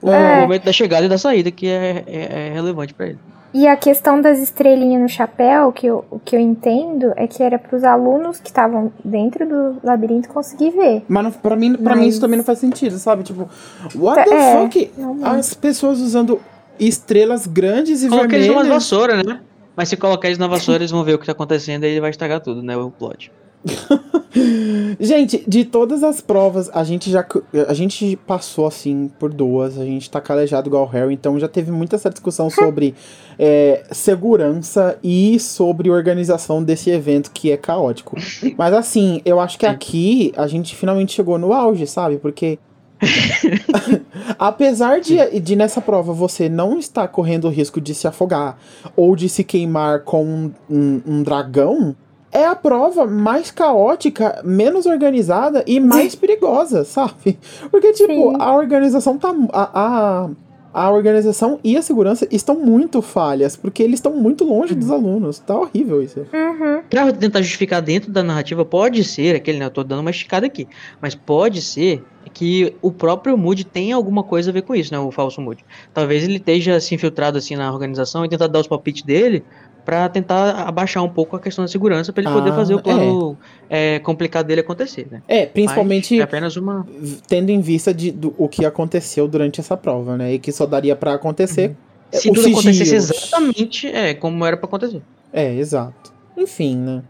o 0.00 0.10
É. 0.10 0.40
momento 0.40 0.64
da 0.64 0.72
chegada 0.72 1.04
e 1.04 1.08
da 1.08 1.18
saída 1.18 1.50
que 1.50 1.66
é, 1.66 2.02
é- 2.06 2.48
é 2.48 2.52
relevante 2.54 2.94
para 2.94 3.08
ele. 3.08 3.18
E 3.52 3.66
a 3.66 3.76
questão 3.76 4.20
das 4.22 4.38
estrelinhas 4.38 5.02
no 5.02 5.08
chapéu, 5.08 5.72
que 5.72 5.86
eu, 5.86 6.04
o 6.10 6.20
que 6.20 6.36
eu 6.36 6.40
entendo 6.40 7.12
é 7.16 7.26
que 7.26 7.42
era 7.42 7.58
para 7.58 7.76
os 7.76 7.82
alunos 7.84 8.38
que 8.38 8.46
estavam 8.48 8.92
dentro 9.04 9.44
do 9.46 9.76
labirinto 9.82 10.28
conseguir 10.28 10.70
ver. 10.70 11.04
Mas 11.08 11.34
pra, 11.36 11.56
mim, 11.56 11.70
mim 11.70 11.76
Mas- 11.80 12.06
isso 12.06 12.20
também 12.20 12.36
não 12.38 12.44
faz 12.44 12.58
sentido, 12.60 12.96
sabe? 12.98 13.22
Tipo, 13.24 13.48
what 13.96 14.20
É, 14.20 14.24
the 14.24 14.62
fuck? 14.62 14.90
não 14.96 15.14
mesmo. 15.14 15.26
As 15.26 15.52
pessoas 15.52 15.98
usando 16.00 16.40
estrelas 16.78 17.46
grandes 17.46 18.02
e 18.04 18.08
Coloca 18.08 18.34
eles 18.34 18.46
numa 18.46 18.60
vermelhas. 18.60 18.84
vassoura, 18.84 19.22
né? 19.22 19.40
Mas 19.76 19.88
se 19.88 19.96
colocar 19.96 20.28
eles 20.28 20.38
na 20.38 20.46
vassoura, 20.46 20.82
eles 20.82 20.90
vão 20.90 21.04
ver 21.04 21.14
o 21.14 21.18
que 21.18 21.26
tá 21.26 21.32
acontecendo 21.32 21.84
e 21.84 21.88
ele 21.88 22.00
vai 22.00 22.10
estragar 22.10 22.40
tudo, 22.40 22.62
né? 22.62 22.76
O 22.76 22.90
plot. 22.90 23.30
Gente, 24.98 25.44
de 25.46 25.64
todas 25.64 26.02
as 26.02 26.20
provas, 26.20 26.70
a 26.72 26.84
gente 26.84 27.10
já 27.10 27.26
a 27.66 27.74
gente 27.74 28.16
passou 28.26 28.66
assim 28.66 29.10
por 29.18 29.32
duas, 29.32 29.78
a 29.78 29.84
gente 29.84 30.08
tá 30.10 30.20
calejado 30.20 30.68
igual 30.68 30.84
o 30.84 30.86
Harry, 30.86 31.12
então 31.12 31.38
já 31.38 31.48
teve 31.48 31.70
muita 31.70 31.96
essa 31.96 32.08
discussão 32.08 32.48
sobre 32.50 32.94
é, 33.38 33.82
segurança 33.90 34.98
e 35.02 35.38
sobre 35.40 35.90
organização 35.90 36.62
desse 36.62 36.90
evento 36.90 37.30
que 37.32 37.50
é 37.50 37.56
caótico. 37.56 38.16
Mas 38.56 38.72
assim, 38.72 39.20
eu 39.24 39.40
acho 39.40 39.58
que 39.58 39.66
aqui 39.66 40.32
a 40.36 40.46
gente 40.46 40.76
finalmente 40.76 41.12
chegou 41.12 41.38
no 41.38 41.52
auge, 41.52 41.86
sabe? 41.86 42.18
Porque 42.18 42.58
apesar 44.38 45.00
de, 45.00 45.40
de 45.40 45.56
nessa 45.56 45.80
prova 45.80 46.12
você 46.12 46.48
não 46.48 46.78
estar 46.78 47.08
correndo 47.08 47.46
o 47.46 47.50
risco 47.50 47.80
de 47.80 47.94
se 47.94 48.06
afogar 48.06 48.58
ou 48.96 49.14
de 49.16 49.28
se 49.28 49.42
queimar 49.44 50.00
com 50.00 50.24
um, 50.24 50.52
um- 50.68 51.02
um 51.06 51.22
dragão, 51.22 51.94
é 52.32 52.44
a 52.44 52.54
prova 52.54 53.06
mais 53.06 53.50
caótica, 53.50 54.40
menos 54.44 54.86
organizada 54.86 55.64
e 55.66 55.80
mais 55.80 56.14
perigosa, 56.14 56.84
sabe? 56.84 57.36
Porque, 57.70 57.92
tipo, 57.92 58.12
Sim. 58.12 58.36
a 58.38 58.54
organização 58.54 59.18
tá. 59.18 59.34
A, 59.52 59.70
a, 59.74 60.30
a 60.72 60.90
organização 60.90 61.58
e 61.64 61.76
a 61.76 61.82
segurança 61.82 62.26
estão 62.30 62.58
muito 62.58 63.02
falhas, 63.02 63.56
porque 63.56 63.82
eles 63.82 63.94
estão 63.94 64.14
muito 64.14 64.44
longe 64.44 64.74
dos 64.74 64.90
alunos. 64.90 65.38
Tá 65.38 65.58
horrível 65.58 66.02
isso. 66.02 66.20
Uhum. 66.32 66.82
Pra 66.88 67.12
tentar 67.12 67.42
justificar 67.42 67.82
dentro 67.82 68.10
da 68.10 68.22
narrativa, 68.22 68.64
pode 68.64 69.02
ser, 69.04 69.34
aquele, 69.34 69.58
né? 69.58 69.66
Eu 69.66 69.70
tô 69.70 69.82
dando 69.82 70.00
uma 70.00 70.10
esticada 70.10 70.46
aqui. 70.46 70.68
Mas 71.00 71.14
pode 71.14 71.60
ser 71.60 72.04
que 72.32 72.74
o 72.80 72.92
próprio 72.92 73.36
Moody 73.36 73.64
tenha 73.64 73.96
alguma 73.96 74.22
coisa 74.22 74.50
a 74.50 74.52
ver 74.52 74.62
com 74.62 74.74
isso, 74.74 74.92
né? 74.92 74.98
O 74.98 75.10
falso 75.10 75.40
Moody. 75.40 75.64
Talvez 75.92 76.24
ele 76.24 76.36
esteja 76.36 76.78
se 76.80 76.94
infiltrado 76.94 77.38
assim 77.38 77.56
na 77.56 77.72
organização 77.72 78.24
e 78.24 78.28
tentar 78.28 78.46
dar 78.46 78.60
os 78.60 78.68
palpites 78.68 79.02
dele 79.02 79.42
pra 79.84 80.08
tentar 80.08 80.52
abaixar 80.66 81.02
um 81.02 81.08
pouco 81.08 81.36
a 81.36 81.40
questão 81.40 81.64
da 81.64 81.68
segurança 81.68 82.12
pra 82.12 82.22
ele 82.22 82.32
poder 82.32 82.50
Ah, 82.50 82.54
fazer 82.54 82.74
o 82.74 82.82
plano 82.82 83.36
é, 83.68 83.98
complicado 84.00 84.46
dele 84.46 84.60
acontecer, 84.60 85.06
né? 85.10 85.22
É, 85.28 85.46
principalmente 85.46 86.14
Mas 86.14 86.20
é 86.20 86.24
apenas 86.24 86.56
uma. 86.56 86.86
tendo 87.26 87.50
em 87.50 87.60
vista 87.60 87.92
de, 87.92 88.10
do, 88.10 88.34
o 88.38 88.48
que 88.48 88.64
aconteceu 88.64 89.26
durante 89.28 89.60
essa 89.60 89.76
prova, 89.76 90.16
né? 90.16 90.34
E 90.34 90.38
que 90.38 90.52
só 90.52 90.66
daria 90.66 90.94
pra 90.96 91.14
acontecer. 91.14 91.74
é, 92.12 92.16
Se 92.16 92.28
tudo 92.32 92.48
acontecesse 92.48 92.94
exatamente 92.94 93.86
é, 93.88 94.14
como 94.14 94.44
era 94.44 94.56
pra 94.56 94.66
acontecer. 94.66 95.02
É, 95.32 95.54
exato. 95.54 96.12
Enfim, 96.36 96.76
né? 96.76 97.02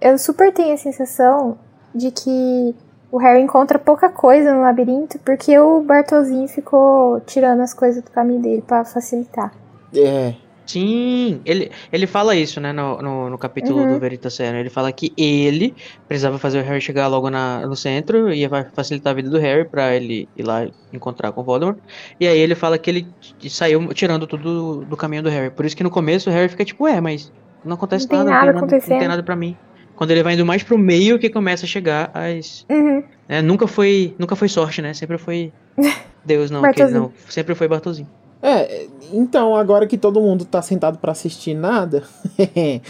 Eu 0.00 0.16
super 0.18 0.52
tenho 0.52 0.72
a 0.74 0.76
sensação 0.76 1.58
de 1.94 2.10
que 2.10 2.74
o 3.10 3.18
Harry 3.18 3.40
encontra 3.42 3.78
pouca 3.78 4.08
coisa 4.08 4.54
no 4.54 4.60
labirinto 4.60 5.18
porque 5.24 5.58
o 5.58 5.80
Bartolzinho 5.80 6.46
ficou 6.46 7.20
tirando 7.20 7.60
as 7.60 7.72
coisas 7.74 8.02
do 8.02 8.10
caminho 8.10 8.40
dele 8.40 8.62
pra 8.66 8.84
facilitar. 8.84 9.52
É. 9.94 10.34
Sim, 10.68 11.40
ele, 11.46 11.70
ele 11.90 12.06
fala 12.06 12.36
isso, 12.36 12.60
né, 12.60 12.72
no, 12.74 12.98
no, 13.00 13.30
no 13.30 13.38
capítulo 13.38 13.78
Uhum. 13.80 13.94
do 13.94 13.98
Veritaserum. 14.00 14.58
Ele 14.58 14.68
fala 14.68 14.92
que 14.92 15.12
ele 15.16 15.74
precisava 16.06 16.38
fazer 16.38 16.60
o 16.60 16.62
Harry 16.62 16.80
chegar 16.82 17.06
logo 17.08 17.30
na, 17.30 17.66
no 17.66 17.74
centro, 17.74 18.30
ia 18.32 18.50
fa- 18.50 18.66
facilitar 18.74 19.12
a 19.12 19.14
vida 19.16 19.30
do 19.30 19.38
Harry 19.38 19.64
pra 19.66 19.96
ele 19.96 20.28
ir 20.36 20.42
lá 20.42 20.66
encontrar 20.92 21.32
com 21.32 21.40
o 21.40 21.44
Voldemort. 21.44 21.78
E 22.20 22.28
aí 22.28 22.38
ele 22.38 22.54
fala 22.54 22.76
que 22.78 22.90
ele 22.90 23.06
saiu 23.48 23.88
tirando 23.94 24.26
tudo 24.26 24.84
do 24.84 24.96
caminho 24.96 25.22
do 25.22 25.30
Harry. 25.30 25.50
Por 25.50 25.64
isso 25.64 25.74
que 25.76 25.82
no 25.82 25.90
começo 25.90 26.28
o 26.28 26.32
Harry 26.32 26.50
fica 26.50 26.64
tipo, 26.66 26.84
ué, 26.84 27.00
mas 27.00 27.32
não 27.64 27.74
acontece 27.74 28.06
Não 28.10 28.18
nada, 28.18 28.30
nada 28.30 28.44
não, 28.46 28.52
tem, 28.52 28.52
não 28.52 28.58
acontecendo." 28.68 28.98
tem 28.98 29.08
nada 29.08 29.22
pra 29.22 29.34
mim. 29.36 29.56
Quando 29.96 30.10
ele 30.10 30.22
vai 30.22 30.34
indo 30.34 30.44
mais 30.44 30.62
pro 30.62 30.76
meio 30.78 31.18
que 31.18 31.30
começa 31.30 31.64
a 31.64 31.68
chegar 31.68 32.10
as. 32.14 32.64
Uhum. 32.70 33.02
né, 33.26 33.40
nunca 33.40 33.66
foi. 33.66 34.14
Nunca 34.18 34.36
foi 34.36 34.48
sorte, 34.48 34.82
né? 34.82 34.92
Sempre 34.92 35.16
foi. 35.16 35.50
Deus, 36.24 36.50
não, 36.50 36.60
que, 36.72 36.84
não. 36.84 37.10
Sempre 37.26 37.54
foi 37.54 37.66
Bartolzinho. 37.66 38.06
É, 38.42 38.86
então 39.12 39.56
agora 39.56 39.86
que 39.86 39.98
todo 39.98 40.20
mundo 40.20 40.44
tá 40.44 40.62
sentado 40.62 40.98
pra 40.98 41.12
assistir 41.12 41.54
nada, 41.54 42.04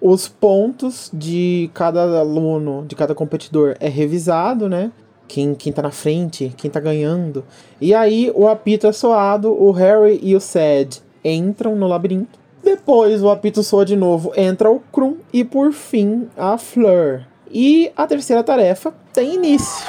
os 0.00 0.28
pontos 0.28 1.10
de 1.12 1.70
cada 1.72 2.20
aluno, 2.20 2.84
de 2.86 2.94
cada 2.94 3.14
competidor 3.14 3.74
é 3.80 3.88
revisado, 3.88 4.68
né? 4.68 4.92
Quem, 5.26 5.54
quem 5.54 5.72
tá 5.72 5.80
na 5.80 5.90
frente, 5.90 6.52
quem 6.58 6.70
tá 6.70 6.78
ganhando. 6.78 7.42
E 7.80 7.94
aí 7.94 8.30
o 8.34 8.46
apito 8.46 8.86
é 8.86 8.92
soado, 8.92 9.50
o 9.50 9.70
Harry 9.70 10.20
e 10.22 10.36
o 10.36 10.40
Ced 10.40 11.00
entram 11.24 11.74
no 11.74 11.88
labirinto. 11.88 12.38
Depois 12.62 13.22
o 13.22 13.30
apito 13.30 13.62
soa 13.62 13.84
de 13.84 13.96
novo, 13.96 14.32
entra 14.36 14.70
o 14.70 14.80
Krum 14.92 15.16
e 15.32 15.42
por 15.42 15.72
fim 15.72 16.28
a 16.36 16.58
Fleur. 16.58 17.22
E 17.50 17.90
a 17.96 18.06
terceira 18.06 18.42
tarefa 18.42 18.94
tem 19.12 19.34
início. 19.34 19.86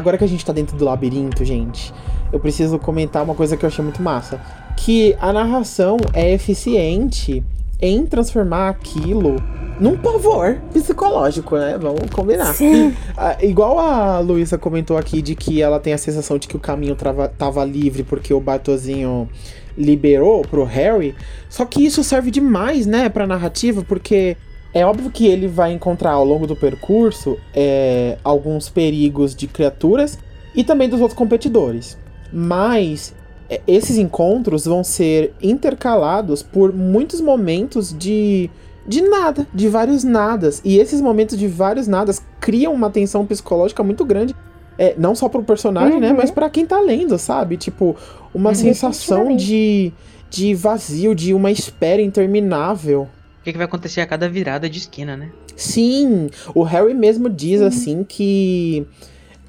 Agora 0.00 0.18
que 0.18 0.24
a 0.24 0.28
gente 0.28 0.44
tá 0.44 0.52
dentro 0.52 0.76
do 0.76 0.84
labirinto, 0.84 1.44
gente, 1.44 1.92
eu 2.32 2.40
preciso 2.40 2.78
comentar 2.78 3.22
uma 3.22 3.34
coisa 3.34 3.56
que 3.56 3.64
eu 3.64 3.68
achei 3.68 3.84
muito 3.84 4.02
massa. 4.02 4.40
Que 4.76 5.14
a 5.20 5.32
narração 5.32 5.98
é 6.12 6.32
eficiente 6.32 7.44
em 7.80 8.04
transformar 8.06 8.70
aquilo 8.70 9.36
num 9.78 9.96
pavor 9.96 10.58
psicológico, 10.72 11.56
né? 11.56 11.78
Vamos 11.78 12.10
combinar. 12.12 12.52
Sim. 12.54 12.94
Ah, 13.16 13.36
igual 13.40 13.78
a 13.78 14.18
Luísa 14.18 14.58
comentou 14.58 14.98
aqui 14.98 15.22
de 15.22 15.34
que 15.34 15.62
ela 15.62 15.80
tem 15.80 15.92
a 15.92 15.98
sensação 15.98 16.38
de 16.38 16.46
que 16.48 16.56
o 16.56 16.60
caminho 16.60 16.94
trava, 16.94 17.28
tava 17.28 17.64
livre 17.64 18.02
porque 18.02 18.34
o 18.34 18.40
Batozinho 18.40 19.28
liberou 19.76 20.42
pro 20.42 20.64
Harry. 20.64 21.14
Só 21.48 21.64
que 21.64 21.84
isso 21.84 22.04
serve 22.04 22.30
demais, 22.30 22.86
né, 22.86 23.08
pra 23.08 23.26
narrativa, 23.26 23.82
porque 23.86 24.36
é 24.72 24.86
óbvio 24.86 25.10
que 25.10 25.26
ele 25.26 25.48
vai 25.48 25.72
encontrar 25.72 26.12
ao 26.12 26.24
longo 26.24 26.46
do 26.46 26.54
percurso 26.54 27.38
é, 27.54 28.18
alguns 28.22 28.68
perigos 28.68 29.34
de 29.34 29.46
criaturas 29.46 30.18
e 30.54 30.62
também 30.62 30.88
dos 30.88 31.00
outros 31.00 31.18
competidores. 31.18 31.98
Mas 32.32 33.14
é, 33.48 33.60
esses 33.66 33.98
encontros 33.98 34.64
vão 34.64 34.84
ser 34.84 35.34
intercalados 35.42 36.40
por 36.40 36.72
muitos 36.72 37.20
momentos 37.20 37.94
de, 37.98 38.48
de 38.86 39.02
nada, 39.02 39.46
de 39.52 39.68
vários 39.68 40.04
nadas. 40.04 40.60
E 40.64 40.78
esses 40.78 41.00
momentos 41.00 41.36
de 41.36 41.48
vários 41.48 41.88
nadas 41.88 42.22
criam 42.40 42.72
uma 42.72 42.90
tensão 42.90 43.26
psicológica 43.26 43.82
muito 43.82 44.04
grande. 44.04 44.36
É, 44.78 44.94
não 44.96 45.14
só 45.14 45.28
pro 45.28 45.42
personagem, 45.42 46.00
né? 46.00 46.10
Uhum. 46.10 46.16
Mas 46.16 46.30
pra 46.30 46.48
quem 46.48 46.64
tá 46.64 46.80
lendo, 46.80 47.18
sabe? 47.18 47.56
Tipo, 47.56 47.96
uma 48.32 48.54
sensação 48.54 49.36
de, 49.36 49.92
de 50.30 50.54
vazio, 50.54 51.14
de 51.14 51.34
uma 51.34 51.50
espera 51.50 52.00
interminável. 52.00 53.08
O 53.40 53.42
que, 53.42 53.52
que 53.52 53.58
vai 53.58 53.64
acontecer 53.66 54.00
a 54.00 54.06
cada 54.06 54.28
virada 54.28 54.68
de 54.68 54.78
esquina, 54.78 55.16
né? 55.16 55.30
Sim, 55.56 56.28
o 56.54 56.62
Harry 56.62 56.94
mesmo 56.94 57.28
diz 57.28 57.60
assim 57.62 58.04
que 58.04 58.86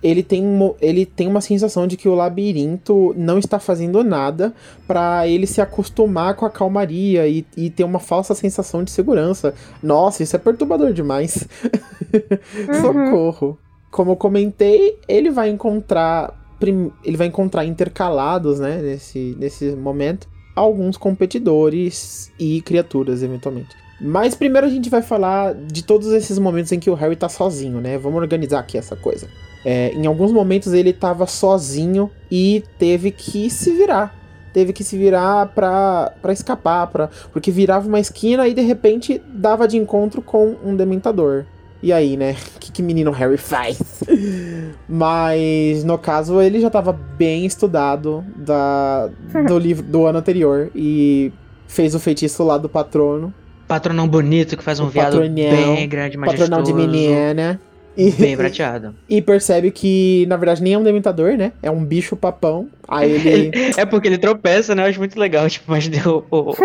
ele 0.01 0.23
tem, 0.23 0.43
ele 0.81 1.05
tem 1.05 1.27
uma 1.27 1.41
sensação 1.41 1.85
de 1.85 1.95
que 1.97 2.07
o 2.09 2.15
labirinto 2.15 3.13
não 3.17 3.37
está 3.37 3.59
fazendo 3.59 4.03
nada 4.03 4.53
pra 4.87 5.27
ele 5.27 5.45
se 5.45 5.61
acostumar 5.61 6.33
com 6.35 6.45
a 6.45 6.49
calmaria 6.49 7.27
e, 7.27 7.45
e 7.55 7.69
ter 7.69 7.83
uma 7.83 7.99
falsa 7.99 8.33
sensação 8.33 8.83
de 8.83 8.91
segurança. 8.91 9.53
Nossa, 9.83 10.23
isso 10.23 10.35
é 10.35 10.39
perturbador 10.39 10.91
demais. 10.93 11.47
Socorro. 12.81 13.57
Como 13.91 14.11
eu 14.11 14.15
comentei, 14.15 14.97
ele 15.07 15.29
vai 15.29 15.49
encontrar 15.49 16.39
prim- 16.59 16.91
ele 17.03 17.17
vai 17.17 17.27
encontrar 17.27 17.65
intercalados, 17.65 18.59
né, 18.59 18.81
nesse, 18.81 19.35
nesse 19.37 19.75
momento, 19.75 20.27
alguns 20.55 20.95
competidores 20.97 22.31
e 22.39 22.61
criaturas, 22.61 23.21
eventualmente. 23.23 23.75
Mas 24.03 24.33
primeiro 24.33 24.65
a 24.65 24.69
gente 24.69 24.89
vai 24.89 25.03
falar 25.03 25.53
de 25.53 25.83
todos 25.83 26.11
esses 26.11 26.39
momentos 26.39 26.71
em 26.71 26.79
que 26.79 26.89
o 26.89 26.95
Harry 26.95 27.15
tá 27.15 27.29
sozinho, 27.29 27.79
né? 27.79 27.99
Vamos 27.99 28.19
organizar 28.19 28.59
aqui 28.59 28.77
essa 28.77 28.95
coisa. 28.95 29.27
É, 29.63 29.91
em 29.93 30.07
alguns 30.07 30.31
momentos 30.31 30.73
ele 30.73 30.91
tava 30.91 31.27
sozinho 31.27 32.09
e 32.29 32.63
teve 32.79 33.11
que 33.11 33.47
se 33.49 33.71
virar. 33.71 34.15
Teve 34.51 34.73
que 34.73 34.83
se 34.83 34.97
virar 34.97 35.47
pra, 35.53 36.13
pra 36.19 36.33
escapar, 36.33 36.87
pra, 36.87 37.09
porque 37.31 37.51
virava 37.51 37.87
uma 37.87 37.99
esquina 37.99 38.47
e 38.47 38.53
de 38.53 38.61
repente 38.61 39.21
dava 39.27 39.67
de 39.67 39.77
encontro 39.77 40.21
com 40.21 40.57
um 40.65 40.75
dementador. 40.75 41.45
E 41.83 41.93
aí, 41.93 42.17
né? 42.17 42.35
O 42.55 42.57
que, 42.59 42.71
que 42.71 42.81
menino 42.81 43.11
Harry 43.11 43.37
faz? 43.37 43.79
Mas 44.89 45.83
no 45.83 45.97
caso 45.97 46.41
ele 46.41 46.59
já 46.59 46.71
tava 46.71 46.91
bem 46.91 47.45
estudado 47.45 48.25
da, 48.35 49.09
do 49.47 49.59
livro 49.59 49.85
do 49.85 50.05
ano 50.05 50.17
anterior 50.17 50.71
e 50.75 51.31
fez 51.67 51.95
o 51.95 51.99
feitiço 51.99 52.43
lá 52.43 52.57
do 52.57 52.67
patrono. 52.67 53.33
Patronão 53.73 54.07
bonito 54.07 54.57
que 54.57 54.63
faz 54.63 54.79
um 54.79 54.87
viado 54.89 55.13
patronão, 55.19 55.33
bem 55.75 55.87
grande, 55.89 56.17
majestoso. 56.17 56.49
Patronal 56.51 56.63
de 56.63 56.73
menina. 56.73 57.59
E, 57.95 58.09
Bem 58.11 58.35
prateado. 58.37 58.95
e 59.09 59.21
percebe 59.21 59.69
que, 59.69 60.25
na 60.29 60.37
verdade, 60.37 60.63
nem 60.63 60.73
é 60.73 60.77
um 60.77 60.83
dementador, 60.83 61.37
né? 61.37 61.51
É 61.61 61.69
um 61.69 61.83
bicho 61.83 62.15
papão. 62.15 62.67
Aí 62.87 63.11
ele. 63.27 63.51
É 63.77 63.85
porque 63.85 64.07
ele 64.07 64.17
tropeça, 64.17 64.73
né? 64.73 64.83
Eu 64.83 64.87
acho 64.89 64.99
muito 64.99 65.19
legal. 65.19 65.49
Tipo, 65.49 65.65
mas 65.71 65.87
deu 65.89 66.25
o, 66.31 66.37
o, 66.51 66.55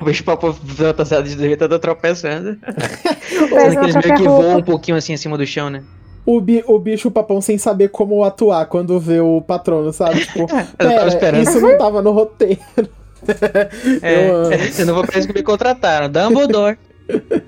o 0.00 0.04
bicho 0.04 0.22
papo 0.24 0.52
fantasiado 0.52 1.28
de 1.28 1.34
dementador 1.36 1.78
tropeçando. 1.78 2.56
Sendo 3.28 3.48
que 3.48 3.84
eles 3.84 3.94
meio 3.96 4.14
que 4.16 4.22
voam 4.22 4.58
um 4.58 4.62
pouquinho 4.62 4.96
assim 4.96 5.12
acima 5.14 5.36
do 5.36 5.46
chão, 5.46 5.68
né? 5.70 5.82
o, 6.24 6.40
bi- 6.40 6.64
o 6.66 6.76
bicho 6.78 7.08
papão 7.10 7.40
sem 7.40 7.56
saber 7.58 7.88
como 7.90 8.24
atuar 8.24 8.66
quando 8.66 8.98
vê 8.98 9.20
o 9.20 9.40
patrono, 9.40 9.92
sabe? 9.92 10.20
Tipo, 10.26 10.40
Eu 10.40 10.46
tava 10.48 10.66
pera, 10.76 11.06
esperando. 11.08 11.42
isso 11.42 11.60
não 11.60 11.78
tava 11.78 12.02
no 12.02 12.10
roteiro. 12.10 12.60
É, 14.02 14.28
Eu 14.28 14.36
amo. 14.36 14.50
não 14.86 14.94
vou 14.94 15.06
parece 15.06 15.26
que 15.26 15.34
me 15.34 15.42
contrataram. 15.42 16.08
Dumbledore. 16.10 16.78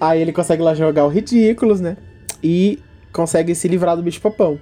Aí 0.00 0.20
ele 0.20 0.32
consegue 0.32 0.62
lá 0.62 0.74
jogar 0.74 1.04
o 1.04 1.08
Ridículos, 1.08 1.80
né? 1.80 1.96
E 2.42 2.78
consegue 3.12 3.54
se 3.54 3.68
livrar 3.68 3.96
do 3.96 4.02
bicho 4.02 4.20
papão. 4.20 4.58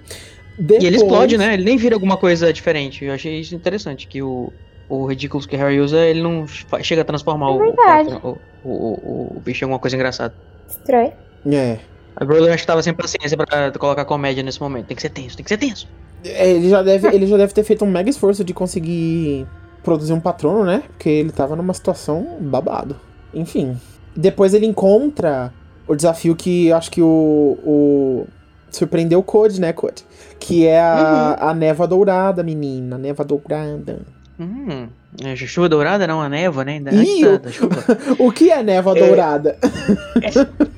E 0.59 0.62
ele 0.62 0.66
Depois- 0.91 0.97
explode, 0.97 1.39
né? 1.39 1.55
Ele 1.55 1.64
nem 1.64 1.76
vira 1.76 1.95
alguma 1.95 2.16
coisa 2.16 2.53
diferente. 2.53 3.05
Eu 3.05 3.12
achei 3.14 3.41
isso 3.41 3.55
interessante, 3.55 4.07
que 4.07 4.22
o, 4.22 4.53
o 4.89 5.07
Ridiculous 5.07 5.47
que 5.47 5.57
o 5.57 5.59
Harry 5.59 5.80
usa, 5.80 5.99
ele 5.99 6.22
não 6.22 6.47
chega 6.83 7.03
a 7.03 7.05
transformar 7.05 7.51
o, 7.51 7.57
o, 7.57 7.59
verdade. 7.59 8.11
o, 8.22 8.39
o, 8.62 8.70
o- 8.70 9.33
o 9.37 9.41
bicho 9.41 9.64
em 9.64 9.66
alguma 9.66 9.78
coisa 9.78 9.97
engraçada. 9.97 10.35
Estranho. 10.68 11.12
É. 11.51 11.78
A 12.14 12.24
Rowling 12.24 12.51
acho 12.51 12.62
que 12.62 12.66
tava 12.66 12.83
sem 12.83 12.93
paciência 12.93 13.37
pra 13.37 13.70
colocar 13.72 14.05
comédia 14.05 14.43
nesse 14.43 14.61
momento. 14.61 14.87
Tem 14.87 14.95
que 14.95 15.01
ser 15.03 15.09
tenso, 15.09 15.35
tem 15.37 15.43
que 15.43 15.49
ser 15.49 15.57
tenso. 15.57 15.89
É, 16.22 16.51
Ele 16.51 16.68
já, 16.68 16.83
deve, 16.83 17.09
ele 17.09 17.26
já 17.26 17.37
deve 17.39 17.55
ter 17.55 17.64
feito 17.64 17.85
um 17.85 17.91
mega 17.91 18.11
esforço 18.11 18.45
de 18.45 18.53
conseguir 18.53 19.47
produzir 19.83 20.12
um 20.12 20.20
patrono, 20.20 20.64
né? 20.64 20.83
Porque 20.89 21.09
ele 21.09 21.33
tava 21.33 21.57
numa 21.57 21.74
situação 21.74 22.39
babado. 22.41 22.97
Enfim. 23.35 23.76
Depois 24.14 24.55
ele 24.55 24.66
encontra 24.66 25.53
o 25.87 25.95
desafio 25.95 26.37
que 26.37 26.68
eu 26.68 26.76
acho 26.76 26.91
que 26.91 27.03
o. 27.03 27.59
o 27.64 28.26
surpreendeu 28.70 29.18
o 29.18 29.22
Code, 29.22 29.61
né, 29.61 29.72
Code? 29.72 30.05
Que 30.39 30.66
é 30.66 30.80
a, 30.80 31.51
a 31.51 31.55
névoa 31.55 31.87
dourada, 31.87 32.43
menina. 32.43 32.99
Névoa 32.99 33.24
dourada. 33.24 34.00
Hum, 34.43 34.89
é, 35.23 35.37
chuva 35.37 35.69
dourada 35.69 36.07
não, 36.07 36.21
a 36.21 36.29
névoa, 36.29 36.64
né? 36.64 36.73
Ainda 36.75 36.91
Ih, 36.95 37.23
da, 37.23 37.31
o- 37.31 37.39
da 37.39 37.51
chuva. 37.51 37.85
O 38.19 38.33
que 38.33 38.51
é 38.51 38.63
névoa 38.63 38.99
É. 38.99 39.07
dourada? 39.07 39.59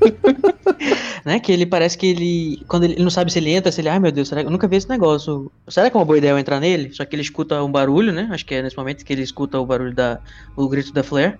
né? 1.25 1.41
Que 1.41 1.53
ele 1.53 1.67
parece 1.67 1.97
que 1.97 2.07
ele. 2.07 2.63
Quando 2.69 2.85
ele, 2.85 2.95
ele 2.95 3.03
não 3.05 3.11
sabe 3.11 3.33
se 3.33 3.39
ele 3.39 3.51
entra, 3.51 3.73
se 3.73 3.81
ele. 3.81 3.89
Ai 3.89 3.99
meu 3.99 4.13
Deus, 4.13 4.29
será 4.29 4.43
que 4.43 4.47
eu 4.47 4.51
nunca 4.51 4.69
vi 4.69 4.77
esse 4.77 4.89
negócio? 4.89 5.51
Será 5.69 5.91
que 5.91 5.97
é 5.97 6.01
uma 6.01 6.05
boa 6.05 6.19
ideia 6.19 6.33
eu 6.33 6.39
entrar 6.39 6.61
nele? 6.61 6.93
Só 6.93 7.05
que 7.05 7.15
ele 7.15 7.23
escuta 7.23 7.63
um 7.63 7.71
barulho, 7.71 8.13
né? 8.13 8.29
Acho 8.31 8.45
que 8.45 8.55
é 8.55 8.63
nesse 8.63 8.77
momento 8.77 9.05
que 9.05 9.13
ele 9.13 9.23
escuta 9.23 9.59
o 9.59 9.67
barulho 9.67 9.95
da. 9.95 10.21
o 10.57 10.69
grito 10.69 10.93
da 10.93 11.03
Flare. 11.03 11.35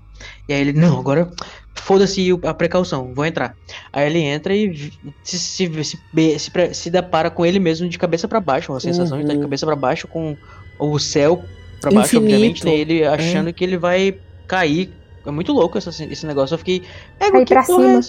E 0.49 0.53
aí 0.55 0.61
ele, 0.61 0.73
não, 0.73 0.99
agora 0.99 1.31
foda-se 1.75 2.29
a 2.45 2.55
precaução, 2.55 3.13
vou 3.15 3.27
entrar. 3.27 3.55
Aí 3.93 4.07
ele 4.07 4.21
entra 4.21 4.55
e 4.55 4.91
se, 5.23 5.39
se, 5.39 5.85
se, 5.85 5.99
se, 6.39 6.75
se 6.75 6.91
depara 6.91 7.31
com 7.31 7.45
ele 7.45 7.59
mesmo 7.59 7.89
de 7.89 7.99
cabeça 7.99 8.27
pra 8.29 8.41
baixo, 8.41 8.73
uma 8.73 8.81
sensação 8.81 9.19
de 9.19 9.25
estar 9.25 9.33
de 9.35 9.39
Uhum. 9.39 9.45
cabeça 9.45 9.67
pra 9.67 9.77
baixo, 9.77 10.09
com 10.09 10.37
o 10.79 10.99
céu 10.99 11.45
pra 11.91 12.01
baixo, 12.01 12.17
Infinito. 12.17 12.35
obviamente, 12.35 12.65
né? 12.65 12.75
Ele 12.77 13.05
achando 13.05 13.53
que 13.53 13.65
ele 13.65 13.77
vai 13.77 14.17
cair. 14.47 14.91
É 15.27 15.31
muito 15.31 15.53
louco 15.53 15.79
essa- 15.79 15.91
esse 16.05 16.27
negócio. 16.27 16.55
Eu 16.55 16.59
fiquei. 16.59 16.83
É, 17.19 17.31
Cair 17.31 17.47
pra 17.47 17.63
cima. 17.63 18.01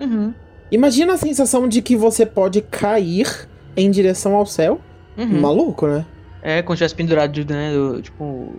Uhum. 0.00 0.34
Imagina 0.70 1.12
a 1.14 1.16
sensação 1.16 1.68
de 1.68 1.80
que 1.82 1.96
você 1.96 2.26
pode 2.26 2.60
cair 2.62 3.48
em 3.76 3.90
direção 3.90 4.34
ao 4.34 4.44
céu. 4.46 4.80
Uhum. 5.16 5.40
Maluco, 5.40 5.86
né? 5.86 6.04
É, 6.42 6.62
se 6.62 6.74
tivesse 6.74 6.94
pendurado, 6.94 7.44
né, 7.46 7.72
do- 7.72 8.02
tipo, 8.02 8.54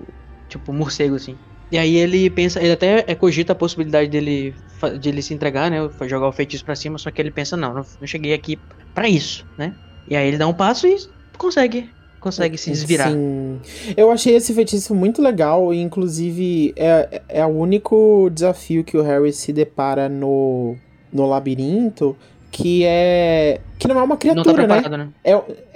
tipo 0.47 0.71
morcego, 0.71 1.15
assim. 1.15 1.35
E 1.71 1.77
aí 1.77 1.95
ele 1.97 2.29
pensa, 2.29 2.61
ele 2.61 2.71
até 2.71 3.03
é, 3.07 3.15
cogita 3.15 3.51
a 3.51 3.55
possibilidade 3.55 4.09
dele, 4.09 4.55
de 4.99 5.09
ele 5.09 5.21
se 5.21 5.33
entregar, 5.33 5.69
né, 5.69 5.77
jogar 6.07 6.27
o 6.27 6.31
feitiço 6.31 6.63
pra 6.63 6.75
cima, 6.75 6.97
só 6.97 7.11
que 7.11 7.21
ele 7.21 7.31
pensa, 7.31 7.57
não, 7.57 7.73
não, 7.73 7.83
não 7.99 8.07
cheguei 8.07 8.33
aqui 8.33 8.57
pra 8.93 9.09
isso, 9.09 9.45
né. 9.57 9.73
E 10.07 10.15
aí 10.15 10.27
ele 10.27 10.37
dá 10.37 10.47
um 10.47 10.53
passo 10.53 10.87
e 10.87 10.95
consegue, 11.37 11.89
consegue 12.25 12.57
se 12.57 12.71
desvirar. 12.71 13.11
Sim. 13.11 13.59
Eu 13.95 14.09
achei 14.11 14.33
esse 14.35 14.51
feitiço 14.51 14.95
muito 14.95 15.21
legal 15.21 15.71
e, 15.71 15.79
inclusive, 15.79 16.73
é, 16.75 17.21
é 17.29 17.45
o 17.45 17.49
único 17.49 18.29
desafio 18.33 18.83
que 18.83 18.97
o 18.97 19.03
Harry 19.03 19.31
se 19.31 19.53
depara 19.53 20.09
no, 20.09 20.75
no 21.13 21.27
labirinto 21.27 22.15
que 22.51 22.83
é. 22.85 23.59
que 23.77 23.87
não 23.87 23.95
é 23.99 24.03
uma 24.03 24.07
Não 24.07 24.15
tá 24.15 24.17
criatura, 24.17 24.65
né? 24.65 24.81
preparado, 24.81 24.97
né? 24.97 25.09
É, 25.23 25.33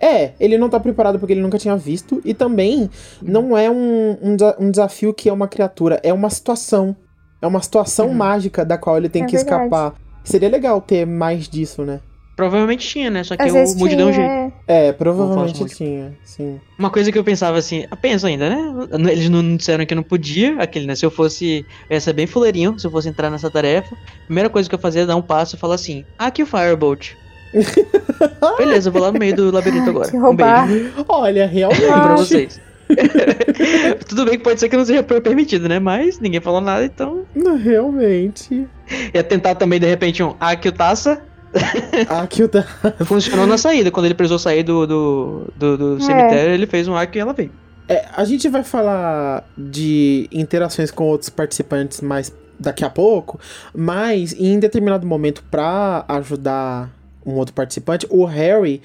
é, 0.07 0.34
ele 0.39 0.57
não 0.57 0.69
tá 0.69 0.80
preparado 0.80 1.19
porque 1.19 1.34
ele 1.34 1.41
nunca 1.41 1.57
tinha 1.59 1.76
visto. 1.76 2.19
E 2.26 2.34
também 2.34 2.89
não 3.21 3.55
é 3.55 3.69
um, 3.69 4.11
um, 4.21 4.38
um 4.59 4.71
desafio 4.71 5.13
que 5.13 5.30
é 5.30 5.34
uma 5.34 5.47
criatura, 5.47 5.99
é 6.03 6.11
uma 6.13 6.30
situação. 6.30 6.95
É 7.41 7.45
uma 7.47 7.61
situação 7.61 8.07
Uhum. 8.07 8.13
mágica 8.15 8.65
da 8.65 8.77
qual 8.77 8.97
ele 8.97 9.09
tem 9.09 9.23
É 9.23 9.26
que 9.26 9.35
verdade. 9.35 9.65
escapar. 9.65 9.93
Seria 10.23 10.49
legal 10.49 10.81
ter 10.81 11.05
mais 11.05 11.47
disso, 11.47 11.84
né? 11.84 11.99
Provavelmente 12.40 12.88
tinha, 12.88 13.10
né, 13.10 13.22
só 13.22 13.36
que 13.36 13.44
Às 13.44 13.76
Moody 13.76 13.98
deu 13.98 14.07
um 14.07 14.14
jeito. 14.14 14.53
É, 14.66 14.94
provavelmente 14.94 15.66
tinha, 15.76 16.14
sim. 16.24 16.57
Uma 16.78 16.90
coisa 16.90 17.11
que 17.11 17.20
eu 17.20 17.24
pensava 17.24 17.57
assim, 17.57 17.86
eu 17.91 17.98
penso 17.98 18.26
ainda, 18.26 18.49
né? 18.49 18.88
Eles 19.11 19.30
não 19.30 19.57
disseram 19.57 19.86
que 19.86 19.94
não 19.94 20.03
podia, 20.03 20.56
aquele, 20.57 20.88
né? 20.88 20.95
Se 20.95 21.06
eu 21.06 21.11
fosse. 21.11 21.66
Eu 21.90 21.95
ia 21.95 21.99
ser 21.99 22.14
bem 22.14 22.26
fuleirinho 22.26 22.80
se 22.80 22.88
eu 22.88 22.91
fosse 22.91 23.10
entrar 23.10 23.30
nessa 23.30 23.52
tarefa. 23.52 23.94
Primeira 24.24 24.49
coisa 24.49 24.70
que 24.70 24.74
eu 24.74 24.80
fazia 24.80 25.02
é 25.02 25.06
dar 25.06 25.18
um 25.18 25.22
passo 25.22 25.57
e 25.57 25.60
falar 25.60 25.76
assim: 25.76 26.06
ah, 26.18 26.28
aqui 26.28 26.41
o 26.41 26.45
Firebolt. 26.45 27.11
Beleza, 28.57 28.88
eu 28.88 28.94
vou 28.94 29.02
lá 29.02 29.11
no 29.11 29.20
meio 29.20 29.36
do 29.36 29.52
labirinto 29.52 29.90
agora. 29.90 30.07
Que 30.10 30.16
Um 30.16 30.22
roubar. 30.22 30.66
beijo. 30.66 30.94
Olha, 31.10 31.45
realmente. 31.45 31.82
Beijo 31.82 31.94
pra 32.02 32.16
vocês. 32.16 32.61
Tudo 34.07 34.24
bem 34.26 34.38
que 34.38 34.44
pode 34.45 34.61
ser 34.61 34.70
que 34.70 34.78
não 34.78 34.86
seja 34.86 35.03
permitido, 35.03 35.68
né? 35.68 35.78
Mas 35.78 36.22
ninguém 36.22 36.40
falou 36.40 36.61
nada, 36.61 36.86
então. 36.86 37.26
Realmente. 37.61 38.66
Ia 39.14 39.24
tentar 39.24 39.56
também, 39.56 39.78
de 39.78 39.88
repente, 39.88 40.24
um 40.24 40.36
aqui 40.40 40.70
o 40.70 40.72
taça. 40.72 41.22
Aqui 42.21 42.43
o 42.43 42.47
da. 42.47 42.63
Funcionou 43.05 43.45
na 43.47 43.57
saída. 43.57 43.89
Quando 43.91 44.05
ele 44.05 44.13
precisou 44.15 44.39
sair 44.39 44.63
do, 44.63 44.85
do, 44.85 45.53
do, 45.57 45.77
do 45.77 45.97
É. 45.97 46.01
cemitério, 46.01 46.53
ele 46.53 46.67
fez 46.67 46.88
um 46.88 46.95
arco 46.95 47.17
e 47.17 47.19
ela 47.19 47.34
veio. 47.34 47.51
É, 47.88 48.05
a 48.15 48.23
gente 48.23 48.47
vai 48.49 48.63
falar 48.63 49.43
de 49.57 50.27
interações 50.31 50.91
com 50.91 51.05
outros 51.05 51.30
participantes 51.30 52.01
mais 52.01 52.31
daqui 52.59 52.85
a 52.85 52.89
pouco, 52.89 53.39
mas 53.73 54.34
em 54.38 54.59
determinado 54.59 55.07
momento, 55.07 55.43
pra 55.49 56.05
ajudar 56.07 56.89
um 57.26 57.34
outro 57.35 57.53
participante, 57.53 58.05
o 58.09 58.26
Harry 58.26 58.81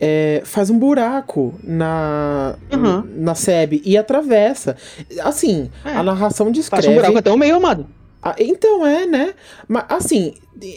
é, 0.00 0.40
faz 0.44 0.68
um 0.70 0.78
buraco 0.78 1.54
na, 1.62 2.56
Uhum. 2.72 3.04
na 3.16 3.34
SEB 3.34 3.82
e 3.84 3.96
atravessa. 3.98 4.74
Assim, 5.22 5.70
É. 5.84 5.90
a 5.92 6.02
narração 6.02 6.50
descreve. 6.50 6.88
um 6.88 6.94
buraco 6.94 7.18
até 7.18 7.30
o 7.30 7.36
meio, 7.36 7.56
amado. 7.56 7.86
Ah, 8.22 8.34
então 8.38 8.86
é, 8.86 9.06
né? 9.06 9.32
Mas 9.66 9.84
assim, 9.88 10.34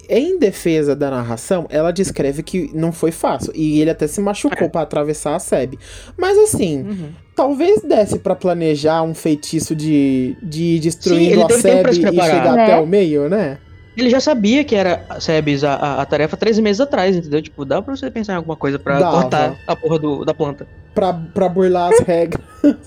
em 0.09 0.39
defesa 0.39 0.95
da 0.95 1.11
narração, 1.11 1.65
ela 1.69 1.91
descreve 1.91 2.41
que 2.41 2.71
não 2.73 2.91
foi 2.93 3.11
fácil. 3.11 3.51
E 3.53 3.81
ele 3.81 3.89
até 3.89 4.07
se 4.07 4.21
machucou 4.21 4.67
É. 4.67 4.69
pra 4.69 4.81
atravessar 4.81 5.35
a 5.35 5.39
SEB. 5.39 5.77
Mas 6.17 6.37
assim, 6.37 6.83
Uhum. 6.83 7.09
talvez 7.35 7.81
desse 7.81 8.19
pra 8.19 8.33
planejar 8.35 9.03
um 9.03 9.13
feitiço 9.13 9.75
de, 9.75 10.37
de 10.41 10.63
ir 10.63 10.75
Sim, 10.77 10.79
destruindo 10.83 11.31
ele 11.33 11.43
a 11.43 11.49
SEB 11.49 11.89
e 11.89 11.93
chegar 11.95 12.55
Né? 12.55 12.63
até 12.63 12.79
o 12.79 12.87
meio, 12.87 13.27
né? 13.29 13.57
Ele 13.95 14.09
já 14.09 14.19
sabia 14.19 14.63
que 14.63 14.75
era, 14.75 15.05
Sebes, 15.19 15.63
a, 15.63 15.73
a, 15.75 16.01
a 16.01 16.05
tarefa 16.05 16.35
três 16.35 16.57
meses 16.59 16.81
atrás, 16.81 17.15
entendeu? 17.15 17.41
Tipo, 17.41 17.63
dá 17.63 17.81
pra 17.81 17.95
você 17.95 18.09
pensar 18.09 18.33
em 18.33 18.35
alguma 18.37 18.55
coisa 18.55 18.79
pra 18.79 18.99
cortar 18.99 19.55
a 19.67 19.75
porra 19.75 19.99
do, 19.99 20.25
da 20.25 20.33
planta. 20.33 20.67
Pra, 20.95 21.13
pra 21.13 21.47
burlar 21.49 21.91
as 21.93 21.99
regras. 21.99 22.43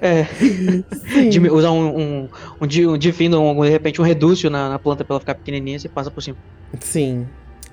É, 0.00 0.26
de 1.28 1.38
usar 1.48 1.70
um, 1.70 1.96
um, 1.96 2.28
um, 2.60 2.64
um 2.64 2.98
difino, 2.98 3.40
um, 3.40 3.62
de 3.62 3.70
repente 3.70 4.00
um 4.00 4.04
redúcio 4.04 4.50
na, 4.50 4.68
na 4.68 4.78
planta 4.78 5.04
pra 5.04 5.14
ela 5.14 5.20
ficar 5.20 5.34
pequenininha, 5.34 5.78
você 5.78 5.88
passa 5.88 6.10
por 6.10 6.22
cima. 6.22 6.36
Sim. 6.80 7.26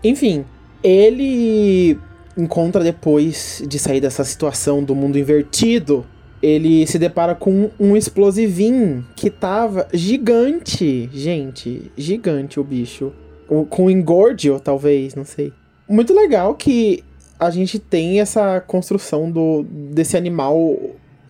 Enfim, 0.04 0.46
ele 0.84 1.98
encontra 2.38 2.84
depois 2.84 3.64
de 3.68 3.80
sair 3.80 4.00
dessa 4.00 4.24
situação 4.24 4.84
do 4.84 4.96
mundo 4.96 5.18
invertido, 5.18 6.06
ele 6.42 6.86
se 6.88 6.98
depara 6.98 7.36
com 7.36 7.70
um 7.80 7.96
explosivinho 7.98 9.06
que 9.16 9.30
tava 9.30 9.88
gigante, 9.94 11.10
gente, 11.14 11.92
gigante 11.98 12.60
o 12.60 12.64
bicho. 12.64 13.12
O- 13.48 13.66
Com 13.66 13.90
engordio, 13.90 14.60
talvez, 14.60 15.16
não 15.16 15.26
sei. 15.26 15.52
Muito 15.88 16.14
legal 16.14 16.54
que 16.56 17.04
a 17.40 17.50
gente 17.50 17.80
tem 17.80 18.20
essa 18.20 18.60
construção 18.62 19.32
do 19.32 19.64
desse 19.64 20.16
animal 20.16 20.78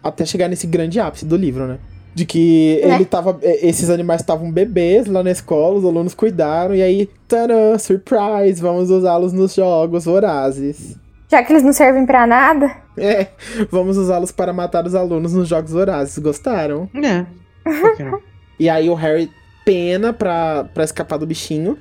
até 0.03 0.25
chegar 0.25 0.47
nesse 0.47 0.67
grande 0.67 0.99
ápice 0.99 1.25
do 1.25 1.35
livro, 1.37 1.65
né? 1.67 1.77
De 2.13 2.25
que 2.25 2.81
Né? 2.83 2.95
ele 2.95 3.05
tava. 3.05 3.39
Esses 3.41 3.89
animais 3.89 4.21
estavam 4.21 4.51
bebês 4.51 5.07
lá 5.07 5.23
na 5.23 5.31
escola, 5.31 5.77
os 5.77 5.85
alunos 5.85 6.13
cuidaram, 6.13 6.75
e 6.75 6.81
aí, 6.81 7.07
tadã, 7.27 7.77
surprise, 7.77 8.59
vamos 8.61 8.89
usá-los 8.89 9.31
nos 9.31 9.53
jogos 9.53 10.05
vorazes. 10.05 10.97
Já 11.29 11.43
que 11.43 11.53
eles 11.53 11.63
não 11.63 11.71
servem 11.73 12.05
pra 12.05 12.25
nada. 12.25 12.75
É, 12.97 13.27
vamos 13.69 13.97
usá-los 13.97 14.31
para 14.31 14.51
matar 14.51 14.85
os 14.85 14.95
alunos 14.95 15.33
nos 15.33 15.47
jogos 15.47 15.71
vorazes. 15.71 16.17
Gostaram? 16.17 16.89
É. 16.95 17.25
por 17.63 17.95
que 17.95 18.03
não? 18.03 18.19
E 18.59 18.67
aí 18.69 18.89
o 18.89 18.95
Harry 18.95 19.29
pena 19.63 20.11
pra, 20.11 20.65
pra 20.73 20.83
escapar 20.83 21.17
do 21.17 21.27
bichinho. 21.27 21.77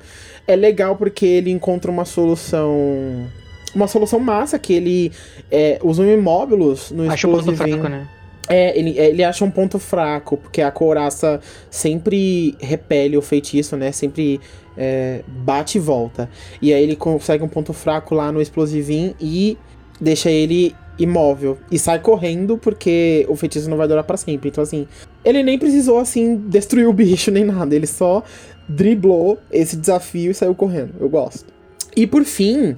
É 0.47 0.55
legal 0.55 0.97
porque 0.97 1.25
ele 1.25 1.51
encontra 1.51 1.91
uma 1.91 2.05
solução. 2.05 3.27
Uma 3.75 3.87
solução 3.87 4.19
massa, 4.21 4.59
que 4.59 4.73
ele 4.73 5.13
é, 5.51 5.79
usa 5.83 6.03
um 6.03 6.13
imóvelos 6.13 6.91
no 6.91 7.11
Acho 7.11 7.27
explosivinho. 7.27 7.79
fraco, 7.79 7.89
né? 7.89 8.09
É, 8.49 8.79
ele, 8.79 8.99
ele 8.99 9.23
acha 9.23 9.45
um 9.45 9.51
ponto 9.51 9.79
fraco, 9.79 10.37
porque 10.37 10.63
a 10.63 10.71
couraça 10.71 11.41
sempre 11.71 12.57
repele 12.59 13.17
o 13.17 13.23
feitiço, 13.23 13.77
né? 13.77 13.93
Sempre 13.93 14.41
é, 14.77 15.23
bate 15.27 15.77
e 15.79 15.81
volta. 15.81 16.31
E 16.63 16.73
aí 16.73 16.83
ele 16.83 16.97
consegue 16.97 17.45
um 17.45 17.49
ponto 17.49 17.73
fraco 17.73 18.15
lá 18.15 18.33
no 18.33 18.41
explosivinho 18.41 19.15
e 19.21 19.59
deixa 20.01 20.31
ele 20.31 20.75
imóvel. 20.99 21.59
E 21.71 21.79
sai 21.79 22.01
correndo, 22.01 22.59
porque 22.59 23.25
o 23.29 23.37
feitiço 23.37 23.69
não 23.69 23.77
vai 23.77 23.87
durar 23.87 24.05
pra 24.05 24.17
sempre. 24.17 24.49
Então, 24.49 24.63
assim, 24.63 24.87
ele 25.25 25.43
nem 25.43 25.59
precisou, 25.59 25.99
assim, 25.99 26.37
destruir 26.37 26.89
o 26.89 26.93
bicho 26.93 27.31
nem 27.31 27.45
nada. 27.45 27.75
Ele 27.75 27.87
só 27.87 28.23
driblou 28.69 29.39
esse 29.51 29.77
desafio 29.77 30.31
e 30.31 30.35
saiu 30.35 30.55
correndo. 30.55 30.95
Eu 31.01 31.09
gosto. 31.09 31.53
E 31.97 32.07
por 32.07 32.25
fim, 32.25 32.75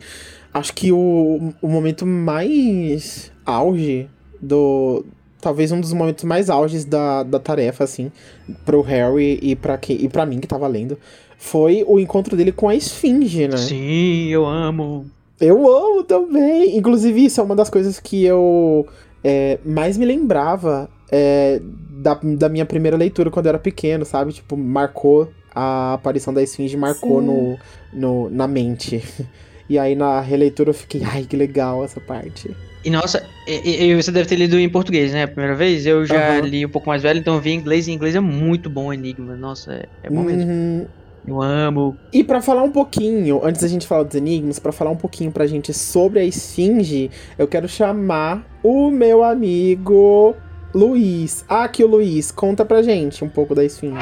acho 0.52 0.72
que 0.74 0.92
o, 0.92 1.52
o 1.60 1.68
momento 1.68 2.06
mais 2.06 3.32
auge 3.44 4.08
do. 4.40 5.04
Talvez 5.40 5.72
um 5.72 5.80
dos 5.80 5.92
momentos 5.92 6.24
mais 6.24 6.50
auges 6.50 6.84
da, 6.84 7.22
da 7.22 7.38
tarefa, 7.38 7.84
assim, 7.84 8.12
pro 8.64 8.80
Harry 8.82 9.38
e 9.42 9.56
pra, 9.56 9.78
que, 9.78 9.92
e 9.92 10.08
pra 10.08 10.26
mim 10.26 10.38
que 10.38 10.46
tava 10.46 10.66
lendo, 10.66 10.98
foi 11.38 11.84
o 11.86 11.98
encontro 11.98 12.36
dele 12.36 12.52
com 12.52 12.68
a 12.68 12.74
Esfinge, 12.74 13.48
né? 13.48 13.56
Sim, 13.56 14.28
eu 14.28 14.44
amo. 14.46 15.06
Eu 15.40 15.66
amo 15.74 16.04
também. 16.04 16.76
Inclusive, 16.76 17.24
isso 17.24 17.40
é 17.40 17.44
uma 17.44 17.56
das 17.56 17.70
coisas 17.70 17.98
que 17.98 18.24
eu 18.24 18.86
é, 19.24 19.58
mais 19.64 19.96
me 19.96 20.04
lembrava 20.04 20.90
é, 21.10 21.60
da, 21.90 22.14
da 22.14 22.48
minha 22.48 22.66
primeira 22.66 22.96
leitura 22.96 23.30
quando 23.30 23.46
eu 23.46 23.50
era 23.50 23.58
pequeno, 23.58 24.04
sabe? 24.04 24.32
Tipo, 24.32 24.56
marcou 24.56 25.30
a 25.54 25.94
aparição 25.94 26.32
da 26.32 26.42
Esfinge, 26.42 26.76
marcou 26.76 27.22
no, 27.22 27.58
no, 27.92 28.30
na 28.30 28.46
mente. 28.46 29.02
E 29.70 29.78
aí 29.78 29.94
na 29.94 30.20
releitura 30.20 30.70
eu 30.70 30.74
fiquei, 30.74 31.00
ai, 31.04 31.22
que 31.22 31.36
legal 31.36 31.84
essa 31.84 32.00
parte. 32.00 32.50
E 32.84 32.90
nossa, 32.90 33.26
e, 33.46 33.84
e 33.84 33.94
você 33.94 34.10
deve 34.10 34.28
ter 34.28 34.36
lido 34.36 34.58
em 34.58 34.68
português, 34.68 35.12
né? 35.12 35.24
A 35.24 35.28
primeira 35.28 35.54
vez. 35.54 35.84
Eu 35.84 36.06
já 36.06 36.38
Aham. 36.38 36.40
li 36.46 36.64
um 36.64 36.68
pouco 36.70 36.88
mais 36.88 37.02
velho, 37.02 37.18
então 37.18 37.34
eu 37.34 37.40
vi 37.40 37.50
em 37.50 37.56
inglês. 37.56 37.86
E 37.86 37.90
em 37.90 37.94
inglês 37.94 38.14
é 38.14 38.20
muito 38.20 38.70
bom 38.70 38.86
o 38.86 38.92
Enigma. 38.92 39.36
Nossa, 39.36 39.72
é, 39.74 39.88
é 40.04 40.10
bom 40.10 40.22
mesmo. 40.22 40.50
Uhum. 40.50 40.86
Eu 41.26 41.42
amo. 41.42 41.96
E 42.12 42.24
pra 42.24 42.40
falar 42.40 42.62
um 42.62 42.70
pouquinho, 42.70 43.44
antes 43.44 43.60
da 43.60 43.68
gente 43.68 43.86
falar 43.86 44.04
dos 44.04 44.14
enigmas, 44.14 44.58
pra 44.58 44.72
falar 44.72 44.90
um 44.90 44.96
pouquinho 44.96 45.30
pra 45.30 45.46
gente 45.46 45.72
sobre 45.74 46.18
a 46.20 46.24
esfinge, 46.24 47.10
eu 47.38 47.46
quero 47.46 47.68
chamar 47.68 48.46
o 48.62 48.90
meu 48.90 49.22
amigo 49.22 50.34
Luiz. 50.74 51.44
Ah, 51.46 51.64
aqui 51.64 51.84
o 51.84 51.86
Luiz, 51.86 52.30
conta 52.30 52.64
pra 52.64 52.82
gente 52.82 53.22
um 53.22 53.28
pouco 53.28 53.54
da 53.54 53.62
esfinge. 53.62 53.98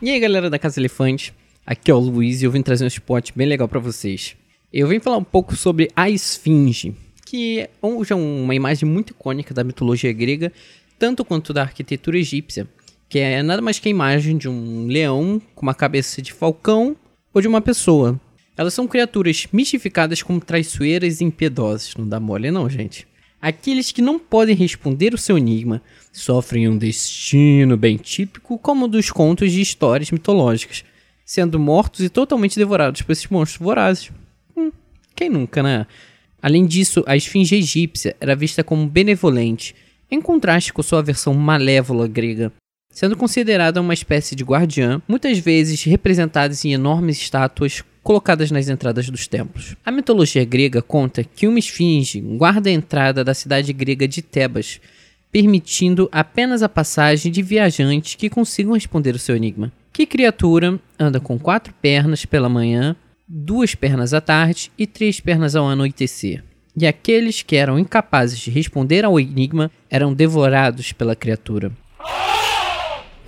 E 0.00 0.10
aí, 0.10 0.20
galera 0.20 0.48
da 0.48 0.58
Casa 0.58 0.78
Elefante, 0.78 1.34
aqui 1.66 1.90
é 1.90 1.94
o 1.94 1.98
Luiz 1.98 2.42
e 2.42 2.44
eu 2.44 2.50
vim 2.50 2.62
trazer 2.62 2.84
um 2.84 2.88
spot 2.88 3.30
bem 3.34 3.48
legal 3.48 3.66
pra 3.66 3.80
vocês. 3.80 4.36
Eu 4.72 4.86
vim 4.88 5.00
falar 5.00 5.16
um 5.16 5.24
pouco 5.24 5.56
sobre 5.56 5.88
a 5.94 6.10
Esfinge, 6.10 6.94
que 7.24 7.60
é 7.60 7.70
um- 8.14 8.42
uma 8.44 8.54
imagem 8.54 8.88
muito 8.88 9.10
icônica 9.10 9.52
da 9.54 9.64
mitologia 9.64 10.12
grega, 10.12 10.52
tanto 10.98 11.24
quanto 11.24 11.52
da 11.52 11.62
arquitetura 11.62 12.18
egípcia, 12.18 12.68
que 13.08 13.18
é 13.18 13.42
nada 13.42 13.62
mais 13.62 13.78
que 13.78 13.88
a 13.88 13.90
imagem 13.90 14.36
de 14.36 14.48
um 14.48 14.86
leão 14.86 15.40
com 15.54 15.62
uma 15.62 15.74
cabeça 15.74 16.20
de 16.22 16.32
falcão 16.32 16.96
ou 17.32 17.40
de 17.40 17.48
uma 17.48 17.60
pessoa. 17.60 18.20
Elas 18.56 18.74
são 18.74 18.86
criaturas 18.86 19.46
mistificadas 19.52 20.22
como 20.22 20.40
traiçoeiras 20.40 21.20
e 21.20 21.24
impiedosas, 21.24 21.94
não 21.96 22.08
dá 22.08 22.20
mole 22.20 22.50
não, 22.50 22.68
gente. 22.70 23.06
Aqueles 23.40 23.92
que 23.92 24.00
não 24.00 24.18
podem 24.18 24.54
responder 24.56 25.12
o 25.12 25.18
seu 25.18 25.36
enigma 25.36 25.82
sofrem 26.12 26.68
um 26.68 26.78
destino 26.78 27.76
bem 27.76 27.96
típico 27.96 28.56
como 28.58 28.88
dos 28.88 29.10
contos 29.10 29.52
de 29.52 29.60
histórias 29.60 30.10
mitológicas, 30.10 30.84
sendo 31.26 31.58
mortos 31.58 32.00
e 32.00 32.08
totalmente 32.08 32.56
devorados 32.56 33.02
por 33.02 33.12
esses 33.12 33.26
monstros 33.28 33.62
vorazes. 33.62 34.10
Hum, 34.56 34.70
quem 35.14 35.28
nunca, 35.28 35.62
né? 35.62 35.86
Além 36.44 36.66
disso, 36.66 37.02
a 37.06 37.16
esfinge 37.16 37.56
egípcia 37.56 38.14
era 38.20 38.36
vista 38.36 38.62
como 38.62 38.86
benevolente, 38.86 39.74
em 40.10 40.20
contraste 40.20 40.74
com 40.74 40.82
sua 40.82 41.02
versão 41.02 41.32
malévola 41.32 42.06
grega, 42.06 42.52
sendo 42.90 43.16
considerada 43.16 43.80
uma 43.80 43.94
espécie 43.94 44.34
de 44.36 44.44
guardiã, 44.44 45.00
muitas 45.08 45.38
vezes 45.38 45.82
representada 45.84 46.52
em 46.62 46.74
enormes 46.74 47.16
estátuas 47.16 47.82
colocadas 48.02 48.50
nas 48.50 48.68
entradas 48.68 49.08
dos 49.08 49.26
templos. 49.26 49.74
A 49.86 49.90
mitologia 49.90 50.44
grega 50.44 50.82
conta 50.82 51.24
que 51.24 51.48
uma 51.48 51.58
esfinge 51.58 52.20
guarda 52.20 52.68
a 52.68 52.74
entrada 52.74 53.24
da 53.24 53.32
cidade 53.32 53.72
grega 53.72 54.06
de 54.06 54.20
Tebas, 54.20 54.82
permitindo 55.32 56.10
apenas 56.12 56.62
a 56.62 56.68
passagem 56.68 57.32
de 57.32 57.40
viajantes 57.40 58.16
que 58.16 58.28
consigam 58.28 58.74
responder 58.74 59.14
o 59.14 59.18
seu 59.18 59.34
enigma. 59.34 59.72
Que 59.90 60.04
criatura 60.04 60.78
anda 60.98 61.18
com 61.18 61.38
quatro 61.38 61.72
pernas 61.80 62.26
pela 62.26 62.50
manhã, 62.50 62.94
duas 63.26 63.74
pernas 63.74 64.12
à 64.14 64.20
tarde 64.20 64.70
e 64.78 64.86
três 64.86 65.20
pernas 65.20 65.56
ao 65.56 65.66
anoitecer? 65.66 66.42
E 66.76 66.86
aqueles 66.86 67.42
que 67.42 67.56
eram 67.56 67.78
incapazes 67.78 68.38
de 68.38 68.50
responder 68.50 69.04
ao 69.04 69.18
enigma 69.20 69.70
eram 69.88 70.12
devorados 70.12 70.92
pela 70.92 71.14
criatura. 71.14 71.70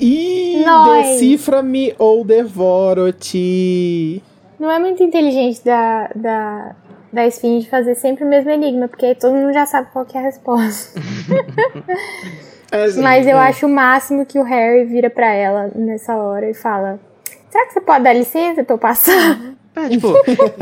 Ih, 0.00 0.64
decifra-me 1.02 1.94
ou 1.98 2.24
devoro-te. 2.24 4.22
Não 4.58 4.70
é 4.70 4.78
muito 4.78 5.02
inteligente 5.02 5.62
da, 5.64 6.10
da, 6.14 6.76
da 7.12 7.26
Esfinge 7.26 7.68
fazer 7.68 7.94
sempre 7.94 8.24
o 8.24 8.28
mesmo 8.28 8.50
enigma, 8.50 8.88
porque 8.88 9.06
aí 9.06 9.14
todo 9.14 9.34
mundo 9.34 9.52
já 9.52 9.66
sabe 9.66 9.90
qual 9.92 10.06
que 10.06 10.16
é 10.16 10.20
a 10.20 10.24
resposta. 10.24 10.98
É, 12.70 12.92
Mas 13.00 13.26
eu 13.26 13.38
é. 13.38 13.48
acho 13.48 13.64
o 13.66 13.68
máximo 13.70 14.26
que 14.26 14.38
o 14.38 14.42
Harry 14.42 14.84
vira 14.84 15.08
pra 15.08 15.32
ela 15.32 15.70
nessa 15.74 16.14
hora 16.16 16.50
e 16.50 16.52
fala: 16.52 17.00
Será 17.50 17.66
que 17.66 17.72
você 17.72 17.80
pode 17.80 18.04
dar 18.04 18.12
licença 18.12 18.62
pra 18.64 18.74
eu 18.74 18.78
passar? 18.78 19.40
É, 19.76 19.88
tipo, 19.88 20.12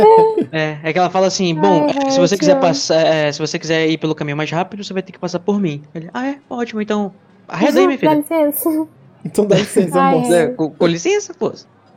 é, 0.53 0.79
é 0.83 0.93
que 0.93 0.99
ela 0.99 1.09
fala 1.11 1.27
assim, 1.27 1.55
bom, 1.55 1.87
Ai, 2.05 2.11
se 2.11 2.19
você 2.21 2.37
quiser 2.37 2.61
passar, 2.61 3.01
é, 3.01 3.33
se 3.33 3.39
você 3.39 3.59
quiser 3.59 3.89
ir 3.89 3.97
pelo 3.99 4.15
caminho 4.15 4.37
mais 4.37 4.51
rápido, 4.51 4.85
você 4.85 4.93
vai 4.93 5.03
ter 5.03 5.13
que 5.13 5.19
passar 5.19 5.39
por 5.41 5.59
mim. 5.61 5.83
Ele, 5.95 6.11
ah 6.13 6.27
é, 6.27 6.37
ótimo, 6.51 6.83
então, 6.83 7.13
arreda 7.49 7.81
aí, 7.81 7.87
minha 7.87 7.99
Dá 7.99 8.11
filha. 8.11 8.15
licença. 8.21 8.87
Então 9.25 9.47
dá 9.47 9.57
licença, 9.57 9.99
Ai, 10.01 10.15
moça. 10.19 10.37
É, 10.37 10.47
com, 10.49 10.71
com 10.71 10.87
licença, 10.87 11.33
pô. 11.35 11.53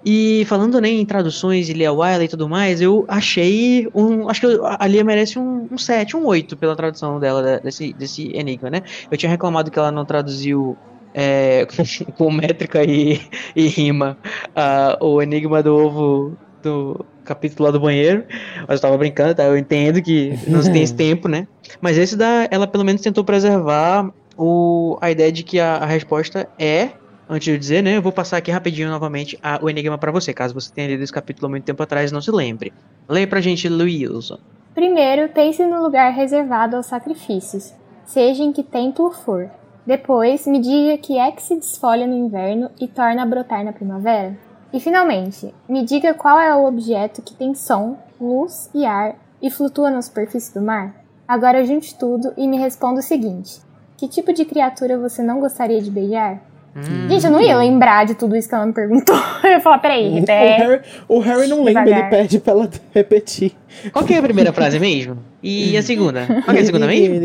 E 0.06 0.45
falando 0.48 0.80
né, 0.80 0.88
em 0.88 1.06
traduções 1.06 1.68
e 1.68 1.74
Lia 1.74 1.91
Wiley 1.91 2.24
e 2.24 2.30
tudo 2.30 2.48
mais, 2.48 2.80
eu 2.80 3.03
achei 3.07 3.86
um. 3.94 4.30
Acho 4.30 4.40
que 4.41 4.60
a 4.64 4.88
Lia 4.88 5.03
merece 5.03 5.38
um, 5.38 5.68
um 5.70 5.78
7, 5.78 6.16
um 6.16 6.26
8 6.26 6.56
pela 6.56 6.74
tradução 6.74 7.20
dela 7.20 7.44
de- 7.44 7.64
desse, 7.64 7.91
desse 7.91 8.32
enigma, 8.34 8.70
né? 8.70 8.82
Eu 9.11 9.18
tinha 9.18 9.30
reclamado 9.30 9.70
que 9.70 9.78
ela 9.78 9.91
não 9.91 10.06
traduziu 10.06 10.78
é, 11.20 11.66
com, 11.66 12.12
com 12.14 12.32
métrica 12.32 12.84
e, 12.84 13.20
e 13.56 13.68
rima 13.68 14.18
ah, 14.56 14.98
o 15.02 15.22
enigma 15.22 15.62
do 15.62 15.76
ovo 15.76 16.38
do 16.64 17.06
capítulo 17.26 17.66
lá 17.66 17.72
do 17.72 17.80
banheiro. 17.80 18.24
Mas 18.68 18.78
eu 18.78 18.82
tava 18.82 18.98
brincando, 18.98 19.36
tá? 19.36 19.44
Eu 19.44 19.58
entendo 19.58 20.02
que 20.02 20.34
não 20.48 20.62
se 20.62 20.72
tem 20.72 20.82
esse 20.82 20.96
tempo, 20.96 21.28
né? 21.28 21.48
Mas 21.82 21.98
esse 21.98 22.16
da, 22.16 22.48
ela 22.50 22.66
pelo 22.68 22.86
menos 22.86 23.02
tentou 23.02 23.24
preservar 23.24 24.10
o, 24.38 24.98
a 25.02 25.12
ideia 25.12 25.32
de 25.32 25.44
que 25.44 25.60
a, 25.60 25.76
a 25.76 25.86
resposta 25.86 26.48
é 26.58 26.90
Antes 27.32 27.46
de 27.46 27.52
eu 27.52 27.58
dizer, 27.60 27.84
né, 27.84 27.96
eu 27.96 28.02
vou 28.02 28.12
passar 28.12 28.38
aqui 28.38 28.50
rapidinho 28.50 28.90
novamente 28.90 29.38
a- 29.44 29.60
o 29.62 29.70
enigma 29.70 30.00
pra 30.00 30.12
você, 30.12 30.34
caso 30.34 30.52
você 30.52 30.74
tenha 30.74 30.88
lido 30.88 31.04
esse 31.04 31.14
capítulo 31.14 31.46
há 31.46 31.50
muito 31.52 31.64
tempo 31.64 31.84
atrás 31.84 32.10
e 32.10 32.14
não 32.14 32.22
se 32.24 32.32
lembre. 32.32 32.74
Leia 33.08 33.28
pra 33.28 33.40
gente, 33.40 33.70
Luilson. 33.70 34.40
Primeiro, 34.74 35.30
pense 35.30 35.64
no 35.64 35.80
lugar 35.80 36.12
reservado 36.12 36.76
aos 36.76 36.88
sacrifícios, 36.88 37.72
seja 38.04 38.41
em 38.41 38.52
que 38.52 38.64
templo 38.64 39.12
for. 39.12 39.48
Depois, 39.90 40.45
me 40.45 40.60
diga 40.60 40.99
que 40.99 41.18
é 41.18 41.32
que 41.32 41.41
se 41.41 41.56
desfolha 41.56 42.06
no 42.06 42.14
inverno 42.14 42.70
e 42.80 42.88
torna 42.88 43.24
a 43.24 43.26
brotar 43.26 43.66
na 43.66 43.74
primavera. 43.74 44.38
E 44.72 44.80
finalmente, 44.80 45.52
me 45.68 45.84
diga 45.84 46.14
qual 46.14 46.40
é 46.40 46.56
o 46.56 46.68
objeto 46.68 47.24
que 47.24 47.34
tem 47.34 47.56
som, 47.56 47.98
luz 48.22 48.70
e 48.72 48.86
ar 48.86 49.16
e 49.41 49.49
flutua 49.49 49.90
na 49.90 50.03
superfície 50.03 50.53
do 50.53 50.61
mar. 50.61 50.94
Agora 51.28 51.66
junte 51.66 51.98
tudo 51.98 52.32
e 52.38 52.48
me 52.48 52.60
responda 52.60 52.99
o 52.99 53.03
seguinte: 53.03 53.64
Que 53.98 54.07
tipo 54.07 54.32
de 54.32 54.45
criatura 54.45 54.95
você 54.95 55.24
não 55.24 55.40
gostaria 55.40 55.82
de 55.82 55.90
beijar? 55.90 56.40
Hum, 56.76 57.10
Gente, 57.10 57.26
eu 57.26 57.32
não 57.32 57.41
ia 57.41 57.58
lembrar 57.58 58.06
de 58.06 58.14
tudo 58.16 58.36
isso 58.36 58.48
que 58.48 58.54
ela 58.56 58.66
me 58.66 58.74
perguntou. 58.74 59.16
Eu 59.44 59.50
ia 59.50 59.60
falar, 59.60 59.80
peraí, 59.80 60.08
O 60.08 60.14
repete. 60.16 60.62
Harry, 60.62 60.82
o 61.08 61.20
Harry 61.20 61.48
não 61.48 61.64
lembra, 61.64 61.90
ele 61.90 62.04
pede 62.04 62.40
pra 62.40 62.54
ela 62.54 62.70
repetir. 62.94 63.54
Qual 63.91 64.06
que 64.06 64.14
é 64.14 64.18
a 64.20 64.22
primeira 64.22 64.54
frase 64.54 64.80
mesmo? 64.80 65.18
E 65.41 65.76
a 65.78 65.82
segunda? 65.82 66.26
Qual 66.28 66.44
que 66.54 66.58
é 66.58 66.62
a 66.62 66.66
segunda 66.66 66.86
mesmo? 66.86 67.16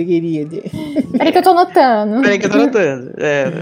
Peraí 1.18 1.32
que 1.32 1.38
eu 1.38 1.42
tô 1.42 1.52
notando. 1.54 2.22
Peraí 2.22 2.38
que 2.38 2.46
eu 2.46 2.50
tô 2.50 2.56
anotando. 2.56 3.12
É, 3.18 3.52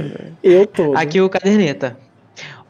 Eu 0.43 0.67
tô. 0.67 0.95
aqui 0.97 1.21
o 1.21 1.29
caderneta. 1.29 1.97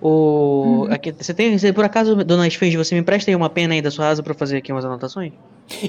O. 0.03 0.87
Aqui, 0.91 1.13
você 1.13 1.33
tem. 1.33 1.57
Você, 1.57 1.73
por 1.73 1.85
acaso, 1.85 2.17
dona 2.25 2.47
Esfinge, 2.47 2.77
você 2.77 2.95
me 2.95 3.01
empresta 3.01 3.31
aí 3.31 3.35
uma 3.37 3.49
pena 3.49 3.75
aí 3.75 3.81
da 3.81 3.91
sua 3.91 4.09
asa 4.09 4.23
pra 4.23 4.33
eu 4.33 4.37
fazer 4.37 4.57
aqui 4.57 4.73
umas 4.73 4.85
anotações? 4.85 5.33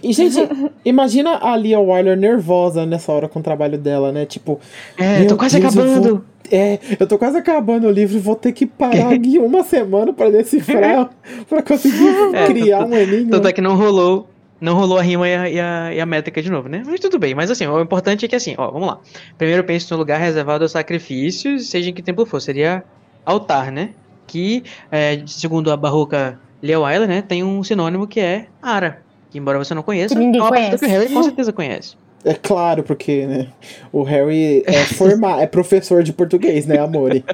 E, 0.03 0.13
gente, 0.13 0.37
imagina 0.85 1.39
a 1.41 1.57
Lia 1.57 1.79
Wyler 1.79 2.15
nervosa 2.15 2.85
nessa 2.85 3.11
hora 3.11 3.27
com 3.27 3.39
o 3.39 3.43
trabalho 3.43 3.77
dela, 3.77 4.11
né? 4.11 4.25
Tipo, 4.25 4.59
É, 4.97 5.19
Meu 5.19 5.29
tô 5.29 5.37
quase 5.37 5.59
Deus, 5.59 5.75
eu 5.75 5.81
acabando. 5.81 6.09
vou- 6.09 6.23
é, 6.51 6.77
eu 6.99 7.07
tô 7.07 7.17
quase 7.17 7.37
acabando 7.37 7.87
o 7.87 7.91
livro 7.91 8.15
e 8.15 8.19
vou 8.19 8.35
ter 8.35 8.51
que 8.51 8.67
parar 8.67 9.09
aqui 9.15 9.39
uma 9.39 9.63
semana 9.63 10.13
pra 10.13 10.29
decifrar, 10.29 11.09
pra 11.49 11.63
conseguir 11.63 12.07
É, 12.33 12.45
criar 12.45 12.79
tanto- 12.79 12.91
um 12.93 12.97
enigma. 12.97 13.31
Tanto 13.31 13.47
é 13.47 13.51
que 13.53 13.61
não 13.61 13.75
rolou. 13.75 14.29
Não 14.61 14.75
rolou 14.75 14.97
a 14.97 15.01
rima 15.01 15.27
e 15.27 15.35
a, 15.35 15.49
e, 15.49 15.59
a, 15.59 15.93
e 15.95 15.99
a 15.99 16.05
métrica 16.05 16.41
de 16.41 16.49
novo, 16.49 16.69
né? 16.69 16.83
Mas 16.85 16.97
tudo 17.01 17.19
bem. 17.19 17.35
Mas 17.35 17.51
assim, 17.51 17.67
o 17.67 17.81
importante 17.81 18.23
é 18.23 18.29
que 18.29 18.35
assim, 18.35 18.55
ó, 18.57 18.71
vamos 18.71 18.87
lá. 18.87 18.99
Primeiro 19.37 19.61
pense 19.65 19.91
no 19.91 19.97
lugar 19.97 20.17
reservado 20.21 20.63
aos 20.63 20.71
sacrifícios, 20.71 21.67
seja 21.67 21.89
em 21.89 21.93
que 21.93 22.01
templo 22.01 22.25
for. 22.25 22.39
Seria 22.39 22.81
altar, 23.25 23.73
né? 23.73 23.89
Que, 24.27 24.63
é, 24.91 25.21
segundo 25.27 25.71
a 25.71 25.77
barroca 25.77 26.39
Leo 26.61 26.81
Wyler, 26.81 27.07
né? 27.07 27.21
Tem 27.21 27.43
um 27.43 27.63
sinônimo 27.63 28.07
que 28.07 28.19
é 28.19 28.47
ara. 28.61 29.01
Que 29.29 29.37
embora 29.37 29.57
você 29.57 29.73
não 29.73 29.83
conheça, 29.83 30.15
Que 30.15 30.19
ninguém 30.19 30.39
é 30.39 30.43
uma 30.43 30.51
palavra 30.51 30.69
que 30.69 30.75
o 30.75 30.79
conhece. 30.79 30.99
Harry 30.99 31.13
com 31.13 31.23
certeza 31.23 31.53
conhece. 31.53 31.95
É 32.25 32.33
claro, 32.33 32.83
porque, 32.83 33.25
né? 33.25 33.47
O 33.91 34.03
Harry 34.03 34.63
é, 34.65 34.85
forma, 34.85 35.41
é 35.41 35.47
professor 35.47 36.03
de 36.03 36.13
português, 36.13 36.65
né, 36.65 36.79
Amore? 36.79 37.25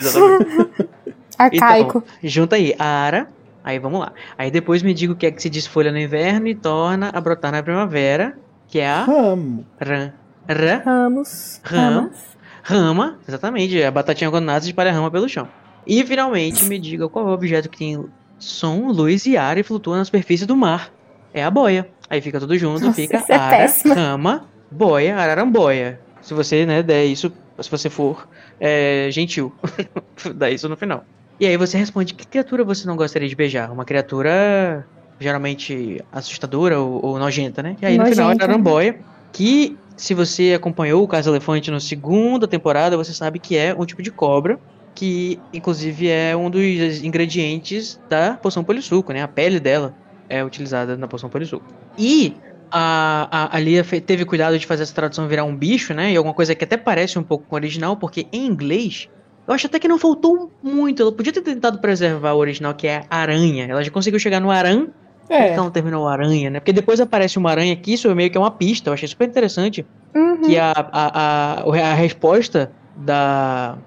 Arcaico. 1.36 1.98
Então, 1.98 2.18
junta 2.22 2.56
aí, 2.56 2.74
ara. 2.78 3.28
Aí 3.62 3.78
vamos 3.78 4.00
lá. 4.00 4.12
Aí 4.38 4.50
depois 4.50 4.82
me 4.82 4.94
diga 4.94 5.12
o 5.12 5.16
que 5.16 5.26
é 5.26 5.30
que 5.30 5.42
se 5.42 5.50
desfolha 5.50 5.92
no 5.92 5.98
inverno 5.98 6.48
e 6.48 6.54
torna 6.54 7.10
a 7.12 7.20
brotar 7.20 7.52
na 7.52 7.62
primavera, 7.62 8.34
que 8.68 8.78
é 8.78 8.88
a 8.88 9.04
Ramo. 9.04 9.66
rã. 9.78 10.12
Rã. 10.48 10.82
Ramos. 10.84 11.60
Rama. 11.62 11.90
Ramas. 11.90 12.30
Rama, 12.62 13.18
exatamente, 13.26 13.82
a 13.82 13.90
batatinha 13.90 14.30
quando 14.30 14.44
nasce 14.44 14.68
espalha 14.68 14.92
rama 14.92 15.10
pelo 15.10 15.28
chão. 15.28 15.48
E 15.86 16.04
finalmente 16.04 16.64
me 16.64 16.78
diga 16.78 17.08
qual 17.08 17.26
é 17.26 17.30
o 17.30 17.34
objeto 17.34 17.68
que 17.68 17.78
tem 17.78 18.04
som, 18.38 18.88
luz 18.90 19.26
e 19.26 19.36
ar 19.36 19.58
e 19.58 19.62
flutua 19.62 19.96
na 19.96 20.04
superfície 20.04 20.46
do 20.46 20.56
mar. 20.56 20.92
É 21.32 21.44
a 21.44 21.50
boia. 21.50 21.88
Aí 22.08 22.20
fica 22.20 22.40
tudo 22.40 22.56
junto, 22.58 22.84
Nossa, 22.84 22.94
fica 22.94 23.24
é 23.28 23.34
ara, 23.34 23.56
péssimo. 23.56 23.94
rama, 23.94 24.48
boia, 24.70 25.16
araramboia. 25.16 26.00
Se 26.20 26.34
você, 26.34 26.66
né, 26.66 26.82
der 26.82 27.04
isso, 27.04 27.32
se 27.60 27.70
você 27.70 27.88
for 27.88 28.28
é, 28.58 29.08
gentil, 29.10 29.52
dá 30.34 30.50
isso 30.50 30.68
no 30.68 30.76
final. 30.76 31.04
E 31.38 31.46
aí 31.46 31.56
você 31.56 31.78
responde, 31.78 32.12
que 32.14 32.26
criatura 32.26 32.64
você 32.64 32.86
não 32.86 32.96
gostaria 32.96 33.28
de 33.28 33.34
beijar? 33.34 33.72
Uma 33.72 33.84
criatura 33.84 34.84
geralmente 35.18 36.02
assustadora 36.10 36.80
ou, 36.80 37.04
ou 37.04 37.18
nojenta, 37.18 37.62
né? 37.62 37.76
E 37.80 37.86
aí 37.86 37.98
no 37.98 38.06
final 38.06 38.26
é 38.26 38.28
Nojenta. 38.28 38.44
araramboia, 38.44 38.98
que 39.32 39.76
se 39.96 40.14
você 40.14 40.54
acompanhou 40.54 41.04
o 41.04 41.08
Caso 41.08 41.30
Elefante 41.30 41.70
na 41.70 41.78
segunda 41.78 42.48
temporada, 42.48 42.96
você 42.96 43.12
sabe 43.12 43.38
que 43.38 43.56
é 43.56 43.74
um 43.74 43.84
tipo 43.84 44.02
de 44.02 44.10
cobra, 44.10 44.58
que 45.00 45.40
inclusive 45.54 46.08
é 46.10 46.36
um 46.36 46.50
dos 46.50 47.02
ingredientes 47.02 47.98
da 48.06 48.34
poção 48.34 48.62
polissuco, 48.62 49.14
né? 49.14 49.22
A 49.22 49.28
pele 49.28 49.58
dela 49.58 49.94
é 50.28 50.44
utilizada 50.44 50.94
na 50.94 51.08
poção 51.08 51.30
polissuco. 51.30 51.64
E 51.96 52.34
a, 52.70 53.26
a, 53.30 53.56
a 53.56 53.60
Lia 53.60 53.82
teve 53.82 54.26
cuidado 54.26 54.58
de 54.58 54.66
fazer 54.66 54.82
essa 54.82 54.94
tradução 54.94 55.26
virar 55.26 55.44
um 55.44 55.56
bicho, 55.56 55.94
né? 55.94 56.12
E 56.12 56.16
alguma 56.18 56.34
coisa 56.34 56.54
que 56.54 56.64
até 56.64 56.76
parece 56.76 57.18
um 57.18 57.22
pouco 57.22 57.46
com 57.46 57.54
o 57.54 57.58
original, 57.58 57.96
porque 57.96 58.26
em 58.30 58.46
inglês 58.46 59.08
eu 59.48 59.54
acho 59.54 59.68
até 59.68 59.78
que 59.78 59.88
não 59.88 59.98
faltou 59.98 60.52
muito. 60.62 61.00
Ela 61.00 61.12
podia 61.12 61.32
ter 61.32 61.40
tentado 61.40 61.78
preservar 61.78 62.34
o 62.34 62.38
original, 62.38 62.74
que 62.74 62.86
é 62.86 63.02
aranha. 63.08 63.68
Ela 63.70 63.82
já 63.82 63.90
conseguiu 63.90 64.20
chegar 64.20 64.38
no 64.38 64.50
aran, 64.50 64.88
É, 65.30 65.54
ela 65.54 65.64
não 65.64 65.70
terminou 65.70 66.06
aranha, 66.06 66.50
né? 66.50 66.60
Porque 66.60 66.74
depois 66.74 67.00
aparece 67.00 67.38
uma 67.38 67.50
aranha 67.50 67.72
aqui, 67.72 67.94
isso 67.94 68.06
é 68.06 68.14
meio 68.14 68.30
que 68.30 68.36
é 68.36 68.40
uma 68.40 68.50
pista. 68.50 68.90
Eu 68.90 68.94
achei 68.94 69.08
super 69.08 69.26
interessante 69.26 69.82
Uhum. 70.14 70.42
que 70.42 70.58
a, 70.58 70.72
a, 70.76 71.62
a, 71.62 71.90
a 71.90 71.94
resposta 71.94 72.70
da, 72.94 73.78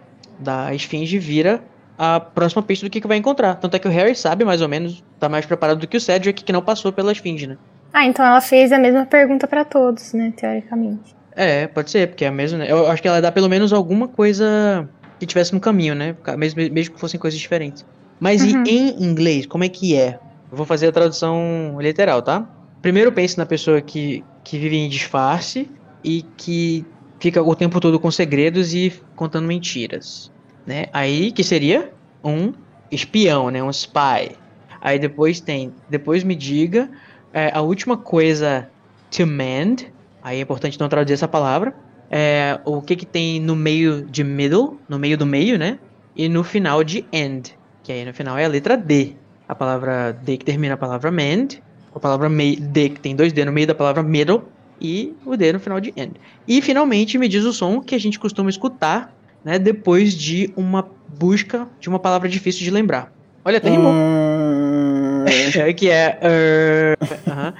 da 0.43 0.73
esfinge 0.73 1.17
vira 1.17 1.63
a 1.97 2.19
próxima 2.19 2.61
pista 2.61 2.85
do 2.85 2.89
que, 2.89 2.99
que 3.01 3.07
vai 3.07 3.17
encontrar. 3.17 3.55
Tanto 3.55 3.75
é 3.75 3.79
que 3.79 3.87
o 3.87 3.91
Harry 3.91 4.15
sabe 4.15 4.43
mais 4.43 4.61
ou 4.61 4.69
menos, 4.69 5.03
tá 5.19 5.29
mais 5.29 5.45
preparado 5.45 5.79
do 5.79 5.87
que 5.87 5.97
o 5.97 6.01
Cedric, 6.01 6.43
que 6.43 6.53
não 6.53 6.61
passou 6.61 6.91
pela 6.91 7.11
esfinge, 7.11 7.47
né? 7.47 7.57
Ah, 7.93 8.05
então 8.05 8.25
ela 8.25 8.41
fez 8.41 8.71
a 8.71 8.79
mesma 8.79 9.05
pergunta 9.05 9.47
pra 9.47 9.63
todos, 9.63 10.13
né? 10.13 10.33
Teoricamente. 10.35 11.15
É, 11.35 11.67
pode 11.67 11.89
ser, 11.91 12.07
porque 12.09 12.25
é 12.25 12.27
a 12.27 12.31
mesma, 12.31 12.59
né? 12.59 12.65
Eu 12.69 12.87
acho 12.87 13.01
que 13.01 13.07
ela 13.07 13.21
dá 13.21 13.31
pelo 13.31 13.49
menos 13.49 13.71
alguma 13.73 14.07
coisa 14.07 14.87
que 15.19 15.25
tivesse 15.25 15.53
no 15.53 15.59
caminho, 15.59 15.95
né? 15.95 16.15
Mesmo, 16.37 16.61
mesmo 16.71 16.93
que 16.95 16.99
fossem 16.99 17.19
coisas 17.19 17.39
diferentes. 17.39 17.85
Mas 18.19 18.43
e 18.43 18.55
Uhum. 18.55 18.63
em 18.65 19.03
inglês, 19.03 19.45
como 19.45 19.63
é 19.63 19.69
que 19.69 19.95
é? 19.95 20.19
Eu 20.51 20.57
vou 20.57 20.65
fazer 20.65 20.87
a 20.87 20.91
tradução 20.91 21.77
literal, 21.79 22.21
tá? 22.21 22.47
Primeiro 22.81 23.11
pense 23.11 23.37
na 23.37 23.45
pessoa 23.45 23.81
que, 23.81 24.23
que 24.43 24.57
vive 24.57 24.77
em 24.77 24.89
disfarce 24.89 25.69
e 26.03 26.23
que 26.37 26.85
fica 27.19 27.41
o 27.41 27.55
tempo 27.55 27.79
todo 27.79 27.99
com 27.99 28.11
segredos 28.11 28.73
e 28.73 28.91
contando 29.15 29.47
mentiras, 29.47 30.31
né? 30.65 30.85
Aí, 30.93 31.31
que 31.31 31.43
seria 31.43 31.91
um 32.23 32.53
espião, 32.91 33.49
né? 33.49 33.61
Um 33.61 33.69
spy. 33.69 34.37
Aí 34.81 34.99
depois 34.99 35.39
tem, 35.39 35.73
depois 35.89 36.23
me 36.23 36.35
diga 36.35 36.89
é, 37.33 37.51
a 37.53 37.61
última 37.61 37.97
coisa 37.97 38.69
to 39.09 39.25
mend, 39.25 39.91
aí 40.21 40.39
é 40.39 40.41
importante 40.41 40.79
não 40.79 40.89
traduzir 40.89 41.13
essa 41.13 41.27
palavra. 41.27 41.73
É, 42.11 42.59
o 42.65 42.81
que 42.81 42.95
que 42.95 43.05
tem 43.05 43.39
no 43.39 43.55
meio 43.55 44.05
de 44.05 44.23
middle, 44.23 44.77
no 44.87 44.99
meio 44.99 45.17
do 45.17 45.25
meio, 45.25 45.57
né? 45.57 45.79
E 46.15 46.29
no 46.29 46.43
final 46.43 46.83
de 46.83 47.05
end, 47.11 47.57
que 47.81 47.91
aí 47.91 48.05
no 48.05 48.13
final 48.13 48.37
é 48.37 48.45
a 48.45 48.47
letra 48.47 48.77
D. 48.77 49.15
A 49.47 49.55
palavra 49.55 50.13
D 50.13 50.37
que 50.37 50.45
termina 50.45 50.75
a 50.75 50.77
palavra 50.77 51.11
mend, 51.11 51.63
a 51.93 51.99
palavra 51.99 52.29
mei- 52.29 52.55
D 52.55 52.89
que 52.89 52.99
tem 52.99 53.15
dois 53.15 53.33
D 53.33 53.43
no 53.45 53.51
meio 53.51 53.67
da 53.67 53.75
palavra 53.75 54.03
middle 54.03 54.43
e 54.79 55.15
o 55.25 55.35
D 55.35 55.53
no 55.53 55.59
final 55.59 55.79
de 55.79 55.93
end. 55.95 56.13
E 56.47 56.61
finalmente 56.61 57.17
me 57.17 57.27
diz 57.27 57.45
o 57.45 57.53
som 57.53 57.81
que 57.81 57.95
a 57.95 57.99
gente 57.99 58.19
costuma 58.19 58.49
escutar, 58.49 59.13
né, 59.43 59.59
depois 59.59 60.13
de 60.13 60.51
uma 60.55 60.87
busca 61.17 61.67
de 61.79 61.89
uma 61.89 61.99
palavra 61.99 62.27
difícil 62.29 62.63
de 62.63 62.71
lembrar. 62.71 63.11
Olha, 63.45 63.57
até 63.57 63.69
rimou. 63.69 63.91
Hum, 63.91 65.25
que 65.75 65.89
é. 65.89 66.17
er, 66.21 66.97
aham, 67.27 67.53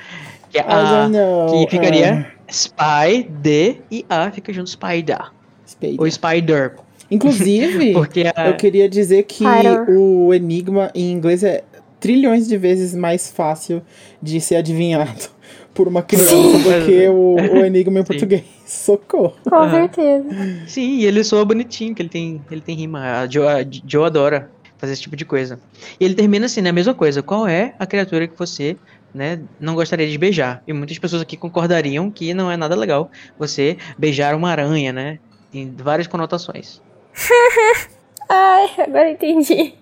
que 0.50 0.58
é 0.58 0.62
a. 0.68 1.10
Que 1.50 1.70
ficaria 1.70 2.34
Uh, 2.44 2.54
spy, 2.54 3.24
D 3.30 3.78
e 3.90 4.06
A 4.10 4.32
fica 4.32 4.54
junto 4.54 4.70
spider. 4.70 5.32
Spade. 5.66 5.98
Ou 6.00 6.10
spider. 6.10 6.76
Inclusive, 7.10 7.94
Porque 7.94 8.32
a. 8.36 8.48
eu 8.48 8.56
queria 8.56 8.88
dizer 8.88 9.24
que 9.24 9.44
Spider. 9.44 9.90
o 9.90 10.34
enigma 10.34 10.92
em 10.94 11.12
inglês 11.12 11.44
é 11.44 11.64
trilhões 12.00 12.48
de 12.48 12.58
vezes 12.58 12.94
mais 12.94 13.32
fácil 13.32 13.82
de 14.22 14.40
ser 14.42 14.58
adivinhado 14.58 15.30
por 15.74 15.88
uma 15.88 16.02
criança 16.04 16.30
Sim. 16.30 16.62
do 16.62 16.86
que 16.86 17.08
o, 17.08 17.36
o 17.36 17.66
enigma 17.66 18.00
em 18.00 18.04
Sim. 18.04 18.08
português. 18.08 18.44
Socorro. 18.66 19.36
Com 19.48 19.56
Aham. 19.56 19.72
certeza. 19.72 20.30
Sim, 20.68 20.98
e 21.00 21.06
ele 21.06 21.24
soa 21.24 21.44
bonitinho, 21.46 21.94
que 21.96 22.02
ele 22.02 22.10
tem, 22.10 22.42
ele 22.50 22.62
tem 22.62 22.76
rima. 22.76 23.22
A 23.22 23.28
Joe, 23.28 23.48
a 23.48 23.66
Joe 23.86 24.06
adora 24.06 24.50
fazer 24.78 24.94
esse 24.94 25.02
tipo 25.02 25.16
de 25.16 25.26
coisa. 25.26 25.60
E 26.00 26.06
ele 26.06 26.14
termina 26.14 26.46
assim, 26.46 26.62
né? 26.62 26.70
A 26.70 26.74
mesma 26.74 26.94
coisa. 26.94 27.24
Qual 27.24 27.48
é 27.48 27.74
a 27.80 27.86
criatura 27.86 28.28
que 28.28 28.38
você 28.38 28.76
né, 29.14 29.40
não 29.60 29.76
gostaria 29.76 30.08
de 30.08 30.18
beijar? 30.18 30.62
E 30.68 30.74
muitas 30.74 30.98
pessoas 31.00 31.22
aqui 31.22 31.38
concordariam 31.38 32.12
que 32.12 32.34
não 32.34 32.52
é 32.52 32.58
nada 32.58 32.76
legal 32.76 33.10
você 33.40 33.78
beijar 33.98 34.36
uma 34.36 34.50
aranha, 34.50 34.92
né? 34.92 35.20
Tem 35.52 35.74
várias 35.78 36.08
conotações. 36.08 36.82
Ai, 38.30 38.70
agora 38.80 39.12
entendi. 39.12 39.74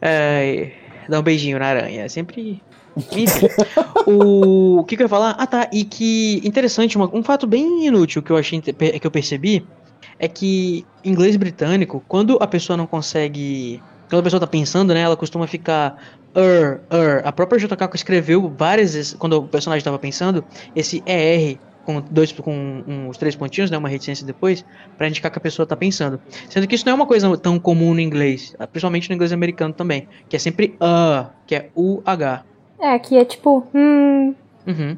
É, 0.00 0.72
dá 1.08 1.20
um 1.20 1.22
beijinho 1.22 1.58
na 1.58 1.66
aranha. 1.66 2.02
É 2.04 2.08
sempre. 2.08 2.62
O... 4.06 4.84
que, 4.86 4.96
que 4.96 5.02
eu 5.02 5.04
ia 5.04 5.08
falar? 5.08 5.30
Ah, 5.38 5.46
tá. 5.46 5.68
E 5.72 5.84
que 5.84 6.40
interessante, 6.44 6.96
uma- 6.96 7.14
um 7.14 7.22
fato 7.22 7.46
bem 7.46 7.86
inútil 7.86 8.22
que 8.22 8.30
eu 8.30 8.36
achei 8.36 8.60
que 8.60 9.06
eu 9.06 9.10
percebi 9.10 9.66
é 10.18 10.28
que 10.28 10.84
inglês 11.04 11.36
britânico, 11.36 12.02
quando 12.08 12.38
a 12.40 12.46
pessoa 12.46 12.76
não 12.76 12.86
consegue. 12.86 13.82
Quando 14.08 14.20
a 14.20 14.22
pessoa 14.22 14.40
tá 14.40 14.46
pensando, 14.46 14.94
né? 14.94 15.00
Ela 15.00 15.16
costuma 15.16 15.46
ficar. 15.46 15.96
Er, 16.34 16.80
er. 16.90 17.22
A 17.26 17.32
própria 17.32 17.58
JK 17.58 17.94
escreveu 17.94 18.52
várias 18.56 18.94
vezes, 18.94 19.14
quando 19.14 19.34
o 19.38 19.48
personagem 19.48 19.84
tava 19.84 19.98
pensando, 19.98 20.44
esse 20.74 21.02
ER 21.06 21.58
com 21.84 22.00
dois 22.10 22.32
com 22.32 22.82
um- 22.86 23.08
os 23.08 23.16
três 23.16 23.34
pontinhos, 23.36 23.70
né? 23.70 23.78
Uma 23.78 23.88
reticência 23.88 24.26
depois, 24.26 24.64
pra 24.98 25.08
indicar 25.08 25.30
que 25.30 25.38
a 25.38 25.40
pessoa 25.40 25.64
tá 25.66 25.76
pensando. 25.76 26.20
Sendo 26.48 26.66
que 26.66 26.74
isso 26.74 26.84
não 26.84 26.92
é 26.92 26.94
uma 26.94 27.06
coisa 27.06 27.36
tão 27.38 27.58
comum 27.58 27.94
no 27.94 28.00
inglês, 28.00 28.54
ah, 28.58 28.66
principalmente 28.66 29.08
no 29.08 29.14
inglês 29.14 29.32
americano 29.32 29.72
também, 29.72 30.08
que 30.28 30.34
é 30.36 30.38
sempre 30.38 30.76
a, 30.80 31.30
que 31.46 31.54
é 31.54 31.70
UH. 31.76 32.44
É, 32.78 32.94
aqui 32.94 33.16
é 33.16 33.24
tipo, 33.24 33.66
hum. 33.74 34.34
Uhum. 34.66 34.96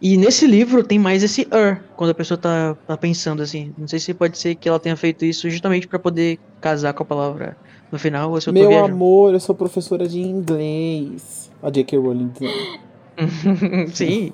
E 0.00 0.16
nesse 0.16 0.46
livro 0.46 0.82
tem 0.82 0.98
mais 0.98 1.22
esse 1.22 1.46
er, 1.50 1.82
quando 1.94 2.10
a 2.10 2.14
pessoa 2.14 2.38
tá, 2.38 2.74
tá 2.86 2.96
pensando 2.96 3.42
assim. 3.42 3.74
Não 3.76 3.86
sei 3.86 3.98
se 3.98 4.14
pode 4.14 4.38
ser 4.38 4.54
que 4.54 4.68
ela 4.68 4.80
tenha 4.80 4.96
feito 4.96 5.24
isso 5.24 5.50
justamente 5.50 5.86
pra 5.86 5.98
poder 5.98 6.38
casar 6.60 6.94
com 6.94 7.02
a 7.02 7.06
palavra 7.06 7.56
no 7.92 7.98
final, 7.98 8.30
ou 8.30 8.40
se 8.40 8.48
eu 8.48 8.54
tô 8.54 8.60
Meu 8.60 8.68
viajando. 8.68 8.94
amor, 8.94 9.34
eu 9.34 9.40
sou 9.40 9.54
professora 9.54 10.08
de 10.08 10.20
inglês. 10.20 11.50
A 11.62 11.70
J.K. 11.70 11.98
Rowling. 11.98 12.32
Sim, 13.92 14.32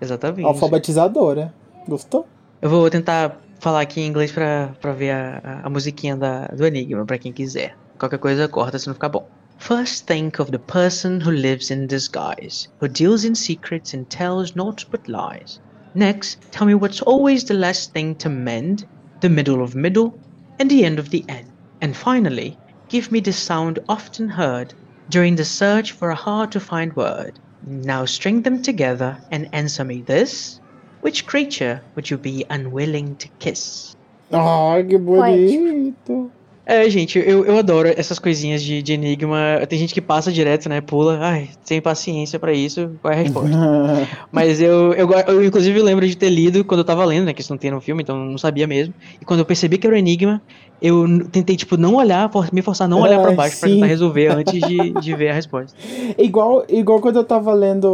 exatamente. 0.00 0.44
Alfabetizadora. 0.44 1.52
Gostou? 1.88 2.26
Eu 2.62 2.70
vou 2.70 2.88
tentar 2.88 3.40
falar 3.58 3.80
aqui 3.80 4.00
em 4.00 4.06
inglês 4.06 4.30
pra, 4.30 4.70
pra 4.80 4.92
ver 4.92 5.10
a, 5.10 5.40
a, 5.42 5.66
a 5.66 5.70
musiquinha 5.70 6.16
da, 6.16 6.46
do 6.46 6.64
Enigma, 6.64 7.04
pra 7.04 7.18
quem 7.18 7.32
quiser. 7.32 7.76
Qualquer 7.98 8.18
coisa 8.18 8.46
corta 8.46 8.78
se 8.78 8.86
não 8.86 8.94
ficar 8.94 9.08
bom. 9.08 9.26
First 9.60 10.06
think 10.06 10.38
of 10.38 10.50
the 10.50 10.58
person 10.58 11.20
who 11.20 11.30
lives 11.30 11.70
in 11.70 11.86
disguise, 11.86 12.66
who 12.80 12.88
deals 12.88 13.26
in 13.26 13.34
secrets 13.34 13.92
and 13.92 14.08
tells 14.08 14.56
naught 14.56 14.86
but 14.90 15.06
lies. 15.06 15.60
Next, 15.94 16.40
tell 16.50 16.66
me 16.66 16.74
what's 16.74 17.02
always 17.02 17.44
the 17.44 17.54
last 17.54 17.92
thing 17.92 18.14
to 18.16 18.30
mend, 18.30 18.86
the 19.20 19.28
middle 19.28 19.62
of 19.62 19.74
middle, 19.74 20.18
and 20.58 20.70
the 20.70 20.84
end 20.84 20.98
of 20.98 21.10
the 21.10 21.24
end. 21.28 21.52
And 21.82 21.94
finally, 21.94 22.56
give 22.88 23.12
me 23.12 23.20
the 23.20 23.34
sound 23.34 23.78
often 23.86 24.30
heard 24.30 24.72
during 25.10 25.36
the 25.36 25.44
search 25.44 25.92
for 25.92 26.10
a 26.10 26.16
hard 26.16 26.50
to 26.52 26.58
find 26.58 26.96
word. 26.96 27.38
Now 27.66 28.06
string 28.06 28.40
them 28.42 28.62
together 28.62 29.18
and 29.30 29.48
answer 29.52 29.84
me 29.84 30.00
this. 30.00 30.58
Which 31.02 31.26
creature 31.26 31.82
would 31.94 32.08
you 32.08 32.16
be 32.16 32.46
unwilling 32.48 33.16
to 33.16 33.28
kiss? 33.38 33.94
Ai, 34.32 34.82
que 34.88 34.98
bonito. 34.98 36.30
É, 36.66 36.88
gente, 36.88 37.18
eu, 37.18 37.44
eu 37.44 37.58
adoro 37.58 37.88
essas 37.88 38.18
coisinhas 38.18 38.62
de, 38.62 38.82
de 38.82 38.92
enigma. 38.92 39.60
Tem 39.68 39.78
gente 39.78 39.92
que 39.94 40.00
passa 40.00 40.30
direto, 40.30 40.68
né? 40.68 40.80
Pula. 40.80 41.18
Ai, 41.20 41.48
sem 41.64 41.80
paciência 41.80 42.38
pra 42.38 42.52
isso. 42.52 42.96
Qual 43.00 43.12
é 43.12 43.16
a 43.16 43.18
resposta? 43.18 43.56
Mas 44.30 44.60
eu, 44.60 44.92
eu, 44.92 45.10
eu, 45.10 45.44
inclusive, 45.44 45.80
lembro 45.82 46.06
de 46.06 46.16
ter 46.16 46.30
lido 46.30 46.64
quando 46.64 46.80
eu 46.80 46.84
tava 46.84 47.04
lendo, 47.04 47.24
né? 47.26 47.32
Que 47.32 47.40
isso 47.40 47.52
não 47.52 47.58
tem 47.58 47.70
no 47.70 47.80
filme, 47.80 48.02
então 48.02 48.16
não 48.16 48.38
sabia 48.38 48.66
mesmo. 48.66 48.94
E 49.20 49.24
quando 49.24 49.40
eu 49.40 49.46
percebi 49.46 49.78
que 49.78 49.86
era 49.86 49.96
um 49.96 49.98
enigma, 49.98 50.40
eu 50.80 51.28
tentei, 51.30 51.56
tipo, 51.56 51.76
não 51.76 51.94
olhar, 51.94 52.30
me 52.52 52.62
forçar 52.62 52.86
a 52.86 52.88
não 52.88 53.00
olhar 53.00 53.20
pra 53.20 53.30
Ai, 53.30 53.36
baixo 53.36 53.58
pra 53.60 53.68
sim. 53.68 53.74
tentar 53.74 53.86
resolver 53.86 54.28
antes 54.32 54.60
de, 54.60 54.92
de 54.92 55.14
ver 55.14 55.28
a 55.30 55.34
resposta. 55.34 55.76
igual, 56.18 56.64
igual 56.68 57.00
quando 57.00 57.16
eu 57.16 57.24
tava 57.24 57.52
lendo 57.52 57.86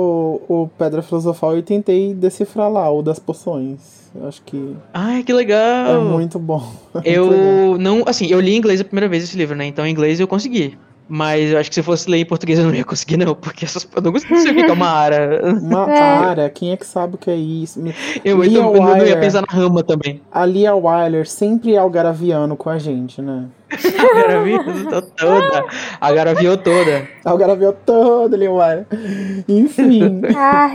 o, 0.49 0.63
o 0.63 0.71
Pedra 0.79 1.03
Filosofal 1.03 1.57
e 1.59 1.63
tentei 1.63 2.15
decifrar 2.15 2.71
lá 2.71 2.91
o 2.91 3.03
das 3.03 3.19
poções. 3.19 4.07
Eu 4.15 4.29
acho 4.29 4.41
que 4.43 4.75
Ai, 4.95 5.23
que 5.23 5.33
legal! 5.33 5.97
é 5.97 5.99
muito 5.99 6.39
bom. 6.39 6.63
É 7.05 7.19
muito 7.19 7.31
legal. 7.33 7.47
Eu 7.75 7.79
não, 7.79 8.03
assim, 8.07 8.27
eu 8.29 8.41
li 8.41 8.53
em 8.53 8.57
inglês 8.57 8.81
a 8.81 8.85
primeira 8.85 9.09
vez 9.09 9.23
esse 9.25 9.37
livro, 9.37 9.55
né? 9.55 9.67
Então 9.67 9.87
em 9.87 9.91
inglês 9.91 10.19
eu 10.19 10.27
consegui. 10.27 10.79
Mas 11.09 11.53
eu 11.53 11.59
acho 11.59 11.69
que 11.71 11.75
se 11.77 11.83
fosse 11.83 12.11
ler 12.11 12.19
em 12.19 12.25
português 12.25 12.59
eu 12.59 12.65
não 12.67 12.75
ia 12.75 12.85
conseguir, 12.85 13.17
não, 13.17 13.35
porque 13.35 13.65
essas, 13.65 13.87
eu 13.95 14.03
não 14.03 14.13
consigo 14.13 14.37
saber 14.39 14.63
o 14.63 14.65
que 14.65 14.71
é 14.71 14.75
uma 14.75 14.89
ara. 14.89 15.41
Uma 15.61 15.93
É. 15.93 15.99
ara, 16.01 16.51
quem 16.51 16.73
é 16.73 16.77
que 16.77 16.87
sabe 16.87 17.15
o 17.15 17.19
que 17.19 17.31
é 17.31 17.37
isso? 17.37 17.81
Eu, 18.25 18.43
Lia 18.43 18.59
eu 18.59 18.73
não 18.73 19.07
ia 19.07 19.19
pensar 19.19 19.41
na 19.43 19.47
rama 19.49 19.85
também. 19.85 20.21
A 20.33 20.45
Lia 20.45 20.75
Wyler 20.75 21.29
sempre 21.29 21.77
algaraviano 21.77 22.57
com 22.57 22.69
a 22.69 22.79
gente, 22.79 23.23
né? 23.23 23.45
A 23.71 24.15
Garaviou 24.15 25.03
toda. 25.17 25.65
A 26.01 26.13
Garaviou 26.13 26.57
toda. 26.57 27.09
Algaraviou 27.25 27.73
todo, 27.73 28.37
Lia 28.37 28.51
Wyler. 28.51 28.87
Enfim, 29.49 30.23
Ah, 30.37 30.71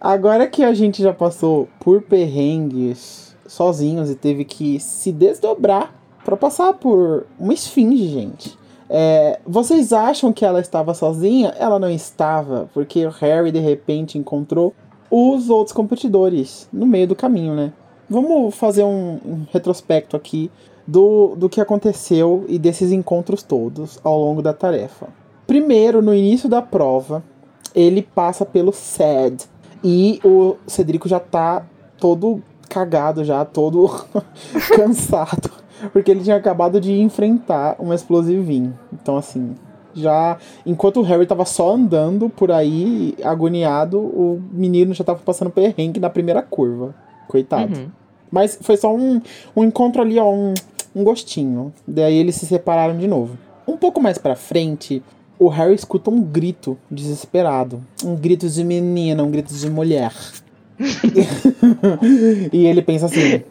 agora 0.00 0.46
que 0.46 0.62
a 0.64 0.72
gente 0.74 1.02
já 1.02 1.12
passou 1.12 1.68
por 1.80 2.02
perrengues 2.02 3.36
sozinhos 3.46 4.10
e 4.10 4.14
teve 4.14 4.44
que 4.44 4.80
se 4.80 5.12
desdobrar 5.12 5.94
pra 6.24 6.36
passar 6.36 6.72
por 6.74 7.26
uma 7.38 7.52
esfinge, 7.52 8.08
gente. 8.08 8.61
É, 8.94 9.40
vocês 9.46 9.90
acham 9.90 10.34
que 10.34 10.44
ela 10.44 10.60
estava 10.60 10.92
sozinha? 10.92 11.54
Ela 11.58 11.78
não 11.78 11.88
estava, 11.88 12.68
porque 12.74 13.06
o 13.06 13.10
Harry 13.10 13.50
de 13.50 13.58
repente 13.58 14.18
encontrou 14.18 14.74
os 15.10 15.48
outros 15.48 15.74
competidores 15.74 16.68
no 16.70 16.84
meio 16.84 17.06
do 17.06 17.16
caminho, 17.16 17.54
né? 17.54 17.72
Vamos 18.06 18.54
fazer 18.54 18.84
um, 18.84 19.18
um 19.24 19.46
retrospecto 19.50 20.14
aqui 20.14 20.50
do, 20.86 21.34
do 21.36 21.48
que 21.48 21.58
aconteceu 21.58 22.44
e 22.46 22.58
desses 22.58 22.92
encontros 22.92 23.42
todos 23.42 23.98
ao 24.04 24.18
longo 24.20 24.42
da 24.42 24.52
tarefa. 24.52 25.08
Primeiro, 25.46 26.02
no 26.02 26.14
início 26.14 26.46
da 26.46 26.60
prova, 26.60 27.24
ele 27.74 28.02
passa 28.02 28.44
pelo 28.44 28.74
SED 28.74 29.44
e 29.82 30.20
o 30.22 30.56
Cedrico 30.66 31.08
já 31.08 31.18
tá 31.18 31.64
todo 31.98 32.42
cagado, 32.68 33.24
já 33.24 33.42
todo 33.42 33.88
cansado, 34.76 35.50
porque 35.92 36.10
ele 36.10 36.22
tinha 36.22 36.36
acabado 36.36 36.80
de 36.80 36.92
enfrentar 37.00 37.76
um 37.78 37.92
explosivinho. 37.92 38.78
Então, 38.92 39.16
assim, 39.16 39.54
já 39.94 40.38
enquanto 40.64 41.00
o 41.00 41.02
Harry 41.02 41.26
tava 41.26 41.44
só 41.44 41.74
andando 41.74 42.28
por 42.28 42.50
aí, 42.50 43.14
agoniado, 43.22 43.98
o 43.98 44.42
menino 44.52 44.94
já 44.94 45.04
tava 45.04 45.20
passando 45.20 45.50
perrengue 45.50 46.00
na 46.00 46.10
primeira 46.10 46.42
curva. 46.42 46.94
Coitado. 47.28 47.78
Uhum. 47.78 47.86
Mas 48.30 48.58
foi 48.60 48.76
só 48.76 48.94
um, 48.94 49.20
um 49.54 49.64
encontro 49.64 50.00
ali, 50.00 50.18
ó, 50.18 50.30
um, 50.30 50.54
um 50.94 51.04
gostinho. 51.04 51.72
Daí 51.86 52.16
eles 52.16 52.36
se 52.36 52.46
separaram 52.46 52.96
de 52.96 53.06
novo. 53.06 53.36
Um 53.66 53.76
pouco 53.76 54.00
mais 54.00 54.18
pra 54.18 54.34
frente, 54.34 55.02
o 55.38 55.48
Harry 55.48 55.74
escuta 55.74 56.10
um 56.10 56.20
grito 56.22 56.78
desesperado. 56.90 57.82
Um 58.04 58.14
grito 58.14 58.48
de 58.48 58.64
menina, 58.64 59.22
um 59.22 59.30
grito 59.30 59.52
de 59.54 59.70
mulher. 59.70 60.12
e 62.52 62.66
ele 62.66 62.82
pensa 62.82 63.06
assim: 63.06 63.42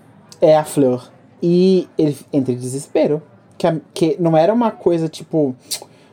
é 0.42 0.58
a 0.58 0.64
Fleur. 0.64 1.10
E 1.42 1.88
ele 1.98 2.18
entra 2.32 2.54
em 2.54 2.58
desespero. 2.58 3.22
Que, 3.58 3.68
a- 3.68 3.78
que 3.94 4.16
não 4.20 4.36
era 4.36 4.52
uma 4.54 4.72
coisa 4.72 5.08
tipo 5.08 5.56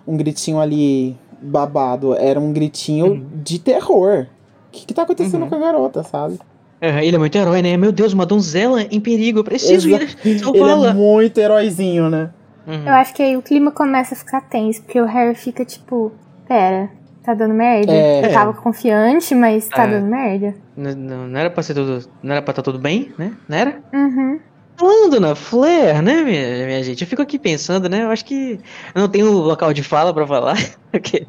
um 0.07 0.17
gritinho 0.17 0.59
ali 0.61 1.17
babado, 1.41 2.15
era 2.15 2.39
um 2.39 2.53
gritinho 2.53 3.27
de 3.43 3.59
terror. 3.59 4.27
O 4.69 4.71
que, 4.73 4.87
que 4.87 4.95
tá 4.95 5.03
acontecendo 5.03 5.43
Uhum. 5.43 5.49
com 5.49 5.55
a 5.55 5.59
garota, 5.59 6.03
sabe? 6.03 6.39
É, 6.81 7.05
ele 7.05 7.17
é 7.17 7.19
muito 7.19 7.37
herói, 7.37 7.61
né? 7.63 7.77
Meu 7.77 7.91
Deus, 7.91 8.13
uma 8.13 8.25
donzela 8.27 8.83
em 8.83 9.01
perigo. 9.01 9.41
Eu 9.41 9.45
preciso 9.45 9.89
Exa- 9.89 10.05
ir 10.25 10.41
Ele 10.45 10.87
é 10.87 10.93
muito 10.93 11.39
heróizinho, 11.39 12.09
né? 12.11 12.31
Uhum. 12.67 12.85
Eu 12.87 12.93
acho 12.93 13.15
que 13.15 13.23
aí 13.23 13.37
o 13.37 13.43
clima 13.43 13.71
começa 13.71 14.15
a 14.15 14.17
ficar 14.19 14.43
tenso, 14.43 14.83
porque 14.83 15.01
o 15.01 15.07
Harry 15.07 15.35
fica 15.35 15.65
tipo, 15.65 16.13
pera, 16.47 16.91
tá 17.23 17.33
dando 17.35 17.55
merda. 17.55 17.93
É. 17.93 18.27
Eu 18.27 18.33
tava 18.33 18.53
confiante, 18.53 19.35
mas 19.35 19.67
tá 19.69 19.85
É. 19.85 19.89
dando 19.91 20.07
merda. 20.07 20.55
Não, 20.77 20.95
não, 20.95 21.29
não 21.29 21.41
era 21.41 21.51
pra 21.51 21.63
ser 21.63 21.75
tudo. 21.75 22.07
Não 22.23 22.33
era 22.33 22.43
pra 22.43 22.53
estar 22.53 22.63
tudo 22.63 22.79
bem, 22.79 23.11
né? 23.19 23.33
Não 23.49 23.57
era? 23.57 23.81
Uhum. 23.93 24.39
Falando 24.79 25.19
na 25.19 25.35
Flair, 25.35 26.01
né, 26.01 26.23
minha, 26.23 26.67
minha 26.67 26.83
gente? 26.85 27.03
Eu 27.03 27.09
fico 27.09 27.21
aqui 27.21 27.37
pensando, 27.37 27.89
né? 27.89 28.05
Eu 28.05 28.11
acho 28.11 28.25
que 28.25 28.61
eu 28.95 29.01
não 29.01 29.09
tenho 29.09 29.33
local 29.33 29.73
de 29.73 29.83
fala 29.83 30.15
pra 30.15 30.25
falar. 30.25 30.57
ok? 30.95 31.27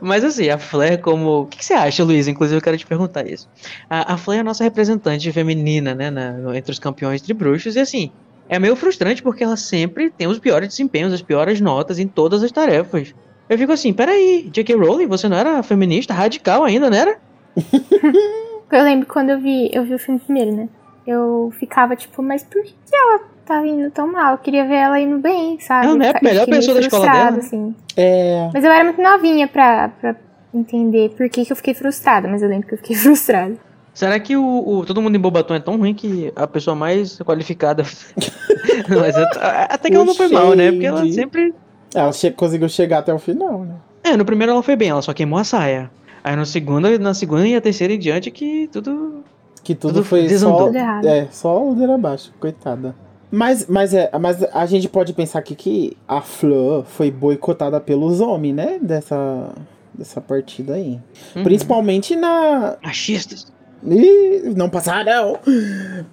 Mas 0.00 0.22
assim, 0.22 0.48
a 0.48 0.58
Flair 0.58 1.00
como. 1.00 1.40
O 1.40 1.46
que, 1.46 1.58
que 1.58 1.64
você 1.64 1.74
acha, 1.74 2.04
Luiz? 2.04 2.28
Inclusive, 2.28 2.58
eu 2.58 2.62
quero 2.62 2.78
te 2.78 2.86
perguntar 2.86 3.26
isso. 3.26 3.48
A, 3.90 4.14
a 4.14 4.16
Flair 4.16 4.38
é 4.38 4.40
a 4.42 4.44
nossa 4.44 4.62
representante 4.62 5.30
feminina, 5.32 5.92
né? 5.92 6.08
na- 6.08 6.56
entre 6.56 6.70
os 6.70 6.78
campeões 6.78 7.20
de 7.20 7.34
bruxos. 7.34 7.74
E 7.74 7.80
assim, 7.80 8.12
é 8.48 8.60
meio 8.60 8.76
frustrante 8.76 9.22
porque 9.22 9.42
ela 9.42 9.56
sempre 9.56 10.10
tem 10.10 10.28
os 10.28 10.38
piores 10.38 10.68
desempenhos, 10.68 11.12
as 11.12 11.20
piores 11.22 11.60
notas 11.60 11.98
em 11.98 12.06
todas 12.06 12.44
as 12.44 12.52
tarefas. 12.52 13.12
Eu 13.48 13.58
fico 13.58 13.72
assim, 13.72 13.92
peraí, 13.92 14.48
J.K. 14.52 14.76
Rowling, 14.76 15.06
você 15.08 15.28
não 15.28 15.36
era 15.36 15.62
feminista 15.64 16.14
radical 16.14 16.62
ainda, 16.62 16.88
não 16.88 16.96
era? 16.96 17.18
Eu 18.70 18.84
lembro 18.84 19.06
quando 19.06 19.30
eu 19.30 19.40
vi, 19.40 19.70
eu 19.72 19.82
vi 19.82 19.94
o 19.94 19.98
filme 19.98 20.20
primeiro, 20.20 20.54
né? 20.54 20.68
Eu 21.10 21.50
ficava 21.58 21.96
tipo, 21.96 22.22
mas 22.22 22.42
por 22.42 22.62
que 22.62 22.72
ela 22.92 23.20
tá 23.46 23.66
indo 23.66 23.90
tão 23.90 24.10
mal? 24.12 24.32
Eu 24.32 24.38
queria 24.38 24.66
ver 24.66 24.74
ela 24.74 25.00
indo 25.00 25.18
bem, 25.18 25.58
sabe? 25.58 25.86
Ela 25.86 25.94
não 25.94 26.02
é 26.04 26.08
a 26.08 26.10
Eu 26.10 26.14
fiquei 26.14 26.28
melhor 26.30 26.46
pessoa 26.46 26.74
da 26.74 26.80
escola 26.80 27.02
frustrada, 27.04 27.30
dela. 27.30 27.42
Assim. 27.46 27.74
É. 27.96 28.50
Mas 28.52 28.62
eu 28.64 28.70
era 28.70 28.84
muito 28.84 29.00
novinha 29.00 29.48
pra, 29.48 29.88
pra 29.88 30.16
entender 30.52 31.10
por 31.16 31.28
que, 31.30 31.44
que 31.46 31.52
eu 31.52 31.56
fiquei 31.56 31.72
frustrada, 31.74 32.28
mas 32.28 32.42
eu 32.42 32.48
lembro 32.48 32.68
que 32.68 32.74
eu 32.74 32.78
fiquei 32.78 32.94
frustrada. 32.96 33.56
Será 33.94 34.20
que 34.20 34.36
o, 34.36 34.44
o- 34.68 34.84
todo 34.86 35.00
mundo 35.02 35.16
em 35.16 35.20
Bobaton 35.20 35.54
é 35.54 35.60
tão 35.60 35.76
ruim 35.78 35.94
que 35.94 36.30
a 36.36 36.46
pessoa 36.46 36.76
mais 36.76 37.18
qualificada. 37.20 37.82
Mas 38.88 39.16
at- 39.16 39.38
até 39.70 39.88
que 39.88 39.96
ela 39.96 40.04
não 40.04 40.14
foi 40.14 40.28
mal, 40.28 40.54
né? 40.54 40.70
Porque 40.70 40.86
ela 40.86 41.10
sempre. 41.10 41.54
Ela 41.94 42.12
che- 42.12 42.30
conseguiu 42.30 42.68
chegar 42.68 42.98
até 42.98 43.12
o 43.12 43.18
final, 43.18 43.60
né? 43.64 43.74
É, 44.04 44.16
no 44.16 44.24
primeiro 44.24 44.52
ela 44.52 44.62
foi 44.62 44.76
bem, 44.76 44.90
ela 44.90 45.02
só 45.02 45.12
queimou 45.12 45.38
a 45.38 45.42
saia. 45.44 45.90
Aí 46.22 46.36
no 46.36 46.44
segundo, 46.46 46.96
na 46.98 47.14
segunda 47.14 47.46
e 47.48 47.56
a 47.56 47.60
terceira 47.60 47.92
em 47.94 47.98
diante 47.98 48.30
que 48.30 48.68
tudo. 48.70 49.24
Que 49.62 49.74
tudo, 49.74 49.94
Tudo 49.94 50.04
foi 50.04 50.26
desandou. 50.26 50.72
só. 50.72 51.08
É, 51.08 51.28
só 51.30 51.70
o 51.70 51.74
dedo 51.74 51.92
abaixo, 51.92 52.32
coitada. 52.38 52.94
Mas, 53.30 53.66
mas, 53.66 53.92
é, 53.92 54.10
mas 54.18 54.42
a 54.42 54.64
gente 54.66 54.88
pode 54.88 55.12
pensar 55.12 55.40
aqui 55.40 55.54
que 55.54 55.96
a 56.06 56.20
Fleur 56.20 56.84
foi 56.84 57.10
boicotada 57.10 57.78
pelos 57.80 58.20
homens, 58.20 58.54
né? 58.54 58.78
Dessa, 58.80 59.52
dessa 59.92 60.20
partida 60.20 60.74
aí. 60.74 60.98
Uhum. 61.36 61.44
Principalmente 61.44 62.16
na. 62.16 62.76
Machistas. 62.82 63.52
Ih, 63.86 64.54
não 64.56 64.68
passaram! 64.68 65.38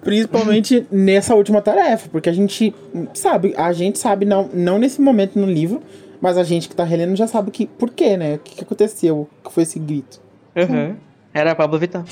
Principalmente 0.02 0.86
nessa 0.90 1.34
última 1.34 1.60
tarefa, 1.60 2.08
porque 2.10 2.28
a 2.28 2.32
gente 2.32 2.72
sabe, 3.12 3.54
a 3.56 3.72
gente 3.72 3.98
sabe, 3.98 4.24
não, 4.24 4.48
não 4.54 4.78
nesse 4.78 5.00
momento 5.00 5.36
no 5.36 5.46
livro, 5.46 5.82
mas 6.20 6.38
a 6.38 6.44
gente 6.44 6.68
que 6.68 6.76
tá 6.76 6.84
relendo 6.84 7.16
já 7.16 7.26
sabe 7.26 7.50
que, 7.50 7.66
por 7.66 7.90
quê, 7.90 8.16
né? 8.16 8.36
O 8.36 8.38
que, 8.38 8.56
que 8.56 8.62
aconteceu? 8.62 9.28
O 9.42 9.48
que 9.48 9.52
foi 9.52 9.64
esse 9.64 9.78
grito? 9.80 10.20
Uhum. 10.54 10.94
Era 11.34 11.52
a 11.52 11.54
Pablo 11.54 11.78
Vittar. 11.78 12.04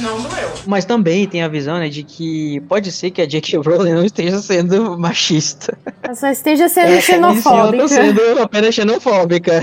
Não 0.00 0.20
doeu. 0.20 0.50
Mas 0.66 0.84
também 0.84 1.26
tem 1.26 1.42
a 1.42 1.48
visão, 1.48 1.78
né, 1.78 1.88
de 1.88 2.02
que 2.02 2.60
pode 2.68 2.90
ser 2.92 3.10
que 3.10 3.20
a 3.22 3.26
J.K. 3.26 3.58
Rowling 3.58 3.92
não 3.92 4.04
esteja 4.04 4.38
sendo 4.40 4.98
machista. 4.98 5.76
Ela 6.02 6.14
só 6.14 6.28
esteja 6.28 6.68
sendo 6.68 6.88
É, 6.88 6.98
E 6.98 7.02
sim, 7.02 7.12
ela 7.14 7.30
xenofóbica. 7.32 7.82
tá 7.82 7.88
sendo 7.88 8.20
apenas 8.42 8.74
xenofóbica. 8.74 9.60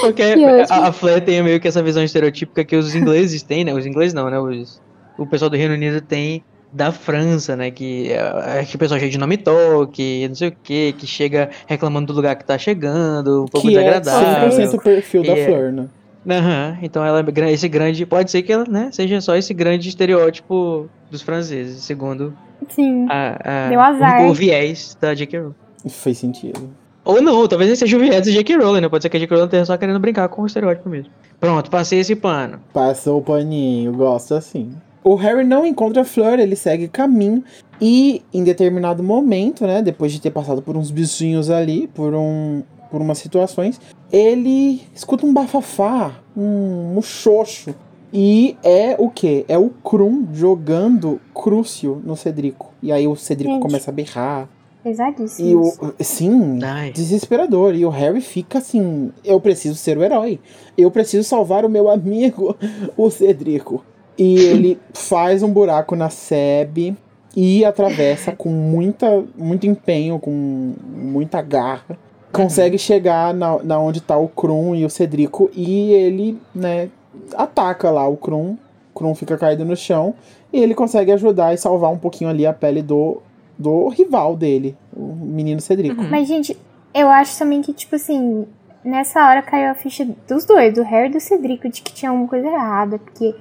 Porque- 0.00 0.22
a, 0.70 0.88
a 0.88 0.92
Flair 0.92 1.20
tem 1.22 1.42
meio 1.42 1.60
que 1.60 1.68
essa 1.68 1.82
visão 1.82 2.02
estereotípica 2.02 2.64
que 2.64 2.76
os 2.76 2.94
ingleses 2.94 3.42
têm, 3.42 3.64
né? 3.64 3.72
Os 3.74 3.86
ingleses 3.86 4.14
não, 4.14 4.30
né? 4.30 4.38
Os, 4.38 4.80
o 5.18 5.26
pessoal 5.26 5.50
do 5.50 5.56
Reino 5.56 5.74
Unido 5.74 6.00
tem 6.00 6.42
da 6.72 6.92
França, 6.92 7.56
né? 7.56 7.70
Que, 7.70 8.12
é, 8.12 8.64
que 8.64 8.76
o 8.76 8.78
pessoal 8.78 8.98
cheio 8.98 9.10
de 9.10 9.18
nome 9.18 9.36
toque, 9.36 10.26
não 10.28 10.34
sei 10.34 10.48
o 10.48 10.52
que, 10.62 10.92
que 10.94 11.06
chega 11.06 11.50
reclamando 11.66 12.08
do 12.12 12.16
lugar 12.16 12.36
que 12.36 12.44
tá 12.44 12.58
chegando, 12.58 13.44
um 13.44 13.46
pouco 13.46 13.68
que 13.68 13.76
é 13.76 13.98
desagradável. 14.00 14.50
100% 14.50 14.74
o 14.74 14.82
perfil 14.82 15.22
da 15.22 15.36
é- 15.36 15.44
Fleur, 15.44 15.72
né? 15.72 15.86
Aham, 16.28 16.78
então 16.82 17.04
ela 17.04 17.20
é 17.24 17.52
esse 17.52 17.68
grande. 17.68 18.04
Pode 18.04 18.30
ser 18.30 18.42
que 18.42 18.52
ela, 18.52 18.64
né, 18.68 18.88
seja 18.92 19.20
só 19.20 19.36
esse 19.36 19.54
grande 19.54 19.88
estereótipo 19.88 20.88
dos 21.10 21.22
franceses, 21.22 21.82
segundo 21.84 22.36
Sim. 22.68 23.06
a, 23.08 23.66
a- 23.66 23.68
Deu 23.68 23.80
azar. 23.80 24.22
O, 24.22 24.30
o 24.30 24.34
viés 24.34 24.96
da 25.00 25.14
J.K. 25.14 25.38
Rowling. 25.38 25.54
Fez 25.88 26.18
sentido. 26.18 26.70
Ou 27.04 27.22
não, 27.22 27.46
talvez 27.46 27.70
esse 27.70 27.80
seja 27.80 27.96
o 27.96 28.00
viés 28.00 28.26
da 28.26 28.32
J.K. 28.32 28.56
Rowling, 28.56 28.80
né? 28.80 28.88
Pode 28.88 29.02
ser 29.02 29.08
que 29.08 29.16
a 29.16 29.20
J.K. 29.20 29.34
Rowling 29.36 29.46
esteja 29.46 29.64
só 29.66 29.76
querendo 29.76 30.00
brincar 30.00 30.28
com 30.28 30.42
o 30.42 30.46
estereótipo 30.46 30.88
mesmo. 30.88 31.12
Pronto, 31.38 31.70
passei 31.70 32.00
esse 32.00 32.16
pano. 32.16 32.58
Passou 32.72 33.18
o 33.18 33.22
paninho, 33.22 33.92
gosto 33.92 34.34
assim. 34.34 34.72
O 35.04 35.14
Harry 35.14 35.44
não 35.44 35.64
encontra 35.64 36.02
a 36.02 36.04
Fleur, 36.04 36.40
ele 36.40 36.56
segue 36.56 36.88
caminho. 36.88 37.44
E 37.80 38.22
em 38.34 38.42
determinado 38.42 39.04
momento, 39.04 39.64
né, 39.64 39.80
depois 39.80 40.10
de 40.10 40.20
ter 40.20 40.30
passado 40.32 40.60
por 40.60 40.76
uns 40.76 40.90
bichinhos 40.90 41.48
ali, 41.48 41.86
por 41.88 42.12
um 42.12 42.64
por 42.90 43.00
umas 43.00 43.18
situações, 43.18 43.80
ele 44.12 44.82
escuta 44.94 45.26
um 45.26 45.32
bafafá, 45.32 46.20
um 46.36 46.92
muxoxo. 46.94 47.74
E 48.12 48.56
é 48.62 48.96
o 48.98 49.10
quê? 49.10 49.44
É 49.48 49.58
o 49.58 49.68
Krum 49.68 50.28
jogando 50.32 51.20
Crucio 51.34 52.00
no 52.04 52.16
Cedrico. 52.16 52.72
E 52.82 52.92
aí 52.92 53.06
o 53.06 53.16
Cedrico 53.16 53.54
Gente. 53.54 53.62
começa 53.62 53.90
a 53.90 53.94
berrar. 53.94 54.48
Pesadíssimo. 54.82 55.48
E 55.48 55.54
o. 55.56 55.94
Sim, 56.00 56.60
Ai. 56.62 56.92
desesperador. 56.92 57.74
E 57.74 57.84
o 57.84 57.90
Harry 57.90 58.20
fica 58.20 58.58
assim: 58.58 59.10
eu 59.24 59.40
preciso 59.40 59.74
ser 59.74 59.98
o 59.98 60.04
herói. 60.04 60.38
Eu 60.78 60.90
preciso 60.90 61.28
salvar 61.28 61.64
o 61.64 61.68
meu 61.68 61.90
amigo, 61.90 62.56
o 62.96 63.10
Cedrico. 63.10 63.84
E 64.16 64.38
ele 64.38 64.78
faz 64.94 65.42
um 65.42 65.52
buraco 65.52 65.94
na 65.96 66.08
Seb 66.08 66.96
e 67.36 67.64
atravessa 67.64 68.32
com 68.32 68.48
muita, 68.48 69.24
muito 69.36 69.66
empenho, 69.66 70.18
com 70.18 70.74
muita 70.94 71.42
garra. 71.42 71.98
Consegue 72.36 72.78
chegar 72.78 73.32
na, 73.34 73.58
na 73.62 73.78
onde 73.78 74.00
tá 74.00 74.16
o 74.16 74.28
Krum 74.28 74.74
e 74.74 74.84
o 74.84 74.90
Cedrico. 74.90 75.50
E 75.54 75.92
ele, 75.92 76.40
né, 76.54 76.88
ataca 77.34 77.90
lá 77.90 78.06
o 78.06 78.16
Krum. 78.16 78.56
O 78.94 78.98
Krum 78.98 79.14
fica 79.14 79.36
caído 79.36 79.64
no 79.64 79.76
chão. 79.76 80.14
E 80.52 80.58
ele 80.60 80.74
consegue 80.74 81.12
ajudar 81.12 81.52
e 81.52 81.58
salvar 81.58 81.90
um 81.90 81.98
pouquinho 81.98 82.30
ali 82.30 82.46
a 82.46 82.52
pele 82.52 82.82
do, 82.82 83.18
do 83.58 83.88
rival 83.88 84.36
dele, 84.36 84.76
o 84.96 85.14
menino 85.14 85.60
Cedrico. 85.60 86.02
Mas, 86.02 86.28
gente, 86.28 86.56
eu 86.94 87.08
acho 87.08 87.38
também 87.38 87.60
que, 87.60 87.72
tipo 87.72 87.96
assim, 87.96 88.46
nessa 88.84 89.28
hora 89.28 89.42
caiu 89.42 89.70
a 89.70 89.74
ficha 89.74 90.06
dos 90.26 90.44
dois, 90.44 90.72
do 90.72 90.82
Harry 90.82 91.08
e 91.08 91.12
do 91.12 91.20
Cedrico, 91.20 91.68
de 91.68 91.82
que 91.82 91.92
tinha 91.92 92.10
alguma 92.10 92.28
coisa 92.28 92.46
errada. 92.46 92.98
Porque, 92.98 93.34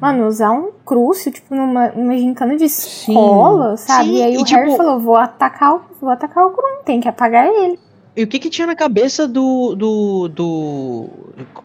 mano, 0.00 0.26
usar 0.26 0.52
um 0.52 0.70
crucio, 0.84 1.32
tipo, 1.32 1.54
numa, 1.54 1.88
numa 1.88 2.16
gincana 2.16 2.56
de 2.56 2.64
escola, 2.64 3.76
sabe? 3.76 4.10
Sim, 4.10 4.16
e 4.16 4.22
aí 4.22 4.34
e, 4.34 4.38
o 4.38 4.44
Harry 4.44 4.66
tipo- 4.66 4.76
falou: 4.76 5.00
vou 5.00 5.16
atacar 5.16 5.74
o. 5.76 5.82
Vou 6.00 6.10
atacar 6.10 6.46
o 6.46 6.50
Krum, 6.50 6.82
tem 6.84 7.00
que 7.00 7.08
apagar 7.08 7.46
ele. 7.46 7.78
E 8.16 8.24
o 8.24 8.26
que 8.26 8.38
que 8.40 8.50
tinha 8.50 8.66
na 8.66 8.74
cabeça 8.74 9.26
do 9.28 9.74
do 9.76 10.28
do 10.28 11.08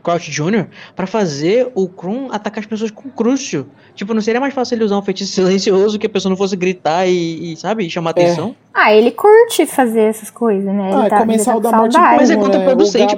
Crouch 0.04 0.30
Jr. 0.30 0.68
pra 0.96 1.08
fazer 1.08 1.72
o 1.74 1.88
Krum 1.88 2.28
atacar 2.32 2.60
as 2.60 2.66
pessoas 2.68 2.92
com 2.92 3.10
crucio? 3.10 3.68
Tipo, 3.96 4.14
não 4.14 4.22
seria 4.22 4.40
mais 4.40 4.54
fácil 4.54 4.76
ele 4.76 4.84
usar 4.84 4.98
um 4.98 5.02
feitiço 5.02 5.34
silencioso 5.36 5.98
que 5.98 6.06
a 6.06 6.10
pessoa 6.10 6.30
não 6.30 6.38
fosse 6.38 6.56
gritar 6.56 7.08
e, 7.08 7.54
e, 7.54 7.58
sabe, 7.58 7.90
chamar 7.90 8.12
É. 8.12 8.22
atenção? 8.24 8.56
Ah, 8.74 8.94
ele 8.94 9.10
curte 9.12 9.66
fazer 9.66 10.02
essas 10.02 10.30
coisas, 10.30 10.66
né? 10.66 10.92
Ah, 10.94 11.00
Ele 11.02 11.10
tá, 11.10 11.18
começar 11.20 11.52
ele 11.52 11.60
o 11.60 11.62
tá 11.64 11.72
da 11.72 11.78
morte 11.78 11.94
saudade. 11.94 12.18
Mas 12.18 12.30
é 12.30 12.36
contraproducente 12.36 13.16
O 13.16 13.18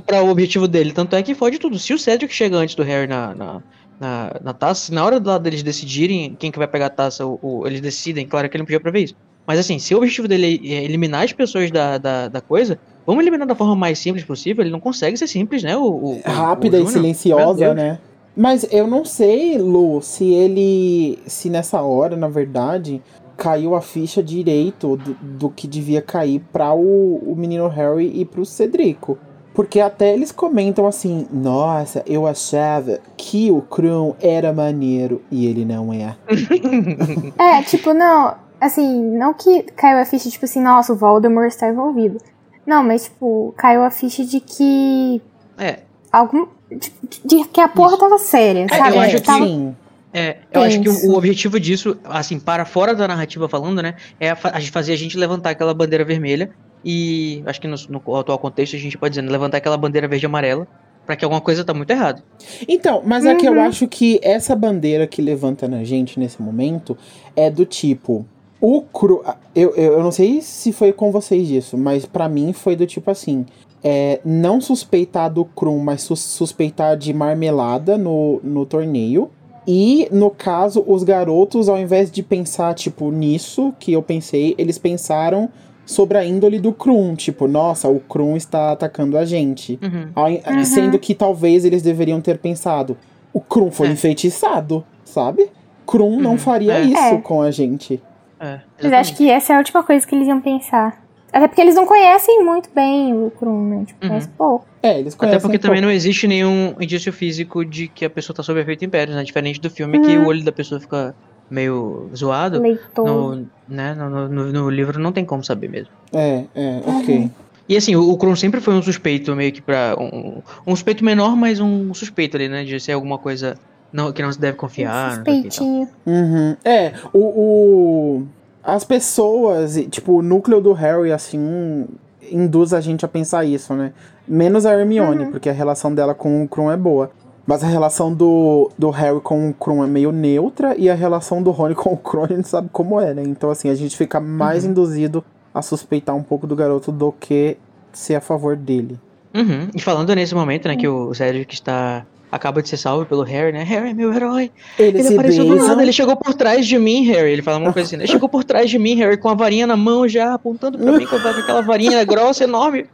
pra, 0.00 0.22
o 0.22 0.28
objetivo 0.30 0.66
dele. 0.66 0.92
Tanto 0.92 1.14
é 1.16 1.22
que 1.22 1.34
fode 1.34 1.58
tudo. 1.58 1.78
Se 1.78 1.92
o 1.92 1.98
Cedric 1.98 2.32
chega 2.32 2.56
antes 2.56 2.74
do 2.74 2.82
Harry 2.82 3.06
na, 3.08 3.34
na, 3.34 3.62
na, 4.00 4.36
na 4.42 4.52
taça, 4.54 4.94
na 4.94 5.04
hora 5.04 5.20
lá 5.22 5.38
deles 5.38 5.62
decidirem 5.62 6.34
quem 6.38 6.50
que 6.50 6.58
vai 6.58 6.68
pegar 6.68 6.86
a 6.86 6.90
taça, 6.90 7.26
o, 7.26 7.38
o- 7.42 7.66
eles 7.66 7.80
decidem, 7.80 8.26
claro 8.26 8.48
que 8.48 8.56
ele 8.56 8.62
não 8.62 8.66
podia 8.66 8.80
prever 8.80 9.00
isso. 9.00 9.16
Mas 9.46 9.58
assim, 9.58 9.78
se 9.78 9.94
o 9.94 9.98
objetivo 9.98 10.28
dele 10.28 10.60
é 10.64 10.84
eliminar 10.84 11.24
as 11.24 11.32
pessoas 11.32 11.70
da, 11.70 11.98
da, 11.98 12.28
da 12.28 12.40
coisa, 12.40 12.78
vamos 13.06 13.22
eliminar 13.22 13.46
da 13.46 13.54
forma 13.54 13.74
mais 13.74 13.98
simples 13.98 14.24
possível. 14.24 14.62
Ele 14.62 14.70
não 14.70 14.80
consegue 14.80 15.16
ser 15.16 15.26
simples, 15.26 15.62
né? 15.62 15.76
O, 15.76 15.82
o- 15.82 16.12
o- 16.16 16.20
rápida 16.24 16.78
o 16.78 16.84
e 16.84 16.86
silenciosa, 16.86 17.74
né? 17.74 17.98
Mas 18.36 18.66
eu 18.70 18.86
não 18.86 19.04
sei, 19.04 19.58
Lu, 19.58 20.00
se 20.00 20.24
ele. 20.32 21.18
Se 21.26 21.50
nessa 21.50 21.82
hora, 21.82 22.16
na 22.16 22.28
verdade, 22.28 23.02
caiu 23.36 23.74
a 23.74 23.80
ficha 23.82 24.22
direito 24.22 24.96
do, 24.96 25.14
do 25.20 25.50
que 25.50 25.66
devia 25.66 26.00
cair 26.00 26.40
para 26.52 26.72
o, 26.72 27.16
o 27.26 27.34
menino 27.36 27.68
Harry 27.68 28.10
e 28.14 28.24
pro 28.24 28.46
Cedrico. 28.46 29.18
Porque 29.52 29.80
até 29.80 30.14
eles 30.14 30.32
comentam 30.32 30.86
assim: 30.86 31.26
Nossa, 31.30 32.02
eu 32.06 32.26
achava 32.26 33.00
que 33.18 33.50
o 33.50 33.60
Krum 33.60 34.14
era 34.18 34.50
maneiro 34.50 35.20
e 35.30 35.46
ele 35.46 35.66
não 35.66 35.92
é. 35.92 36.16
É, 37.38 37.62
tipo, 37.62 37.92
não. 37.92 38.34
Assim, 38.64 39.02
não 39.18 39.34
que 39.34 39.62
caiu 39.74 39.98
a 39.98 40.04
ficha, 40.04 40.30
tipo 40.30 40.44
assim, 40.44 40.62
nossa, 40.62 40.92
o 40.92 40.96
Voldemort 40.96 41.48
está 41.48 41.68
envolvido. 41.68 42.18
Não, 42.64 42.82
mas, 42.84 43.04
tipo, 43.04 43.52
caiu 43.56 43.82
a 43.82 43.90
ficha 43.90 44.24
de 44.24 44.38
que. 44.40 45.20
É, 45.58 45.80
Algum. 46.12 46.46
De, 46.70 46.92
de 47.24 47.44
que 47.48 47.60
a 47.60 47.66
porra 47.68 47.98
tava 47.98 48.18
séria, 48.18 48.66
É, 48.70 48.76
sabe? 48.76 48.96
eu 48.96 49.00
acho 49.00 49.10
Que 49.16 49.20
que 49.20 49.26
tava- 49.26 49.44
sim. 49.46 49.76
É, 50.14 50.36
eu 50.52 50.60
acho 50.62 50.80
que 50.80 50.88
o, 50.88 51.10
o 51.10 51.16
objetivo 51.16 51.58
disso, 51.58 51.96
assim, 52.04 52.38
para 52.38 52.64
fora 52.66 52.94
da 52.94 53.08
narrativa 53.08 53.48
falando, 53.48 53.82
né, 53.82 53.94
é 54.20 54.30
a, 54.30 54.36
fa- 54.36 54.50
a 54.54 54.60
gente 54.60 54.70
fazer 54.70 54.92
a 54.92 54.96
gente 54.96 55.16
levantar 55.16 55.50
aquela 55.50 55.72
bandeira 55.72 56.04
vermelha 56.04 56.50
e 56.84 57.42
acho 57.46 57.58
que 57.60 57.66
no, 57.66 57.76
no 57.88 58.16
atual 58.16 58.38
contexto 58.38 58.76
a 58.76 58.78
gente 58.78 58.96
pode 58.98 59.12
dizer, 59.12 59.22
né, 59.22 59.30
levantar 59.32 59.56
aquela 59.56 59.76
bandeira 59.78 60.06
verde 60.06 60.24
e 60.24 60.28
amarela 60.28 60.68
pra 61.06 61.16
que 61.16 61.24
alguma 61.24 61.40
coisa 61.40 61.64
tá 61.64 61.72
muito 61.72 61.90
errada. 61.90 62.22
Então, 62.68 63.02
mas 63.04 63.24
é 63.24 63.34
que 63.34 63.46
eu 63.48 63.54
Uhum. 63.54 63.62
acho 63.62 63.88
que 63.88 64.20
essa 64.22 64.54
bandeira 64.54 65.06
que 65.06 65.20
levanta 65.22 65.66
na 65.66 65.82
gente 65.82 66.20
nesse 66.20 66.40
momento 66.42 66.96
é 67.34 67.50
do 67.50 67.64
tipo. 67.64 68.26
O 68.62 68.80
Krum. 68.82 69.20
Eu, 69.54 69.74
eu, 69.74 69.92
eu 69.94 70.02
não 70.04 70.12
sei 70.12 70.40
se 70.40 70.72
foi 70.72 70.92
com 70.92 71.10
vocês 71.10 71.50
isso, 71.50 71.76
mas 71.76 72.06
pra 72.06 72.28
mim 72.28 72.52
foi 72.52 72.76
do 72.76 72.86
tipo 72.86 73.10
assim. 73.10 73.44
É, 73.84 74.20
não 74.24 74.60
suspeitar 74.60 75.28
do 75.28 75.44
Krum, 75.44 75.78
mas 75.80 76.02
sus- 76.02 76.20
suspeitar 76.20 76.96
de 76.96 77.12
marmelada 77.12 77.98
no, 77.98 78.40
no 78.44 78.64
torneio. 78.64 79.28
E, 79.66 80.08
no 80.12 80.30
caso, 80.30 80.84
os 80.86 81.02
garotos, 81.02 81.68
ao 81.68 81.76
invés 81.78 82.10
de 82.10 82.22
pensar, 82.22 82.74
tipo, 82.74 83.10
nisso 83.10 83.74
que 83.80 83.92
eu 83.92 84.02
pensei, 84.02 84.54
eles 84.56 84.78
pensaram 84.78 85.48
sobre 85.84 86.16
a 86.18 86.24
índole 86.24 86.60
do 86.60 86.72
Krum. 86.72 87.16
Tipo, 87.16 87.48
nossa, 87.48 87.88
o 87.88 87.98
Krum 87.98 88.36
está 88.36 88.70
atacando 88.70 89.18
a 89.18 89.24
gente. 89.24 89.78
Uhum. 89.82 90.08
Ao 90.14 90.30
in- 90.30 90.64
Sendo 90.64 90.96
que 90.98 91.12
talvez 91.14 91.64
eles 91.64 91.82
deveriam 91.82 92.20
ter 92.20 92.38
pensado, 92.38 92.96
o 93.32 93.40
Krum 93.40 93.70
foi 93.72 93.88
É. 93.88 93.90
enfeitiçado, 93.90 94.84
sabe? 95.04 95.48
Krum 95.84 96.20
não 96.20 96.32
Uhum, 96.32 96.38
faria 96.38 96.74
é. 96.78 96.82
isso 96.84 96.96
É. 97.14 97.18
com 97.18 97.42
a 97.42 97.50
gente. 97.50 98.00
É, 98.42 98.60
Mas 98.82 98.92
acho 98.92 99.16
que 99.16 99.30
essa 99.30 99.52
é 99.52 99.56
a 99.56 99.58
última 99.58 99.82
coisa 99.84 100.04
que 100.06 100.14
eles 100.14 100.26
iam 100.26 100.40
pensar. 100.40 101.00
Até 101.32 101.46
porque 101.48 101.60
eles 101.62 101.74
não 101.76 101.86
conhecem 101.86 102.44
muito 102.44 102.68
bem 102.74 103.14
o 103.14 103.30
Krum, 103.30 103.68
né? 103.68 103.84
Tipo, 103.86 104.02
Uhum. 104.04 104.08
conhece 104.10 104.28
pouco. 104.36 104.66
É, 104.82 104.98
eles 104.98 105.14
conhecem 105.14 105.36
Até 105.38 105.42
porque 105.42 105.56
um 105.56 105.60
também 105.60 105.76
pouco. 105.80 105.86
não 105.86 105.94
existe 105.96 106.26
nenhum 106.26 106.74
indício 106.80 107.12
físico 107.12 107.64
de 107.64 107.88
que 107.88 108.04
a 108.04 108.10
pessoa 108.10 108.36
tá 108.36 108.42
sob 108.42 108.60
efeito 108.60 108.84
império, 108.84 109.14
né? 109.14 109.22
Diferente 109.22 109.60
do 109.60 109.70
filme 109.70 110.00
que 110.00 110.18
Uhum. 110.18 110.24
o 110.24 110.26
olho 110.26 110.44
da 110.44 110.52
pessoa 110.52 110.78
fica 110.80 111.14
meio 111.48 112.10
zoado. 112.14 112.60
Leitor. 112.60 113.06
No, 113.06 113.46
né, 113.68 113.94
no, 113.94 114.10
no- 114.10 114.28
no- 114.28 114.52
no 114.52 114.70
livro 114.70 114.98
não 114.98 115.12
tem 115.12 115.24
como 115.24 115.42
saber 115.44 115.68
mesmo. 115.70 115.88
É, 116.12 116.44
é, 116.54 116.80
ok. 116.84 117.30
E 117.68 117.76
assim, 117.76 117.94
o, 117.96 118.10
o 118.10 118.18
Kron 118.18 118.34
sempre 118.36 118.60
foi 118.60 118.74
um 118.74 118.82
suspeito, 118.82 119.34
meio 119.36 119.52
que 119.52 119.62
pra. 119.62 119.94
Um, 119.98 120.42
um 120.66 120.74
suspeito 120.76 121.04
menor, 121.04 121.36
mas 121.36 121.60
um 121.60 121.94
suspeito 121.94 122.36
ali, 122.36 122.48
né? 122.48 122.64
De 122.64 122.78
ser 122.80 122.92
alguma 122.92 123.16
coisa 123.16 123.56
não, 123.92 124.12
que 124.12 124.22
não 124.22 124.32
se 124.32 124.40
deve 124.40 124.56
confiar. 124.56 125.16
Suspeitinho. 125.16 125.88
Uhum. 126.06 126.56
É, 126.64 126.92
o, 127.12 127.18
o. 127.18 128.26
As 128.64 128.84
pessoas, 128.84 129.74
tipo, 129.90 130.18
o 130.18 130.22
núcleo 130.22 130.60
do 130.60 130.72
Harry, 130.72 131.12
assim, 131.12 131.86
induz 132.30 132.72
a 132.72 132.80
gente 132.80 133.04
a 133.04 133.08
pensar 133.08 133.44
isso, 133.44 133.74
né? 133.74 133.92
Menos 134.26 134.64
a 134.64 134.72
Hermione, 134.72 135.26
porque 135.26 135.48
a 135.48 135.52
relação 135.52 135.92
dela 135.92 136.14
com 136.14 136.44
o 136.44 136.48
Krum 136.48 136.70
é 136.70 136.76
boa. 136.76 137.10
Mas 137.44 137.64
a 137.64 137.66
relação 137.66 138.14
do, 138.14 138.70
do 138.78 138.90
Harry 138.90 139.20
com 139.20 139.50
o 139.50 139.54
Krum 139.54 139.82
é 139.82 139.86
meio 139.86 140.12
neutra 140.12 140.76
e 140.78 140.88
a 140.88 140.94
relação 140.94 141.42
do 141.42 141.50
Rony 141.50 141.74
com 141.76 141.92
o 141.92 141.96
Krum 141.96 142.24
a 142.24 142.28
gente 142.28 142.48
sabe 142.48 142.68
como 142.72 143.00
é, 143.00 143.12
né? 143.12 143.22
Então, 143.26 143.50
assim, 143.50 143.68
a 143.68 143.74
gente 143.74 143.96
fica 143.96 144.20
mais 144.20 144.64
induzido 144.64 145.24
a 145.52 145.60
suspeitar 145.60 146.14
um 146.14 146.22
pouco 146.22 146.46
do 146.46 146.54
garoto 146.56 146.92
do 146.92 147.12
que 147.12 147.56
ser 147.92 148.14
a 148.14 148.20
favor 148.20 148.56
dele. 148.56 148.98
Uhum. 149.34 149.68
E 149.74 149.80
falando 149.80 150.14
nesse 150.14 150.34
momento, 150.34 150.68
né, 150.68 150.76
que 150.76 150.86
o 150.86 151.12
Cedric 151.14 151.54
está. 151.54 152.06
Acaba 152.32 152.62
de 152.62 152.68
ser 152.70 152.78
salvo 152.78 153.04
pelo 153.04 153.22
Harry, 153.24 153.52
né? 153.52 153.62
Harry 153.62 153.90
é 153.90 153.94
meu 153.94 154.10
herói. 154.12 154.50
Ele, 154.78 154.98
Ele 154.98 155.04
se 155.04 155.12
apareceu 155.12 155.44
do 155.44 155.50
beijam. 155.50 155.68
nada, 155.68 155.82
ele 155.82 155.92
chegou 155.92 156.16
por 156.16 156.32
trás 156.32 156.66
de 156.66 156.78
mim, 156.78 157.04
Harry. 157.04 157.30
Ele 157.30 157.42
fala 157.42 157.58
uma 157.58 157.74
coisa 157.74 157.86
assim, 157.86 157.96
né? 157.98 158.04
Ele 158.04 158.12
chegou 158.12 158.26
por 158.26 158.42
trás 158.42 158.70
de 158.70 158.78
mim, 158.78 158.94
Harry, 158.94 159.18
com 159.18 159.28
a 159.28 159.34
varinha 159.34 159.66
na 159.66 159.76
mão 159.76 160.08
já, 160.08 160.32
apontando 160.32 160.78
pra 160.78 160.92
mim 160.92 161.04
com 161.04 161.16
aquela 161.16 161.60
varinha 161.60 162.02
grossa, 162.04 162.44
enorme. 162.44 162.86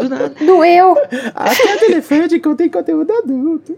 Do 0.00 0.08
nada. 0.08 0.32
Doeu. 0.44 0.96
Até 1.32 1.76
telefone 1.76 2.40
que 2.40 2.48
eu 2.48 2.56
tenho 2.56 2.70
conteúdo 2.72 3.12
adulto. 3.12 3.76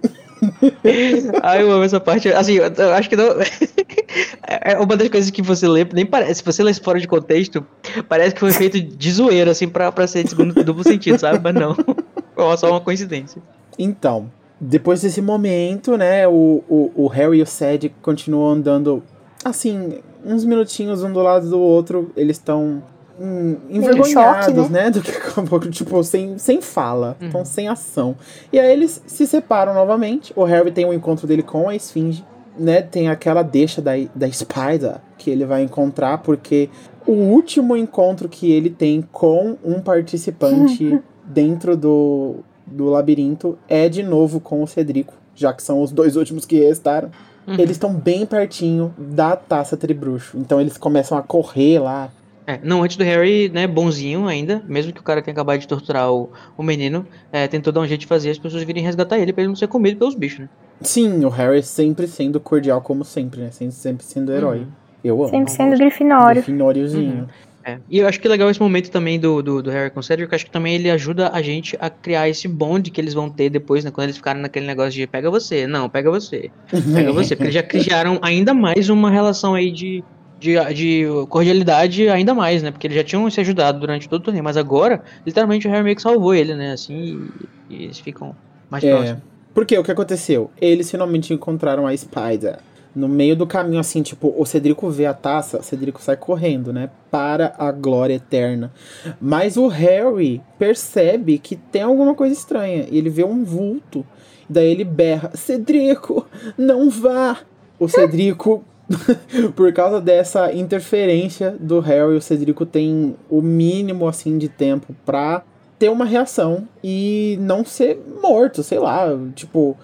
Ai, 1.43 1.63
eu 1.63 1.71
amo 1.71 1.85
essa 1.85 2.01
parte. 2.01 2.29
Assim, 2.31 2.55
eu, 2.55 2.65
eu 2.65 2.93
acho 2.95 3.11
que 3.11 3.17
não. 3.17 3.27
é 4.47 4.79
uma 4.79 4.97
das 4.97 5.09
coisas 5.09 5.31
que 5.31 5.43
você 5.43 5.69
lê, 5.69 5.87
nem 5.93 6.07
parece. 6.07 6.37
Se 6.37 6.45
você 6.45 6.63
lê 6.63 6.71
isso 6.71 6.83
fora 6.83 6.99
de 6.99 7.07
contexto, 7.07 7.65
parece 8.09 8.35
que 8.35 8.41
foi 8.41 8.53
feito 8.53 8.81
de 8.81 9.13
zoeira, 9.13 9.51
assim, 9.51 9.69
pra, 9.69 9.93
pra 9.93 10.07
ser 10.07 10.25
de 10.25 10.31
segundo 10.31 10.65
duplo 10.65 10.83
sentido, 10.83 11.19
sabe? 11.19 11.41
Mas 11.43 11.55
não. 11.55 11.75
Foi 11.75 12.57
só 12.57 12.71
uma 12.71 12.81
coincidência. 12.81 13.43
Então, 13.79 14.31
depois 14.61 15.03
desse 15.03 15.23
momento, 15.23 15.97
né, 15.97 16.27
o, 16.27 16.63
o, 16.69 16.91
o 16.95 17.07
Harry 17.07 17.39
e 17.39 17.43
o 17.43 17.47
Cedric 17.47 17.95
continuam 18.03 18.51
andando, 18.51 19.03
assim, 19.45 20.01
uns 20.25 20.45
minutinhos 20.45 21.03
um 21.03 21.13
do 21.13 21.21
lado 21.23 21.49
do 21.49 21.61
outro. 21.61 22.11
Eles 22.17 22.37
estão 22.37 22.83
hum, 23.21 23.57
envergonhados, 23.71 24.47
choque, 24.47 24.71
né? 24.71 24.85
né? 24.85 24.91
Do 24.91 25.01
que 25.01 25.11
acabou, 25.11 25.61
tipo, 25.71 26.03
sem, 26.03 26.39
sem 26.39 26.61
fala, 26.61 27.17
Uhum. 27.21 27.27
estão 27.27 27.45
sem 27.45 27.69
ação. 27.69 28.17
E 28.53 28.59
aí 28.59 28.73
eles 28.73 29.03
se 29.07 29.27
separam 29.27 29.75
novamente. 29.75 30.33
O 30.35 30.45
Harry 30.45 30.73
tem 30.73 30.85
um 30.85 30.93
encontro 30.93 31.27
dele 31.27 31.43
com 31.43 31.69
a 31.69 31.77
Esfinge, 31.77 32.25
né? 32.59 32.83
Tem 32.83 33.09
aquela 33.09 33.43
deixa 33.43 33.81
da, 33.81 33.93
da 34.15 34.31
Spider 34.31 34.97
que 35.17 35.31
ele 35.31 35.45
vai 35.45 35.63
encontrar, 35.63 36.19
porque 36.19 36.69
o 37.07 37.13
último 37.13 37.77
encontro 37.77 38.29
que 38.29 38.53
ele 38.53 38.71
tem 38.71 39.03
com 39.13 39.57
um 39.65 39.81
participante 39.81 41.01
dentro 41.25 41.77
do, 41.77 42.37
do 42.71 42.91
labirinto 42.91 43.59
é 43.69 43.89
de 43.89 44.03
novo 44.03 44.41
com 44.41 44.63
o 44.63 44.67
Cedrico, 44.67 45.15
já 45.35 45.53
que 45.53 45.63
são 45.63 45.83
os 45.83 45.91
dois 45.91 46.17
últimos 46.17 46.45
que 46.45 46.59
restaram. 46.61 47.11
Uhum. 47.47 47.55
Eles 47.55 47.73
estão 47.73 47.95
bem 47.95 48.27
pertinho 48.27 48.95
da 48.99 49.35
taça 49.35 49.77
tribruxo. 49.77 50.37
Então 50.37 50.61
eles 50.61 50.77
começam 50.77 51.17
a 51.17 51.23
correr 51.23 51.79
lá. 51.79 52.11
É, 52.47 52.59
não, 52.63 52.83
antes 52.83 52.97
do 52.97 53.05
Harry, 53.05 53.51
né, 53.51 53.67
bonzinho 53.67 54.27
ainda, 54.27 54.63
mesmo 54.67 54.93
que 54.93 55.01
o 55.01 55.03
cara 55.03 55.21
tenha 55.21 55.33
acabado 55.33 55.59
de 55.59 55.69
torturar 55.69 56.11
o, 56.11 56.31
o 56.57 56.63
menino, 56.63 57.07
é, 57.31 57.47
tentou 57.47 57.73
dar 57.73 57.81
um 57.81 57.87
jeito 57.87 58.01
de 58.01 58.07
fazer 58.07 58.31
as 58.31 58.39
pessoas 58.39 58.63
virem 58.63 58.83
resgatar 58.83 59.19
ele 59.19 59.33
pra 59.35 59.43
ele 59.43 59.49
não 59.49 59.57
ser 59.57 59.69
comido 59.69 59.99
pelos 59.99 60.15
bichos, 60.15 60.41
né? 60.41 60.49
Sim, 60.81 61.25
o 61.25 61.29
Harry 61.29 61.63
sempre 61.63 62.07
sendo 62.07 62.41
cordial 62.41 62.81
como 62.81 63.05
sempre, 63.05 63.41
né? 63.43 63.51
Sempre, 63.51 63.75
sempre 63.75 64.05
sendo 64.05 64.33
herói. 64.33 64.61
Uhum. 64.61 64.67
Eu 65.05 65.21
amo. 65.21 65.29
Sempre 65.29 65.53
sendo 65.53 65.77
Grifinório. 65.77 66.43
Grifinóriozinho. 66.43 67.29
É. 67.65 67.79
E 67.89 67.99
eu 67.99 68.09
acho 68.09 68.19
que 68.21 68.27
é 68.27 68.31
legal 68.31 68.49
esse 68.49 68.61
momento 68.61 68.91
também 68.91 69.19
do, 69.21 69.43
do, 69.43 69.63
do 69.63 69.71
Harry 69.71 69.91
com 69.91 70.01
o 70.01 70.03
Cedric, 70.03 70.33
eu 70.33 70.37
acho 70.37 70.47
que 70.47 70.51
também 70.51 70.75
ele 70.75 70.91
ajuda 70.91 71.31
a 71.33 71.43
gente 71.43 71.77
a 71.81 71.91
criar 71.91 72.29
esse 72.29 72.49
bonde 72.49 72.91
que 72.91 73.01
eles 73.01 73.13
vão 73.13 73.29
ter 73.29 73.51
depois, 73.51 73.85
né? 73.85 73.91
Quando 73.91 74.05
eles 74.07 74.17
ficarem 74.17 74.41
naquele 74.41 74.67
negócio 74.67 74.93
de 74.93 75.07
pega 75.07 75.31
você, 75.31 75.67
não, 75.67 75.89
pega 75.89 76.11
você, 76.11 76.51
pega 76.95 77.13
você. 77.13 77.35
Porque 77.37 77.45
eles 77.45 77.55
já 77.55 77.63
criaram 77.63 78.19
ainda 78.23 78.55
mais 78.55 78.89
uma 78.89 79.11
relação 79.11 79.55
aí 79.55 79.71
de, 79.71 80.03
de, 80.39 80.55
de 80.73 81.05
cordialidade 81.29 82.09
ainda 82.09 82.33
mais, 82.33 82.63
né? 82.63 82.71
Porque 82.71 82.87
eles 82.87 82.97
já 82.97 83.05
tinham 83.05 83.29
se 83.31 83.41
ajudado 83.41 83.81
durante 83.81 84.09
todo 84.09 84.21
o 84.21 84.25
torneio, 84.25 84.45
mas 84.45 84.57
agora, 84.57 85.03
literalmente, 85.27 85.67
o 85.67 85.71
Harry 85.71 85.85
meio 85.85 85.97
que 85.97 86.03
salvou 86.03 86.35
ele, 86.35 86.55
né? 86.55 86.73
Assim, 86.73 87.29
e, 87.69 87.75
e 87.75 87.85
eles 87.85 87.99
ficam 87.99 88.35
mais 88.71 88.83
É. 88.85 88.91
próximos. 88.91 89.23
Porque 89.53 89.77
o 89.77 89.83
que 89.83 89.91
aconteceu? 89.91 90.51
Eles 90.61 90.91
finalmente 90.91 91.35
encontraram 91.35 91.87
a 91.87 91.97
Spider. 91.97 92.59
No 92.99 93.09
meio 93.09 93.37
do 93.37 93.47
caminho, 93.47 93.79
assim, 93.79 94.03
tipo, 94.03 94.35
o 94.37 94.45
Cedrico 94.45 94.91
vê 94.91 95.07
a 95.07 95.15
taça, 95.15 95.61
o 95.61 95.63
Cedrico 95.63 96.03
sai 96.03 96.17
correndo, 96.17 96.73
né? 96.73 96.91
Para 97.11 97.55
a 97.57 97.71
glória 97.71 98.15
eterna. 98.15 98.73
Mas 99.21 99.57
o 99.57 99.69
Harry 99.69 100.43
percebe 100.59 101.39
que 101.39 101.55
tem 101.55 101.83
alguma 101.83 102.13
coisa 102.15 102.35
estranha. 102.35 102.87
E 102.91 102.99
ele 102.99 103.09
vê 103.09 103.23
um 103.23 103.45
vulto. 103.45 104.05
Daí 104.51 104.69
ele 104.69 104.83
berra: 104.83 105.31
Cedrico, 105.35 106.27
não 106.59 106.91
vá! 106.91 107.39
O 107.79 107.87
Cedrico, 107.87 108.65
por 109.55 109.73
causa 109.73 110.01
dessa 110.01 110.53
interferência 110.53 111.55
do 111.61 111.79
Harry, 111.79 112.17
o 112.17 112.21
Cedrico 112.21 112.67
tem 112.67 113.15
o 113.31 113.41
mínimo, 113.41 114.09
assim, 114.09 114.37
de 114.37 114.49
tempo 114.49 114.93
pra 115.07 115.45
ter 115.79 115.89
uma 115.89 116.05
reação 116.05 116.67
e 116.83 117.39
não 117.41 117.65
ser 117.65 118.01
morto, 118.21 118.65
sei 118.65 118.81
lá, 118.81 119.07
tipo. 119.37 119.77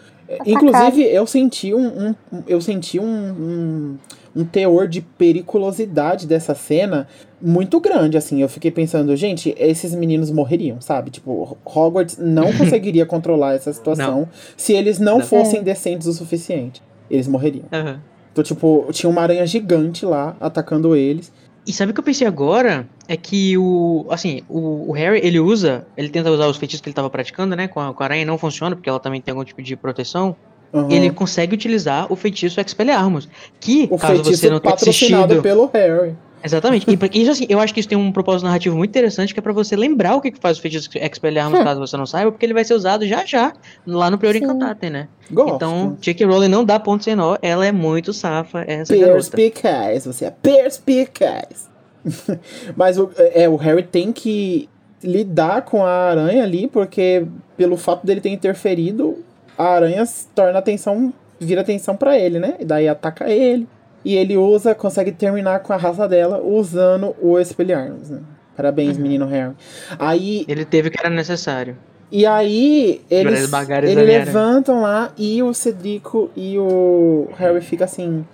Inclusive, 0.47 1.03
eu 1.03 1.27
senti 1.27 1.75
um, 1.75 1.87
um- 1.87 2.15
um- 2.33 2.43
eu 2.47 2.61
senti 2.61 2.99
um, 2.99 3.05
um, 3.07 3.99
um 4.37 4.45
teor 4.45 4.89
de 4.89 5.01
periculosidade 5.01 6.27
dessa 6.27 6.55
cena 6.55 7.07
muito 7.41 7.79
grande, 7.81 8.17
assim. 8.17 8.41
Eu 8.41 8.49
fiquei 8.49 8.71
pensando, 8.71 9.15
gente, 9.17 9.55
esses 9.59 9.95
meninos 9.95 10.31
morreriam, 10.31 10.81
sabe? 10.81 11.11
Tipo, 11.11 11.57
Hogwarts 11.65 12.17
não 12.19 12.53
conseguiria 12.57 13.05
controlar 13.07 13.55
essa 13.55 13.73
situação 13.73 14.29
se 14.57 14.73
eles 14.73 14.99
não, 14.99 15.19
Não. 15.19 15.25
fossem 15.27 15.63
decentes 15.63 16.07
o 16.07 16.13
suficiente. 16.13 16.83
Eles 17.11 17.29
morreriam. 17.29 17.67
Aham. 17.73 18.01
Então, 18.33 18.43
tipo, 18.43 18.87
tinha 18.91 19.09
uma 19.09 19.21
aranha 19.23 19.47
gigante 19.47 20.05
lá 20.05 20.37
atacando 20.41 20.97
eles. 20.97 21.31
E 21.67 21.73
sabe 21.73 21.93
o 21.93 21.95
que 21.95 22.01
eu 22.01 22.05
pensei 22.05 22.27
agora? 22.27 22.87
É 23.09 23.17
que 23.17 23.57
o. 23.57 24.07
Assim, 24.11 24.43
o, 24.49 24.91
o 24.91 24.93
Harry, 24.93 25.21
ele 25.23 25.41
usa. 25.41 25.87
Ele 25.97 26.11
tenta 26.11 26.31
usar 26.31 26.47
os 26.47 26.57
feitiços 26.57 26.83
que 26.83 26.89
ele 26.89 26.95
tava 26.95 27.09
praticando, 27.09 27.57
né? 27.57 27.69
Com 27.69 27.81
a, 27.81 27.95
com 27.95 28.03
a 28.03 28.07
aranha 28.07 28.25
não 28.25 28.37
funciona, 28.37 28.77
porque 28.77 28.89
ela 28.89 29.01
também 29.01 29.21
tem 29.21 29.33
algum 29.33 29.45
tipo 29.45 29.63
de 29.63 29.75
proteção. 29.75 30.37
Uhum. 30.75 30.91
Ele 30.91 31.11
consegue 31.11 31.55
utilizar 31.55 32.13
o 32.13 32.17
feitiço 32.17 32.61
Expelliarmus. 32.61 33.29
Que, 33.61 33.87
o 33.91 33.97
caso 33.97 34.25
você 34.25 34.51
não 34.51 34.59
tenha 34.59 34.73
patrocinado 34.75 35.25
assistido. 35.25 35.43
pelo 35.43 35.71
Harry. 35.73 36.17
Exatamente. 36.43 36.85
E 36.91 37.23
isso, 37.23 37.31
assim, 37.31 37.47
eu 37.49 37.59
acho 37.59 37.73
que 37.73 37.81
isso 37.81 37.89
tem 37.89 37.97
um 37.97 38.13
propósito 38.13 38.45
narrativo 38.45 38.77
muito 38.77 38.91
interessante, 38.91 39.33
que 39.33 39.41
é 39.41 39.43
pra 39.43 39.53
você 39.53 39.75
lembrar 39.77 40.17
o 40.17 40.21
que, 40.21 40.31
que 40.31 40.39
faz 40.39 40.59
o 40.59 40.61
feitiço 40.61 40.91
Expelliarmus, 40.93 41.63
caso 41.63 41.81
você 41.81 41.97
não 41.97 42.05
saiba, 42.05 42.31
porque 42.31 42.45
ele 42.45 42.53
vai 42.53 42.65
ser 42.65 42.75
usado 42.75 43.07
já 43.07 43.25
já, 43.25 43.55
lá 43.87 44.11
no 44.11 44.19
Prior 44.19 44.35
Sim. 44.35 44.45
Incantatem, 44.45 44.91
né? 44.91 45.09
Gosto. 45.31 45.55
Então, 45.55 45.97
J.K. 46.01 46.27
Rowling 46.27 46.49
não 46.49 46.63
dá 46.63 46.79
ponto 46.79 47.03
sem 47.03 47.15
nó, 47.17 47.39
ela 47.41 47.65
é 47.65 47.73
muito 47.73 48.13
safa, 48.13 48.63
essa 48.67 48.95
garota. 48.95 49.15
Perspicaz, 49.15 50.05
você 50.05 50.27
é 50.27 50.31
perspicaz. 50.31 51.71
Mas 52.77 52.99
o, 52.99 53.11
é, 53.17 53.49
o 53.49 53.57
Harry 53.57 53.85
tem 53.85 54.13
que 54.13 54.69
lidar 55.03 55.63
com 55.63 55.83
a 55.83 56.11
aranha 56.11 56.43
ali, 56.43 56.69
porque 56.69 57.27
pelo 57.57 57.79
fato 57.79 58.07
dele 58.07 58.21
ter 58.21 58.31
interferido, 58.31 59.24
a 59.57 59.65
aranha 59.65 60.05
torna 60.35 60.59
atenção, 60.59 61.13
vira 61.41 61.61
atenção 61.61 61.97
pra 61.97 62.19
ele, 62.19 62.39
né? 62.39 62.55
E 62.61 62.65
daí 62.65 62.89
ataca 62.89 63.31
ele. 63.31 63.67
E 64.05 64.15
ele 64.17 64.37
usa, 64.37 64.75
consegue 64.75 65.13
terminar 65.13 65.61
com 65.61 65.73
a 65.73 65.77
raça 65.77 66.07
dela 66.07 66.41
usando 66.43 67.15
o 67.23 67.39
Expelliarmus, 67.39 68.11
né? 68.11 68.21
Parabéns, 68.57 68.97
menino 68.99 69.27
Harry. 69.27 69.55
Aí, 69.99 70.45
Ele 70.47 70.65
teve 70.65 70.89
o 70.89 70.91
que 70.91 70.99
era 71.01 71.11
necessário. 71.11 71.77
e 72.13 72.25
aí, 72.25 73.01
eles, 73.11 73.51
eles 73.51 73.51
Nera. 73.97 74.03
levantam 74.03 74.83
lá 74.83 75.11
e 75.19 75.43
o 75.43 75.53
Cedrico 75.55 76.31
e 76.37 76.57
o 76.59 77.29
Harry 77.37 77.61
fica 77.61 77.85
assim. 77.85 78.25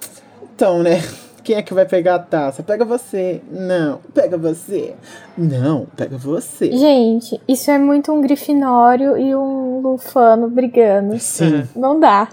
Então, 0.55 0.83
né? 0.83 1.01
Quem 1.43 1.57
é 1.57 1.63
que 1.63 1.75
vai 1.75 1.87
pegar 1.87 2.17
a 2.17 2.19
taça? 2.19 2.63
Pega 2.63 2.85
você. 2.85 3.41
Não, 3.51 4.01
pega 4.15 4.37
você. 4.37 4.95
Não, 5.37 5.87
pega 5.97 6.17
você. 6.17 6.71
Gente, 6.73 7.41
isso 7.49 7.71
é 7.71 7.79
muito 7.79 8.13
um 8.13 8.21
Grifinório 8.21 9.17
e 9.17 9.35
um 9.35 9.81
Lufano 9.81 10.49
brigando. 10.49 11.19
Sim. 11.19 11.65
Não 11.75 11.99
dá. 11.99 12.29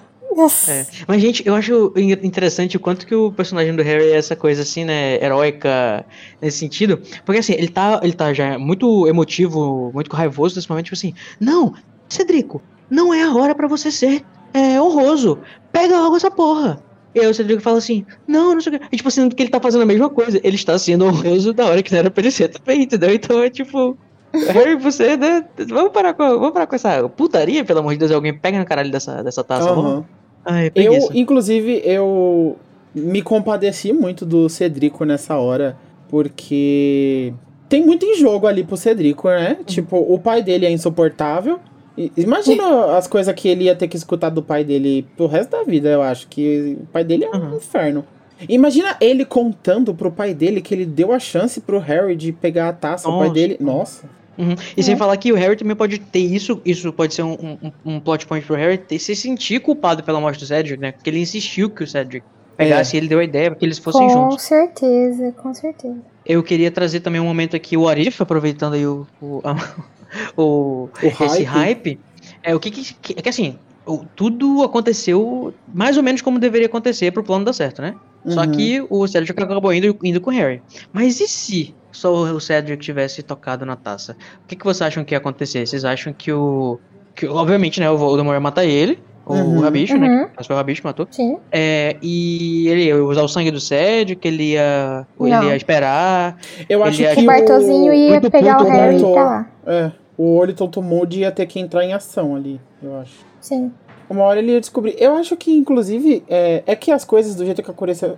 É. 0.68 0.86
Mas, 1.08 1.22
gente, 1.22 1.48
eu 1.48 1.56
acho 1.56 1.94
interessante 2.22 2.78
o 2.78 2.80
quanto 2.80 3.08
que 3.08 3.16
o 3.16 3.32
personagem 3.32 3.76
do 3.76 3.82
Harry 3.82 4.12
é 4.12 4.18
essa 4.18 4.36
coisa 4.36 4.62
assim, 4.62 4.86
né, 4.86 5.16
heróica 5.24 6.06
nesse 6.40 6.60
sentido. 6.60 7.02
Porque 7.26 7.40
assim, 7.40 7.54
ele 7.54 7.70
tá, 7.70 8.00
ele 8.04 8.14
tá 8.14 8.32
já 8.34 8.60
muito 8.60 9.08
emotivo, 9.08 9.90
muito 9.94 10.14
raivoso 10.16 10.56
nesse 10.56 10.70
momento, 10.70 10.86
tipo 10.86 10.96
assim, 10.96 11.14
não, 11.40 11.74
Cedrico, 12.08 12.62
não 12.90 13.12
é 13.12 13.24
a 13.24 13.34
hora 13.34 13.56
pra 13.56 13.68
você 13.68 13.90
ser 13.90 14.24
é, 14.54 14.80
honroso. 14.80 15.40
Pega 15.72 15.98
logo 15.98 16.16
essa 16.16 16.30
porra. 16.30 16.80
E 17.16 17.20
aí 17.20 17.28
o 17.28 17.34
Cedrico 17.34 17.62
fala 17.62 17.78
assim, 17.78 18.06
não, 18.28 18.54
não 18.54 18.62
sei 18.62 18.76
o 18.76 18.80
que. 18.80 18.86
E, 18.92 18.98
tipo 18.98 19.10
assim, 19.10 19.30
que 19.30 19.42
ele 19.42 19.50
tá 19.50 19.60
fazendo 19.60 19.82
a 19.82 19.86
mesma 19.86 20.10
coisa. 20.10 20.40
Ele 20.44 20.56
está 20.56 20.78
sendo 20.78 21.06
honroso 21.06 21.54
da 21.54 21.66
hora 21.66 21.82
que 21.82 21.92
não 21.92 22.00
era 22.00 22.12
pra 22.12 22.22
ele 22.22 22.32
ser 22.32 22.50
também, 22.50 22.84
entendeu? 22.84 23.14
Então 23.14 23.42
é 23.42 23.50
tipo. 23.50 23.98
Harry, 24.50 24.76
você, 24.76 25.16
né? 25.16 25.46
Vamos 25.70 25.92
parar 25.92 26.14
com, 26.14 26.24
vamos 26.24 26.52
parar 26.52 26.68
com 26.68 26.76
essa 26.76 27.08
putaria, 27.10 27.64
pelo 27.64 27.80
amor 27.80 27.94
de 27.94 28.00
Deus. 28.00 28.12
Alguém 28.12 28.38
pega 28.38 28.60
no 28.60 28.66
caralho 28.66 28.92
dessa, 28.92 29.24
dessa 29.24 29.44
taça. 29.44 29.74
Vamos? 29.74 30.06
Ai, 30.46 30.68
Eu, 30.68 30.72
preguiça. 30.72 31.12
inclusive, 31.18 31.82
eu 31.84 32.58
me 32.94 33.22
compadeci 33.22 33.94
muito 33.94 34.26
do 34.26 34.48
Cedrico 34.50 35.06
nessa 35.06 35.38
hora, 35.38 35.78
porque 36.10 37.34
tem 37.70 37.86
muito 37.86 38.06
em 38.06 38.16
jogo 38.16 38.48
ali 38.48 38.64
pro 38.64 38.78
Cedrico, 38.78 39.28
né? 39.30 39.58
Tipo, 39.66 39.98
o 39.98 40.20
pai 40.20 40.42
dele 40.42 40.66
é 40.66 40.72
insuportável. 40.72 41.60
E- 41.98 42.12
Imagina 42.18 42.96
as 42.98 43.08
coisas 43.08 43.34
que 43.34 43.48
ele 43.48 43.64
ia 43.66 43.76
ter 43.76 43.88
que 43.88 43.98
escutar 43.98 44.30
do 44.30 44.44
pai 44.44 44.64
dele 44.64 45.06
pro 45.18 45.26
resto 45.28 45.52
da 45.52 45.64
vida, 45.64 45.90
eu 45.90 46.02
acho. 46.02 46.28
Que 46.28 46.78
o 46.82 46.86
pai 46.88 47.04
dele 47.04 47.26
é 47.26 47.30
um 47.36 47.40
Uhum. 47.52 47.56
inferno. 47.58 48.06
Imagina 48.48 48.96
ele 49.02 49.26
contando 49.26 49.94
pro 49.96 50.12
pai 50.12 50.34
dele 50.34 50.62
que 50.62 50.74
ele 50.74 50.86
deu 50.86 51.12
a 51.12 51.18
chance 51.20 51.60
pro 51.60 51.80
Harry 51.80 52.16
de 52.16 52.32
pegar 52.32 52.70
a 52.70 52.74
taça. 52.74 53.10
O 53.10 53.14
pai 53.18 53.22
Nossa. 53.28 53.34
dele. 53.34 53.58
Nossa. 53.60 54.10
Uhum. 54.38 54.54
E 54.78 54.84
sem 54.84 54.96
falar 54.96 55.18
que 55.18 55.32
o 55.32 55.36
Harry 55.36 55.56
também 55.56 55.76
pode 55.76 55.98
ter 55.98 56.20
isso, 56.20 56.62
isso 56.64 56.94
pode 56.94 57.16
ser 57.16 57.24
um, 57.24 57.58
um, 57.64 57.72
um 57.96 58.00
plot 58.00 58.28
point 58.28 58.46
pro 58.46 58.56
Harry 58.56 58.78
ter, 58.78 59.00
se 59.00 59.16
sentir 59.16 59.60
culpado 59.60 60.04
pela 60.04 60.22
morte 60.22 60.40
do 60.40 60.46
Cedric, 60.46 60.80
né? 60.80 60.92
Porque 60.92 61.10
ele 61.10 61.20
insistiu 61.20 61.72
que 61.72 61.84
o 61.84 61.88
Cedric 61.88 62.24
pegasse 62.56 62.96
e 62.96 63.00
ele 63.00 63.08
deu 63.08 63.18
a 63.18 63.24
ideia 63.24 63.50
pra 63.50 63.58
que 63.60 63.66
eles 63.66 63.80
fossem 63.80 64.06
com 64.06 64.14
juntos. 64.14 64.44
certeza, 64.44 65.32
com 65.42 65.52
certeza. 65.56 65.98
Eu 66.28 66.44
queria 66.44 66.70
trazer 66.70 67.00
também 67.00 67.22
um 67.22 67.26
momento 67.26 67.56
aqui, 67.56 67.78
o 67.78 67.88
Arif, 67.88 68.22
aproveitando 68.22 68.74
aí 68.74 68.86
o, 68.86 69.08
o, 69.22 69.42
o- 70.36 70.90
O 71.02 71.08
esse 71.24 71.44
hype. 71.44 71.46
hype. 71.46 72.00
É 72.44 72.56
o 72.56 72.60
que, 72.60 72.70
que, 72.72 73.14
é 73.18 73.22
que 73.22 73.30
assim, 73.30 73.58
o- 73.86 74.06
tudo 74.16 74.64
aconteceu 74.64 75.54
mais 75.74 75.98
ou 75.98 76.04
menos 76.04 76.22
como 76.22 76.40
deveria 76.40 76.68
acontecer 76.68 77.12
pro 77.12 77.24
plano 77.24 77.46
dar 77.46 77.54
certo, 77.54 77.82
né? 77.82 77.96
Só 78.28 78.42
Uhum. 78.42 78.52
que 78.52 78.86
o 78.90 79.08
Cedric 79.08 79.32
acabou 79.42 79.74
indo, 79.74 79.98
indo 80.04 80.20
com 80.20 80.30
o 80.30 80.34
Harry. 80.34 80.62
Mas 80.92 81.20
e 81.22 81.28
se 81.28 81.74
só 81.92 82.12
o 82.14 82.40
Cedric 82.42 82.84
tivesse 82.84 83.24
tocado 83.24 83.66
na 83.66 83.76
taça? 83.78 84.18
O 84.44 84.48
que, 84.48 84.56
que 84.56 84.66
vocês 84.66 84.82
acham 84.88 85.04
que 85.06 85.14
ia 85.14 85.18
acontecer? 85.18 85.66
Vocês 85.66 85.86
acham 85.86 86.12
que 86.12 86.32
o. 86.32 86.78
Que, 87.16 87.26
obviamente, 87.26 87.80
né? 87.80 87.90
O 87.90 87.98
Voldemort 87.98 88.36
ia 88.36 88.40
matar 88.40 88.66
ele, 88.66 89.00
Uhum. 89.34 89.58
o 89.58 89.62
Rabicho, 89.62 89.98
né? 89.98 90.08
Uhum. 90.08 90.30
Mas 90.36 90.48
foi 90.48 90.56
o 90.56 90.58
Rabicho 90.58 90.82
que 90.82 90.88
matou. 90.88 91.08
Sim. 91.10 91.38
É, 91.52 91.96
e 92.02 92.68
ele 92.68 92.86
ia 92.86 93.04
usar 93.04 93.24
o 93.24 93.28
sangue 93.28 93.52
do 93.52 93.60
Cedric, 93.60 94.26
ele 94.28 94.54
ia. 94.54 95.06
Não. 95.20 95.28
Ele 95.28 95.48
ia 95.48 95.56
esperar. 95.56 96.38
Eu 96.70 96.84
acho 96.84 97.04
é 97.04 97.16
que 97.16 97.22
O 97.22 97.26
Bartozinho 97.26 97.94
ia 97.94 98.12
muito 98.12 98.32
pegar 98.32 98.62
o 98.62 98.66
Harry 98.66 98.98
e 98.98 99.02
tá 99.02 99.08
lá. 99.08 99.48
É, 99.66 99.92
o 100.18 100.36
olho 100.36 100.54
Tonto 100.54 100.82
Moody 100.82 101.20
ia 101.22 101.32
ter 101.32 101.46
que 101.46 101.60
entrar 101.60 101.84
em 101.84 101.94
ação 101.94 102.36
ali, 102.36 102.60
eu 102.82 103.00
acho. 103.00 103.26
Sim. 103.40 103.72
Uma 104.10 104.24
hora 104.24 104.40
ele 104.40 104.54
ia 104.54 104.60
descobrir. 104.60 104.96
Eu 104.98 105.16
acho 105.16 105.36
que, 105.36 105.52
inclusive, 105.52 106.24
é, 106.30 106.64
é 106.66 106.76
que 106.76 106.92
as 106.92 107.04
coisas 107.04 107.36
do 107.36 107.46
jeito 107.46 107.62
que, 107.62 107.72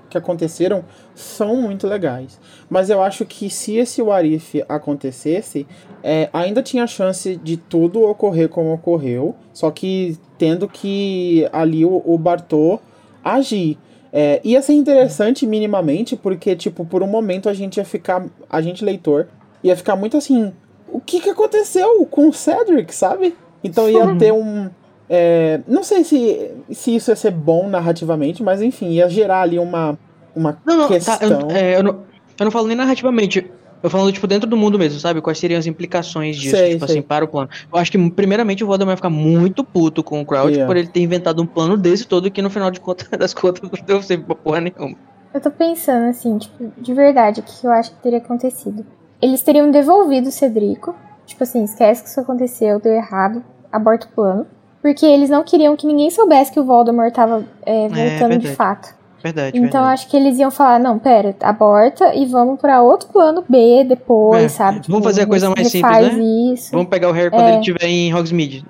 que 0.10 0.18
aconteceram 0.18 0.86
são 1.16 1.56
muito 1.56 1.88
legais. 1.88 2.40
Mas 2.70 2.90
eu 2.90 3.02
acho 3.02 3.26
que 3.26 3.50
se 3.50 3.76
esse 3.78 4.02
Warif 4.02 4.64
acontecesse, 4.70 5.66
é, 6.04 6.30
ainda 6.32 6.62
tinha 6.62 6.86
chance 6.86 7.36
de 7.38 7.58
tudo 7.58 8.04
ocorrer 8.04 8.50
como 8.50 8.74
ocorreu. 8.74 9.36
Só 9.52 9.72
que 9.72 10.18
tendo 10.38 10.68
que 10.68 11.48
ali 11.52 11.84
o, 11.84 12.04
o 12.06 12.18
Bartô 12.18 12.80
agir. 13.24 13.78
É, 14.12 14.42
ia 14.44 14.62
ser 14.62 14.74
interessante 14.74 15.46
minimamente, 15.46 16.16
porque, 16.16 16.56
tipo, 16.56 16.84
por 16.84 17.04
um 17.04 17.08
momento 17.08 17.48
a 17.48 17.54
gente 17.54 17.78
ia 17.78 17.86
ficar. 17.86 18.26
A 18.50 18.62
gente, 18.62 18.84
leitor, 18.84 19.28
ia 19.64 19.76
ficar 19.76 19.96
muito 19.96 20.18
assim. 20.18 20.52
O 20.88 21.00
que, 21.00 21.20
que 21.20 21.30
aconteceu 21.30 22.06
com 22.08 22.28
o 22.28 22.34
Cedric, 22.34 22.94
sabe? 22.94 23.36
Então 23.64 23.90
ia 23.90 24.16
ter 24.16 24.32
um. 24.32 24.70
É, 25.10 25.62
não 25.68 25.84
sei 25.84 26.04
se, 26.04 26.52
se 26.72 26.96
isso 26.96 27.10
ia 27.12 27.16
ser 27.16 27.32
bom 27.32 27.68
narrativamente, 27.68 28.44
mas 28.44 28.62
enfim, 28.62 28.90
ia 28.92 29.10
gerar 29.10 29.42
ali 29.42 29.58
uma, 29.58 29.98
uma 30.36 30.58
Não, 30.66 30.78
não, 30.78 30.88
tá, 30.88 30.94
questão. 30.94 31.50
eu, 31.50 31.52
é, 31.52 31.76
eu 31.78 31.84
não, 31.84 31.92
eu 32.40 32.44
não 32.46 32.52
falo 32.52 32.68
nem 32.68 32.78
narrativamente. 32.78 33.52
Eu 33.82 33.90
falo, 33.90 34.12
tipo, 34.12 34.28
dentro 34.28 34.48
do 34.50 34.58
mundo 34.58 34.78
mesmo, 34.78 35.00
sabe? 35.00 35.22
Quais 35.22 35.40
seriam 35.40 35.58
as 35.58 35.66
implicações 35.66 36.36
disso, 36.36 36.56
Sei, 36.58 36.74
tipo 36.74 36.86
sei. 36.86 36.96
assim, 36.98 37.02
para 37.02 37.24
o 37.24 37.28
plano. 37.30 37.50
Eu 37.72 37.80
acho 37.80 37.90
que, 37.90 38.10
primeiramente, 38.12 38.62
o 38.62 38.68
Voldemort 38.68 38.90
vai 38.90 38.96
ficar 38.98 39.10
muito 39.10 39.64
puto 39.64 40.04
com 40.04 40.20
o 40.20 40.26
Crouch 40.26 40.50
Yeah. 40.50 40.68
por 40.68 40.76
ele 40.76 40.90
ter 40.90 41.00
inventado 41.00 41.42
um 41.42 41.46
plano 41.46 41.78
desse 41.78 42.06
todo 42.06 42.30
que, 42.30 42.42
no 42.42 42.50
final 42.50 42.70
de 42.72 42.82
contas, 42.82 43.08
das 43.18 43.34
contas, 43.34 43.62
não 43.62 43.86
deu 43.86 44.04
sempre 44.04 44.26
pra 44.26 44.36
porra 44.36 44.60
nenhuma. 44.60 44.98
Eu 45.34 45.40
tô 45.40 45.50
pensando 45.50 46.10
assim, 46.10 46.38
tipo, 46.38 46.72
de 46.78 46.94
verdade, 46.94 47.40
o 47.40 47.44
que 47.44 47.66
eu 47.66 47.72
acho 47.72 47.92
que 47.92 48.02
teria 48.04 48.18
acontecido. 48.18 48.86
Eles 49.22 49.42
teriam 49.42 49.72
devolvido 49.72 50.28
o 50.28 50.32
Cedrico. 50.32 50.94
Tipo 51.26 51.44
assim, 51.44 51.64
esquece 51.64 52.04
que 52.04 52.10
isso 52.10 52.20
aconteceu, 52.20 52.80
deu 52.82 52.92
errado, 52.92 53.42
aborta 53.72 54.08
o 54.08 54.10
plano. 54.10 54.46
Porque 54.82 55.06
eles 55.06 55.30
não 55.30 55.44
queriam 55.44 55.76
que 55.76 55.86
ninguém 55.86 56.10
soubesse 56.10 56.52
que 56.52 56.60
o 56.60 56.64
Voldemort 56.64 57.14
tava 57.14 57.44
é, 57.66 57.82
voltando 57.90 58.38
de 58.40 58.48
verdade. 58.48 58.56
fato. 58.56 59.00
Verdade, 59.22 59.58
Então 59.58 59.64
verdade. 59.82 59.94
acho 59.94 60.08
que 60.10 60.16
eles 60.16 60.40
iam 60.40 60.50
falar, 60.50 60.80
não, 60.80 60.98
pera, 60.98 61.36
aborta 61.42 62.16
e 62.16 62.26
vamos 62.26 62.58
pra 62.62 62.82
outro 62.82 63.10
plano 63.10 63.44
B 63.50 63.84
depois, 63.84 64.44
É, 64.44 64.48
sabe? 64.48 64.82
vamos 64.88 65.04
fazer 65.04 65.24
a 65.24 65.28
coisa 65.28 65.50
mais 65.50 65.68
simples, 65.70 66.16
né? 66.16 66.24
isso, 66.54 66.72
Vamos 66.72 66.88
pegar 66.88 67.10
o 67.10 67.12
Harry 67.12 67.30
quando 67.30 67.44
É. 67.44 67.50
ele 67.50 67.58
estiver 67.60 67.84
em 67.84 68.14
Hogsmeade. 68.16 68.66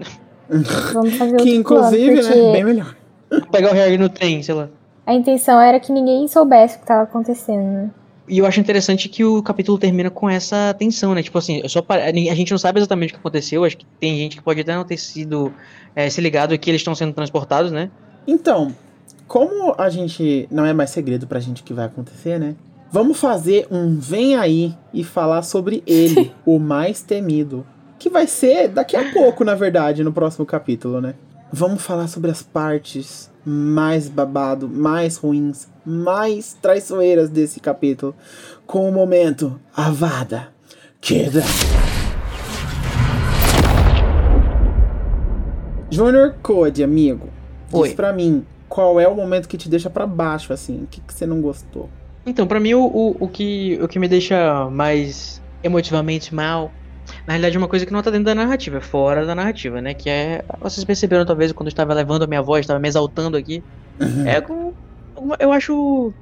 vamos 0.94 1.14
fazer 1.16 1.32
outro 1.38 1.46
que 1.46 1.56
inclusive, 1.56 2.14
plano, 2.14 2.28
porque 2.28 2.42
né, 2.44 2.52
bem 2.52 2.64
melhor. 2.64 2.96
Vamos 3.30 3.48
pegar 3.50 3.70
o 3.72 3.74
Harry 3.76 3.98
no 4.00 4.10
trem, 4.10 4.42
sei 4.42 4.56
lá. 4.56 4.68
a 5.06 5.14
intenção 5.14 5.62
era 5.62 5.80
que 5.80 5.92
ninguém 5.92 6.28
soubesse 6.28 6.78
o 6.78 6.80
que 6.80 6.86
tava 6.88 7.04
acontecendo, 7.04 7.62
né? 7.64 7.90
E 8.30 8.38
eu 8.38 8.46
acho 8.46 8.60
interessante 8.60 9.10
que 9.10 9.26
o 9.26 9.42
capítulo 9.42 9.80
termina 9.80 10.12
com 10.12 10.30
essa 10.30 10.74
tensão, 10.78 11.16
né? 11.16 11.24
Tipo 11.24 11.40
assim, 11.40 11.68
só 11.68 11.84
a 11.90 12.36
gente 12.36 12.52
não 12.52 12.60
sabe 12.60 12.80
exatamente 12.80 13.10
o 13.10 13.14
que 13.16 13.20
aconteceu. 13.20 13.66
Acho 13.66 13.76
que 13.76 13.86
tem 14.00 14.16
gente 14.18 14.38
que 14.38 14.44
pode 14.44 14.62
até 14.62 14.76
não 14.76 14.84
ter 14.86 14.98
sido 14.98 15.52
é, 15.96 16.08
se 16.12 16.22
ligado 16.22 16.58
que 16.58 16.70
eles 16.70 16.80
estão 16.80 16.94
sendo 16.94 17.12
transportados, 17.12 17.72
né? 17.72 17.90
Então, 18.28 18.72
como 19.28 19.74
a 19.78 19.90
gente. 19.90 20.48
Não 20.52 20.64
é 20.66 20.74
mais 20.74 20.92
segredo 20.92 21.26
pra 21.26 21.40
gente 21.40 21.64
o 21.64 21.66
que 21.66 21.74
vai 21.74 21.86
acontecer, 21.86 22.40
né? 22.40 22.56
Vamos 22.92 23.20
fazer 23.20 23.68
um 23.70 24.00
Vem 24.00 24.36
aí 24.36 24.76
e 24.94 25.04
falar 25.04 25.42
sobre 25.42 25.84
ele, 25.88 26.32
o 26.46 26.60
mais 26.60 27.02
temido. 27.02 27.66
Que 27.98 28.10
vai 28.10 28.28
ser 28.28 28.68
daqui 28.68 28.96
a 28.96 29.12
pouco, 29.12 29.44
na 29.44 29.56
verdade, 29.56 30.04
no 30.04 30.14
próximo 30.14 30.46
capítulo, 30.46 31.02
né? 31.02 31.16
Vamos 31.52 31.82
falar 31.82 32.08
sobre 32.08 32.30
as 32.30 32.44
partes 32.44 33.32
mais 33.44 34.08
babado, 34.08 34.70
mais 34.70 35.18
ruins, 35.18 35.68
mais 35.84 36.56
traiçoeiras 36.62 37.28
desse 37.28 37.60
capítulo. 37.60 38.16
Com 38.68 38.88
o 38.88 38.92
momento 38.92 39.60
Avada 39.76 40.50
Queda. 41.02 41.42
Junior 45.90 46.36
Code, 46.44 46.84
amigo. 46.84 47.30
Diz 47.70 47.80
Oi. 47.80 47.94
pra 47.96 48.14
mim, 48.14 48.46
qual 48.68 49.00
é 49.00 49.08
o 49.08 49.16
momento 49.16 49.50
que 49.50 49.58
te 49.58 49.68
deixa 49.68 49.90
pra 49.90 50.06
baixo, 50.06 50.54
assim? 50.54 50.84
O 50.84 50.88
que, 50.88 51.02
que 51.02 51.12
você 51.12 51.26
não 51.26 51.42
gostou? 51.42 51.90
Então, 52.28 52.46
pra 52.46 52.60
mim, 52.60 52.76
o, 52.76 52.86
o, 52.86 53.18
o 53.22 53.28
que, 53.28 53.80
o 53.82 53.88
que 53.88 53.98
me 53.98 54.08
deixa 54.08 54.70
mais 54.70 55.42
emotivamente 55.64 56.34
mal, 56.34 56.72
na 57.26 57.34
realidade, 57.34 57.56
é 57.56 57.60
uma 57.60 57.68
coisa 57.68 57.86
que 57.86 57.94
não 57.94 58.02
tá 58.02 58.10
dentro 58.10 58.26
da 58.26 58.36
narrativa, 58.36 58.78
é 58.78 58.82
fora 58.82 59.26
da 59.26 59.36
narrativa, 59.36 59.82
né? 59.82 59.94
Que 59.94 60.10
é. 60.10 60.44
Vocês 60.62 60.84
perceberam, 60.84 61.26
talvez, 61.26 61.52
quando 61.52 61.68
eu 61.68 61.72
estava 61.72 61.94
levando 61.94 62.24
a 62.24 62.28
minha 62.28 62.42
voz, 62.42 62.62
estava 62.62 62.80
me 62.80 62.88
exaltando 62.88 63.38
aqui. 63.38 63.64
É 64.26 64.42
com. 64.42 64.74
Eu 65.40 65.52
acho. 65.52 66.14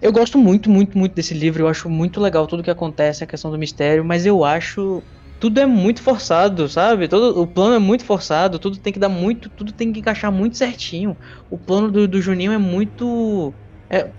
Eu 0.00 0.12
gosto 0.12 0.38
muito, 0.38 0.70
muito, 0.70 0.96
muito 0.96 1.14
desse 1.14 1.34
livro. 1.34 1.64
Eu 1.64 1.68
acho 1.68 1.88
muito 1.90 2.20
legal 2.20 2.46
tudo 2.46 2.62
que 2.62 2.70
acontece, 2.70 3.22
a 3.24 3.26
questão 3.26 3.50
do 3.50 3.58
mistério, 3.58 4.04
mas 4.04 4.24
eu 4.24 4.44
acho. 4.44 5.02
Tudo 5.40 5.60
é 5.60 5.66
muito 5.66 6.02
forçado, 6.02 6.68
sabe? 6.68 7.06
Todo, 7.06 7.40
o 7.40 7.46
plano 7.46 7.74
é 7.76 7.78
muito 7.78 8.04
forçado, 8.04 8.58
tudo 8.58 8.76
tem 8.76 8.92
que 8.92 8.98
dar 8.98 9.08
muito. 9.08 9.48
Tudo 9.48 9.70
tem 9.72 9.92
que 9.92 10.00
encaixar 10.00 10.32
muito 10.32 10.56
certinho. 10.56 11.16
O 11.50 11.56
plano 11.56 11.90
do, 11.90 12.08
do 12.08 12.20
Juninho 12.20 12.50
é 12.52 12.58
muito. 12.58 13.52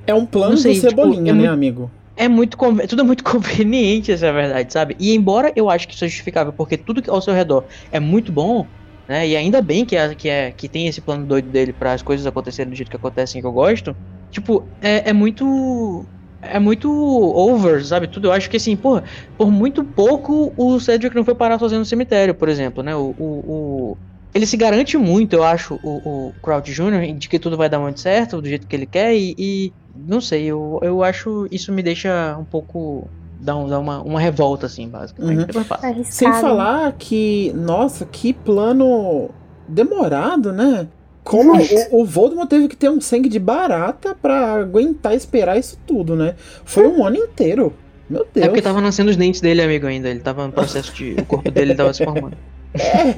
É 0.07 0.13
um 0.13 0.25
plano 0.25 0.57
sei, 0.57 0.73
do 0.73 0.79
tipo, 0.79 0.89
Cebolinha, 0.89 1.31
é 1.31 1.33
né, 1.33 1.39
muito- 1.39 1.51
amigo? 1.51 1.91
É 2.19 2.27
muito. 2.27 2.57
Tudo 2.87 3.01
é 3.01 3.05
muito 3.05 3.23
conveniente, 3.25 4.11
essa 4.11 4.25
é 4.27 4.29
a 4.29 4.33
verdade, 4.33 4.73
sabe? 4.73 4.95
E 4.99 5.13
embora 5.15 5.53
eu 5.55 5.69
acho 5.69 5.87
que 5.87 5.93
isso 5.93 6.03
é 6.05 6.07
justificável, 6.09 6.51
porque 6.53 6.77
tudo 6.77 7.01
ao 7.11 7.21
seu 7.21 7.33
redor 7.33 7.65
é 7.91 7.99
muito 7.99 8.31
bom, 8.31 8.73
né? 9.07 9.25
E 9.27 9.35
ainda 9.37 9.61
bem 9.61 9.85
que, 9.85 9.95
é, 9.95 10.13
que, 10.15 10.27
é, 10.29 10.51
que 10.51 10.67
tem 10.69 10.87
esse 10.87 11.01
plano 11.01 11.25
doido 11.25 11.49
dele 11.49 11.71
para 11.73 11.93
as 11.93 12.01
coisas 12.03 12.25
acontecerem 12.27 12.69
do 12.71 12.75
jeito 12.75 12.89
que 12.89 12.97
acontecem 12.97 13.41
que 13.41 13.47
eu 13.47 13.53
gosto. 13.53 13.97
Tipo, 14.31 14.75
é, 14.81 15.09
é 15.11 15.13
muito. 15.13 16.11
É 16.41 16.57
muito 16.59 16.89
over, 16.89 17.85
sabe? 17.85 18.07
Tudo. 18.07 18.27
Eu 18.27 18.31
acho 18.33 18.49
que 18.49 18.57
assim, 18.57 18.75
porra, 18.77 19.03
por 19.37 19.51
muito 19.51 19.83
pouco 19.85 20.53
o 20.57 20.79
Cedric 20.79 21.13
não 21.15 21.25
foi 21.25 21.35
parar 21.35 21.59
sozinho 21.59 21.79
no 21.79 21.85
cemitério, 21.85 22.35
por 22.35 22.49
exemplo, 22.49 22.83
né? 22.83 22.95
O. 22.95 23.13
o, 23.17 23.93
o, 23.93 23.97
ele 24.33 24.45
se 24.45 24.55
garante 24.55 24.97
muito, 24.97 25.33
eu 25.33 25.43
acho, 25.43 25.79
o, 25.83 26.29
o 26.29 26.33
Crouch 26.41 26.71
Jr., 26.71 27.13
de 27.13 27.27
que 27.27 27.39
tudo 27.39 27.57
vai 27.57 27.69
dar 27.69 27.79
muito 27.79 27.99
certo, 27.99 28.41
do 28.41 28.47
jeito 28.47 28.67
que 28.67 28.75
ele 28.75 28.85
quer, 28.85 29.15
e, 29.15 29.35
e 29.37 29.73
não 30.07 30.21
sei, 30.21 30.45
eu, 30.45 30.79
eu 30.81 31.03
acho 31.03 31.47
isso 31.51 31.71
me 31.71 31.81
deixa 31.81 32.37
um 32.39 32.43
pouco. 32.43 33.07
dá, 33.39 33.55
um, 33.55 33.67
dá 33.67 33.79
uma, 33.79 34.01
uma 34.01 34.19
revolta, 34.19 34.67
assim, 34.67 34.87
basicamente. 34.87 35.55
Uhum. 35.55 35.63
Arriscado. 35.81 36.05
Sem 36.05 36.33
falar 36.33 36.93
que, 36.93 37.51
nossa, 37.55 38.05
que 38.05 38.33
plano 38.33 39.29
demorado, 39.67 40.51
né? 40.51 40.87
Como 41.23 41.53
o, 41.53 42.01
o 42.01 42.05
Voldemort 42.05 42.49
teve 42.49 42.67
que 42.67 42.75
ter 42.75 42.89
um 42.89 42.99
sangue 43.01 43.29
de 43.29 43.39
barata 43.39 44.15
pra 44.15 44.53
aguentar 44.53 45.13
esperar 45.13 45.57
isso 45.57 45.77
tudo, 45.85 46.15
né? 46.15 46.35
Foi 46.65 46.87
um 46.87 47.05
ano 47.05 47.17
inteiro. 47.17 47.73
Meu 48.09 48.25
Deus. 48.33 48.45
É 48.45 48.49
porque 48.49 48.61
tava 48.61 48.81
nascendo 48.81 49.11
os 49.11 49.17
dentes 49.17 49.39
dele, 49.39 49.61
amigo, 49.61 49.85
ainda. 49.85 50.09
Ele 50.09 50.21
tava 50.21 50.47
no 50.47 50.51
processo 50.51 50.91
de. 50.93 51.13
O 51.19 51.25
corpo 51.25 51.51
dele 51.51 51.75
tava 51.75 51.93
se 51.93 52.03
formando. 52.03 52.37
É, 52.71 53.15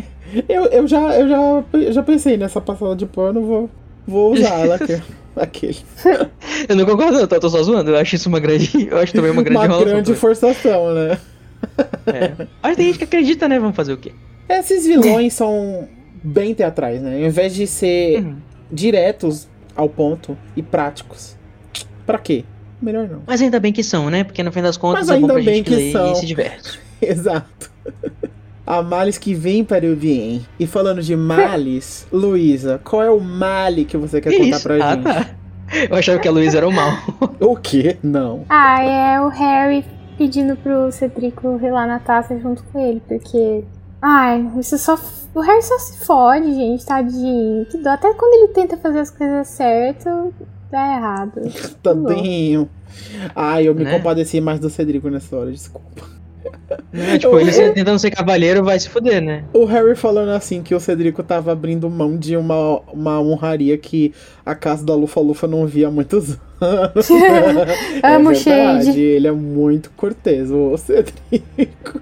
eu, 0.50 0.66
eu, 0.66 0.88
já, 0.88 1.00
eu, 1.20 1.28
já, 1.30 1.64
eu 1.74 1.92
já 1.94 2.04
pensei 2.04 2.38
nessa 2.38 2.60
passada 2.62 2.96
de 2.96 3.06
pano, 3.06 3.42
vou, 3.46 3.70
vou 4.08 4.34
usar 4.34 4.60
ela 4.60 4.76
aqui. 4.76 5.02
Aquele. 5.36 5.78
Eu 6.68 6.76
não 6.76 6.86
concordo, 6.86 7.26
tá? 7.26 7.38
eu 7.38 7.40
tô 7.40 7.50
só 7.50 7.64
zoando. 7.64 7.90
Eu 7.92 7.98
acho 7.98 8.16
isso 8.16 8.28
uma 8.28 8.40
grande. 8.40 8.88
Eu 8.92 8.98
acho 8.98 9.14
também 9.14 9.32
uma 9.32 9.42
grande 9.42 9.66
Uma 9.66 9.80
grande 9.80 10.04
também. 10.04 10.20
forçação, 10.20 10.94
né? 10.94 11.18
É. 12.08 12.48
Mas 12.62 12.76
tem 12.76 12.88
gente 12.88 12.98
que 12.98 13.06
acredita, 13.06 13.48
né? 13.48 13.58
Vamos 13.58 13.76
fazer 13.76 13.94
o 13.94 13.98
quê? 13.98 14.12
Esses 14.50 14.86
vilões 14.86 15.34
são 15.34 15.88
bem 16.22 16.54
teatrais, 16.54 17.02
né? 17.02 17.16
Ao 17.16 17.22
invés 17.30 17.56
de 17.56 17.66
ser 17.66 18.20
Uhum. 18.22 18.36
diretos 18.70 19.48
ao 19.74 19.88
ponto 19.88 20.38
e 20.54 20.62
práticos. 20.62 21.38
Pra 22.06 22.18
quê? 22.20 22.44
Melhor 22.82 23.08
não. 23.08 23.22
Mas 23.26 23.42
ainda 23.42 23.58
bem 23.58 23.72
que 23.72 23.84
são, 23.84 24.10
né? 24.10 24.26
Porque 24.26 24.44
no 24.44 24.52
fim 24.52 24.62
das 24.62 24.76
contas 24.76 25.08
Mas 25.08 25.18
é 25.18 25.22
bom 25.22 25.28
pra 25.28 25.36
bem 25.36 25.46
gente 25.46 25.64
que 25.70 25.76
ler 25.76 25.92
são. 25.94 26.12
e 26.12 26.16
se 26.16 26.26
diverte. 26.26 26.78
Exato. 27.02 27.72
Há 28.66 28.82
males 28.82 29.18
que 29.18 29.34
vêm 29.34 29.64
para 29.64 29.86
o 29.86 29.96
bem. 29.96 30.46
E 30.60 30.68
falando 30.68 31.02
de 31.02 31.16
males, 31.16 32.08
Luísa, 32.14 32.80
qual 32.84 33.02
é 33.04 33.10
o 33.10 33.20
male 33.20 33.86
que 33.86 33.98
você 33.98 34.22
quer 34.22 34.30
Que 34.32 34.38
contar 34.38 34.56
isso? 34.58 34.64
pra 34.64 34.76
ah, 34.76 34.94
gente? 34.96 35.04
tá. 35.04 35.30
Eu 35.90 35.96
achava 35.98 36.20
que 36.20 36.28
a 36.28 36.32
Luísa 36.32 36.58
era 36.58 36.68
o 36.68 36.72
mal. 36.72 36.92
O 37.40 37.56
quê? 37.56 37.98
Não. 38.04 38.44
Ah, 38.50 38.84
é 38.84 39.20
o 39.22 39.30
Harry 39.30 39.84
pedindo 40.18 40.56
pro 40.58 40.92
Cedrico 40.92 41.56
relar 41.58 41.88
na 41.88 41.98
taça 42.00 42.38
junto 42.40 42.64
com 42.66 42.80
ele, 42.80 43.02
porque. 43.08 43.64
Ai, 44.02 44.48
isso 44.60 44.78
só. 44.78 44.98
O 45.34 45.40
Harry 45.42 45.62
só 45.64 45.78
se 45.80 46.06
fode, 46.06 46.54
gente, 46.54 46.86
tadinho. 46.86 47.66
Que 47.66 47.78
dó. 47.78 47.92
Até 47.92 48.14
quando 48.14 48.34
ele 48.44 48.54
tenta 48.54 48.78
fazer 48.78 49.00
as 49.00 49.10
coisas 49.10 49.48
certas, 49.48 50.30
dá 50.70 50.98
errado. 50.98 51.42
Tadinho. 51.82 52.70
Ai, 53.36 53.68
eu 53.68 53.74
me 53.76 53.84
Né? 53.84 53.92
compadeci 53.98 54.40
mais 54.42 54.60
do 54.60 54.70
Cedrico 54.70 55.10
nessa 55.10 55.36
hora, 55.38 55.52
desculpa. 55.52 56.04
Né? 56.92 57.18
Tipo, 57.18 57.40
ele 57.40 57.52
se- 57.52 57.72
tentando 57.72 58.00
ser 58.00 58.12
cavaleiro 58.12 58.64
vai 58.64 58.80
se 58.80 58.90
fuder, 58.90 59.22
né? 59.22 59.44
O 59.54 59.66
Harry 59.66 59.96
falando 59.96 60.30
assim 60.30 60.62
que 60.62 60.74
o 60.76 60.80
Cedrico 60.80 61.22
tava 61.24 61.52
abrindo 61.52 61.90
mão 61.90 62.18
de 62.18 62.36
uma, 62.36 62.80
uma 62.92 63.22
honraria 63.22 63.78
que 63.78 64.14
a 64.46 64.56
casa 64.56 64.86
da 64.86 64.94
Lufa 64.96 65.20
Lufa 65.20 65.48
não 65.48 65.66
via 65.66 65.88
há 65.88 65.92
muitos 65.92 66.38
anos. 66.60 67.10
Amo 68.04 68.32
é 68.32 68.34
verdade, 68.34 68.86
Shade. 68.86 69.00
ele 69.02 69.28
é 69.28 69.32
muito 69.32 69.92
cortês, 69.96 70.52
o 70.52 70.76
Cedrico. 70.78 72.02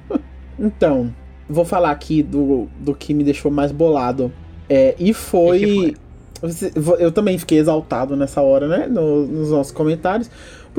Então, 0.58 1.14
vou 1.50 1.66
falar 1.66 1.92
aqui 1.92 2.22
do, 2.24 2.68
do 2.80 2.94
que 2.96 3.14
me 3.14 3.24
deixou 3.24 3.52
mais 3.52 3.72
bolado. 3.72 4.32
É, 4.70 4.96
e 5.00 5.14
foi. 5.14 5.96
Você- 6.42 6.72
Eu 7.00 7.12
também 7.12 7.38
fiquei 7.38 7.58
exaltado 7.58 8.16
nessa 8.16 8.42
hora, 8.42 8.68
né? 8.68 8.88
no- 8.88 9.26
nos 9.26 9.52
nossos 9.52 9.72
comentários. 9.74 10.30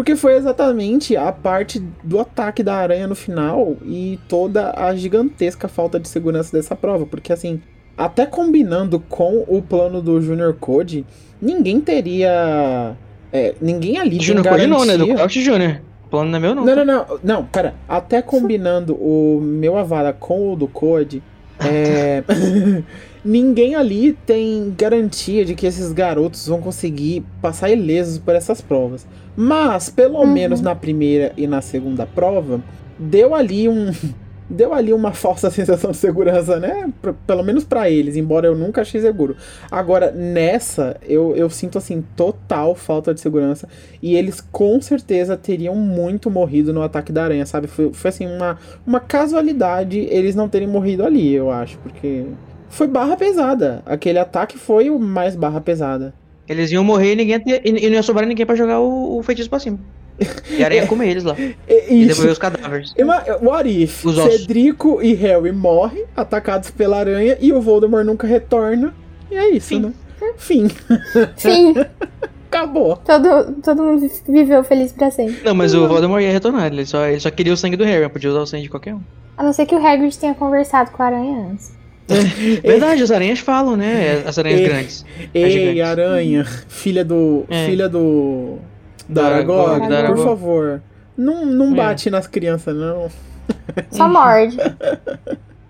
Porque 0.00 0.16
foi 0.16 0.34
exatamente 0.34 1.14
a 1.14 1.30
parte 1.30 1.78
do 2.02 2.18
ataque 2.18 2.62
da 2.62 2.74
aranha 2.74 3.06
no 3.06 3.14
final 3.14 3.76
e 3.84 4.18
toda 4.30 4.72
a 4.74 4.94
gigantesca 4.94 5.68
falta 5.68 6.00
de 6.00 6.08
segurança 6.08 6.56
dessa 6.56 6.74
prova. 6.74 7.04
Porque 7.04 7.30
assim, 7.30 7.60
até 7.98 8.24
combinando 8.24 8.98
com 8.98 9.44
o 9.46 9.60
plano 9.60 10.00
do 10.00 10.18
Junior 10.22 10.54
Code, 10.54 11.04
ninguém 11.38 11.82
teria. 11.82 12.96
é, 13.30 13.54
ninguém 13.60 13.98
ali 13.98 14.12
tem 14.12 14.22
Júnior 14.22 14.48
Cole 14.48 14.66
não, 14.66 14.86
né? 14.86 14.96
Do 14.96 15.06
Crouch 15.06 15.42
Júnior. 15.42 15.82
O 16.06 16.08
plano 16.08 16.30
não 16.30 16.38
é 16.38 16.40
meu, 16.40 16.54
não. 16.54 16.64
não, 16.64 16.76
não, 16.76 16.84
não, 16.86 17.06
não, 17.22 17.44
pera. 17.44 17.74
Até 17.86 18.22
combinando 18.22 18.94
o 18.94 19.38
meu 19.38 19.76
Avara 19.76 20.14
com 20.14 20.50
o 20.50 20.56
do 20.56 20.66
Code, 20.66 21.22
é, 21.58 22.24
ninguém 23.22 23.74
ali 23.74 24.14
tem 24.24 24.74
garantia 24.74 25.44
de 25.44 25.54
que 25.54 25.66
esses 25.66 25.92
garotos 25.92 26.48
vão 26.48 26.62
conseguir 26.62 27.22
passar 27.42 27.68
ilesos 27.68 28.16
por 28.16 28.34
essas 28.34 28.62
provas. 28.62 29.06
Mas, 29.36 29.88
pelo 29.88 30.18
Uhum. 30.20 30.26
menos 30.26 30.60
na 30.60 30.74
primeira 30.74 31.32
e 31.36 31.46
na 31.46 31.60
segunda 31.60 32.06
prova, 32.06 32.60
deu 32.98 33.34
ali 33.34 33.68
um. 33.68 33.90
Deu 34.52 34.74
ali 34.74 34.92
uma 34.92 35.12
falsa 35.12 35.48
sensação 35.52 35.92
de 35.92 35.96
segurança, 35.96 36.58
né? 36.58 36.92
P- 37.00 37.14
pelo 37.24 37.40
menos 37.44 37.62
pra 37.62 37.88
eles, 37.88 38.16
embora 38.16 38.48
eu 38.48 38.56
nunca 38.56 38.80
achei 38.80 39.00
seguro. 39.00 39.36
Agora, 39.70 40.10
nessa, 40.10 40.96
eu, 41.06 41.36
eu 41.36 41.48
sinto 41.48 41.78
assim, 41.78 42.02
total 42.16 42.74
falta 42.74 43.14
de 43.14 43.20
segurança. 43.20 43.68
E 44.02 44.16
eles 44.16 44.40
com 44.40 44.80
certeza 44.80 45.36
teriam 45.36 45.76
muito 45.76 46.28
morrido 46.28 46.72
no 46.72 46.82
ataque 46.82 47.12
da 47.12 47.22
aranha, 47.22 47.46
sabe? 47.46 47.68
Foi, 47.68 47.92
foi 47.92 48.08
assim, 48.08 48.26
uma, 48.26 48.58
uma 48.84 48.98
casualidade 48.98 50.00
eles 50.10 50.34
não 50.34 50.48
terem 50.48 50.66
morrido 50.66 51.04
ali, 51.04 51.32
eu 51.32 51.48
acho. 51.48 51.78
Porque 51.78 52.24
foi 52.68 52.88
barra 52.88 53.16
pesada. 53.16 53.84
Aquele 53.86 54.18
ataque 54.18 54.58
foi 54.58 54.90
o 54.90 54.98
mais 54.98 55.36
barra 55.36 55.60
pesada. 55.60 56.12
Eles 56.50 56.70
iam 56.72 56.82
morrer 56.82 57.12
e, 57.12 57.16
ninguém 57.16 57.40
ia 57.46 57.60
e 57.64 57.72
não 57.88 57.94
ia 57.94 58.02
sobrar 58.02 58.26
ninguém 58.26 58.44
pra 58.44 58.56
jogar 58.56 58.80
o, 58.80 59.18
o 59.18 59.22
feitiço 59.22 59.48
pra 59.48 59.60
cima. 59.60 59.78
E 60.50 60.62
a 60.62 60.66
aranha 60.66 60.82
ia 60.82 60.86
comer 60.88 61.08
eles 61.08 61.22
lá. 61.24 61.36
E, 61.38 61.54
E 62.02 62.06
devolver 62.06 62.32
os 62.32 62.38
cadáveres. 62.38 62.92
Ima- 62.98 63.22
What 63.40 63.68
if 63.70 64.04
Os 64.04 64.18
ossos. 64.18 64.40
Cedrico 64.40 65.00
e 65.00 65.14
Harry 65.14 65.52
morrem, 65.52 66.04
atacados 66.16 66.70
pela 66.70 66.98
aranha, 66.98 67.38
e 67.40 67.52
o 67.52 67.60
Voldemort 67.60 68.04
nunca 68.04 68.26
retorna. 68.26 68.92
E 69.30 69.36
é 69.36 69.48
isso, 69.50 69.68
Fim. 69.68 69.80
né? 69.80 69.92
Fim. 70.36 70.68
Sim, 71.36 71.72
Acabou. 72.50 72.96
todo, 72.96 73.52
todo 73.62 73.82
mundo 73.82 74.10
viveu 74.28 74.64
feliz 74.64 74.92
pra 74.92 75.10
sempre. 75.10 75.36
Não, 75.44 75.54
mas 75.54 75.72
o 75.72 75.86
Voldemort 75.86 76.20
ia 76.22 76.32
retornar. 76.32 76.66
Ele 76.66 76.84
só, 76.84 77.06
ele 77.06 77.20
só 77.20 77.30
queria 77.30 77.52
o 77.52 77.56
sangue 77.56 77.76
do 77.76 77.84
Harry, 77.84 78.08
podia 78.10 78.28
usar 78.28 78.40
o 78.40 78.46
sangue 78.46 78.64
de 78.64 78.68
qualquer 78.68 78.94
um. 78.94 79.00
A 79.38 79.44
não 79.44 79.52
ser 79.52 79.64
que 79.66 79.74
o 79.74 79.78
Hagrid 79.86 80.18
tenha 80.18 80.34
conversado 80.34 80.90
com 80.90 81.02
a 81.02 81.06
aranha 81.06 81.48
antes. 81.52 81.78
Verdade, 82.62 83.02
as 83.02 83.10
aranhas 83.10 83.38
falam, 83.38 83.76
né? 83.76 84.22
As 84.26 84.38
aranhas 84.38 84.60
Ei. 84.60 84.68
grandes. 84.68 85.04
Ei, 85.34 85.82
aranha, 85.82 86.44
filha 86.44 87.04
do. 87.04 87.44
É. 87.48 87.66
Filha 87.66 87.88
do. 87.88 88.58
Da 89.08 89.26
Aragog, 89.26 89.80
por 89.80 89.92
Aragog. 89.92 90.22
favor. 90.22 90.82
Não, 91.16 91.44
não 91.44 91.72
É. 91.72 91.76
bate 91.76 92.10
nas 92.10 92.26
crianças, 92.26 92.74
não. 92.76 93.08
Só 93.90 94.08
morde. 94.08 94.56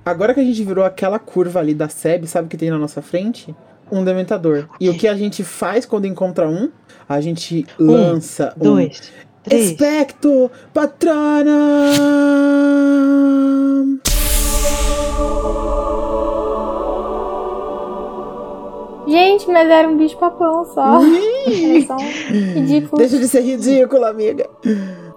Agora 0.05 0.35
que 0.35 0.41
a 0.41 0.45
gente 0.45 0.63
virou 0.65 0.85
aquela 0.85 1.19
curva 1.19 1.61
ali 1.61 1.75
da 1.75 1.89
SEB, 1.89 2.27
sabe 2.27 2.47
o 2.47 2.51
que 2.51 2.57
tem 2.57 2.71
na 2.71 2.79
nossa 2.79 3.01
frente? 3.03 3.55
Um 3.91 4.05
dementador. 4.05 4.69
E 4.81 4.89
o 4.89 4.95
que 4.95 5.09
a 5.09 5.15
gente 5.15 5.43
faz 5.43 5.85
quando 5.87 6.07
encontra 6.07 6.49
um? 6.49 6.71
A 7.09 7.21
gente 7.21 7.67
lança 7.79 8.53
um. 8.59 8.63
Dois, 8.65 9.13
três. 9.43 9.71
Expecto 9.71 10.51
Patronum! 10.73 11.51
Gente, 19.11 19.49
mas 19.49 19.69
era 19.69 19.89
um 19.89 19.97
bicho 19.97 20.17
papão 20.17 20.65
só. 20.65 21.01
Era 21.03 21.87
só 21.87 21.97
um 21.97 22.55
ridículo. 22.55 22.99
Deixa 22.99 23.19
de 23.19 23.27
ser 23.27 23.41
ridículo, 23.41 24.05
amiga. 24.05 24.49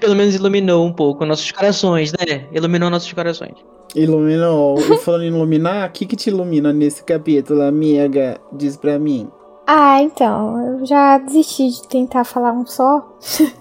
Pelo 0.00 0.14
menos 0.14 0.34
iluminou 0.34 0.82
um 0.84 0.92
pouco 0.92 1.26
nossos 1.26 1.50
corações, 1.52 2.12
né? 2.12 2.46
Iluminou 2.52 2.90
nossos 2.90 3.10
corações. 3.12 3.54
Iluminou. 3.94 4.78
E 4.78 4.96
falando 4.98 5.22
em 5.24 5.28
iluminar, 5.28 5.88
o 5.88 5.92
que, 5.92 6.04
que 6.06 6.16
te 6.16 6.30
ilumina 6.30 6.72
nesse 6.72 7.04
capítulo, 7.04 7.62
amiga? 7.62 8.40
Diz 8.52 8.76
pra 8.76 8.98
mim. 8.98 9.28
Ah, 9.66 10.02
então, 10.02 10.78
eu 10.78 10.86
já 10.86 11.18
desisti 11.18 11.68
de 11.68 11.86
tentar 11.86 12.24
falar 12.24 12.52
um 12.52 12.64
só. 12.66 13.06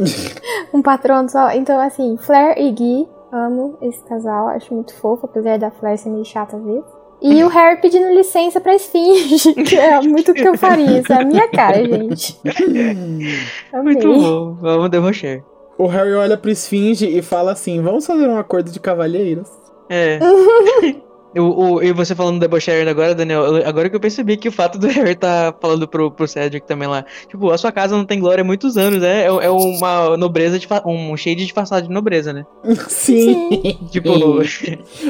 um 0.73 0.81
patrono 0.81 1.29
só. 1.29 1.51
Então, 1.51 1.79
assim, 1.79 2.17
Flair 2.17 2.57
e 2.57 2.71
Gui, 2.71 3.07
amo 3.31 3.77
esse 3.81 4.03
casal, 4.05 4.47
acho 4.47 4.73
muito 4.73 4.95
fofo, 4.95 5.25
apesar 5.25 5.59
da 5.59 5.69
Flair 5.71 5.97
ser 5.97 6.09
meio 6.09 6.25
chata 6.25 6.57
às 6.57 6.63
vezes. 6.63 6.98
E 7.21 7.43
o 7.43 7.47
Harry 7.49 7.81
pedindo 7.81 8.13
licença 8.13 8.61
pra 8.61 8.75
Esfinge, 8.75 9.53
que 9.63 9.75
é 9.75 9.99
muito 10.01 10.31
o 10.31 10.33
que 10.33 10.47
eu 10.47 10.57
faria, 10.57 10.99
isso 10.99 11.11
é 11.11 11.21
a 11.21 11.25
minha 11.25 11.47
cara, 11.49 11.83
gente. 11.83 12.39
Amei. 13.73 13.93
Muito 13.93 14.07
bom. 14.07 14.53
Vamos 14.61 14.89
debochar. 14.89 15.43
O 15.77 15.87
Harry 15.87 16.13
olha 16.13 16.37
pro 16.37 16.49
Esfinge 16.49 17.07
e 17.07 17.21
fala 17.21 17.51
assim: 17.51 17.81
vamos 17.81 18.05
fazer 18.05 18.27
um 18.27 18.37
acordo 18.37 18.71
de 18.71 18.79
cavalheiros. 18.79 19.49
É. 19.89 20.19
O, 21.37 21.75
o, 21.75 21.83
e 21.83 21.91
você 21.91 22.15
falando 22.15 22.39
debochar 22.39 22.87
agora, 22.87 23.13
Daniel, 23.13 23.67
agora 23.67 23.89
que 23.89 23.95
eu 23.95 23.99
percebi 23.99 24.35
que 24.35 24.47
o 24.47 24.51
fato 24.51 24.79
do 24.79 24.87
Harry 24.89 25.15
tá 25.15 25.53
falando 25.59 25.87
pro, 25.87 26.09
pro 26.09 26.27
Cedric 26.27 26.65
também 26.65 26.87
lá. 26.87 27.05
Tipo, 27.27 27.51
a 27.51 27.57
sua 27.57 27.71
casa 27.71 27.95
não 27.95 28.05
tem 28.05 28.19
glória 28.19 28.41
há 28.41 28.45
muitos 28.45 28.77
anos, 28.77 29.01
né? 29.01 29.23
É, 29.23 29.27
é 29.27 29.49
uma 29.49 30.17
nobreza, 30.17 30.57
de, 30.57 30.67
um 30.85 31.15
shade 31.15 31.43
disfarçado 31.43 31.87
de 31.87 31.93
nobreza, 31.93 32.33
né? 32.33 32.45
Sim. 32.89 33.49
Tipo, 33.91 34.09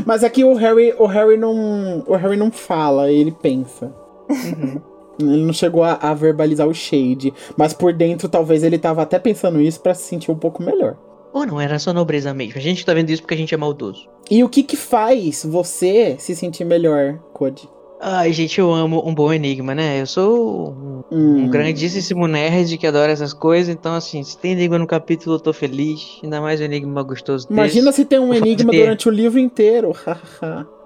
Mas 0.06 0.24
aqui 0.24 0.44
o 0.44 0.54
Harry, 0.54 0.94
o 0.98 1.06
Harry 1.06 1.38
não, 1.38 2.04
o 2.06 2.16
Harry 2.16 2.38
não 2.38 2.52
fala, 2.52 3.12
ele 3.12 3.32
pensa. 3.32 3.94
uhum. 4.30 4.82
Ele 5.20 5.46
não 5.46 5.54
chegou 5.54 5.84
a, 5.84 5.94
a 5.94 6.14
verbalizar 6.14 6.66
o 6.68 6.74
shade, 6.74 7.34
mas 7.58 7.74
por 7.74 7.91
dentro 7.91 8.30
talvez 8.30 8.64
ele 8.64 8.78
tava 8.78 9.02
até 9.02 9.20
pensando 9.20 9.60
isso 9.60 9.82
pra 9.82 9.94
se 9.94 10.04
sentir 10.04 10.32
um 10.32 10.36
pouco 10.36 10.64
melhor. 10.64 10.96
Ou 11.34 11.45
não, 11.45 11.60
era 11.61 11.77
só 11.77 11.93
nobreza 11.93 12.34
mesmo. 12.34 12.57
A 12.57 12.61
gente 12.61 12.85
tá 12.85 12.93
vendo 12.93 13.10
isso 13.10 13.22
porque 13.22 13.34
a 13.35 13.38
gente 13.38 13.53
é 13.53 13.57
maldoso. 13.57 14.07
E 14.30 14.43
o 14.43 14.49
que 14.49 14.64
que 14.64 14.76
faz 14.76 15.43
você 15.45 16.15
se 16.19 16.35
sentir 16.35 16.64
melhor, 16.65 17.19
Code? 17.34 17.68
Ai, 18.01 18.31
gente, 18.31 18.57
eu 18.60 18.72
amo 18.73 19.03
um 19.06 19.14
bom 19.14 19.34
enigma, 19.34 19.76
né? 19.76 19.99
Eu 20.01 20.07
sou 20.07 20.69
um, 20.69 21.03
um 21.11 21.45
Hum. 21.45 21.49
grandíssimo 21.49 22.27
nerd 22.27 22.77
que 22.77 22.88
adora 22.88 23.11
essas 23.11 23.34
coisas, 23.34 23.68
então 23.76 23.93
assim, 23.93 24.23
se 24.23 24.38
tem 24.38 24.53
enigma 24.53 24.80
no 24.80 24.88
capítulo, 24.88 25.35
eu 25.35 25.39
tô 25.39 25.51
feliz. 25.51 26.18
Ainda 26.23 26.39
mais 26.39 26.61
um 26.61 26.64
enigma 26.64 27.03
gostoso 27.03 27.45
desse. 27.45 27.53
Imagina 27.53 27.91
se 27.91 28.06
tem 28.06 28.19
um 28.19 28.34
enigma 28.34 28.72
durante 28.72 29.07
o 29.07 29.11
livro 29.11 29.39
inteiro. 29.39 29.93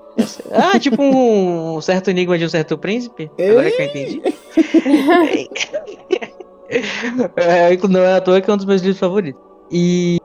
Ah, 0.52 0.78
tipo 0.80 1.02
um 1.02 1.82
certo 1.82 2.12
enigma 2.12 2.38
de 2.38 2.46
um 2.46 2.50
certo 2.50 2.78
príncipe? 2.78 3.32
Agora 3.50 3.72
que 3.72 3.82
eu 3.82 3.86
entendi. 3.88 4.22
é, 7.36 7.76
não 7.88 8.00
é 8.00 8.14
à 8.14 8.22
toa 8.22 8.40
que 8.40 8.48
é 8.48 8.54
um 8.54 8.58
dos 8.58 8.66
meus 8.68 8.82
livros 8.82 9.00
favoritos. 9.00 9.42
E 9.72 10.20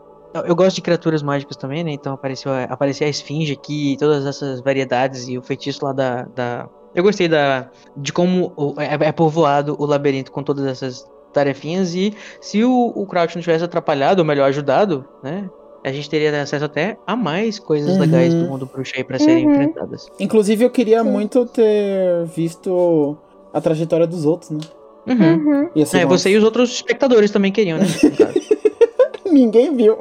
eu 0.46 0.54
gosto 0.56 0.76
de 0.76 0.82
criaturas 0.82 1.22
mágicas 1.22 1.56
também, 1.56 1.82
né? 1.84 1.92
Então 1.92 2.12
apareceu, 2.14 2.52
a- 2.52 2.64
apareceu 2.64 3.06
a 3.06 3.10
esfinge 3.10 3.52
aqui, 3.52 3.96
todas 3.98 4.24
essas 4.26 4.60
variedades 4.60 5.28
e 5.28 5.36
o 5.38 5.42
feitiço 5.42 5.84
lá 5.84 5.92
da. 5.92 6.22
da... 6.34 6.68
Eu 6.94 7.02
gostei 7.02 7.28
da, 7.28 7.68
de 7.96 8.12
como 8.12 8.52
o- 8.56 8.74
é, 8.80 9.08
é 9.08 9.12
povoado 9.12 9.76
o 9.78 9.84
labirinto 9.86 10.32
com 10.32 10.42
todas 10.42 10.64
essas 10.66 11.06
tarefinhas. 11.32 11.94
E 11.94 12.14
se 12.40 12.64
o, 12.64 12.92
o 12.94 13.06
Crouch 13.06 13.34
não 13.36 13.42
tivesse 13.42 13.64
atrapalhado, 13.64 14.20
ou 14.20 14.26
melhor, 14.26 14.48
ajudado, 14.48 15.04
né? 15.22 15.48
A 15.84 15.92
gente 15.92 16.10
teria 16.10 16.42
acesso 16.42 16.64
até 16.64 16.98
a 17.06 17.14
mais 17.14 17.58
coisas 17.58 17.94
Uhum. 17.94 18.00
legais 18.00 18.34
do 18.34 18.44
mundo 18.46 18.66
bruxo 18.66 18.92
aí 18.96 19.04
pra 19.04 19.18
serem 19.18 19.46
Uhum. 19.46 19.52
enfrentadas. 19.52 20.06
Inclusive, 20.18 20.64
eu 20.64 20.70
queria 20.70 21.02
Sim. 21.04 21.10
muito 21.10 21.46
ter 21.46 22.24
visto 22.34 23.16
a 23.52 23.60
trajetória 23.60 24.06
dos 24.06 24.24
outros, 24.26 24.50
né? 24.50 24.58
Uhum. 25.06 25.34
Uhum. 25.36 25.70
É, 25.94 26.04
você 26.04 26.30
e 26.30 26.36
os 26.36 26.44
outros 26.44 26.70
espectadores 26.70 27.30
também 27.30 27.52
queriam, 27.52 27.78
né? 27.78 27.86
Ninguém 29.30 29.74
viu. 29.74 29.96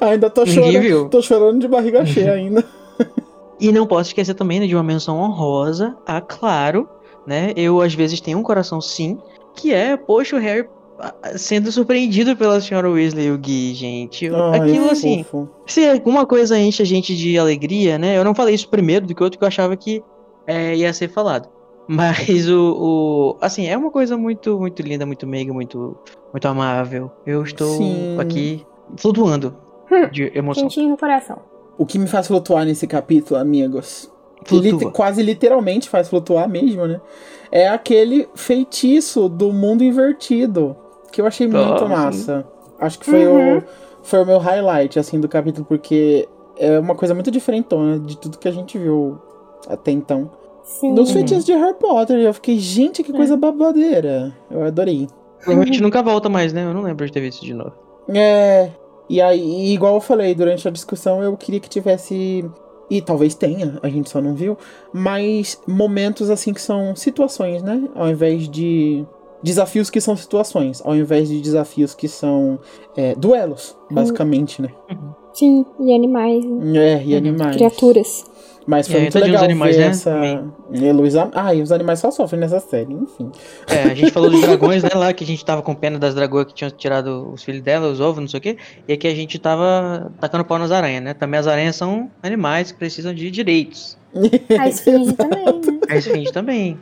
Ainda 0.00 0.28
tô 0.30 0.44
Ninguém 0.44 0.64
chorando. 0.72 0.80
viu. 0.82 1.08
Tô 1.08 1.22
chorando 1.22 1.60
de 1.60 1.68
barriga 1.68 2.04
cheia 2.06 2.32
ainda. 2.32 2.64
E 3.60 3.72
não 3.72 3.86
posso 3.86 4.10
esquecer 4.10 4.34
também 4.34 4.60
né, 4.60 4.66
de 4.66 4.74
uma 4.74 4.82
menção 4.84 5.18
honrosa 5.18 5.96
a 6.06 6.20
Claro, 6.20 6.88
né? 7.26 7.52
Eu 7.56 7.80
às 7.80 7.94
vezes 7.94 8.20
tenho 8.20 8.38
um 8.38 8.42
coração 8.42 8.80
sim, 8.80 9.18
que 9.54 9.72
é, 9.72 9.96
poxa, 9.96 10.36
o 10.36 10.38
Harry 10.38 10.68
ah, 11.00 11.12
sendo 11.36 11.70
surpreendido 11.72 12.36
pela 12.36 12.60
senhora 12.60 12.88
Weasley 12.90 13.26
e 13.26 13.30
o 13.30 13.38
Gui, 13.38 13.74
gente. 13.74 14.28
Ai, 14.32 14.60
Aquilo 14.60 14.90
assim, 14.90 15.22
fofo. 15.24 15.48
se 15.66 15.88
alguma 15.88 16.24
coisa 16.26 16.58
enche 16.58 16.82
a 16.82 16.86
gente 16.86 17.16
de 17.16 17.38
alegria, 17.38 17.98
né? 17.98 18.16
Eu 18.16 18.24
não 18.24 18.34
falei 18.34 18.54
isso 18.54 18.68
primeiro 18.68 19.06
do 19.06 19.14
que 19.14 19.22
outro 19.22 19.38
que 19.38 19.44
eu 19.44 19.48
achava 19.48 19.76
que 19.76 20.02
é, 20.46 20.76
ia 20.76 20.92
ser 20.92 21.08
falado. 21.08 21.48
Mas 21.88 22.48
o, 22.48 22.76
o- 22.78 23.36
Assim, 23.40 23.66
é 23.66 23.76
uma 23.76 23.90
coisa 23.90 24.16
muito, 24.16 24.58
muito 24.58 24.82
linda, 24.82 25.06
muito 25.06 25.26
meiga, 25.26 25.52
muito, 25.52 25.96
muito 26.32 26.46
amável. 26.46 27.10
Eu 27.26 27.42
estou 27.42 27.76
Sim. 27.76 28.16
aqui 28.20 28.64
flutuando 28.96 29.56
Hum, 29.90 30.08
de 30.10 30.30
emoção. 30.34 30.64
Quentinho 30.64 30.90
no 30.90 30.96
coração. 30.96 31.38
O 31.76 31.86
que 31.86 31.98
me 31.98 32.06
faz 32.06 32.26
flutuar 32.26 32.64
nesse 32.64 32.86
capítulo, 32.86 33.38
amigos, 33.40 34.10
que 34.44 34.58
lit- 34.58 34.90
quase 34.92 35.22
literalmente 35.22 35.88
faz 35.88 36.08
flutuar 36.08 36.48
mesmo, 36.48 36.86
né? 36.86 37.00
É 37.52 37.68
aquele 37.68 38.28
feitiço 38.34 39.28
do 39.28 39.52
mundo 39.52 39.82
invertido, 39.84 40.76
que 41.12 41.20
eu 41.20 41.26
achei 41.26 41.46
muito 41.46 41.84
Ah, 41.84 41.86
sim. 41.86 41.88
massa. 41.88 42.46
Acho 42.80 42.98
que 42.98 43.06
foi, 43.06 43.26
Uhum. 43.26 43.58
o, 43.58 43.62
foi 44.02 44.22
o 44.22 44.26
meu 44.26 44.38
highlight, 44.38 44.98
assim, 44.98 45.18
do 45.20 45.28
capítulo, 45.28 45.64
porque 45.66 46.28
é 46.58 46.78
uma 46.78 46.94
coisa 46.94 47.14
muito 47.14 47.30
diferentona 47.30 47.98
de 47.98 48.16
tudo 48.18 48.38
que 48.38 48.48
a 48.48 48.52
gente 48.52 48.76
viu 48.78 49.18
até 49.68 49.90
então. 49.92 50.30
Sim. 50.64 50.94
Dos 50.94 51.10
feitiços 51.12 51.44
de 51.44 51.52
Harry 51.52 51.74
Potter, 51.74 52.18
eu 52.18 52.34
fiquei, 52.34 52.58
gente, 52.58 53.02
que 53.02 53.12
coisa 53.12 53.36
babadeira. 53.36 54.36
Eu 54.50 54.62
adorei. 54.64 55.08
Provavelmente 55.38 55.80
nunca 55.80 56.02
volta 56.02 56.28
mais, 56.28 56.52
né? 56.52 56.64
Eu 56.64 56.74
não 56.74 56.82
lembro 56.82 57.06
de 57.06 57.12
ter 57.12 57.20
visto 57.20 57.36
isso 57.38 57.46
de 57.46 57.54
novo. 57.54 57.72
É. 58.08 58.70
E 59.08 59.20
aí, 59.20 59.72
igual 59.72 59.94
eu 59.94 60.00
falei, 60.00 60.34
durante 60.34 60.66
a 60.68 60.70
discussão 60.70 61.22
eu 61.22 61.36
queria 61.36 61.60
que 61.60 61.68
tivesse. 61.68 62.44
E 62.90 63.02
talvez 63.02 63.34
tenha, 63.34 63.78
a 63.82 63.88
gente 63.88 64.08
só 64.08 64.20
não 64.20 64.34
viu. 64.34 64.56
Mas 64.92 65.60
momentos 65.66 66.30
assim 66.30 66.52
que 66.52 66.60
são 66.60 66.96
situações, 66.96 67.62
né? 67.62 67.88
Ao 67.94 68.08
invés 68.08 68.48
de. 68.48 69.04
Desafios 69.40 69.88
que 69.88 70.00
são 70.00 70.16
situações, 70.16 70.82
ao 70.84 70.96
invés 70.96 71.28
de 71.28 71.40
desafios 71.40 71.94
que 71.94 72.08
são 72.08 72.58
é, 72.96 73.14
duelos, 73.14 73.76
basicamente, 73.88 74.60
né? 74.60 74.70
Sim, 75.32 75.64
e 75.78 75.94
animais, 75.94 76.44
né? 76.44 76.94
É, 76.94 77.04
e 77.04 77.14
animais. 77.14 77.54
criaturas. 77.54 78.24
Mas 78.68 78.86
foi 78.86 78.96
É, 78.96 79.00
muito 79.00 79.12
tadinho 79.14 79.32
legal 79.32 79.44
animais, 79.44 79.76
ver 79.76 79.82
né? 79.82 79.88
essa. 79.88 80.10
Também. 80.12 80.52
E 80.72 80.92
Luísa... 80.92 81.30
Ah, 81.34 81.54
e 81.54 81.62
os 81.62 81.72
animais 81.72 82.00
só 82.00 82.10
sofrem 82.10 82.38
nessa 82.38 82.60
série, 82.60 82.92
enfim. 82.92 83.32
É, 83.66 83.84
a 83.84 83.94
gente 83.94 84.10
falou 84.10 84.28
dos 84.30 84.42
dragões, 84.44 84.82
né? 84.82 84.90
Lá 84.94 85.10
que 85.14 85.24
a 85.24 85.26
gente 85.26 85.42
tava 85.42 85.62
com 85.62 85.74
pena 85.74 85.98
das 85.98 86.14
dragões 86.14 86.48
que 86.48 86.52
tinham 86.54 86.70
tirado 86.70 87.32
os 87.32 87.42
filhos 87.42 87.62
dela, 87.62 87.88
os 87.88 87.98
ovos, 87.98 88.20
não 88.20 88.28
sei 88.28 88.38
o 88.38 88.40
quê. 88.42 88.58
E 88.86 88.92
aqui 88.92 89.08
a 89.08 89.14
gente 89.14 89.38
tava 89.38 90.12
tacando 90.20 90.44
pau 90.44 90.58
nas 90.58 90.70
aranhas, 90.70 91.02
né? 91.02 91.14
Também 91.14 91.40
as 91.40 91.46
aranhas 91.46 91.76
são 91.76 92.10
animais 92.22 92.70
que 92.70 92.78
precisam 92.78 93.14
de 93.14 93.30
direitos. 93.30 93.96
A 94.60 94.68
esfinge 94.68 95.14
também, 95.14 95.44
né? 95.46 95.78
A 95.88 95.96
esfinge 95.96 96.30
também. 96.30 96.78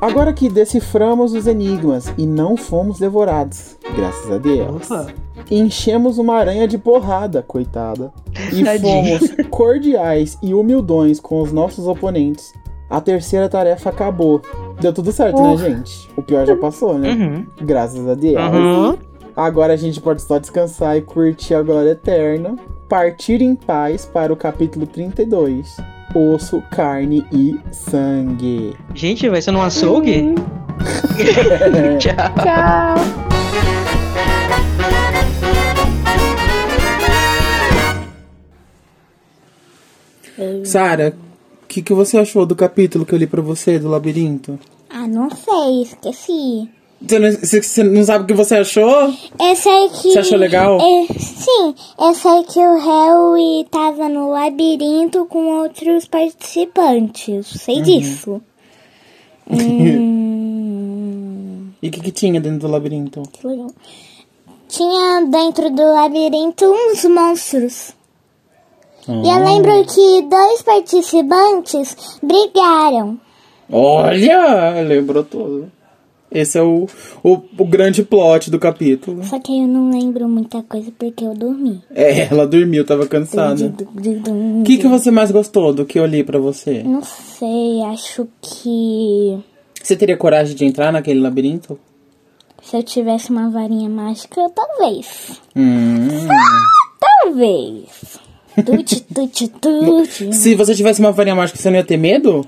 Agora 0.00 0.32
que 0.32 0.48
deciframos 0.48 1.34
os 1.34 1.46
enigmas 1.46 2.12
e 2.16 2.26
não 2.26 2.56
fomos 2.56 2.98
devorados, 2.98 3.76
graças 3.94 4.30
a 4.30 4.38
Deus. 4.38 4.90
Opa. 4.90 5.08
Enchemos 5.50 6.16
uma 6.18 6.36
aranha 6.36 6.66
de 6.66 6.78
porrada, 6.78 7.42
coitada. 7.42 8.12
E 8.52 8.64
Tadinho. 8.64 9.18
fomos 9.18 9.36
cordiais 9.50 10.38
e 10.42 10.54
humildões 10.54 11.20
com 11.20 11.42
os 11.42 11.52
nossos 11.52 11.86
oponentes. 11.86 12.52
A 12.88 13.00
terceira 13.00 13.48
tarefa 13.48 13.90
acabou. 13.90 14.40
Deu 14.80 14.92
tudo 14.92 15.12
certo, 15.12 15.40
né, 15.42 15.52
Oh. 15.52 15.56
gente? 15.56 16.08
O 16.16 16.22
pior 16.22 16.46
já 16.46 16.56
passou, 16.56 16.98
né? 16.98 17.10
Uhum. 17.12 17.46
Graças 17.64 18.08
a 18.08 18.14
Deus. 18.14 18.42
Uhum. 18.42 18.96
Agora 19.36 19.74
a 19.74 19.76
gente 19.76 20.00
pode 20.00 20.22
só 20.22 20.38
descansar 20.38 20.96
e 20.96 21.02
curtir 21.02 21.54
a 21.54 21.62
glória 21.62 21.90
eterna. 21.90 22.56
Partir 22.88 23.40
em 23.42 23.54
paz 23.54 24.04
para 24.06 24.32
o 24.32 24.36
capítulo 24.36 24.86
32. 24.86 25.76
Osso, 26.14 26.62
carne 26.70 27.24
e 27.32 27.58
sangue. 27.72 28.76
Gente, 28.94 29.28
vai 29.28 29.40
ser 29.40 29.52
num 29.52 29.62
açougue? 29.62 30.34
Tchau. 31.98 32.14
Tchau. 32.42 33.30
Sara, 40.64 41.14
o 41.62 41.66
que, 41.66 41.82
que 41.82 41.92
você 41.92 42.18
achou 42.18 42.46
do 42.46 42.56
capítulo 42.56 43.04
que 43.04 43.14
eu 43.14 43.18
li 43.18 43.26
pra 43.26 43.42
você, 43.42 43.78
do 43.78 43.88
labirinto? 43.88 44.58
Ah, 44.88 45.06
não 45.06 45.30
sei, 45.30 45.82
esqueci. 45.82 46.68
Você 47.02 47.18
não, 47.18 47.30
você- 47.32 47.82
não 47.82 48.04
sabe 48.04 48.24
o 48.24 48.26
que 48.26 48.34
você 48.34 48.56
achou? 48.56 48.90
Eu 49.40 49.56
sei 49.56 49.88
que. 49.88 50.12
Você 50.12 50.18
achou 50.18 50.36
legal? 50.38 50.78
É, 50.80 51.06
sim, 51.18 51.74
eu 51.98 52.14
sei 52.14 52.42
que 52.44 52.58
o 52.58 52.78
Harry 52.78 53.64
tava 53.70 54.08
no 54.08 54.30
labirinto 54.30 55.24
com 55.26 55.60
outros 55.60 56.06
participantes. 56.06 57.46
Sei 57.46 57.76
Uhum. 57.76 57.82
disso. 57.82 58.42
hum, 60.10 61.70
E 61.82 61.88
o 61.88 61.90
que, 61.90 62.00
que 62.00 62.12
tinha 62.12 62.38
dentro 62.40 62.60
do 62.60 62.68
labirinto? 62.68 63.22
que 63.32 63.46
legal. 63.46 63.70
Tinha 64.68 65.24
dentro 65.26 65.70
do 65.70 65.82
labirinto 65.82 66.66
uns 66.66 67.04
monstros. 67.06 67.92
E 69.08 69.28
eu 69.28 69.42
lembro 69.44 69.84
que 69.86 70.22
dois 70.28 70.62
participantes 70.62 71.96
brigaram. 72.22 73.18
Olha, 73.72 74.82
lembrou 74.82 75.24
tudo. 75.24 75.72
Esse 76.30 76.58
é 76.58 76.62
o, 76.62 76.86
o, 77.24 77.40
o 77.58 77.64
grande 77.64 78.04
plot 78.04 78.50
do 78.50 78.58
capítulo. 78.58 79.24
Só 79.24 79.38
que 79.40 79.52
eu 79.52 79.66
não 79.66 79.90
lembro 79.90 80.28
muita 80.28 80.62
coisa 80.62 80.92
porque 80.96 81.24
eu 81.24 81.34
dormi. 81.34 81.82
É, 81.92 82.28
ela 82.30 82.46
dormiu, 82.46 82.84
tava 82.84 83.06
cansada. 83.06 83.74
O 83.76 84.62
que, 84.62 84.78
que 84.78 84.86
você 84.86 85.10
mais 85.10 85.30
gostou 85.30 85.72
do 85.72 85.84
que 85.84 85.98
eu 85.98 86.06
li 86.06 86.22
pra 86.22 86.38
você? 86.38 86.82
Não 86.84 87.02
sei, 87.02 87.82
acho 87.82 88.28
que 88.40 89.38
Você 89.82 89.96
teria 89.96 90.16
coragem 90.16 90.54
de 90.54 90.64
entrar 90.64 90.92
naquele 90.92 91.20
labirinto? 91.20 91.78
se 92.62 92.76
eu 92.76 92.82
tivesse 92.82 93.30
uma 93.30 93.50
varinha 93.50 93.88
mágica, 93.88 94.48
talvez. 94.54 95.40
Hum. 95.56 96.06
Talvez. 97.00 98.18
Tute, 98.64 99.00
tute, 99.00 99.48
tute. 99.48 100.32
Se 100.34 100.54
você 100.54 100.74
tivesse 100.74 101.00
uma 101.00 101.10
varinha 101.10 101.34
mágica, 101.34 101.58
você 101.58 101.70
não 101.70 101.78
ia 101.78 101.84
ter 101.84 101.96
medo? 101.96 102.46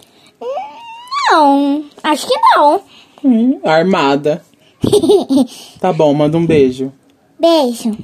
Não, 1.31 1.85
acho 2.03 2.27
que 2.27 2.35
não. 2.55 2.83
Hum, 3.25 3.61
armada. 3.65 4.43
tá 5.81 5.93
bom, 5.93 6.13
manda 6.13 6.37
um 6.37 6.45
beijo. 6.45 6.93
Beijo. 7.39 7.97